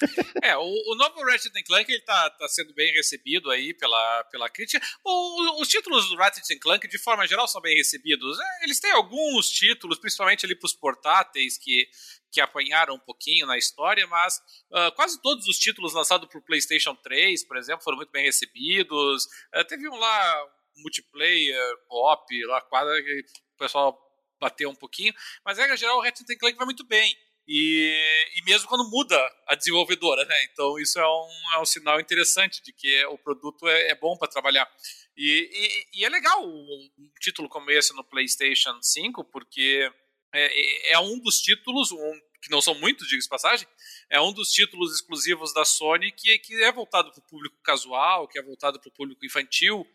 É, 0.42 0.56
o, 0.56 0.62
o 0.62 0.94
novo 0.94 1.24
Ratchet 1.24 1.52
Clank 1.64 1.90
ele 1.90 2.02
tá, 2.02 2.30
tá 2.30 2.48
sendo 2.48 2.72
bem 2.74 2.92
recebido 2.92 3.50
aí 3.50 3.74
pela, 3.74 4.24
pela 4.24 4.48
crítica. 4.48 4.84
O, 5.04 5.60
os 5.60 5.68
títulos 5.68 6.08
do 6.08 6.16
Ratchet 6.16 6.58
Clank, 6.58 6.86
de 6.86 6.98
forma 6.98 7.26
geral, 7.26 7.48
são 7.48 7.60
bem 7.60 7.76
recebidos. 7.76 8.38
É, 8.38 8.64
eles 8.64 8.80
têm 8.80 8.92
alguns 8.92 9.50
títulos, 9.50 9.98
principalmente 9.98 10.46
ali 10.46 10.54
pros 10.54 10.74
portáteis, 10.74 11.58
que, 11.58 11.88
que 12.30 12.40
apanharam 12.40 12.94
um 12.94 13.00
pouquinho 13.00 13.46
na 13.46 13.58
história, 13.58 14.06
mas 14.06 14.36
uh, 14.70 14.92
quase 14.94 15.20
todos 15.20 15.46
os 15.48 15.58
títulos 15.58 15.92
lançados 15.92 16.28
pro 16.28 16.42
PlayStation 16.42 16.94
3, 16.94 17.44
por 17.44 17.56
exemplo, 17.56 17.82
foram 17.82 17.96
muito 17.96 18.12
bem 18.12 18.24
recebidos. 18.24 19.24
Uh, 19.54 19.64
teve 19.66 19.88
um 19.88 19.96
lá, 19.96 20.46
multiplayer, 20.76 21.76
co-op, 21.88 22.44
lá 22.46 22.60
quase 22.62 23.02
que 23.02 23.20
o 23.54 23.58
pessoal 23.58 23.98
bateu 24.40 24.70
um 24.70 24.74
pouquinho, 24.74 25.12
mas, 25.44 25.58
regra 25.58 25.76
geral, 25.76 25.98
o 25.98 26.02
Ratchet 26.02 26.36
Clank 26.36 26.56
vai 26.56 26.64
muito 26.64 26.86
bem. 26.86 27.14
E, 27.50 28.30
e 28.36 28.44
mesmo 28.44 28.68
quando 28.68 28.90
muda 28.90 29.16
a 29.46 29.54
desenvolvedora, 29.54 30.22
né? 30.26 30.44
Então 30.52 30.78
isso 30.78 30.98
é 30.98 31.08
um, 31.08 31.54
é 31.54 31.60
um 31.60 31.64
sinal 31.64 31.98
interessante 31.98 32.62
de 32.62 32.74
que 32.74 33.06
o 33.06 33.16
produto 33.16 33.66
é, 33.66 33.88
é 33.88 33.94
bom 33.94 34.18
para 34.18 34.28
trabalhar. 34.28 34.70
E, 35.16 35.48
e, 35.50 36.00
e, 36.00 36.04
é 36.04 36.10
legal 36.10 36.46
um, 36.46 36.90
título 37.18 37.48
como 37.48 37.70
esse 37.70 37.96
no 37.96 38.04
PlayStation 38.04 38.78
5, 38.82 39.24
porque 39.24 39.90
é, 40.30 40.90
é, 40.90 40.92
é 40.92 40.98
um 40.98 41.18
dos 41.18 41.40
títulos, 41.40 41.90
um, 41.90 42.20
que 42.42 42.50
não 42.50 42.60
são 42.60 42.74
muitos, 42.74 43.08
diga-se 43.08 43.28
passagem, 43.28 43.66
é 44.10 44.20
um 44.20 44.32
dos 44.32 44.50
títulos 44.50 44.94
exclusivos 44.94 45.54
da 45.54 45.64
Sony 45.64 46.12
que, 46.12 46.38
que 46.40 46.54
é 46.62 46.70
voltado 46.70 47.10
para 47.10 47.20
o 47.20 47.26
público 47.26 47.56
casual, 47.62 48.28
que 48.28 48.38
é 48.38 48.42
voltado 48.42 48.78
para 48.78 48.90
o 48.90 48.92
público 48.92 49.24
infantil. 49.24 49.86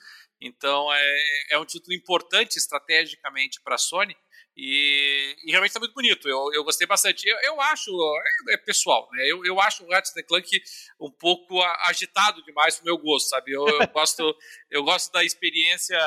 Então 0.41 0.91
é, 0.91 1.45
é 1.51 1.59
um 1.59 1.65
título 1.65 1.93
importante 1.93 2.57
estrategicamente 2.57 3.61
para 3.61 3.75
a 3.75 3.77
Sony. 3.77 4.17
E, 4.55 5.35
e 5.45 5.51
realmente 5.51 5.71
está 5.71 5.79
muito 5.79 5.93
bonito. 5.93 6.27
Eu, 6.29 6.53
eu 6.53 6.63
gostei 6.63 6.85
bastante. 6.85 7.27
Eu, 7.27 7.37
eu 7.41 7.61
acho, 7.61 7.91
é, 8.49 8.53
é, 8.53 8.57
pessoal, 8.57 9.09
né? 9.11 9.23
Eu, 9.25 9.43
eu 9.45 9.59
acho 9.59 9.83
o 9.83 9.89
Ratchet 9.89 10.23
Clank 10.23 10.47
um 10.99 11.11
pouco 11.11 11.61
agitado 11.87 12.43
demais 12.43 12.75
pro 12.75 12.85
meu 12.85 12.97
gosto, 12.97 13.29
sabe? 13.29 13.51
Eu, 13.51 13.67
eu 13.67 13.87
gosto, 13.89 14.37
eu 14.69 14.83
gosto 14.83 15.11
da 15.11 15.23
experiência 15.23 15.99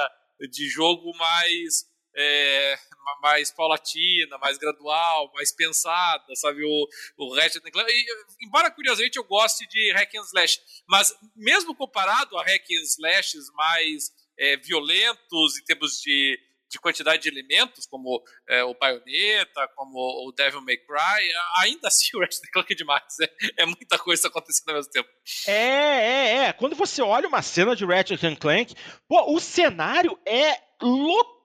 de 0.50 0.68
jogo 0.68 1.16
mais 1.16 1.86
é, 2.16 2.78
mais 3.20 3.50
paulatina, 3.52 4.38
mais 4.38 4.56
gradual, 4.58 5.30
mais 5.34 5.52
pensada, 5.52 6.34
sabe? 6.34 6.64
O, 6.64 6.88
o 7.18 7.34
Ratchet 7.34 7.62
Clank. 7.70 7.90
E, 7.90 8.46
embora 8.46 8.70
curiosamente 8.70 9.18
eu 9.18 9.24
goste 9.24 9.66
de 9.68 9.92
hack 9.92 10.14
and 10.14 10.22
slash, 10.22 10.60
mas 10.88 11.14
mesmo 11.34 11.74
comparado 11.74 12.36
a 12.38 12.44
hack 12.44 12.64
and 12.70 12.84
slashes 12.84 13.50
mais 13.54 14.10
é, 14.38 14.56
violentos 14.56 15.58
em 15.58 15.64
termos 15.64 16.00
de 16.00 16.38
de 16.68 16.78
quantidade 16.78 17.22
de 17.22 17.28
elementos, 17.28 17.86
como 17.86 18.22
é, 18.48 18.64
o 18.64 18.74
Bayonetta, 18.74 19.68
como 19.74 19.98
o 20.26 20.32
Devil 20.32 20.60
May 20.62 20.76
Cry, 20.76 21.28
ainda 21.60 21.88
assim 21.88 22.10
o 22.16 22.20
Ratchet 22.20 22.50
Clank 22.52 22.72
é 22.72 22.76
demais. 22.76 23.02
É, 23.20 23.62
é, 23.62 23.66
muita 23.66 23.98
coisa 23.98 24.28
acontecendo 24.28 24.70
ao 24.70 24.76
mesmo 24.76 24.90
tempo. 24.90 25.08
É, 25.46 25.52
é, 25.52 26.36
é. 26.46 26.52
Quando 26.52 26.74
você 26.74 27.02
olha 27.02 27.28
uma 27.28 27.42
cena 27.42 27.76
de 27.76 27.84
Ratchet 27.84 28.36
Clank, 28.36 28.74
pô, 29.08 29.34
o 29.34 29.40
cenário 29.40 30.18
é 30.26 30.60
lotado 30.82 31.36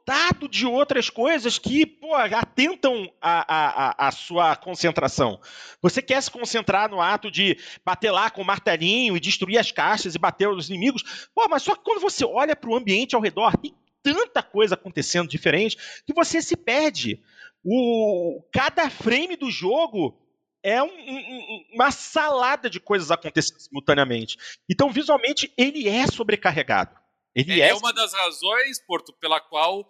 de 0.50 0.66
outras 0.66 1.10
coisas 1.10 1.58
que, 1.60 1.86
pô, 1.86 2.16
atentam 2.16 3.12
a, 3.22 3.96
a, 4.02 4.08
a, 4.08 4.12
sua 4.12 4.56
concentração. 4.56 5.40
Você 5.82 6.02
quer 6.02 6.22
se 6.22 6.30
concentrar 6.30 6.90
no 6.90 7.00
ato 7.00 7.32
de 7.32 7.58
bater 7.86 8.12
lá 8.12 8.30
com 8.30 8.42
o 8.42 8.46
martelinho 8.46 9.16
e 9.16 9.20
destruir 9.20 9.58
as 9.58 9.72
caixas 9.72 10.16
e 10.16 10.20
bater 10.20 10.50
os 10.50 10.70
inimigos, 10.70 11.30
pô, 11.34 11.48
mas 11.48 11.64
só 11.64 11.76
que 11.76 11.84
quando 11.84 12.02
você 12.02 12.26
olha 12.26 12.56
para 12.56 12.70
o 12.70 12.76
ambiente 12.76 13.16
ao 13.16 13.22
redor, 13.22 13.56
tem 13.58 13.74
tanta 14.04 14.42
coisa 14.42 14.76
acontecendo 14.76 15.30
diferente 15.30 15.78
que 16.06 16.14
você 16.14 16.42
se 16.42 16.56
perde. 16.56 17.22
O, 17.64 18.44
cada 18.52 18.90
frame 18.90 19.36
do 19.36 19.52
jogo 19.52 20.18
é 20.64 20.82
um, 20.82 20.88
um, 20.88 21.66
uma 21.74 21.92
salada 21.92 22.70
de 22.70 22.80
coisas 22.80 23.12
acontecendo 23.12 23.60
simultaneamente. 23.60 24.38
Então, 24.70 24.92
visualmente, 24.92 25.52
ele 25.58 25.88
é 25.88 26.06
sobrecarregado. 26.08 26.96
Ele 27.36 27.62
é, 27.62 27.68
é, 27.68 27.70
é 27.70 27.74
uma 27.74 27.94
das 27.94 28.14
razões, 28.14 28.80
Porto, 28.86 29.14
pela 29.14 29.40
qual 29.40 29.82
uh, 29.82 29.86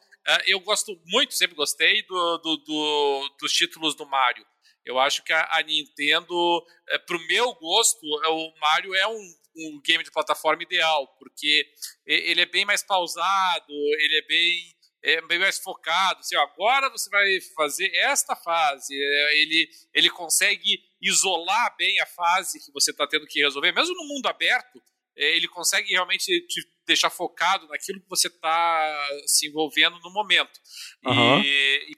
eu 0.46 0.60
gosto 0.60 1.00
muito, 1.08 1.34
sempre 1.34 1.56
gostei 1.56 2.04
do, 2.04 2.38
do, 2.38 2.58
do, 2.58 3.36
dos 3.40 3.52
títulos 3.52 3.96
do 3.96 4.06
Mario. 4.06 4.46
Eu 4.86 5.00
acho 5.00 5.24
que 5.24 5.34
a, 5.34 5.48
a 5.52 5.62
Nintendo, 5.62 6.66
é, 6.90 6.98
para 6.98 7.18
o 7.18 7.28
meu 7.28 7.54
gosto, 7.56 8.00
o 8.04 8.60
Mario 8.60 8.96
é 8.96 9.08
um, 9.08 9.34
um 9.56 9.82
game 9.82 10.04
de 10.04 10.12
plataforma 10.12 10.64
ideal, 10.64 11.08
porque 11.20 11.66
ele 12.06 12.42
é 12.42 12.46
bem 12.46 12.66
mais 12.66 12.84
pausado, 12.84 13.74
ele 14.00 14.18
é 14.18 14.28
bem 14.28 14.76
é 15.04 15.22
bem 15.22 15.40
mais 15.40 15.58
focado. 15.58 16.20
Assim, 16.20 16.36
agora 16.36 16.90
você 16.90 17.10
vai 17.10 17.40
fazer 17.56 17.92
esta 17.96 18.36
fase. 18.36 18.94
É, 18.94 19.42
ele, 19.42 19.70
ele 19.94 20.10
consegue 20.10 20.80
isolar 21.02 21.76
bem 21.76 22.00
a 22.00 22.06
fase 22.06 22.64
que 22.64 22.72
você 22.72 22.92
está 22.92 23.08
tendo 23.08 23.26
que 23.26 23.42
resolver. 23.42 23.72
Mesmo 23.72 23.96
no 23.96 24.08
mundo 24.08 24.28
aberto, 24.28 24.82
é, 25.16 25.36
ele 25.36 25.48
consegue 25.48 25.90
realmente 25.92 26.26
te 26.48 26.62
deixar 26.86 27.10
focado 27.10 27.68
naquilo 27.68 28.02
que 28.02 28.10
você 28.10 28.28
está 28.28 29.08
se 29.26 29.48
envolvendo 29.48 30.00
no 30.00 30.12
momento. 30.12 30.60
Uhum. 31.06 31.42
E, 31.42 31.92
e 31.92 31.96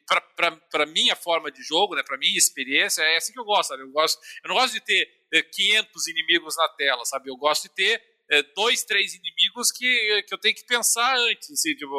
para 0.70 0.86
minha 0.86 1.16
forma 1.16 1.52
de 1.52 1.62
jogo, 1.64 1.96
né, 1.96 2.04
para 2.04 2.18
minha 2.18 2.38
experiência, 2.38 3.02
é 3.02 3.18
assim 3.18 3.34
que 3.34 3.40
eu 3.40 3.46
gosto. 3.46 3.70
Sabe? 3.70 3.84
Eu, 3.84 3.92
gosto 3.92 4.20
eu 4.44 4.50
não 4.50 4.56
gosto 4.56 4.74
de 4.74 4.82
ter 4.82 5.08
500 5.52 6.08
inimigos 6.08 6.56
na 6.58 6.68
tela, 6.70 7.06
sabe? 7.06 7.30
Eu 7.30 7.38
gosto 7.38 7.64
de 7.64 7.74
ter 7.74 8.13
é, 8.34 8.44
dois, 8.56 8.84
três 8.84 9.14
inimigos 9.14 9.72
que, 9.72 10.24
que 10.28 10.34
eu 10.34 10.38
tenho 10.38 10.56
que 10.56 10.66
pensar 10.66 11.16
antes, 11.16 11.52
assim, 11.52 11.76
tipo, 11.76 11.92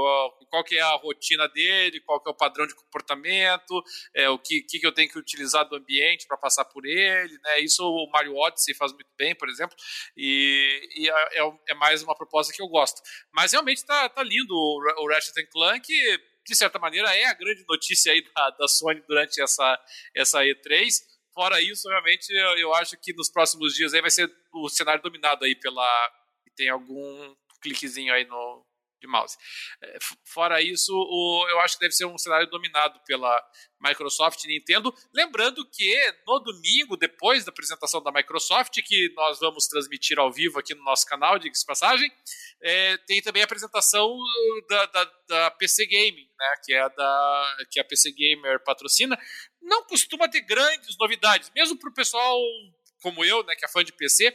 qual 0.50 0.64
que 0.64 0.76
é 0.76 0.80
a 0.80 0.96
rotina 0.96 1.48
dele, 1.48 2.00
qual 2.00 2.20
que 2.20 2.28
é 2.28 2.32
o 2.32 2.36
padrão 2.36 2.66
de 2.66 2.74
comportamento, 2.74 3.82
é, 4.14 4.28
o 4.28 4.38
que, 4.38 4.62
que 4.62 4.86
eu 4.86 4.92
tenho 4.92 5.08
que 5.08 5.18
utilizar 5.18 5.68
do 5.68 5.76
ambiente 5.76 6.26
para 6.26 6.36
passar 6.36 6.64
por 6.64 6.84
ele, 6.84 7.38
né? 7.42 7.60
Isso 7.60 7.84
o 7.84 8.10
Mario 8.10 8.36
Odyssey 8.36 8.74
faz 8.74 8.92
muito 8.92 9.10
bem, 9.16 9.34
por 9.34 9.48
exemplo, 9.48 9.76
e, 10.16 10.80
e 10.96 11.08
é, 11.08 11.40
é, 11.40 11.52
é 11.68 11.74
mais 11.74 12.02
uma 12.02 12.16
proposta 12.16 12.52
que 12.52 12.62
eu 12.62 12.68
gosto. 12.68 13.00
Mas 13.32 13.52
realmente 13.52 13.84
tá, 13.84 14.08
tá 14.08 14.22
lindo 14.22 14.52
o, 14.54 15.04
o 15.04 15.08
Ratchet 15.08 15.46
Clank, 15.50 15.86
de 16.46 16.54
certa 16.54 16.78
maneira 16.78 17.14
é 17.16 17.26
a 17.26 17.34
grande 17.34 17.64
notícia 17.68 18.12
aí 18.12 18.22
da, 18.34 18.50
da 18.50 18.68
Sony 18.68 19.02
durante 19.06 19.40
essa, 19.40 19.80
essa 20.14 20.40
E3, 20.40 21.14
Fora 21.34 21.60
isso, 21.60 21.88
realmente, 21.88 22.32
eu, 22.32 22.72
acho 22.74 22.96
que 22.96 23.12
nos 23.12 23.28
próximos 23.28 23.74
dias 23.74 23.92
aí 23.92 24.00
vai 24.00 24.10
ser 24.10 24.32
o 24.52 24.68
cenário 24.68 25.02
dominado 25.02 25.44
aí 25.44 25.56
pela. 25.56 25.84
Tem 26.56 26.68
algum 26.68 27.34
cliquezinho 27.60 28.12
aí 28.12 28.24
no, 28.26 28.64
de 29.04 29.06
mouse. 29.06 29.36
É, 29.82 29.98
fora 30.24 30.60
isso, 30.60 30.92
o, 30.92 31.46
eu 31.50 31.60
acho 31.60 31.74
que 31.74 31.80
deve 31.80 31.94
ser 31.94 32.06
um 32.06 32.18
cenário 32.18 32.48
dominado 32.48 32.98
pela 33.06 33.40
Microsoft 33.80 34.42
e 34.44 34.48
Nintendo. 34.48 34.92
Lembrando 35.12 35.68
que 35.70 36.14
no 36.26 36.38
domingo, 36.40 36.96
depois 36.96 37.44
da 37.44 37.50
apresentação 37.50 38.02
da 38.02 38.10
Microsoft, 38.10 38.80
que 38.82 39.12
nós 39.14 39.38
vamos 39.38 39.66
transmitir 39.66 40.18
ao 40.18 40.32
vivo 40.32 40.58
aqui 40.58 40.74
no 40.74 40.82
nosso 40.82 41.06
canal, 41.06 41.38
diga-se 41.38 41.64
passagem, 41.64 42.10
é, 42.62 42.96
tem 42.98 43.20
também 43.20 43.42
a 43.42 43.44
apresentação 43.44 44.16
da, 44.68 44.86
da, 44.86 45.12
da, 45.28 45.50
PC 45.52 45.86
Gaming, 45.86 46.28
né, 46.38 46.54
que, 46.64 46.72
é 46.72 46.88
da, 46.88 47.56
que 47.70 47.78
a 47.78 47.84
PC 47.84 48.12
Gamer 48.12 48.62
patrocina. 48.64 49.18
Não 49.60 49.84
costuma 49.84 50.28
ter 50.28 50.40
grandes 50.40 50.96
novidades, 50.98 51.50
mesmo 51.54 51.78
para 51.78 51.90
o 51.90 51.94
pessoal 51.94 52.38
como 53.02 53.22
eu, 53.22 53.44
né, 53.44 53.54
que 53.54 53.66
é 53.66 53.68
fã 53.68 53.84
de 53.84 53.92
PC. 53.92 54.34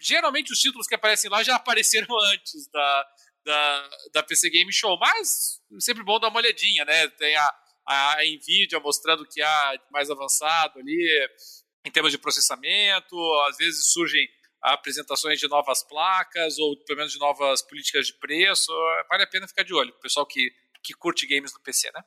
Geralmente 0.00 0.52
os 0.52 0.58
títulos 0.58 0.86
que 0.86 0.94
aparecem 0.94 1.30
lá 1.30 1.42
já 1.42 1.56
apareceram 1.56 2.08
antes 2.32 2.68
da, 2.68 3.06
da, 3.44 3.90
da 4.12 4.22
PC 4.22 4.50
Game 4.50 4.72
Show, 4.72 4.98
mas 4.98 5.60
sempre 5.78 6.04
bom 6.04 6.18
dar 6.18 6.28
uma 6.28 6.38
olhadinha, 6.38 6.84
né? 6.84 7.08
Tem 7.08 7.36
a, 7.36 7.54
a 7.86 8.16
Nvidia 8.24 8.80
mostrando 8.80 9.26
que 9.26 9.40
há 9.40 9.80
mais 9.90 10.10
avançado 10.10 10.78
ali 10.78 11.28
em 11.84 11.90
termos 11.90 12.10
de 12.10 12.18
processamento, 12.18 13.16
às 13.48 13.56
vezes 13.56 13.92
surgem 13.92 14.28
apresentações 14.60 15.38
de 15.38 15.48
novas 15.48 15.86
placas 15.86 16.58
ou 16.58 16.76
pelo 16.84 16.98
menos 16.98 17.12
de 17.12 17.18
novas 17.18 17.62
políticas 17.62 18.08
de 18.08 18.14
preço. 18.14 18.72
Vale 19.08 19.22
a 19.22 19.26
pena 19.26 19.46
ficar 19.46 19.62
de 19.62 19.72
olho, 19.72 19.90
o 19.90 20.00
pessoal 20.00 20.26
que, 20.26 20.50
que 20.82 20.92
curte 20.94 21.26
games 21.26 21.52
no 21.52 21.60
PC, 21.60 21.90
né? 21.94 22.02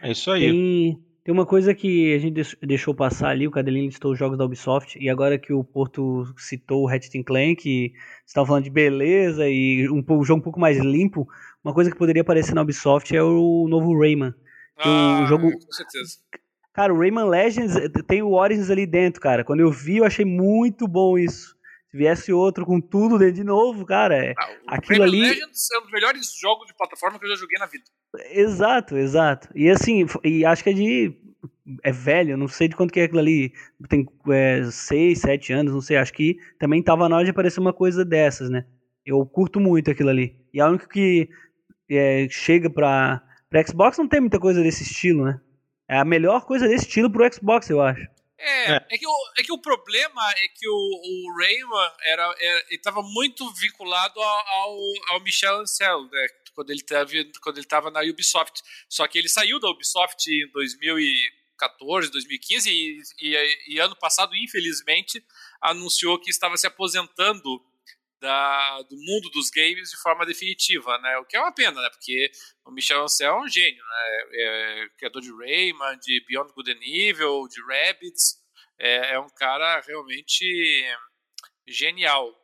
É 0.00 0.12
isso 0.12 0.30
aí. 0.30 0.50
Tem, 0.50 1.13
tem 1.24 1.32
uma 1.32 1.46
coisa 1.46 1.74
que 1.74 2.14
a 2.14 2.18
gente 2.18 2.56
deixou 2.60 2.94
passar 2.94 3.30
ali, 3.30 3.48
o 3.48 3.50
Cadelinho 3.50 3.86
listou 3.86 4.12
os 4.12 4.18
jogos 4.18 4.36
da 4.36 4.44
Ubisoft, 4.44 4.98
e 5.00 5.08
agora 5.08 5.38
que 5.38 5.54
o 5.54 5.64
Porto 5.64 6.24
citou 6.36 6.82
o 6.82 6.86
Ratchet 6.86 7.24
Clank, 7.24 7.56
que 7.56 7.94
estava 8.26 8.46
falando 8.46 8.64
de 8.64 8.70
beleza 8.70 9.48
e 9.48 9.88
um, 9.88 10.04
um, 10.06 10.22
jogo 10.22 10.40
um 10.40 10.44
pouco 10.44 10.60
mais 10.60 10.78
limpo, 10.78 11.26
uma 11.64 11.72
coisa 11.72 11.90
que 11.90 11.96
poderia 11.96 12.20
aparecer 12.20 12.54
na 12.54 12.60
Ubisoft 12.60 13.16
é 13.16 13.22
o 13.22 13.66
novo 13.70 13.98
Rayman. 13.98 14.34
Ah, 14.78 15.22
o 15.24 15.26
jogo... 15.26 15.50
com 15.50 15.72
certeza. 15.72 16.18
Cara, 16.74 16.92
o 16.92 16.98
Rayman 16.98 17.28
Legends 17.28 17.76
eh, 17.76 17.88
tem 18.06 18.20
o 18.20 18.32
Origins 18.32 18.68
ali 18.68 18.84
dentro, 18.84 19.20
cara. 19.20 19.44
Quando 19.44 19.60
eu 19.60 19.70
vi, 19.70 19.98
eu 19.98 20.04
achei 20.04 20.24
muito 20.24 20.86
bom 20.86 21.16
isso. 21.16 21.53
Se 21.94 21.98
viesse 21.98 22.32
outro 22.32 22.66
com 22.66 22.80
tudo 22.80 23.16
dentro 23.16 23.36
de 23.36 23.44
novo, 23.44 23.86
cara, 23.86 24.16
é... 24.16 24.34
ah, 24.36 24.56
aquilo 24.66 25.04
ali... 25.04 25.20
Legends 25.20 25.68
é 25.72 25.78
um 25.78 25.82
dos 25.82 25.92
melhores 25.92 26.36
jogos 26.36 26.66
de 26.66 26.74
plataforma 26.74 27.20
que 27.20 27.24
eu 27.24 27.30
já 27.30 27.36
joguei 27.36 27.56
na 27.56 27.66
vida. 27.66 27.84
Exato, 28.32 28.96
exato. 28.96 29.48
E 29.54 29.70
assim, 29.70 30.04
e 30.24 30.44
acho 30.44 30.64
que 30.64 30.70
é 30.70 30.72
de. 30.72 31.16
É 31.84 31.92
velho, 31.92 32.36
não 32.36 32.48
sei 32.48 32.66
de 32.66 32.74
quanto 32.74 32.92
que 32.92 32.98
é 32.98 33.04
aquilo 33.04 33.20
ali. 33.20 33.52
Tem 33.88 34.04
é, 34.28 34.64
seis, 34.72 35.20
sete 35.20 35.52
anos, 35.52 35.72
não 35.72 35.80
sei. 35.80 35.96
Acho 35.96 36.12
que 36.12 36.36
também 36.58 36.82
tava 36.82 37.08
na 37.08 37.14
hora 37.14 37.24
de 37.24 37.30
aparecer 37.30 37.60
uma 37.60 37.72
coisa 37.72 38.04
dessas, 38.04 38.50
né? 38.50 38.66
Eu 39.06 39.24
curto 39.24 39.60
muito 39.60 39.88
aquilo 39.88 40.10
ali. 40.10 40.36
E 40.52 40.60
a 40.60 40.66
única 40.66 40.88
que 40.88 41.28
é, 41.88 42.26
chega 42.28 42.68
pra, 42.68 43.22
pra 43.48 43.64
Xbox 43.64 43.98
não 43.98 44.08
tem 44.08 44.18
muita 44.18 44.40
coisa 44.40 44.60
desse 44.64 44.82
estilo, 44.82 45.26
né? 45.26 45.40
É 45.88 45.96
a 45.96 46.04
melhor 46.04 46.44
coisa 46.44 46.66
desse 46.66 46.86
estilo 46.86 47.08
pro 47.08 47.32
Xbox, 47.32 47.70
eu 47.70 47.80
acho. 47.80 48.04
É, 48.46 48.72
é, 48.72 48.86
é, 48.90 48.98
que, 48.98 49.06
o, 49.06 49.32
é 49.38 49.42
que 49.42 49.52
o 49.52 49.58
problema 49.58 50.30
é 50.32 50.48
que 50.48 50.68
o, 50.68 50.72
o 50.74 51.38
Rayman 51.38 51.90
era, 52.02 52.34
era, 52.38 52.58
ele 52.68 52.76
estava 52.76 53.02
muito 53.02 53.50
vinculado 53.54 54.20
ao, 54.20 54.48
ao, 54.48 54.78
ao 55.08 55.20
Michel 55.20 55.60
Ancel, 55.60 56.04
né? 56.04 56.26
quando 56.54 56.70
ele 56.70 56.82
teve, 56.82 57.32
quando 57.40 57.56
ele 57.56 57.64
estava 57.64 57.90
na 57.90 58.00
Ubisoft. 58.00 58.62
Só 58.88 59.06
que 59.08 59.18
ele 59.18 59.28
saiu 59.28 59.58
da 59.58 59.68
Ubisoft 59.70 60.30
em 60.30 60.46
2014, 60.52 62.10
2015 62.10 62.70
e, 62.70 63.02
e, 63.20 63.74
e 63.74 63.78
ano 63.80 63.96
passado, 63.96 64.36
infelizmente, 64.36 65.24
anunciou 65.60 66.18
que 66.18 66.30
estava 66.30 66.56
se 66.58 66.66
aposentando 66.66 67.64
da, 68.24 68.80
do 68.88 68.96
mundo 68.96 69.28
dos 69.28 69.50
games 69.50 69.90
de 69.90 69.98
forma 69.98 70.24
definitiva, 70.24 70.96
né? 70.98 71.18
O 71.18 71.26
que 71.26 71.36
é 71.36 71.40
uma 71.40 71.52
pena, 71.52 71.78
né? 71.78 71.90
Porque 71.90 72.30
o 72.64 72.72
Michel 72.72 73.02
Ancel 73.02 73.34
é 73.34 73.38
um 73.38 73.46
gênio, 73.46 73.84
né? 73.84 74.26
É, 74.32 74.88
criador 74.96 75.20
de 75.20 75.30
Rayman, 75.30 75.98
de 75.98 76.24
Beyond 76.26 76.50
Good 76.54 76.72
and 76.72 76.80
Evil, 76.82 77.46
de 77.48 77.60
Rabbids. 77.62 78.42
É, 78.78 79.12
é 79.12 79.20
um 79.20 79.28
cara 79.28 79.78
realmente 79.86 80.44
genial. 81.68 82.34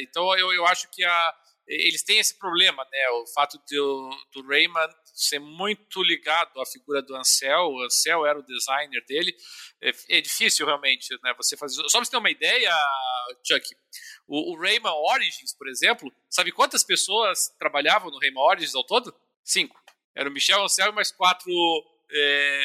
Então 0.00 0.36
eu, 0.38 0.52
eu 0.54 0.66
acho 0.66 0.90
que 0.90 1.04
a, 1.04 1.34
eles 1.66 2.02
têm 2.02 2.18
esse 2.18 2.38
problema, 2.38 2.82
né? 2.90 3.08
O 3.10 3.26
fato 3.34 3.58
do, 3.70 4.10
do 4.32 4.48
Rayman 4.48 4.88
ser 5.16 5.38
muito 5.38 6.02
ligado 6.02 6.60
à 6.60 6.66
figura 6.66 7.00
do 7.00 7.16
Ansel, 7.16 7.68
o 7.68 7.82
Ansel 7.82 8.26
era 8.26 8.38
o 8.38 8.42
designer 8.42 9.02
dele, 9.06 9.34
é, 9.80 9.90
é 10.10 10.20
difícil 10.20 10.66
realmente, 10.66 11.08
né? 11.22 11.32
Você 11.38 11.56
fazer. 11.56 11.76
Só 11.88 11.98
pra 11.98 12.04
você 12.04 12.10
ter 12.10 12.16
uma 12.18 12.30
ideia, 12.30 12.70
Chuck, 13.42 13.74
o, 14.28 14.52
o 14.52 14.60
Rayman 14.60 14.92
Origins, 14.92 15.54
por 15.56 15.68
exemplo, 15.68 16.12
sabe 16.28 16.52
quantas 16.52 16.84
pessoas 16.84 17.48
trabalhavam 17.58 18.10
no 18.10 18.18
Rayman 18.18 18.42
Origins 18.42 18.74
ao 18.74 18.84
todo? 18.84 19.14
Cinco. 19.42 19.80
Era 20.14 20.28
o 20.28 20.32
Michel 20.32 20.62
Ansel 20.62 20.90
e 20.90 20.94
mais 20.94 21.10
quatro 21.10 21.50
é, 22.12 22.60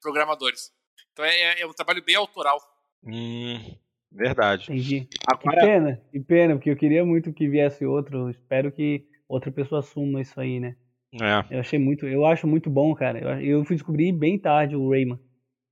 programadores. 0.00 0.72
Então 1.12 1.24
é, 1.24 1.60
é 1.60 1.66
um 1.66 1.72
trabalho 1.72 2.02
bem 2.02 2.16
autoral. 2.16 2.60
Hum. 3.04 3.76
Verdade. 4.12 4.64
Entendi. 4.64 5.08
Agora... 5.26 5.60
Que 5.60 5.66
pena, 5.66 6.02
que 6.10 6.20
pena, 6.20 6.54
porque 6.54 6.70
eu 6.70 6.76
queria 6.76 7.04
muito 7.04 7.32
que 7.32 7.48
viesse 7.48 7.84
outro. 7.84 8.28
Espero 8.28 8.72
que 8.72 9.06
outra 9.28 9.52
pessoa 9.52 9.80
assuma 9.80 10.20
isso 10.20 10.40
aí, 10.40 10.58
né? 10.58 10.76
É. 11.14 11.56
Eu 11.56 11.60
achei 11.60 11.78
muito, 11.78 12.06
eu 12.06 12.24
acho 12.24 12.46
muito 12.46 12.70
bom, 12.70 12.94
cara. 12.94 13.18
Eu, 13.18 13.58
eu 13.58 13.64
fui 13.64 13.76
descobrir 13.76 14.12
bem 14.12 14.38
tarde 14.38 14.76
o 14.76 14.90
Rayman. 14.90 15.18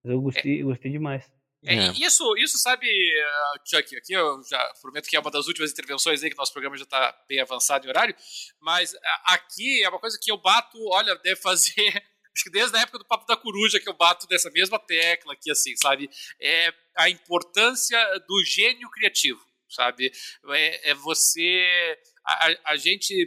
Mas 0.02 0.12
eu 0.12 0.20
gostei, 0.20 0.60
é. 0.60 0.62
gostei 0.62 0.90
demais. 0.90 1.30
É, 1.64 1.74
é. 1.74 1.92
Isso, 1.92 2.36
isso 2.36 2.56
sabe, 2.56 2.86
uh, 2.86 3.68
Chuck, 3.68 3.96
aqui 3.96 4.12
eu 4.12 4.40
já 4.48 4.72
prometo 4.80 5.08
que 5.08 5.16
é 5.16 5.20
uma 5.20 5.30
das 5.30 5.48
últimas 5.48 5.72
intervenções 5.72 6.22
aí, 6.22 6.30
que 6.30 6.36
nosso 6.36 6.52
programa 6.52 6.76
já 6.76 6.84
está 6.84 7.16
bem 7.28 7.40
avançado 7.40 7.84
em 7.84 7.88
horário, 7.88 8.14
mas 8.60 8.92
uh, 8.92 8.98
aqui 9.24 9.82
é 9.82 9.88
uma 9.88 9.98
coisa 9.98 10.16
que 10.22 10.30
eu 10.30 10.38
bato, 10.38 10.78
olha, 10.92 11.16
deve 11.16 11.40
fazer 11.40 11.74
acho 12.32 12.44
que 12.44 12.50
desde 12.50 12.76
a 12.76 12.82
época 12.82 12.98
do 12.98 13.04
Papo 13.04 13.26
da 13.26 13.36
Coruja 13.36 13.80
que 13.80 13.88
eu 13.88 13.94
bato 13.94 14.28
dessa 14.28 14.48
mesma 14.50 14.78
tecla 14.78 15.32
aqui, 15.32 15.50
assim, 15.50 15.76
sabe? 15.76 16.08
É 16.40 16.72
a 16.96 17.10
importância 17.10 17.98
do 18.28 18.44
gênio 18.44 18.88
criativo, 18.90 19.40
sabe? 19.68 20.12
É, 20.50 20.90
é 20.90 20.94
você. 20.94 21.98
A, 22.24 22.72
a 22.72 22.76
gente 22.76 23.26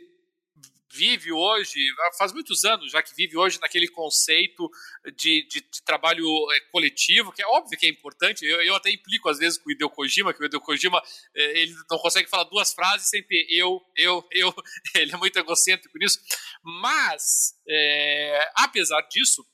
vive 0.93 1.31
hoje, 1.31 1.79
faz 2.17 2.33
muitos 2.33 2.63
anos 2.63 2.91
já 2.91 3.01
que 3.01 3.15
vive 3.15 3.37
hoje 3.37 3.59
naquele 3.59 3.87
conceito 3.87 4.69
de, 5.15 5.47
de, 5.47 5.61
de 5.61 5.83
trabalho 5.83 6.25
é, 6.51 6.59
coletivo, 6.71 7.31
que 7.31 7.41
é 7.41 7.47
óbvio 7.47 7.77
que 7.77 7.85
é 7.85 7.89
importante. 7.89 8.45
Eu, 8.45 8.61
eu, 8.61 8.75
até 8.75 8.91
implico 8.91 9.29
às 9.29 9.37
vezes 9.37 9.57
com 9.57 9.69
o 9.69 9.71
Hideo 9.71 9.89
Kojima, 9.89 10.33
que 10.33 10.41
o 10.41 10.45
Hideo 10.45 10.61
Kojima 10.61 11.01
é, 11.35 11.61
ele 11.61 11.73
não 11.89 11.97
consegue 11.97 12.29
falar 12.29 12.43
duas 12.45 12.73
frases 12.73 13.09
sem 13.09 13.23
ter 13.23 13.45
eu, 13.49 13.81
eu, 13.97 14.25
eu. 14.31 14.53
Ele 14.95 15.13
é 15.13 15.17
muito 15.17 15.37
egocêntrico 15.37 15.97
nisso. 15.97 16.19
Mas, 16.63 17.55
é, 17.67 18.51
apesar 18.55 19.01
disso, 19.09 19.45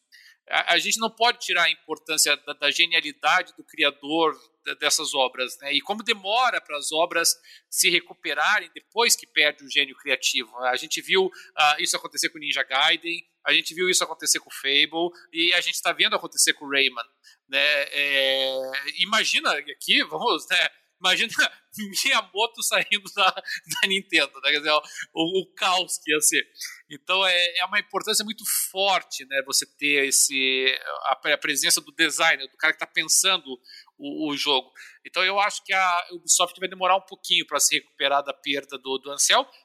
a, 0.50 0.74
a 0.74 0.80
gente 0.80 1.00
não 1.00 1.10
pode 1.10 1.40
tirar 1.40 1.64
a 1.64 1.72
importância 1.72 2.36
da, 2.38 2.54
da 2.54 2.72
genialidade 2.72 3.54
do 3.56 3.64
criador 3.64 4.36
dessas 4.80 5.14
obras, 5.14 5.58
né? 5.62 5.74
E 5.74 5.82
como 5.82 6.04
demora 6.04 6.60
para 6.60 6.78
as 6.78 6.92
obras 6.92 7.30
se 7.70 7.90
recuperarem 7.90 8.70
depois 8.74 9.16
que 9.16 9.26
perde 9.26 9.64
o 9.64 9.70
gênio 9.70 9.96
criativo. 9.96 10.58
A 10.66 10.76
gente 10.76 11.02
viu 11.02 11.26
uh, 11.26 11.32
isso 11.80 11.96
acontecer 11.96 12.30
com 12.30 12.38
Ninja 12.38 12.64
Gaiden, 12.64 13.24
a 13.46 13.54
gente 13.54 13.74
viu 13.74 13.90
isso 13.90 14.04
acontecer 14.04 14.40
com 14.40 14.52
Fable 14.52 15.10
e 15.32 15.54
a 15.54 15.62
gente 15.62 15.76
está 15.76 15.94
vendo 15.94 16.16
acontecer 16.16 16.54
com 16.54 16.68
Rayman, 16.68 17.06
né? 17.48 17.84
É, 17.92 18.58
imagina 19.00 19.52
aqui, 19.54 20.04
vamos, 20.04 20.46
né? 20.50 20.70
Imagina 21.00 21.32
Miyamoto 21.78 22.64
saindo 22.64 23.04
da, 23.16 23.30
da 23.30 23.88
Nintendo, 23.88 24.34
né? 24.42 24.52
Quer 24.52 24.58
dizer, 24.58 24.72
o, 24.72 25.42
o, 25.42 25.54
caos 25.54 25.98
que 26.04 26.12
ia 26.12 26.20
ser. 26.20 26.48
Então 26.90 27.26
é, 27.26 27.58
é 27.60 27.66
uma 27.66 27.80
importância 27.80 28.26
muito 28.26 28.44
forte, 28.72 29.26
né? 29.26 29.42
Você 29.46 29.66
ter 29.66 30.08
esse 30.08 30.66
a, 31.06 31.34
a 31.34 31.38
presença 31.38 31.80
do 31.80 31.92
designer, 31.92 32.48
do 32.48 32.58
cara 32.58 32.74
que 32.74 32.84
está 32.84 32.88
pensando 32.88 33.60
o, 33.98 34.32
o, 34.32 34.38
jogo. 34.38 34.72
Então 35.06 35.24
eu 35.24 35.40
acho 35.40 35.64
que 35.64 35.74
a 35.74 36.08
Ubisoft 36.12 36.60
vai 36.60 36.70
demorar 36.70 36.98
um 36.98 37.06
pouquinho 37.06 37.46
para 37.46 37.60
se 37.60 37.76
recuperar 37.76 38.24
da 38.24 38.34
perda 38.34 38.78
do, 38.78 38.98
do 38.98 39.10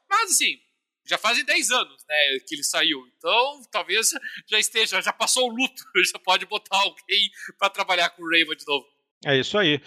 mas 0.08 0.30
assim, 0.30 0.60
já 1.04 1.18
fazem 1.18 1.44
10 1.44 1.70
anos 1.70 2.04
né, 2.06 2.38
que 2.46 2.54
ele 2.54 2.64
saiu. 2.64 3.06
Então, 3.16 3.62
talvez 3.70 4.10
já 4.48 4.58
esteja, 4.58 5.00
já 5.00 5.12
passou 5.12 5.48
o 5.48 5.54
luto, 5.54 5.82
já 6.12 6.18
pode 6.18 6.46
botar 6.46 6.78
alguém 6.78 7.30
para 7.58 7.70
trabalhar 7.70 8.10
com 8.10 8.22
o 8.22 8.30
Raven 8.30 8.56
de 8.56 8.66
novo. 8.66 8.86
É 9.24 9.36
isso 9.36 9.56
aí. 9.56 9.80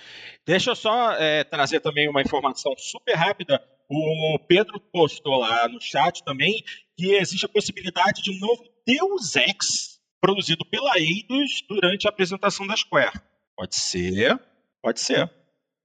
Deixa 0.46 0.72
eu 0.72 0.76
só 0.76 1.12
é, 1.14 1.44
trazer 1.44 1.80
também 1.80 2.08
uma 2.08 2.22
informação 2.22 2.74
super 2.78 3.16
rápida. 3.16 3.62
O 3.90 4.40
Pedro 4.48 4.80
postou 4.80 5.38
lá 5.38 5.68
no 5.68 5.80
chat 5.80 6.24
também 6.24 6.64
que 6.98 7.14
existe 7.14 7.46
a 7.46 7.50
possibilidade 7.50 8.22
de 8.22 8.32
um 8.32 8.40
novo 8.40 8.64
Deus 8.86 9.36
Ex 9.36 10.00
produzido 10.22 10.66
pela 10.66 10.98
Eidos 10.98 11.64
durante 11.68 12.08
a 12.08 12.10
apresentação 12.10 12.66
da 12.66 12.76
Square. 12.76 13.20
Pode 13.56 13.76
ser, 13.76 14.40
pode 14.82 15.00
ser. 15.00 15.30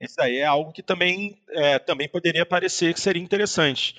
Isso 0.01 0.20
aí 0.20 0.39
é 0.39 0.47
algo 0.47 0.72
que 0.72 0.82
também, 0.82 1.39
é, 1.51 1.78
também 1.78 2.09
poderia 2.09 2.47
parecer 2.47 2.94
que 2.94 3.01
seria 3.01 3.22
interessante. 3.22 3.94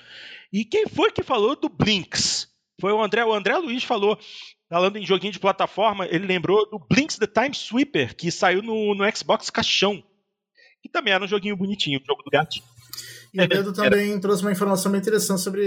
E 0.52 0.64
quem 0.64 0.86
foi 0.86 1.12
que 1.12 1.22
falou 1.22 1.54
do 1.54 1.68
Blinks? 1.68 2.48
Foi 2.80 2.92
o 2.92 3.00
André. 3.00 3.24
O 3.24 3.32
André 3.32 3.56
Luiz 3.56 3.84
falou 3.84 4.18
falando 4.72 4.96
em 4.96 5.04
joguinho 5.04 5.34
de 5.34 5.38
plataforma, 5.38 6.06
ele 6.06 6.26
lembrou 6.26 6.66
do 6.66 6.78
Blinks 6.78 7.18
the 7.18 7.26
Time 7.26 7.54
Sweeper, 7.54 8.16
que 8.16 8.30
saiu 8.30 8.62
no, 8.62 8.94
no 8.94 9.04
Xbox 9.14 9.50
Caixão. 9.50 10.02
Que 10.80 10.88
também 10.88 11.12
era 11.12 11.22
um 11.22 11.28
joguinho 11.28 11.54
bonitinho, 11.54 12.00
o 12.00 12.06
jogo 12.06 12.22
do 12.22 12.30
gato. 12.30 12.56
E 13.34 13.42
o 13.42 13.46
Pedro 13.46 13.74
também 13.74 14.18
trouxe 14.18 14.42
uma 14.42 14.50
informação 14.50 14.90
bem 14.90 14.98
interessante 14.98 15.42
sobre 15.42 15.62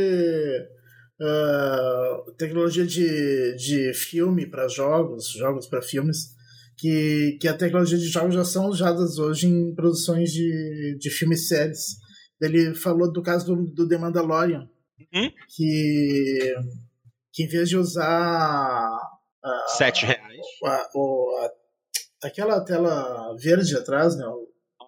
uh, 1.21 2.31
tecnologia 2.31 2.83
de, 2.83 3.55
de 3.55 3.93
filme 3.93 4.47
para 4.47 4.67
jogos, 4.67 5.29
jogos 5.29 5.67
para 5.67 5.83
filmes, 5.83 6.35
que, 6.75 7.37
que 7.39 7.47
a 7.47 7.55
tecnologia 7.55 7.99
de 7.99 8.07
jogos 8.07 8.33
já 8.33 8.43
são 8.43 8.65
usadas 8.69 9.19
hoje 9.19 9.45
em 9.45 9.75
produções 9.75 10.31
de, 10.31 10.97
de 10.99 11.09
filmes 11.11 11.43
e 11.43 11.47
séries. 11.47 11.97
Ele 12.41 12.73
falou 12.73 13.13
do 13.13 13.21
caso 13.21 13.45
do, 13.45 13.71
do 13.71 13.87
The 13.87 13.99
Mandalorian, 13.99 14.67
uhum. 15.13 15.31
que 15.55 16.55
que 17.35 17.43
em 17.43 17.47
vez 17.47 17.67
de 17.67 17.77
usar. 17.77 18.89
Uh, 19.43 19.77
Sete 19.77 20.05
reais. 20.05 20.41
A, 20.63 20.89
o, 20.95 21.37
a, 21.41 22.27
aquela 22.27 22.63
tela 22.63 23.35
verde 23.37 23.75
atrás, 23.75 24.15
né? 24.15 24.25
O, 24.25 24.47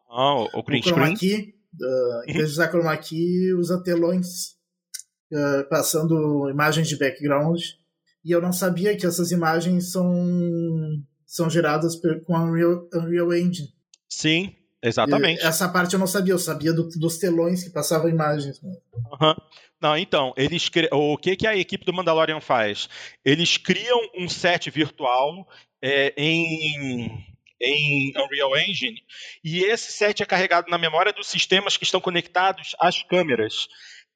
oh, 0.09 0.47
o, 0.53 0.59
o 0.59 0.81
chroma 0.81 1.13
key, 1.13 1.53
uh, 1.79 2.23
em 2.25 2.33
vez 2.33 2.47
de 2.47 2.53
usar 2.53 2.69
chroma 2.69 2.95
key, 2.97 3.53
usa 3.53 3.83
telões 3.83 4.55
uh, 5.33 5.67
passando 5.69 6.49
imagens 6.49 6.87
de 6.87 6.97
background. 6.97 7.61
E 8.23 8.31
eu 8.31 8.41
não 8.41 8.53
sabia 8.53 8.97
que 8.97 9.05
essas 9.05 9.31
imagens 9.31 9.91
são, 9.91 10.11
são 11.25 11.49
geradas 11.49 11.95
com 12.25 12.35
a 12.35 12.43
Unreal, 12.43 12.87
Unreal 12.93 13.33
Engine. 13.33 13.69
Sim, 14.09 14.55
exatamente. 14.81 15.41
E 15.41 15.45
essa 15.45 15.67
parte 15.69 15.93
eu 15.93 15.99
não 15.99 16.07
sabia, 16.07 16.33
eu 16.33 16.39
sabia 16.39 16.73
do, 16.73 16.87
dos 16.89 17.17
telões 17.17 17.63
que 17.63 17.69
passavam 17.69 18.09
imagens. 18.09 18.61
Uhum. 18.61 19.35
Não, 19.81 19.95
então, 19.97 20.33
eles 20.35 20.69
cri... 20.69 20.89
o 20.91 21.17
que, 21.17 21.35
que 21.35 21.47
a 21.47 21.55
equipe 21.55 21.85
do 21.85 21.93
Mandalorian 21.93 22.41
faz? 22.41 22.89
Eles 23.23 23.57
criam 23.57 23.99
um 24.17 24.27
set 24.27 24.69
virtual 24.69 25.47
é, 25.81 26.13
em, 26.17 27.23
em 27.61 28.13
Unreal 28.17 28.57
Engine 28.57 29.03
e 29.43 29.63
esse 29.63 29.91
set 29.91 30.23
é 30.23 30.25
carregado 30.25 30.69
na 30.69 30.77
memória 30.77 31.13
dos 31.13 31.27
sistemas 31.27 31.77
que 31.77 31.83
estão 31.83 32.01
conectados 32.01 32.75
às 32.79 33.03
câmeras. 33.03 33.67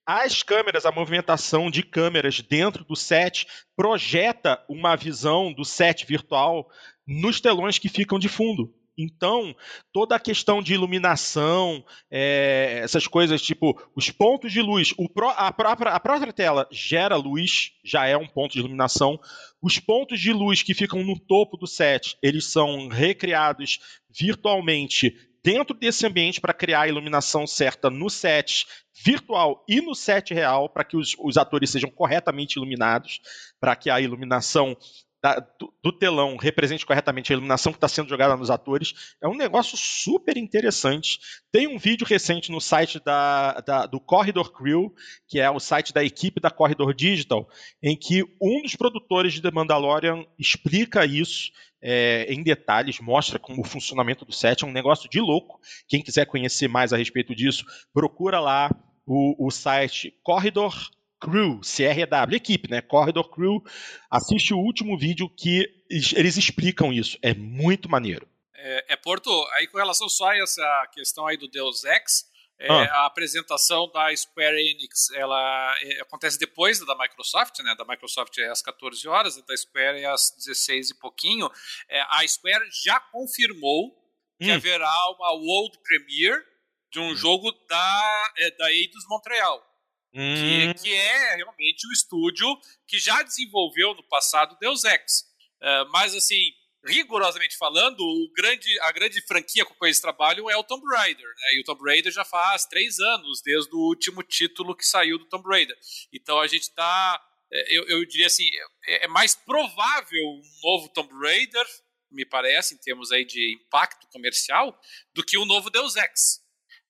As 0.05 0.41
câmeras, 0.41 0.85
a 0.85 0.91
movimentação 0.91 1.69
de 1.69 1.83
câmeras 1.83 2.41
dentro 2.41 2.83
do 2.83 2.95
set 2.95 3.45
projeta 3.75 4.63
uma 4.67 4.95
visão 4.95 5.53
do 5.53 5.63
set 5.63 6.05
virtual 6.07 6.67
nos 7.05 7.39
telões 7.39 7.77
que 7.77 7.87
ficam 7.87 8.17
de 8.17 8.27
fundo. 8.27 8.73
Então, 8.97 9.55
toda 9.91 10.15
a 10.15 10.19
questão 10.19 10.61
de 10.61 10.73
iluminação, 10.73 11.83
é, 12.09 12.81
essas 12.83 13.07
coisas 13.07 13.41
tipo 13.41 13.81
os 13.95 14.09
pontos 14.11 14.51
de 14.51 14.61
luz, 14.61 14.93
pro, 15.13 15.29
a, 15.29 15.51
própria, 15.51 15.91
a 15.91 15.99
própria 15.99 16.33
tela 16.33 16.67
gera 16.71 17.15
luz, 17.15 17.71
já 17.83 18.05
é 18.05 18.17
um 18.17 18.27
ponto 18.27 18.53
de 18.53 18.59
iluminação. 18.59 19.19
Os 19.61 19.79
pontos 19.79 20.19
de 20.19 20.33
luz 20.33 20.61
que 20.61 20.73
ficam 20.73 21.03
no 21.03 21.17
topo 21.17 21.57
do 21.57 21.67
set, 21.67 22.17
eles 22.21 22.45
são 22.45 22.87
recriados 22.87 23.79
virtualmente 24.09 25.15
dentro 25.43 25.75
desse 25.75 26.05
ambiente 26.05 26.39
para 26.39 26.53
criar 26.53 26.81
a 26.81 26.87
iluminação 26.87 27.47
certa 27.47 27.89
no 27.89 28.09
set 28.09 28.65
virtual 29.03 29.63
e 29.67 29.81
no 29.81 29.95
set 29.95 30.33
real, 30.33 30.69
para 30.69 30.83
que 30.83 30.95
os, 30.95 31.15
os 31.19 31.37
atores 31.37 31.71
sejam 31.71 31.89
corretamente 31.89 32.57
iluminados, 32.57 33.19
para 33.59 33.75
que 33.75 33.89
a 33.89 33.99
iluminação 33.99 34.77
da, 35.21 35.39
do, 35.59 35.71
do, 35.83 35.91
telão 35.91 36.35
represente 36.35 36.85
corretamente 36.85 37.31
a 37.31 37.35
iluminação 37.35 37.71
que 37.71 37.77
está 37.77 37.87
sendo 37.87 38.09
jogada 38.09 38.35
nos 38.35 38.49
atores. 38.49 39.15
É 39.21 39.27
um 39.27 39.35
negócio 39.35 39.77
super 39.77 40.35
interessante. 40.35 41.19
Tem 41.51 41.67
um 41.67 41.77
vídeo 41.77 42.07
recente 42.07 42.51
no 42.51 42.59
site 42.59 42.99
da, 43.03 43.59
da, 43.61 43.85
do 43.85 43.99
Corridor 43.99 44.51
Crew, 44.51 44.93
que 45.27 45.39
é 45.39 45.49
o 45.49 45.59
site 45.59 45.93
da 45.93 46.03
equipe 46.03 46.39
da 46.39 46.49
Corridor 46.49 46.93
Digital, 46.93 47.47
em 47.83 47.95
que 47.95 48.23
um 48.41 48.63
dos 48.63 48.75
produtores 48.75 49.33
de 49.33 49.41
The 49.41 49.51
Mandalorian 49.51 50.25
explica 50.39 51.05
isso 51.05 51.51
é, 51.81 52.25
em 52.31 52.41
detalhes, 52.41 52.99
mostra 52.99 53.37
como 53.37 53.61
o 53.61 53.65
funcionamento 53.65 54.25
do 54.25 54.33
set. 54.33 54.63
É 54.63 54.67
um 54.67 54.71
negócio 54.71 55.09
de 55.09 55.19
louco. 55.19 55.59
Quem 55.87 56.01
quiser 56.01 56.25
conhecer 56.25 56.67
mais 56.67 56.93
a 56.93 56.97
respeito 56.97 57.35
disso, 57.35 57.63
procura 57.93 58.39
lá 58.39 58.71
o, 59.05 59.47
o 59.47 59.51
site 59.51 60.13
Corridor 60.23 60.73
Crew, 61.21 61.61
CRW, 61.61 62.35
equipe, 62.35 62.69
né? 62.69 62.81
Corridor 62.81 63.29
Crew, 63.29 63.63
assiste 64.09 64.53
o 64.53 64.57
último 64.57 64.97
vídeo 64.97 65.29
que 65.29 65.69
eles 65.89 66.35
explicam 66.35 66.91
isso. 66.91 67.17
É 67.21 67.33
muito 67.33 67.87
maneiro. 67.87 68.27
É, 68.55 68.93
é 68.93 68.95
Porto, 68.95 69.29
aí 69.53 69.67
com 69.67 69.77
relação 69.77 70.09
só 70.09 70.29
a 70.29 70.37
essa 70.37 70.89
questão 70.93 71.27
aí 71.27 71.37
do 71.37 71.47
Deus 71.47 71.83
Ex, 71.83 72.25
é, 72.59 72.67
ah. 72.69 73.01
a 73.01 73.05
apresentação 73.07 73.89
da 73.91 74.15
Square 74.15 74.55
Enix, 74.55 75.09
ela 75.15 75.75
é, 75.81 76.01
acontece 76.01 76.37
depois 76.37 76.79
da 76.85 76.95
Microsoft, 76.95 77.59
né? 77.59 77.73
Da 77.75 77.85
Microsoft 77.85 78.37
é 78.37 78.49
às 78.49 78.61
14 78.61 79.07
horas, 79.07 79.35
da 79.43 79.57
Square 79.57 79.99
é 79.99 80.05
às 80.05 80.31
16 80.37 80.91
e 80.91 80.99
pouquinho. 80.99 81.49
É, 81.89 82.01
a 82.01 82.27
Square 82.27 82.63
já 82.83 82.99
confirmou 82.99 83.91
que 84.39 84.51
hum. 84.51 84.55
haverá 84.55 84.93
uma 85.09 85.31
World 85.33 85.77
Premiere 85.83 86.43
de 86.91 86.99
um 86.99 87.09
hum. 87.09 87.15
jogo 87.15 87.51
da, 87.67 88.31
é, 88.37 88.51
da 88.51 88.71
Eidos 88.71 89.07
Montreal. 89.07 89.70
Hum. 90.13 90.73
Que, 90.73 90.83
que, 90.83 90.93
é 90.93 91.35
realmente 91.35 91.87
o 91.87 91.91
estúdio 91.91 92.47
que 92.87 92.99
já 92.99 93.21
desenvolveu 93.23 93.93
no 93.93 94.03
passado 94.07 94.57
Deus 94.59 94.83
Ex. 94.83 95.21
Uh, 95.61 95.89
mas, 95.91 96.13
assim, 96.13 96.51
rigorosamente 96.83 97.57
falando, 97.57 98.01
o 98.01 98.31
grande, 98.35 98.79
a 98.81 98.91
grande 98.91 99.21
franquia 99.21 99.65
com 99.65 99.73
que 99.73 99.85
eles 99.85 99.99
trabalham 99.99 100.49
é 100.49 100.57
o 100.57 100.63
Tomb 100.63 100.83
Raider. 100.95 101.27
Né? 101.27 101.47
E 101.53 101.61
o 101.61 101.63
Tomb 101.63 101.81
Raider 101.83 102.11
já 102.11 102.25
faz 102.25 102.65
três 102.65 102.99
anos, 102.99 103.41
desde 103.41 103.73
o 103.73 103.79
último 103.79 104.23
título 104.23 104.75
que 104.75 104.85
saiu 104.85 105.17
do 105.17 105.25
Tomb 105.25 105.47
Raider. 105.47 105.77
Então 106.11 106.39
a 106.39 106.47
gente 106.47 106.63
está. 106.63 107.23
É, 107.51 107.77
eu, 107.77 107.87
eu 107.87 108.05
diria 108.05 108.27
assim: 108.27 108.47
é, 108.87 109.05
é 109.05 109.07
mais 109.07 109.35
provável 109.35 110.23
um 110.23 110.41
novo 110.63 110.89
Tomb 110.89 111.13
Raider, 111.21 111.65
me 112.09 112.25
parece, 112.25 112.73
em 112.73 112.77
termos 112.77 113.11
aí 113.11 113.23
de 113.23 113.55
impacto 113.55 114.07
comercial, 114.07 114.77
do 115.13 115.23
que 115.23 115.37
um 115.37 115.45
novo 115.45 115.69
Deus 115.69 115.95
Ex. 115.95 116.41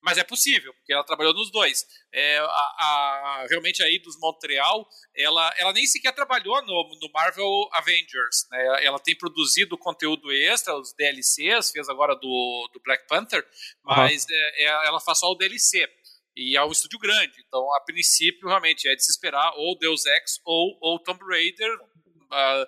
Mas 0.01 0.17
é 0.17 0.23
possível, 0.23 0.73
porque 0.73 0.91
ela 0.91 1.03
trabalhou 1.03 1.33
nos 1.33 1.51
dois. 1.51 1.85
É, 2.11 2.39
a, 2.39 2.43
a, 2.43 3.45
realmente 3.49 3.83
aí 3.83 3.99
dos 3.99 4.17
Montreal, 4.19 4.87
ela, 5.15 5.53
ela 5.57 5.73
nem 5.73 5.85
sequer 5.85 6.13
trabalhou 6.13 6.59
no, 6.63 6.99
no 6.99 7.11
Marvel 7.13 7.69
Avengers. 7.73 8.47
Né? 8.49 8.85
Ela 8.85 8.99
tem 8.99 9.15
produzido 9.15 9.77
conteúdo 9.77 10.31
extra, 10.31 10.75
os 10.75 10.93
DLCs, 10.93 11.71
fez 11.71 11.87
agora 11.87 12.15
do, 12.15 12.69
do 12.73 12.81
Black 12.83 13.07
Panther, 13.07 13.47
mas 13.83 14.23
uhum. 14.23 14.35
é, 14.35 14.87
ela 14.87 14.99
faz 14.99 15.19
só 15.19 15.31
o 15.31 15.35
DLC. 15.35 15.87
E 16.35 16.55
é 16.55 16.63
um 16.63 16.71
estúdio 16.71 16.97
grande, 16.97 17.43
então 17.45 17.73
a 17.75 17.81
princípio 17.81 18.47
realmente 18.47 18.87
é 18.87 18.95
de 18.95 19.03
se 19.03 19.11
esperar 19.11 19.51
ou 19.55 19.77
Deus 19.77 20.05
Ex 20.05 20.39
ou, 20.45 20.77
ou 20.81 20.97
Tomb 20.97 21.19
Raider. 21.25 21.69
Uh, 21.75 22.65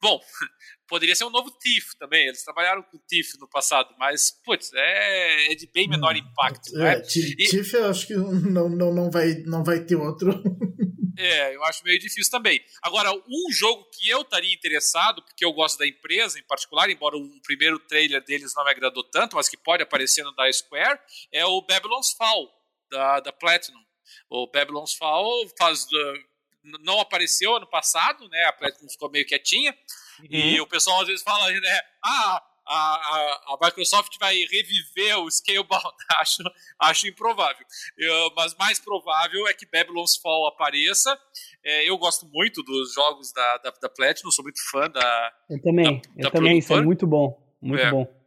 bom, 0.00 0.20
Poderia 0.90 1.14
ser 1.14 1.24
um 1.24 1.30
novo 1.30 1.52
TIFF 1.52 1.96
também. 1.96 2.26
Eles 2.26 2.42
trabalharam 2.42 2.82
com 2.82 2.98
TIFF 2.98 3.38
no 3.38 3.48
passado, 3.48 3.94
mas, 3.96 4.32
putz, 4.44 4.72
é, 4.74 5.52
é 5.52 5.54
de 5.54 5.68
bem 5.68 5.88
menor 5.88 6.14
hum, 6.14 6.18
impacto. 6.18 6.76
É, 6.76 6.96
né? 6.96 7.00
TIFF 7.00 7.74
eu 7.74 7.88
acho 7.88 8.08
que 8.08 8.14
não, 8.16 8.68
não, 8.68 8.92
não, 8.92 9.08
vai, 9.08 9.34
não 9.46 9.62
vai 9.62 9.78
ter 9.84 9.94
outro. 9.94 10.30
É, 11.18 11.54
eu 11.54 11.62
acho 11.64 11.84
meio 11.84 11.98
difícil 11.98 12.30
também. 12.30 12.64
Agora, 12.80 13.12
um 13.12 13.52
jogo 13.52 13.84
que 13.92 14.08
eu 14.08 14.22
estaria 14.22 14.54
interessado, 14.54 15.22
porque 15.22 15.44
eu 15.44 15.52
gosto 15.52 15.78
da 15.78 15.86
empresa 15.86 16.38
em 16.38 16.42
particular, 16.44 16.88
embora 16.88 17.14
o 17.14 17.40
primeiro 17.42 17.78
trailer 17.78 18.24
deles 18.24 18.54
não 18.56 18.64
me 18.64 18.70
agradou 18.70 19.04
tanto, 19.04 19.36
mas 19.36 19.46
que 19.46 19.56
pode 19.58 19.82
aparecer 19.82 20.24
no 20.24 20.34
da 20.34 20.50
Square, 20.50 20.98
é 21.30 21.44
o 21.44 21.60
Babylon's 21.60 22.12
Fall, 22.12 22.50
da, 22.90 23.20
da 23.20 23.32
Platinum. 23.32 23.84
O 24.30 24.46
Babylon's 24.46 24.94
Fall 24.94 25.46
faz, 25.58 25.82
uh, 25.84 26.78
não 26.80 26.98
apareceu 27.00 27.54
ano 27.54 27.66
passado, 27.66 28.26
né? 28.30 28.44
A 28.44 28.52
Platinum 28.54 28.88
ficou 28.88 29.10
meio 29.10 29.26
quietinha. 29.26 29.76
Uhum. 30.22 30.28
E 30.30 30.60
o 30.60 30.66
pessoal 30.66 31.00
às 31.00 31.06
vezes 31.06 31.22
fala, 31.22 31.50
né? 31.50 31.80
Ah, 32.04 32.42
a, 32.66 32.74
a, 32.74 33.54
a, 33.54 33.58
Microsoft 33.60 34.16
vai 34.18 34.36
reviver 34.44 35.18
o 35.18 35.30
Scalebound. 35.30 35.94
acho, 36.20 36.42
acho 36.78 37.08
improvável. 37.08 37.66
Eu, 37.98 38.32
mas 38.36 38.54
mais 38.56 38.78
provável 38.78 39.48
é 39.48 39.54
que 39.54 39.66
Babylon's 39.66 40.16
Fall 40.16 40.46
apareça. 40.46 41.18
É, 41.64 41.88
eu 41.88 41.98
gosto 41.98 42.26
muito 42.32 42.62
dos 42.62 42.94
jogos 42.94 43.32
da, 43.32 43.56
da, 43.58 43.70
da 43.70 43.88
Platinum, 43.88 44.30
sou 44.30 44.44
muito 44.44 44.60
fã 44.70 44.88
da. 44.88 45.32
Eu 45.48 45.60
também, 45.60 46.00
da, 46.00 46.10
eu 46.16 46.22
da 46.22 46.30
também, 46.30 46.58
isso 46.58 46.72
é 46.72 46.80
muito 46.80 47.06
bom. 47.06 47.36
Muito 47.60 47.82
é. 47.82 47.90
bom. 47.90 48.20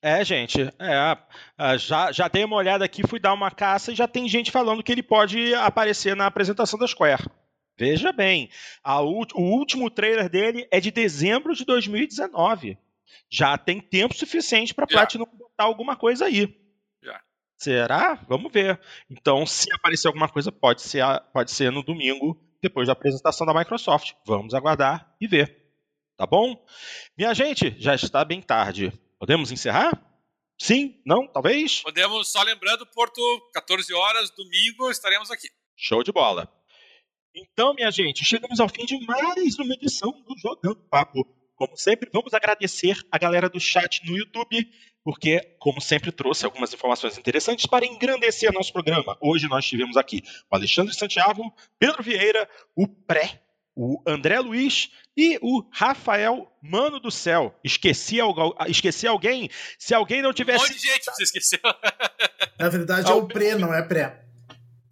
É, 0.00 0.24
gente, 0.24 0.62
é, 0.62 1.78
já, 1.78 2.12
já 2.12 2.28
dei 2.28 2.44
uma 2.44 2.54
olhada 2.54 2.84
aqui, 2.84 3.06
fui 3.06 3.18
dar 3.18 3.32
uma 3.32 3.50
caça 3.50 3.90
e 3.90 3.96
já 3.96 4.06
tem 4.06 4.28
gente 4.28 4.52
falando 4.52 4.82
que 4.82 4.92
ele 4.92 5.02
pode 5.02 5.52
aparecer 5.54 6.14
na 6.14 6.26
apresentação 6.26 6.78
da 6.78 6.86
Square. 6.86 7.24
Veja 7.78 8.12
bem, 8.12 8.50
o 9.34 9.40
último 9.40 9.90
trailer 9.90 10.28
dele 10.28 10.66
é 10.70 10.80
de 10.80 10.90
dezembro 10.90 11.54
de 11.54 11.64
2019 11.64 12.78
já 13.30 13.56
tem 13.58 13.80
tempo 13.80 14.14
suficiente 14.14 14.74
para 14.74 14.86
Platinum 14.86 15.26
botar 15.26 15.64
alguma 15.64 15.96
coisa 15.96 16.26
aí. 16.26 16.56
Já. 17.02 17.20
Será? 17.56 18.14
Vamos 18.28 18.52
ver. 18.52 18.80
Então, 19.10 19.46
se 19.46 19.72
aparecer 19.72 20.08
alguma 20.08 20.28
coisa, 20.28 20.52
pode 20.52 20.82
ser, 20.82 21.04
pode 21.32 21.50
ser 21.50 21.70
no 21.72 21.82
domingo, 21.82 22.40
depois 22.62 22.86
da 22.86 22.92
apresentação 22.92 23.46
da 23.46 23.54
Microsoft. 23.54 24.12
Vamos 24.26 24.54
aguardar 24.54 25.14
e 25.20 25.26
ver. 25.26 25.64
Tá 26.16 26.26
bom? 26.26 26.64
Minha 27.16 27.34
gente, 27.34 27.74
já 27.78 27.94
está 27.94 28.24
bem 28.24 28.40
tarde. 28.40 28.92
Podemos 29.18 29.52
encerrar? 29.52 30.00
Sim? 30.58 31.00
Não? 31.04 31.26
Talvez? 31.26 31.82
Podemos, 31.82 32.30
só 32.30 32.42
lembrando, 32.42 32.86
Porto, 32.86 33.20
14 33.52 33.92
horas, 33.92 34.30
domingo, 34.30 34.90
estaremos 34.90 35.30
aqui. 35.30 35.48
Show 35.76 36.02
de 36.02 36.12
bola. 36.12 36.50
Então, 37.38 37.74
minha 37.74 37.90
gente, 37.90 38.24
chegamos 38.24 38.60
ao 38.60 38.68
fim 38.68 38.86
de 38.86 38.98
mais 39.04 39.58
uma 39.58 39.74
edição 39.74 40.10
do 40.10 40.34
Jogando 40.38 40.80
Papo. 40.88 41.22
Como 41.54 41.76
sempre, 41.76 42.08
vamos 42.10 42.32
agradecer 42.32 42.96
a 43.12 43.18
galera 43.18 43.46
do 43.46 43.60
chat 43.60 44.00
no 44.06 44.16
YouTube, 44.16 44.66
porque, 45.04 45.40
como 45.58 45.78
sempre, 45.78 46.10
trouxe 46.10 46.46
algumas 46.46 46.72
informações 46.72 47.18
interessantes 47.18 47.66
para 47.66 47.84
engrandecer 47.84 48.50
nosso 48.54 48.72
programa. 48.72 49.18
Hoje 49.20 49.48
nós 49.48 49.66
tivemos 49.66 49.98
aqui 49.98 50.22
o 50.50 50.56
Alexandre 50.56 50.94
Santiago, 50.94 51.42
Pedro 51.78 52.02
Vieira, 52.02 52.48
o 52.74 52.88
Pré, 52.88 53.42
o 53.74 54.02
André 54.06 54.40
Luiz 54.40 54.90
e 55.14 55.38
o 55.42 55.62
Rafael 55.70 56.50
Mano 56.62 56.98
do 56.98 57.10
Céu. 57.10 57.54
Esqueci, 57.62 58.16
esqueci 58.66 59.06
alguém? 59.06 59.50
Se 59.78 59.94
alguém 59.94 60.22
não 60.22 60.32
tivesse. 60.32 60.64
Um 60.64 60.68
monte 60.68 60.80
de 60.80 60.88
gente 60.88 61.04
você 61.04 61.22
esqueceu. 61.22 61.60
Na 62.58 62.70
verdade 62.70 63.10
é 63.10 63.14
o 63.14 63.28
Pré, 63.28 63.54
não 63.56 63.74
é 63.74 63.82
Pré. 63.82 64.25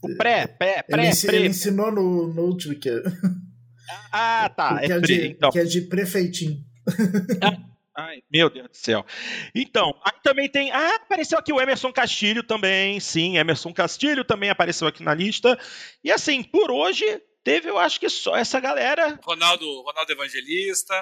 O 0.05 0.17
Pré, 0.17 0.47
pré, 0.47 0.83
pré. 0.83 1.09
Ele, 1.09 1.17
pré. 1.17 1.37
ele 1.37 1.49
ensinou 1.49 1.91
no, 1.91 2.33
no 2.33 2.43
último 2.43 2.79
que. 2.79 2.91
Ah, 4.13 4.51
tá. 4.57 4.79
Que 4.81 4.93
é, 4.93 4.97
é 4.97 5.01
de, 5.01 5.27
então. 5.29 5.51
que 5.51 5.59
é 5.59 5.65
de 5.65 5.83
prefeitinho. 5.83 6.65
Ai, 7.97 8.23
meu 8.31 8.51
Deus 8.51 8.69
do 8.69 8.77
céu. 8.77 9.07
Então, 9.55 9.95
aí 10.05 10.21
também 10.23 10.49
tem. 10.49 10.71
Ah, 10.73 10.97
apareceu 10.97 11.39
aqui 11.39 11.53
o 11.53 11.61
Emerson 11.61 11.93
Castilho 11.93 12.43
também. 12.43 12.99
Sim, 12.99 13.37
Emerson 13.37 13.73
Castilho 13.73 14.25
também 14.25 14.51
apareceu 14.51 14.89
aqui 14.89 15.03
na 15.03 15.15
lista. 15.15 15.57
E 16.03 16.11
assim, 16.11 16.43
por 16.43 16.73
hoje, 16.73 17.05
teve, 17.45 17.69
eu 17.69 17.79
acho 17.79 18.01
que 18.01 18.09
só 18.09 18.37
essa 18.37 18.59
galera. 18.59 19.19
Ronaldo, 19.23 19.65
Ronaldo 19.83 20.13
Evangelista. 20.13 20.95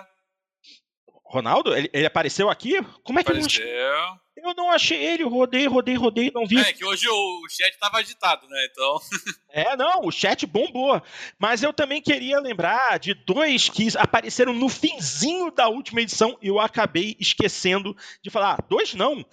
Ronaldo? 1.32 1.74
Ele, 1.74 1.88
ele 1.92 2.06
apareceu 2.06 2.50
aqui? 2.50 2.74
Como 3.02 3.18
é 3.18 3.24
que 3.24 3.30
apareceu. 3.30 3.64
não... 3.64 4.22
Eu 4.34 4.54
não 4.54 4.70
achei 4.70 4.98
ele, 4.98 5.22
rodei, 5.22 5.66
rodei, 5.66 5.94
rodei, 5.94 6.32
não 6.34 6.46
vi. 6.46 6.59
É 6.59 6.72
que 6.72 6.84
hoje 6.84 7.06
o 7.09 7.46
chat 7.48 7.78
tava 7.78 7.98
agitado, 7.98 8.48
né? 8.48 8.66
Então. 8.70 8.98
é, 9.50 9.76
não, 9.76 10.00
o 10.06 10.10
chat 10.10 10.46
bombou. 10.46 11.00
Mas 11.38 11.62
eu 11.62 11.72
também 11.72 12.02
queria 12.02 12.40
lembrar 12.40 12.98
de 12.98 13.14
dois 13.14 13.68
que 13.68 13.88
apareceram 13.96 14.52
no 14.52 14.68
finzinho 14.68 15.50
da 15.50 15.68
última 15.68 16.00
edição 16.00 16.36
e 16.42 16.48
eu 16.48 16.59
acabei 16.59 17.14
esquecendo 17.20 17.94
de 18.22 18.30
falar. 18.30 18.54
Ah, 18.54 18.64
dois 18.68 18.94
não, 18.94 19.24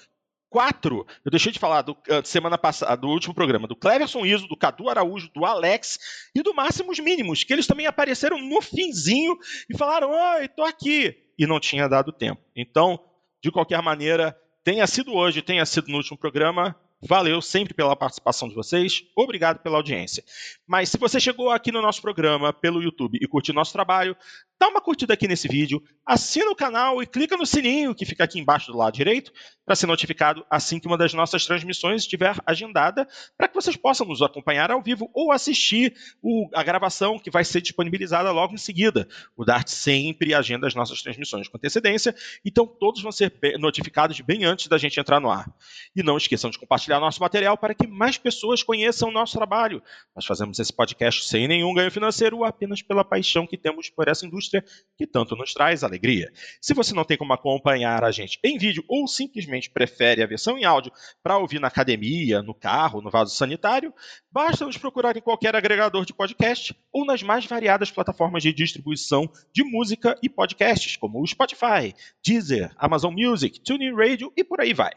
quatro. 0.49 1.05
Eu 1.23 1.31
deixei 1.31 1.51
de 1.51 1.59
falar 1.59 1.84
do 1.84 1.91
uh, 1.91 2.26
semana 2.26 2.57
passada, 2.57 2.97
do 2.97 3.07
último 3.07 3.34
programa, 3.34 3.67
do 3.67 3.76
Cleverson 3.76 4.26
Iso, 4.26 4.47
do 4.47 4.57
Cadu 4.57 4.89
Araújo, 4.89 5.30
do 5.34 5.45
Alex 5.45 5.99
e 6.35 6.41
do 6.41 6.53
Máximos 6.53 6.99
Mínimos, 6.99 7.43
que 7.43 7.53
eles 7.53 7.67
também 7.67 7.85
apareceram 7.85 8.39
no 8.41 8.61
finzinho 8.61 9.38
e 9.69 9.77
falaram: 9.77 10.11
Oi, 10.11 10.47
tô 10.47 10.63
aqui. 10.63 11.15
E 11.38 11.47
não 11.47 11.59
tinha 11.59 11.88
dado 11.88 12.11
tempo. 12.11 12.41
Então, 12.55 12.99
de 13.41 13.51
qualquer 13.51 13.81
maneira, 13.81 14.38
tenha 14.63 14.85
sido 14.85 15.13
hoje, 15.13 15.41
tenha 15.41 15.65
sido 15.65 15.88
no 15.88 15.97
último 15.97 16.17
programa, 16.17 16.76
valeu 17.01 17.41
sempre 17.41 17.73
pela 17.73 17.95
participação 17.95 18.49
de 18.49 18.55
vocês, 18.55 19.03
obrigado 19.15 19.59
pela 19.59 19.77
audiência. 19.77 20.23
Mas 20.67 20.89
se 20.89 20.97
você 20.97 21.19
chegou 21.19 21.49
aqui 21.49 21.71
no 21.71 21.81
nosso 21.81 22.01
programa 22.01 22.51
pelo 22.51 22.84
YouTube 22.84 23.17
e 23.21 23.27
curtiu 23.27 23.53
nosso 23.53 23.71
trabalho, 23.71 24.15
dá 24.60 24.68
uma 24.68 24.81
curtida 24.81 25.14
aqui 25.14 25.27
nesse 25.27 25.48
vídeo, 25.48 25.81
assina 26.06 26.52
o 26.52 26.56
canal 26.56 27.02
e 27.02 27.07
clica 27.07 27.38
no 27.38 27.45
sininho 27.45 27.95
que 27.95 28.06
fica 28.06 28.23
aqui 28.26 28.40
embaixo 28.40 28.72
do 28.72 28.77
lado 28.77 28.94
direito 28.94 29.31
para 29.65 29.76
ser 29.76 29.86
notificado 29.86 30.44
assim 30.49 30.80
que 30.80 30.88
uma 30.88 30.98
das 30.98 31.14
nossas 31.14 31.45
transmissões 31.45 32.02
estiver 32.02 32.36
agendada, 32.44 33.07
para 33.38 33.48
que 33.48 33.53
vocês 33.53 33.76
possam 33.76 34.07
nos 34.07 34.19
acompanhar 34.19 34.72
ao 34.72 34.81
vivo 34.81 35.10
ou 35.14 35.31
assistir 35.31 35.94
o, 36.23 36.49
a 36.56 36.64
gravação 36.64 37.19
que 37.19 37.30
vai 37.30 37.45
ser 37.45 37.61
disponibilizada 37.61 38.31
logo 38.31 38.56
em 38.56 38.57
seguida. 38.57 39.07
O 39.38 39.45
Dart 39.45 39.68
sempre 39.68 40.34
agenda 40.34 40.65
as 40.65 40.73
nossas 40.73 41.03
transmissões 41.03 41.48
com 41.48 41.57
antecedência, 41.57 42.15
então 42.44 42.65
todos 42.65 43.02
vão 43.03 43.11
ser 43.11 43.31
notificados 43.60 44.19
bem 44.22 44.44
antes 44.44 44.68
da 44.68 44.77
gente 44.80 44.99
entrar 44.99 45.19
no 45.19 45.30
ar. 45.30 45.48
E 45.95 46.02
não 46.02 46.18
esqueçam 46.18 46.49
de 46.49 46.57
compartilhar 46.57 46.99
nosso 46.99 47.22
material 47.22 47.56
para 47.56 47.76
que 47.76 47.86
mais 47.86 48.18
pessoas 48.18 48.64
conheçam 48.64 49.10
o 49.10 49.11
nosso 49.11 49.38
trabalho. 49.38 49.84
Nós 50.15 50.26
fazemos 50.26 50.57
esse 50.57 50.73
podcast 50.73 51.27
sem 51.27 51.48
nenhum 51.48 51.76
ganho 51.76 51.91
financeiro, 51.91 52.44
apenas 52.44 52.81
pela 52.81 53.06
paixão 53.06 53.45
que 53.45 53.56
temos 53.56 53.88
por 53.90 54.07
essa 54.07 54.26
indústria 54.26 54.48
indústria 54.49 54.63
que 54.97 55.07
tanto 55.07 55.35
nos 55.35 55.53
traz 55.53 55.84
alegria. 55.84 56.31
Se 56.59 56.73
você 56.73 56.93
não 56.93 57.05
tem 57.05 57.17
como 57.17 57.31
acompanhar 57.31 58.03
a 58.03 58.11
gente 58.11 58.38
em 58.43 58.57
vídeo 58.57 58.84
ou 58.88 59.07
simplesmente 59.07 59.69
prefere 59.69 60.21
a 60.21 60.27
versão 60.27 60.57
em 60.57 60.65
áudio 60.65 60.91
para 61.23 61.38
ouvir 61.38 61.59
na 61.59 61.67
academia, 61.67 62.41
no 62.41 62.53
carro, 62.53 63.01
no 63.01 63.09
vaso 63.09 63.34
sanitário, 63.34 63.93
basta 64.30 64.65
nos 64.65 64.77
procurar 64.77 65.15
em 65.15 65.21
qualquer 65.21 65.55
agregador 65.55 66.03
de 66.03 66.13
podcast 66.13 66.76
ou 66.91 67.05
nas 67.05 67.23
mais 67.23 67.45
variadas 67.45 67.91
plataformas 67.91 68.43
de 68.43 68.51
distribuição 68.51 69.31
de 69.53 69.63
música 69.63 70.17
e 70.21 70.27
podcasts, 70.27 70.97
como 70.97 71.21
o 71.21 71.27
Spotify, 71.27 71.93
Deezer, 72.26 72.71
Amazon 72.76 73.13
Music, 73.13 73.61
TuneIn 73.61 73.95
Radio 73.95 74.34
e 74.35 74.43
por 74.43 74.59
aí 74.59 74.73
vai. 74.73 74.91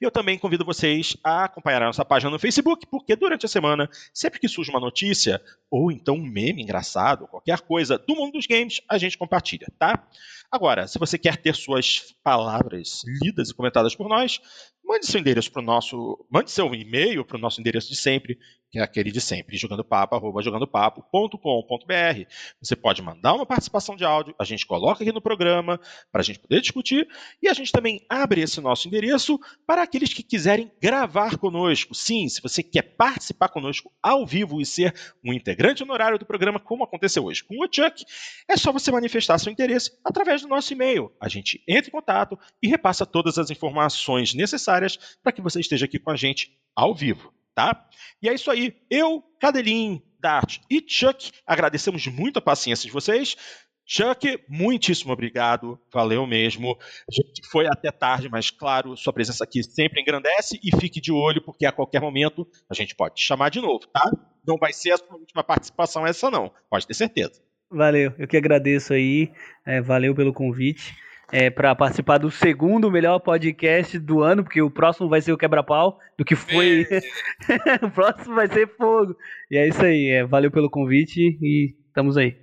Eu 0.00 0.10
também 0.10 0.38
convido 0.38 0.64
vocês 0.64 1.16
a 1.22 1.44
acompanhar 1.44 1.82
a 1.82 1.86
nossa 1.86 2.04
página 2.04 2.30
no 2.30 2.38
Facebook, 2.38 2.86
porque 2.86 3.16
durante 3.16 3.46
a 3.46 3.48
semana, 3.48 3.88
sempre 4.12 4.38
que 4.38 4.48
surge 4.48 4.70
uma 4.70 4.80
notícia, 4.80 5.42
ou 5.70 5.90
então 5.92 6.14
um 6.16 6.26
meme 6.26 6.62
engraçado, 6.62 7.26
qualquer 7.26 7.60
coisa 7.60 7.98
do 7.98 8.14
mundo 8.14 8.32
dos 8.32 8.46
games, 8.46 8.80
a 8.88 8.98
gente 8.98 9.18
compartilha, 9.18 9.66
tá? 9.78 10.06
Agora, 10.50 10.88
se 10.88 10.98
você 10.98 11.18
quer 11.18 11.36
ter 11.36 11.54
suas 11.54 12.14
palavras 12.22 13.02
lidas 13.22 13.50
e 13.50 13.54
comentadas 13.54 13.94
por 13.94 14.08
nós, 14.08 14.40
mande 14.88 15.06
seu 15.06 15.20
endereço 15.20 15.52
para 15.52 15.60
o 15.60 15.64
nosso. 15.64 16.26
Mande 16.30 16.50
seu 16.50 16.74
e-mail 16.74 17.24
para 17.24 17.36
o 17.36 17.40
nosso 17.40 17.60
endereço 17.60 17.90
de 17.90 17.96
sempre, 17.96 18.38
que 18.70 18.78
é 18.78 18.82
aquele 18.82 19.10
de 19.10 19.20
sempre, 19.20 19.56
jogandopapo, 19.56 20.42
jogandopapo.com.br. 20.42 22.24
Você 22.60 22.76
pode 22.76 23.02
mandar 23.02 23.34
uma 23.34 23.46
participação 23.46 23.96
de 23.96 24.04
áudio, 24.04 24.34
a 24.38 24.44
gente 24.44 24.66
coloca 24.66 25.02
aqui 25.02 25.12
no 25.12 25.20
programa 25.20 25.78
para 26.12 26.20
a 26.20 26.24
gente 26.24 26.38
poder 26.38 26.60
discutir, 26.60 27.08
e 27.42 27.48
a 27.48 27.54
gente 27.54 27.72
também 27.72 28.04
abre 28.08 28.40
esse 28.40 28.60
nosso 28.60 28.88
endereço 28.88 29.38
para 29.66 29.82
aqueles 29.82 30.12
que 30.12 30.22
quiserem 30.22 30.70
gravar 30.80 31.38
conosco. 31.38 31.94
Sim, 31.94 32.28
se 32.28 32.42
você 32.42 32.62
quer 32.62 32.82
participar 32.82 33.48
conosco 33.48 33.92
ao 34.02 34.26
vivo 34.26 34.60
e 34.60 34.66
ser 34.66 34.94
um 35.24 35.32
integrante 35.32 35.82
honorário 35.82 36.18
do 36.18 36.26
programa, 36.26 36.60
como 36.60 36.84
aconteceu 36.84 37.24
hoje 37.24 37.44
com 37.44 37.54
o 37.62 37.68
Chuck, 37.70 38.04
é 38.48 38.56
só 38.56 38.72
você 38.72 38.90
manifestar 38.90 39.38
seu 39.38 39.52
interesse 39.52 39.92
através 40.04 40.42
do 40.42 40.48
nosso 40.48 40.72
e-mail. 40.72 41.10
A 41.20 41.28
gente 41.28 41.62
entra 41.66 41.88
em 41.88 41.92
contato 41.92 42.38
e 42.62 42.68
repassa 42.68 43.06
todas 43.06 43.38
as 43.38 43.50
informações 43.50 44.34
necessárias 44.80 45.18
para 45.22 45.32
que 45.32 45.42
você 45.42 45.60
esteja 45.60 45.86
aqui 45.86 45.98
com 45.98 46.10
a 46.10 46.16
gente 46.16 46.52
ao 46.74 46.94
vivo 46.94 47.32
tá? 47.58 47.88
E 48.22 48.28
é 48.28 48.34
isso 48.34 48.52
aí. 48.52 48.72
Eu, 48.88 49.20
Cadelin, 49.40 50.00
Dart 50.20 50.58
e 50.70 50.80
Chuck 50.86 51.32
agradecemos 51.44 52.06
muito 52.06 52.38
a 52.38 52.42
paciência 52.42 52.86
de 52.86 52.92
vocês. 52.92 53.36
Chuck, 53.84 54.38
muitíssimo 54.48 55.12
obrigado, 55.12 55.76
valeu 55.92 56.24
mesmo. 56.24 56.78
A 56.80 57.12
gente 57.12 57.44
foi 57.50 57.66
até 57.66 57.90
tarde, 57.90 58.28
mas 58.28 58.48
claro, 58.48 58.96
sua 58.96 59.12
presença 59.12 59.42
aqui 59.42 59.64
sempre 59.64 60.00
engrandece 60.00 60.60
e 60.62 60.70
fique 60.78 61.00
de 61.00 61.10
olho, 61.10 61.42
porque 61.42 61.66
a 61.66 61.72
qualquer 61.72 62.00
momento 62.00 62.46
a 62.70 62.74
gente 62.74 62.94
pode 62.94 63.16
te 63.16 63.24
chamar 63.24 63.48
de 63.48 63.60
novo, 63.60 63.88
tá? 63.88 64.08
Não 64.46 64.56
vai 64.56 64.72
ser 64.72 64.92
a 64.92 64.98
sua 64.98 65.16
última 65.16 65.42
participação 65.42 66.06
essa 66.06 66.30
não, 66.30 66.52
pode 66.70 66.86
ter 66.86 66.94
certeza. 66.94 67.42
Valeu, 67.68 68.14
eu 68.18 68.28
que 68.28 68.36
agradeço 68.36 68.92
aí, 68.92 69.32
é, 69.66 69.80
valeu 69.80 70.14
pelo 70.14 70.32
convite. 70.32 70.94
É, 71.30 71.50
para 71.50 71.74
participar 71.74 72.18
do 72.18 72.30
segundo 72.30 72.90
melhor 72.90 73.18
podcast 73.18 73.98
do 73.98 74.22
ano, 74.22 74.42
porque 74.42 74.62
o 74.62 74.70
próximo 74.70 75.08
vai 75.08 75.20
ser 75.20 75.32
o 75.32 75.38
quebra-pau, 75.38 75.98
do 76.16 76.24
que 76.24 76.34
foi. 76.34 76.86
o 77.82 77.90
próximo 77.90 78.34
vai 78.34 78.48
ser 78.48 78.68
fogo. 78.76 79.14
E 79.50 79.56
é 79.56 79.68
isso 79.68 79.84
aí. 79.84 80.08
É, 80.10 80.24
valeu 80.24 80.50
pelo 80.50 80.70
convite 80.70 81.38
e 81.40 81.74
estamos 81.86 82.16
aí. 82.16 82.36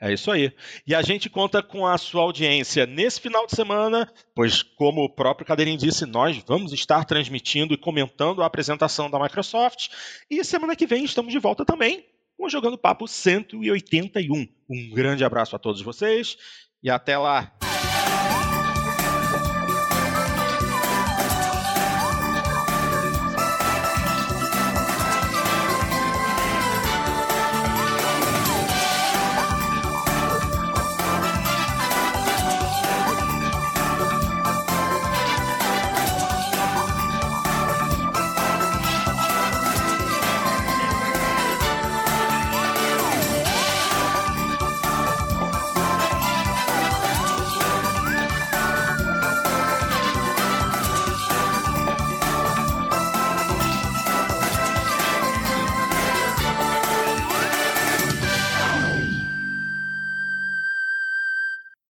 É 0.00 0.12
isso 0.12 0.30
aí. 0.30 0.52
E 0.86 0.94
a 0.94 1.00
gente 1.00 1.30
conta 1.30 1.62
com 1.62 1.86
a 1.86 1.96
sua 1.96 2.22
audiência 2.22 2.84
nesse 2.84 3.18
final 3.18 3.46
de 3.46 3.56
semana, 3.56 4.12
pois, 4.34 4.62
como 4.62 5.02
o 5.02 5.08
próprio 5.08 5.46
Cadeirinho 5.46 5.78
disse, 5.78 6.04
nós 6.04 6.36
vamos 6.46 6.72
estar 6.74 7.04
transmitindo 7.04 7.72
e 7.72 7.78
comentando 7.78 8.42
a 8.42 8.46
apresentação 8.46 9.08
da 9.10 9.18
Microsoft. 9.18 9.88
E 10.30 10.44
semana 10.44 10.76
que 10.76 10.86
vem 10.86 11.04
estamos 11.04 11.32
de 11.32 11.38
volta 11.38 11.64
também 11.64 12.04
com 12.36 12.44
o 12.44 12.50
Jogando 12.50 12.76
Papo 12.76 13.08
181. 13.08 14.46
Um 14.68 14.90
grande 14.90 15.24
abraço 15.24 15.56
a 15.56 15.58
todos 15.58 15.80
vocês 15.80 16.36
e 16.82 16.90
até 16.90 17.16
lá! 17.16 17.52